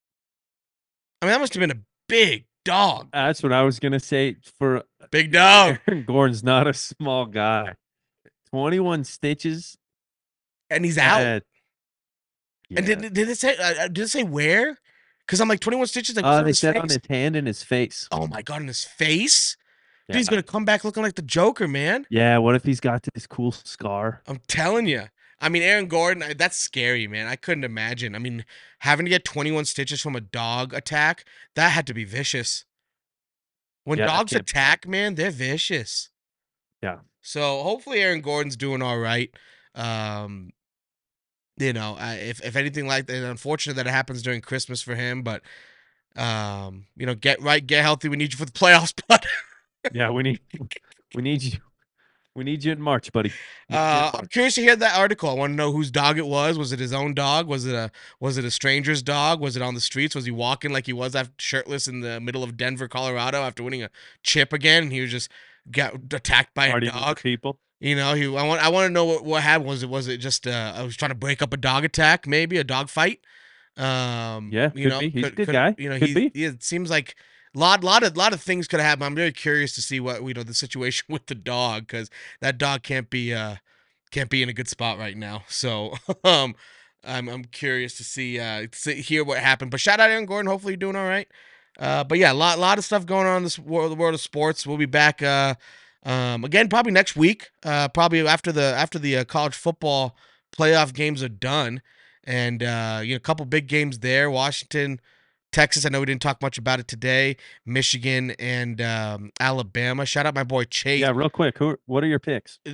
I 1.20 1.26
mean, 1.26 1.32
that 1.32 1.40
must 1.40 1.52
have 1.52 1.60
been 1.60 1.70
a 1.70 1.82
big 2.08 2.46
dog. 2.64 3.08
That's 3.12 3.42
what 3.42 3.52
I 3.52 3.62
was 3.62 3.78
gonna 3.78 4.00
say. 4.00 4.36
For 4.58 4.84
big 5.10 5.32
dog, 5.32 5.78
Aaron 5.88 6.04
Gordon's 6.04 6.42
not 6.44 6.66
a 6.66 6.72
small 6.72 7.26
guy. 7.26 7.74
21 8.50 9.04
stitches, 9.04 9.76
and 10.70 10.84
he's 10.84 10.98
out. 10.98 11.20
Uh, 11.20 11.40
yeah. 12.68 12.78
And 12.78 12.86
did 12.86 13.14
did 13.14 13.28
it 13.28 13.38
say 13.38 13.56
uh, 13.56 13.84
uh 13.84 13.88
did 13.88 14.04
it 14.04 14.08
say 14.08 14.22
where? 14.22 14.78
Because 15.26 15.40
I'm 15.40 15.48
like 15.48 15.60
21 15.60 15.86
stitches. 15.88 16.16
Like, 16.16 16.24
uh, 16.24 16.42
they 16.42 16.52
said 16.52 16.74
face? 16.74 16.82
on 16.82 16.88
his 16.88 16.98
hand 17.08 17.36
and 17.36 17.46
his 17.46 17.62
face. 17.62 18.08
Oh 18.10 18.26
my 18.26 18.42
god, 18.42 18.62
in 18.62 18.68
his 18.68 18.84
face. 18.84 19.56
Yeah. 20.08 20.14
Dude, 20.14 20.20
he's 20.20 20.28
gonna 20.28 20.42
come 20.42 20.64
back 20.64 20.84
looking 20.84 21.02
like 21.02 21.14
the 21.14 21.22
Joker, 21.22 21.68
man. 21.68 22.06
Yeah. 22.10 22.38
What 22.38 22.54
if 22.54 22.64
he's 22.64 22.80
got 22.80 23.06
this 23.14 23.26
cool 23.26 23.52
scar? 23.52 24.22
I'm 24.26 24.40
telling 24.48 24.86
you. 24.86 25.04
I 25.40 25.48
mean, 25.48 25.62
Aaron 25.62 25.86
Gordon, 25.86 26.36
that's 26.36 26.56
scary, 26.56 27.06
man. 27.06 27.28
I 27.28 27.36
couldn't 27.36 27.62
imagine. 27.62 28.16
I 28.16 28.18
mean, 28.18 28.44
having 28.80 29.06
to 29.06 29.10
get 29.10 29.24
21 29.24 29.66
stitches 29.66 30.00
from 30.00 30.16
a 30.16 30.20
dog 30.20 30.74
attack, 30.74 31.24
that 31.54 31.68
had 31.68 31.86
to 31.86 31.94
be 31.94 32.04
vicious. 32.04 32.64
When 33.84 33.98
yeah, 33.98 34.06
dogs 34.06 34.32
attack, 34.32 34.86
man, 34.86 35.14
they're 35.14 35.30
vicious. 35.30 36.10
Yeah. 36.82 36.98
So 37.22 37.62
hopefully 37.62 38.00
Aaron 38.00 38.20
Gordon's 38.20 38.56
doing 38.56 38.82
all 38.82 38.98
right. 38.98 39.30
Um, 39.74 40.52
you 41.58 41.72
know, 41.72 41.96
I, 41.98 42.14
if 42.14 42.44
if 42.44 42.56
anything 42.56 42.86
like 42.86 43.06
that, 43.06 43.28
unfortunate 43.28 43.74
that 43.74 43.86
it 43.86 43.90
happens 43.90 44.22
during 44.22 44.40
Christmas 44.40 44.80
for 44.80 44.94
him, 44.94 45.22
but 45.22 45.42
um, 46.16 46.86
you 46.96 47.06
know, 47.06 47.14
get 47.14 47.40
right, 47.42 47.64
get 47.64 47.82
healthy. 47.82 48.08
We 48.08 48.16
need 48.16 48.32
you 48.32 48.38
for 48.38 48.44
the 48.44 48.52
playoffs, 48.58 48.92
but 49.08 49.26
yeah, 49.92 50.10
we 50.10 50.22
need 50.22 50.40
we 51.14 51.22
need 51.22 51.42
you. 51.42 51.58
We 52.34 52.44
need 52.44 52.62
you 52.62 52.70
in 52.70 52.80
March, 52.80 53.12
buddy. 53.12 53.32
Uh, 53.68 54.12
I'm 54.14 54.26
curious 54.28 54.54
to 54.54 54.62
hear 54.62 54.76
that 54.76 54.96
article. 54.96 55.28
I 55.28 55.32
want 55.32 55.50
to 55.50 55.56
know 55.56 55.72
whose 55.72 55.90
dog 55.90 56.18
it 56.18 56.26
was. 56.26 56.56
Was 56.56 56.70
it 56.70 56.78
his 56.78 56.92
own 56.92 57.12
dog? 57.12 57.48
Was 57.48 57.66
it 57.66 57.74
a 57.74 57.90
was 58.20 58.38
it 58.38 58.44
a 58.44 58.50
stranger's 58.50 59.02
dog? 59.02 59.40
Was 59.40 59.56
it 59.56 59.62
on 59.62 59.74
the 59.74 59.80
streets? 59.80 60.14
Was 60.14 60.24
he 60.24 60.30
walking 60.30 60.72
like 60.72 60.86
he 60.86 60.92
was 60.92 61.16
after, 61.16 61.34
shirtless 61.38 61.88
in 61.88 62.00
the 62.00 62.20
middle 62.20 62.44
of 62.44 62.56
Denver, 62.56 62.86
Colorado, 62.86 63.38
after 63.42 63.64
winning 63.64 63.82
a 63.82 63.90
chip 64.22 64.52
again? 64.52 64.84
And 64.84 64.92
he 64.92 65.00
was 65.00 65.10
just 65.10 65.28
got 65.70 65.94
attacked 66.12 66.54
by 66.54 66.66
a 66.66 66.80
dog. 66.80 67.20
People. 67.20 67.58
You 67.80 67.94
know, 67.94 68.14
he. 68.14 68.24
I 68.24 68.46
want. 68.46 68.62
I 68.62 68.68
want 68.70 68.86
to 68.86 68.92
know 68.92 69.04
what, 69.04 69.24
what 69.24 69.42
happened. 69.42 69.68
Was 69.68 69.82
it? 69.82 69.88
Was 69.88 70.08
it 70.08 70.18
just? 70.18 70.46
Uh, 70.46 70.72
I 70.76 70.82
was 70.82 70.96
trying 70.96 71.10
to 71.10 71.14
break 71.14 71.42
up 71.42 71.52
a 71.52 71.56
dog 71.56 71.84
attack, 71.84 72.26
maybe 72.26 72.58
a 72.58 72.64
dog 72.64 72.88
fight. 72.88 73.20
Um, 73.76 74.50
yeah, 74.52 74.70
you 74.74 74.88
know, 74.88 74.98
be. 74.98 75.10
He's 75.10 75.24
could, 75.24 75.32
a 75.32 75.36
good 75.36 75.46
could, 75.46 75.52
guy. 75.52 75.74
You 75.78 75.90
know, 75.90 75.98
could 75.98 76.08
he, 76.08 76.14
be. 76.14 76.30
he. 76.34 76.44
It 76.44 76.64
seems 76.64 76.90
like 76.90 77.14
lot 77.54 77.84
lot 77.84 78.02
of 78.02 78.16
lot 78.16 78.32
of 78.32 78.40
things 78.40 78.66
could 78.66 78.80
happen. 78.80 79.04
I'm 79.04 79.14
very 79.14 79.32
curious 79.32 79.74
to 79.76 79.82
see 79.82 80.00
what 80.00 80.22
you 80.24 80.34
know 80.34 80.42
the 80.42 80.54
situation 80.54 81.06
with 81.12 81.26
the 81.26 81.34
dog 81.34 81.86
because 81.86 82.10
that 82.40 82.58
dog 82.58 82.82
can't 82.82 83.08
be 83.08 83.32
uh 83.32 83.56
can't 84.10 84.30
be 84.30 84.42
in 84.42 84.48
a 84.48 84.52
good 84.52 84.68
spot 84.68 84.98
right 84.98 85.16
now. 85.16 85.44
So 85.48 85.94
um 86.24 86.54
I'm 87.04 87.28
I'm 87.28 87.44
curious 87.44 87.96
to 87.98 88.04
see 88.04 88.40
uh 88.40 88.66
to 88.82 88.94
hear 88.94 89.24
what 89.24 89.38
happened. 89.38 89.70
But 89.70 89.80
shout 89.80 90.00
out 90.00 90.10
Aaron 90.10 90.26
Gordon. 90.26 90.50
Hopefully 90.50 90.72
you're 90.72 90.78
doing 90.78 90.96
all 90.96 91.06
right. 91.06 91.28
Uh, 91.78 92.04
but 92.04 92.18
yeah, 92.18 92.32
a 92.32 92.34
lot 92.34 92.58
lot 92.58 92.78
of 92.78 92.84
stuff 92.84 93.06
going 93.06 93.26
on 93.26 93.38
in 93.38 93.44
this 93.44 93.58
world, 93.58 93.92
the 93.92 93.96
world 93.96 94.14
of 94.14 94.20
sports. 94.20 94.66
We'll 94.66 94.76
be 94.76 94.86
back 94.86 95.22
uh 95.22 95.54
um 96.04 96.44
again 96.44 96.68
probably 96.68 96.92
next 96.92 97.16
week. 97.16 97.50
Uh, 97.62 97.88
probably 97.88 98.26
after 98.26 98.52
the 98.52 98.74
after 98.76 98.98
the 98.98 99.18
uh, 99.18 99.24
college 99.24 99.54
football 99.54 100.16
playoff 100.56 100.92
games 100.92 101.22
are 101.22 101.28
done, 101.28 101.82
and 102.24 102.62
uh, 102.62 103.00
you 103.02 103.10
know 103.10 103.16
a 103.16 103.20
couple 103.20 103.46
big 103.46 103.68
games 103.68 104.00
there. 104.00 104.30
Washington. 104.30 105.00
Texas, 105.50 105.86
I 105.86 105.88
know 105.88 106.00
we 106.00 106.04
didn't 106.04 106.20
talk 106.20 106.42
much 106.42 106.58
about 106.58 106.78
it 106.78 106.88
today. 106.88 107.38
Michigan 107.64 108.32
and 108.32 108.82
um, 108.82 109.30
Alabama. 109.40 110.04
Shout 110.04 110.26
out 110.26 110.34
my 110.34 110.44
boy 110.44 110.64
Chase. 110.64 111.00
Yeah, 111.00 111.12
real 111.14 111.30
quick. 111.30 111.56
Who? 111.56 111.78
What 111.86 112.04
are 112.04 112.06
your 112.06 112.18
picks? 112.18 112.58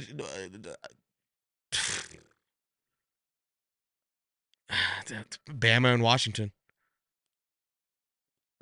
Bama 5.49 5.95
and 5.95 6.03
Washington. 6.03 6.53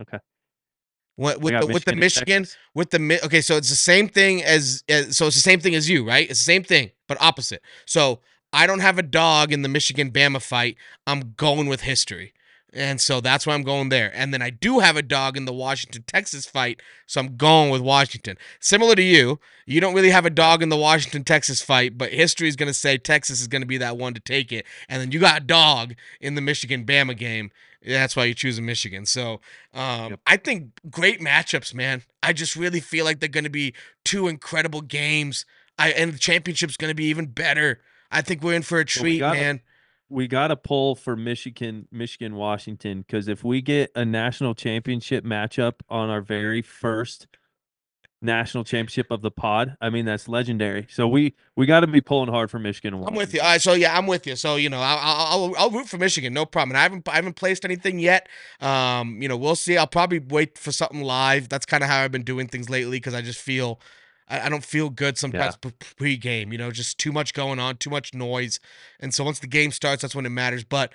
Okay. 0.01 0.19
With 1.23 1.41
the, 1.61 1.67
with 1.67 1.85
the 1.85 1.97
Michigan 1.97 2.47
with 2.75 2.91
the 2.91 3.21
okay, 3.25 3.41
so 3.41 3.57
it's 3.57 3.69
the 3.71 3.77
same 3.77 4.09
thing 4.09 4.43
as, 4.43 4.83
as 4.89 5.17
so 5.17 5.27
it's 5.27 5.37
the 5.37 5.43
same 5.43 5.61
thing 5.61 5.75
as 5.75 5.89
you, 5.89 6.07
right? 6.07 6.29
It's 6.29 6.41
the 6.41 6.45
same 6.45 6.65
thing, 6.65 6.91
but 7.09 7.21
opposite. 7.21 7.63
So 7.87 8.21
I 8.53 8.67
don't 8.67 8.81
have 8.81 8.99
a 8.99 9.03
dog 9.03 9.53
in 9.53 9.63
the 9.63 9.69
Michigan 9.69 10.11
Bama 10.11 10.43
fight. 10.43 10.77
I'm 11.07 11.35
going 11.37 11.69
with 11.69 11.83
history. 11.83 12.35
And 12.73 13.01
so 13.01 13.21
that's 13.21 13.47
why 13.47 13.55
I'm 13.55 13.63
going 13.63 13.91
there. 13.91 14.11
And 14.15 14.33
then 14.33 14.41
I 14.41 14.51
do 14.51 14.79
have 14.79 14.97
a 14.97 15.03
dog 15.03 15.37
in 15.37 15.45
the 15.45 15.53
Washington 15.53 16.05
Texas 16.07 16.47
fight, 16.47 16.81
so 17.07 17.21
I'm 17.21 17.37
going 17.37 17.71
with 17.71 17.83
Washington. 17.83 18.39
Similar 18.61 18.95
to 18.95 19.03
you, 19.03 19.41
you 19.67 19.81
don't 19.81 19.95
really 19.95 20.11
have 20.11 20.25
a 20.25 20.31
dog 20.31 20.63
in 20.63 20.71
the 20.71 20.77
Washington 20.77 21.23
Texas 21.23 21.61
fight, 21.61 21.99
but 21.99 22.13
history 22.13 22.49
is 22.49 22.57
going 22.57 22.69
to 22.69 22.75
say 22.75 22.97
Texas 22.97 23.41
is 23.41 23.49
going 23.49 23.61
to 23.61 23.67
be 23.67 23.79
that 23.79 23.99
one 23.99 24.15
to 24.15 24.21
take 24.21 24.53
it. 24.53 24.65
And 24.89 25.03
then 25.03 25.13
you 25.13 25.21
got 25.21 25.43
a 25.43 25.45
dog 25.45 25.95
in 26.21 26.35
the 26.35 26.41
Michigan 26.41 26.87
Bama 26.87 27.17
game. 27.17 27.51
That's 27.85 28.17
why 28.17 28.25
you 28.25 28.35
choose 28.35 28.55
choosing 28.55 28.67
Michigan. 28.67 29.07
So 29.07 29.41
um, 29.75 30.11
yep. 30.11 30.21
I 30.27 30.37
think 30.37 30.71
great 30.91 31.21
matchups, 31.21 31.75
man. 31.75 32.03
I 32.23 32.33
just 32.33 32.57
really 32.57 32.81
feel 32.81 33.05
like 33.05 33.21
they're 33.21 33.29
going 33.29 33.45
to 33.45 33.51
be 33.51 33.75
two 34.05 34.29
incredible 34.29 34.81
games. 34.81 35.45
I 35.79 35.91
and 35.91 36.13
the 36.13 36.19
championship's 36.19 36.77
going 36.77 36.91
to 36.91 36.95
be 36.95 37.07
even 37.07 37.27
better. 37.27 37.81
I 38.11 38.23
think 38.23 38.43
we're 38.43 38.55
in 38.55 38.63
for 38.63 38.79
a 38.79 38.85
treat, 38.85 39.21
well, 39.21 39.33
we 39.33 39.39
man 39.39 39.61
we 40.13 40.29
got 40.29 40.49
to 40.49 40.57
pull 40.57 40.95
for 40.95 41.17
Michigan, 41.17 41.89
Michigan, 41.91 42.35
Washington, 42.37 43.01
because 43.01 43.29
if 43.29 43.43
we 43.43 43.63
get 43.63 43.91
a 43.95 44.05
national 44.05 44.55
championship 44.55 45.25
matchup 45.25 45.81
on 45.89 46.11
our 46.11 46.21
very 46.21 46.63
first 46.63 47.27
national 48.21 48.63
championship 48.63 49.11
of 49.11 49.23
the 49.23 49.31
pod, 49.31 49.77
I 49.81 49.91
mean 49.91 50.05
that's 50.05 50.29
legendary. 50.29 50.87
So 50.91 51.09
we 51.09 51.35
we 51.57 51.67
got 51.67 51.81
to 51.81 51.87
be 51.87 52.01
pulling 52.01 52.29
hard 52.29 52.51
for 52.51 52.59
Michigan. 52.59 53.03
I'm 53.05 53.15
with 53.15 53.35
you. 53.35 53.41
All 53.41 53.47
right, 53.47 53.61
so 53.61 53.73
yeah, 53.73 53.97
I'm 53.97 54.07
with 54.07 54.27
you. 54.27 54.37
So 54.37 54.57
you 54.57 54.69
know, 54.69 54.81
I'll, 54.81 54.99
I'll 54.99 55.55
I'll 55.57 55.71
root 55.71 55.89
for 55.89 55.99
Michigan, 55.99 56.33
no 56.35 56.45
problem. 56.45 56.73
And 56.73 56.79
I 56.79 56.83
haven't 56.83 57.09
I 57.09 57.17
haven't 57.17 57.35
placed 57.35 57.65
anything 57.65 57.99
yet. 57.99 58.29
Um, 58.61 59.21
you 59.21 59.29
know, 59.29 59.37
we'll 59.37 59.57
see. 59.57 59.77
I'll 59.77 59.87
probably 59.87 60.19
wait 60.21 60.59
for 60.59 60.73
something 60.73 61.03
live. 61.03 61.49
That's 61.49 61.67
kind 61.67 61.83
of 61.83 61.89
how 61.89 62.03
I've 62.03 62.13
been 62.13 62.23
doing 62.23 62.49
things 62.49 62.69
lately 62.69 62.99
because 62.99 63.15
I 63.15 63.23
just 63.23 63.41
feel 63.41 63.81
I, 64.33 64.47
I 64.47 64.49
don't 64.49 64.65
feel 64.65 64.91
good 64.91 65.19
sometimes 65.19 65.57
yeah. 65.63 65.71
pre-game. 65.97 66.53
You 66.53 66.59
know, 66.59 66.71
just 66.71 66.99
too 66.99 67.13
much 67.13 67.35
going 67.35 67.59
on, 67.59 67.77
too 67.77 67.91
much 67.91 68.15
noise, 68.15 68.59
and 68.99 69.13
so 69.13 69.23
once 69.25 69.39
the 69.39 69.47
game 69.47 69.71
starts, 69.71 70.03
that's 70.03 70.15
when 70.15 70.27
it 70.27 70.31
matters. 70.31 70.65
But 70.65 70.93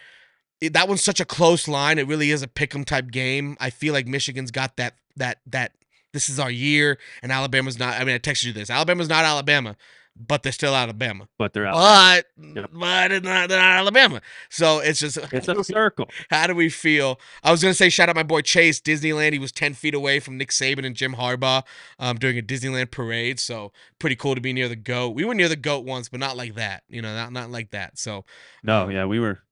it, 0.60 0.74
that 0.74 0.88
one's 0.88 1.04
such 1.04 1.20
a 1.20 1.26
close 1.26 1.68
line. 1.68 2.00
It 2.00 2.08
really 2.08 2.32
is 2.32 2.42
a 2.42 2.48
pick'em 2.48 2.84
type 2.84 3.12
game. 3.12 3.56
I 3.60 3.70
feel 3.70 3.94
like 3.94 4.08
Michigan's 4.08 4.52
got 4.52 4.76
that 4.78 4.96
that 5.16 5.40
that 5.46 5.74
this 6.18 6.30
is 6.30 6.40
our 6.40 6.50
year, 6.50 6.98
and 7.22 7.32
Alabama's 7.32 7.78
not. 7.78 8.02
I 8.02 8.04
mean, 8.04 8.16
I 8.16 8.18
texted 8.18 8.46
you 8.46 8.54
this. 8.54 8.72
Alabama's 8.72 9.08
not 9.08 9.24
Alabama, 9.24 9.76
but 10.16 10.42
they're 10.42 10.52
still 10.52 10.74
Alabama. 10.74 11.28
But 11.38 11.54
they're 11.54 11.68
Alabama. 11.68 12.24
But 12.36 12.56
yep. 12.56 12.70
but 12.74 13.12
it's 13.12 13.24
not, 13.24 13.50
they're 13.50 13.60
not 13.60 13.78
Alabama. 13.78 14.22
So 14.50 14.80
it's 14.80 15.00
just 15.00 15.20
it's 15.32 15.48
a 15.48 15.64
circle. 15.64 16.10
How 16.32 16.48
do 16.48 16.56
we 16.56 16.70
feel? 16.70 17.20
I 17.44 17.52
was 17.52 17.62
gonna 17.62 17.76
say 17.76 17.90
shout 17.90 18.10
out 18.10 18.16
my 18.16 18.24
boy 18.24 18.42
Chase 18.42 18.82
Disneyland. 18.82 19.34
He 19.34 19.38
was 19.38 19.52
ten 19.52 19.76
feet 19.76 19.94
away 19.94 20.20
from 20.20 20.40
Nick 20.40 20.50
Saban 20.50 20.88
and 20.88 20.96
Jim 20.96 21.14
Harbaugh 21.14 21.62
um, 22.00 22.18
during 22.18 22.40
a 22.40 22.42
Disneyland 22.42 22.90
parade. 22.90 23.40
So 23.40 23.72
pretty 24.00 24.16
cool 24.16 24.34
to 24.34 24.42
be 24.42 24.54
near 24.54 24.68
the 24.68 24.76
goat. 24.76 25.10
We 25.10 25.24
were 25.24 25.36
near 25.36 25.50
the 25.50 25.56
goat 25.56 25.86
once, 25.86 26.10
but 26.10 26.20
not 26.20 26.36
like 26.36 26.56
that. 26.56 26.82
You 26.90 27.04
know, 27.04 27.14
not 27.14 27.32
not 27.32 27.52
like 27.52 27.70
that. 27.72 28.00
So 28.00 28.26
no, 28.64 28.86
um, 28.86 28.92
yeah, 28.92 29.06
we 29.06 29.20
were 29.20 29.44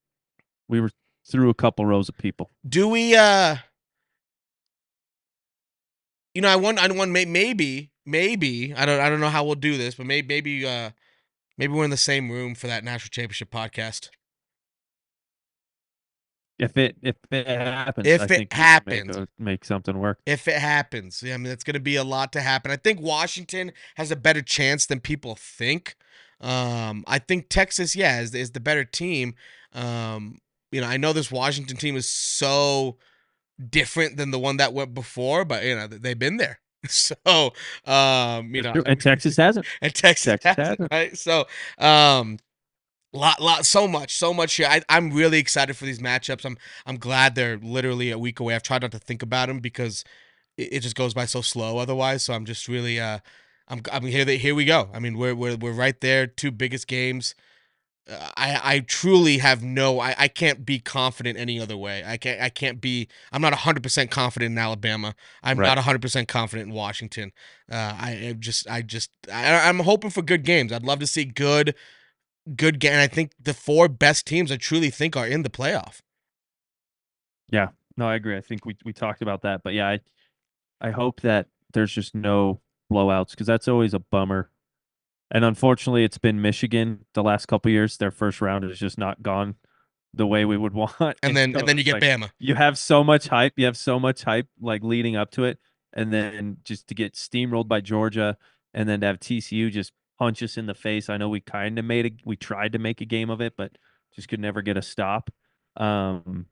we 0.68 0.82
were 0.82 0.90
through 1.30 1.52
a 1.52 1.56
couple 1.56 1.86
rows 1.86 2.10
of 2.10 2.18
people. 2.18 2.50
Do 2.68 2.88
we? 2.88 3.16
uh 3.16 3.58
you 6.36 6.42
know, 6.42 6.50
I 6.50 6.58
want, 6.58 6.78
I 6.78 6.92
want, 6.92 7.12
maybe, 7.12 7.92
maybe, 8.06 8.74
I 8.76 8.86
don't, 8.86 9.00
I 9.00 9.10
don't 9.10 9.22
know 9.22 9.30
how 9.30 9.46
we'll 9.46 9.56
do 9.56 9.78
this, 9.78 9.96
but 9.96 10.06
maybe, 10.06 10.28
maybe, 10.28 10.68
uh, 10.68 10.92
maybe 11.58 11.74
we're 11.74 11.86
in 11.86 11.90
the 11.90 11.98
same 11.98 12.30
room 12.30 12.54
for 12.54 12.68
that 12.68 12.84
national 12.84 13.10
championship 13.10 13.50
podcast. 13.50 14.10
If 16.58 16.78
it 16.78 16.96
if 17.02 17.18
it 17.32 17.48
happens, 17.48 18.08
if 18.08 18.32
I 18.32 18.36
it 18.36 18.54
happens, 18.54 19.18
make, 19.18 19.28
make, 19.38 19.66
something 19.66 19.98
work. 19.98 20.20
If 20.26 20.48
it 20.48 20.58
happens, 20.58 21.22
yeah, 21.22 21.34
I 21.34 21.38
mean, 21.38 21.52
it's 21.52 21.66
going 21.66 21.74
to 21.74 21.82
be 21.82 21.98
a 21.98 22.04
lot 22.04 22.32
to 22.32 22.42
happen. 22.42 22.72
I 22.72 22.78
think 22.78 23.02
Washington 23.02 23.74
has 23.96 24.10
a 24.10 24.16
better 24.16 24.42
chance 24.42 24.86
than 24.86 25.02
people 25.02 25.36
think. 25.36 25.98
Um, 26.40 27.04
I 27.08 27.20
think 27.20 27.48
Texas, 27.50 27.94
yeah, 27.94 28.22
is, 28.22 28.34
is 28.34 28.52
the 28.52 28.62
better 28.62 28.86
team. 28.86 29.36
Um, 29.74 30.38
you 30.72 30.80
know, 30.80 30.88
I 30.88 30.96
know 30.96 31.12
this 31.12 31.30
Washington 31.30 31.76
team 31.76 31.98
is 31.98 32.10
so 32.10 32.98
different 33.70 34.18
than 34.18 34.32
the 34.32 34.40
one 34.40 34.58
that 34.58 34.74
went 34.74 34.94
before, 34.94 35.46
but 35.46 35.64
you 35.64 35.76
know 35.76 35.88
they've 35.88 36.20
been 36.20 36.38
there. 36.38 36.60
So, 36.88 37.16
um, 37.86 38.54
you 38.54 38.62
know, 38.62 38.74
and 38.86 39.02
Texas 39.02 39.38
hasn't. 39.38 39.66
And 39.82 39.94
Texas, 39.94 40.40
Texas 40.40 40.56
hasn't, 40.56 40.68
hasn't, 40.68 40.92
right? 40.92 41.18
So, 41.18 41.46
um, 41.80 42.38
lot, 43.12 43.42
lot, 43.42 43.66
so 43.66 43.88
much, 43.88 44.16
so 44.16 44.34
much 44.34 44.56
here. 44.56 44.68
I, 44.70 44.82
I'm 44.88 45.12
really 45.12 45.40
excited 45.40 45.76
for 45.76 45.86
these 45.86 46.00
matchups. 46.00 46.46
I'm, 46.46 46.58
I'm 46.86 46.98
glad 46.98 47.34
they're 47.34 47.58
literally 47.58 48.12
a 48.12 48.20
week 48.20 48.40
away. 48.40 48.54
I've 48.54 48.64
tried 48.64 48.84
not 48.84 48.92
to 48.92 49.00
think 49.00 49.24
about 49.24 49.48
them 49.48 49.60
because 49.60 50.04
it, 50.58 50.74
it 50.74 50.80
just 50.82 50.96
goes 50.96 51.16
by 51.16 51.26
so 51.26 51.42
slow 51.42 51.80
otherwise. 51.80 52.24
So 52.24 52.34
I'm 52.34 52.46
just 52.46 52.68
really, 52.68 53.00
uh, 53.00 53.20
I'm, 53.68 53.82
I'm 53.92 54.04
here. 54.04 54.26
They 54.26 54.38
here 54.38 54.54
we 54.54 54.66
go. 54.66 54.90
I 54.94 55.00
mean, 55.00 55.18
we're, 55.18 55.36
we're, 55.36 55.56
we're 55.56 55.74
right 55.74 56.00
there. 56.02 56.28
Two 56.28 56.52
biggest 56.52 56.88
games. 56.88 57.34
I 58.08 58.60
I 58.64 58.80
truly 58.82 59.40
have 59.40 59.64
no 59.64 60.00
I, 60.00 60.14
I 60.18 60.28
can't 60.28 60.66
be 60.66 60.80
confident 60.80 61.40
any 61.40 61.60
other 61.60 61.76
way. 61.76 62.04
I 62.06 62.18
can't 62.18 62.40
I 62.42 62.50
can't 62.50 62.80
be 62.80 63.08
I'm 63.32 63.42
not 63.42 63.54
100% 63.54 64.12
confident 64.12 64.52
in 64.52 64.58
Alabama. 64.58 65.16
I'm 65.42 65.58
right. 65.58 65.76
not 65.76 65.84
100% 65.84 66.28
confident 66.28 66.70
in 66.70 66.76
Washington. 66.76 67.32
Uh, 67.72 67.96
I, 67.98 68.28
I 68.30 68.36
just 68.38 68.70
I 68.70 68.82
just 68.84 69.10
I, 69.32 69.68
I'm 69.68 69.80
hoping 69.80 70.12
for 70.12 70.22
good 70.22 70.44
games. 70.44 70.72
I'd 70.72 70.84
love 70.84 71.00
to 71.00 71.08
see 71.08 71.26
good 71.26 71.74
good 72.56 72.80
game. 72.80 73.00
I 73.00 73.08
think 73.08 73.32
the 73.42 73.56
four 73.56 73.88
best 73.88 74.28
teams 74.28 74.52
I 74.52 74.58
truly 74.58 74.92
think 74.92 75.18
are 75.18 75.28
in 75.28 75.42
the 75.42 75.50
playoff. 75.50 76.02
Yeah. 77.50 77.70
No, 77.98 78.08
I 78.08 78.16
agree. 78.16 78.38
I 78.38 78.42
think 78.42 78.66
we 78.66 78.76
we 78.86 78.94
talked 78.94 79.22
about 79.22 79.42
that, 79.44 79.62
but 79.64 79.74
yeah, 79.74 79.88
I 79.88 80.00
I 80.80 80.92
hope 80.92 81.22
that 81.22 81.48
there's 81.74 81.92
just 81.92 82.14
no 82.14 82.62
blowouts 82.92 83.32
because 83.32 83.48
that's 83.48 83.68
always 83.68 83.94
a 83.94 84.00
bummer 84.00 84.52
and 85.32 85.44
unfortunately, 85.44 86.04
it's 86.04 86.18
been 86.18 86.42
Michigan 86.42 87.06
the 87.14 87.24
last 87.24 87.48
couple 87.48 87.72
years. 87.72 87.98
Their 87.98 88.12
first 88.12 88.42
round 88.42 88.64
has 88.64 88.80
just 88.80 88.98
not 88.98 89.24
gone 89.24 89.56
the 90.14 90.28
way 90.28 90.46
we 90.46 90.58
would 90.58 90.74
want. 90.76 90.96
And, 91.00 91.16
and 91.24 91.38
then 91.38 91.54
so 91.54 91.60
and 91.60 91.68
then 91.68 91.78
you 91.78 91.84
get 91.84 91.96
like, 91.96 92.04
Bama. 92.04 92.30
You 92.40 92.56
have 92.56 92.78
so 92.78 93.04
much 93.04 93.28
hype. 93.28 93.54
You 93.58 93.66
have 93.66 93.78
so 93.78 94.00
much 94.00 94.24
hype 94.24 94.48
like 94.60 94.84
leading 94.84 95.16
up 95.16 95.32
to 95.32 95.46
it, 95.46 95.60
and 95.94 96.14
then 96.14 96.58
just 96.64 96.88
to 96.88 96.96
get 96.96 97.14
steamrolled 97.14 97.68
by 97.68 97.82
Georgia, 97.82 98.38
and 98.74 98.88
then 98.88 99.02
to 99.02 99.08
have 99.08 99.20
TCU 99.20 99.72
just 99.72 99.94
punch 100.18 100.42
us 100.44 100.58
in 100.58 100.66
the 100.66 100.74
face. 100.74 101.10
I 101.10 101.18
know 101.18 101.30
we 101.30 101.42
kind 101.42 101.78
of 101.78 101.86
made 101.86 102.06
a 102.06 102.12
we 102.26 102.36
tried 102.36 102.74
to 102.74 102.80
make 102.80 103.02
a 103.02 103.06
game 103.06 103.30
of 103.30 103.42
it, 103.42 103.54
but 103.58 103.78
just 104.14 104.28
could 104.28 104.40
never 104.40 104.62
get 104.62 104.78
a 104.78 104.82
stop. 104.82 105.32
Um, 105.78 106.46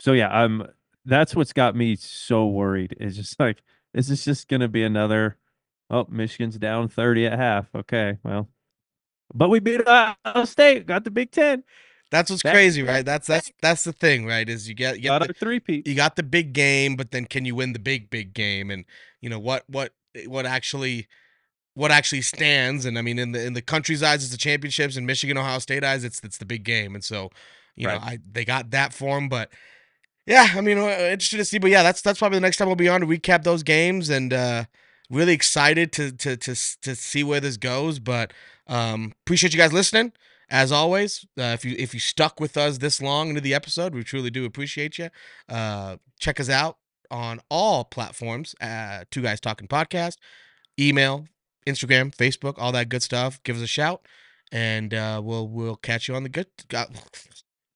so 0.00 0.12
yeah, 0.12 0.28
I'm. 0.28 0.66
That's 1.04 1.34
what's 1.34 1.52
got 1.52 1.74
me 1.74 1.96
so 1.96 2.46
worried. 2.46 2.96
Is 3.00 3.16
just 3.16 3.38
like 3.38 3.62
this 3.92 4.08
is 4.08 4.24
just 4.24 4.48
gonna 4.48 4.68
be 4.68 4.82
another 4.82 5.36
Oh, 5.92 6.06
Michigan's 6.10 6.58
down 6.58 6.88
30 6.88 7.26
at 7.26 7.38
half. 7.38 7.74
Okay, 7.74 8.18
well, 8.24 8.48
but 9.34 9.48
we 9.48 9.60
beat 9.60 9.80
Ohio 9.86 10.44
State, 10.44 10.86
got 10.86 11.04
the 11.04 11.10
Big 11.10 11.30
Ten. 11.30 11.64
That's 12.10 12.30
what's 12.30 12.42
that's 12.42 12.46
crazy, 12.52 12.82
right? 12.82 13.04
That's 13.04 13.26
that's 13.26 13.52
that's 13.62 13.84
the 13.84 13.92
thing, 13.92 14.26
right? 14.26 14.48
Is 14.48 14.68
you 14.68 14.74
get 14.74 15.00
you 15.00 15.04
got 15.08 15.22
the, 15.26 15.34
three 15.34 15.60
P. 15.60 15.86
You 15.86 15.94
got 15.94 16.16
the 16.16 16.22
big 16.22 16.52
game, 16.52 16.96
but 16.96 17.10
then 17.10 17.24
can 17.24 17.44
you 17.44 17.54
win 17.54 17.72
the 17.72 17.78
big 17.78 18.10
big 18.10 18.34
game? 18.34 18.70
And 18.70 18.84
you 19.20 19.30
know 19.30 19.38
what 19.38 19.64
what 19.68 19.92
what 20.26 20.44
actually 20.46 21.08
what 21.74 21.90
actually 21.92 22.22
stands. 22.22 22.86
And 22.86 22.98
I 22.98 23.02
mean, 23.02 23.18
in 23.18 23.32
the 23.32 23.44
in 23.46 23.54
the 23.54 23.62
country's 23.62 24.02
eyes, 24.02 24.22
it's 24.24 24.32
the 24.32 24.38
championships. 24.38 24.96
In 24.96 25.06
Michigan, 25.06 25.38
Ohio 25.38 25.58
State 25.60 25.84
eyes, 25.84 26.04
it's 26.04 26.20
it's 26.24 26.38
the 26.38 26.46
big 26.46 26.64
game. 26.64 26.94
And 26.94 27.04
so, 27.04 27.30
you 27.76 27.86
Right. 27.86 27.94
know, 27.94 27.98
I 27.98 28.18
they 28.30 28.44
got 28.44 28.70
that 28.72 28.94
for 28.94 29.18
him. 29.18 29.28
But 29.28 29.50
yeah, 30.26 30.48
I 30.54 30.60
mean, 30.62 30.78
uh, 30.78 30.82
interested 30.82 31.38
to 31.38 31.44
see. 31.44 31.58
But 31.58 31.70
yeah, 31.70 31.82
that's 31.82 32.02
that's 32.02 32.18
probably 32.20 32.38
the 32.38 32.42
next 32.42 32.58
time 32.58 32.68
we'll 32.68 32.76
be 32.76 32.88
on 32.88 33.00
to 33.02 33.06
recap 33.06 33.44
those 33.44 33.62
games. 33.62 34.10
And 34.10 34.32
uh 34.32 34.64
really 35.12 35.34
excited 35.34 35.92
to 35.92 36.10
to 36.12 36.36
to 36.36 36.54
to 36.82 36.96
see 36.96 37.22
where 37.22 37.40
this 37.40 37.56
goes. 37.56 37.98
But 37.98 38.32
um 38.66 39.12
appreciate 39.24 39.52
you 39.52 39.58
guys 39.58 39.72
listening. 39.72 40.12
As 40.50 40.70
always, 40.70 41.24
uh, 41.38 41.54
if 41.54 41.64
you 41.64 41.74
if 41.78 41.94
you 41.94 42.00
stuck 42.00 42.38
with 42.38 42.58
us 42.58 42.78
this 42.78 43.00
long 43.00 43.30
into 43.30 43.40
the 43.40 43.54
episode, 43.54 43.94
we 43.94 44.04
truly 44.04 44.28
do 44.28 44.44
appreciate 44.44 44.98
you. 44.98 45.08
Uh, 45.48 45.96
check 46.20 46.38
us 46.38 46.50
out 46.50 46.76
on 47.10 47.40
all 47.48 47.84
platforms. 47.84 48.54
Uh, 48.60 49.04
Two 49.10 49.22
Guys 49.22 49.40
Talking 49.40 49.66
Podcast, 49.66 50.16
email, 50.78 51.26
Instagram, 51.66 52.14
Facebook, 52.14 52.56
all 52.58 52.70
that 52.72 52.90
good 52.90 53.02
stuff. 53.02 53.42
Give 53.44 53.56
us 53.56 53.62
a 53.62 53.66
shout, 53.66 54.06
and 54.50 54.92
uh, 54.92 55.22
we'll 55.24 55.48
we'll 55.48 55.76
catch 55.76 56.06
you 56.06 56.14
on 56.14 56.22
the 56.22 56.28
good. 56.28 56.48
Uh, 56.74 56.84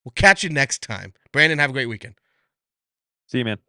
we'll 0.05 0.13
catch 0.15 0.43
you 0.43 0.51
next 0.51 0.83
time. 0.83 1.15
Brandon, 1.33 1.59
have 1.59 1.71
a 1.71 1.73
great 1.73 1.89
weekend. 1.89 2.17
See 3.27 3.39
you, 3.39 3.45
man. 3.47 3.66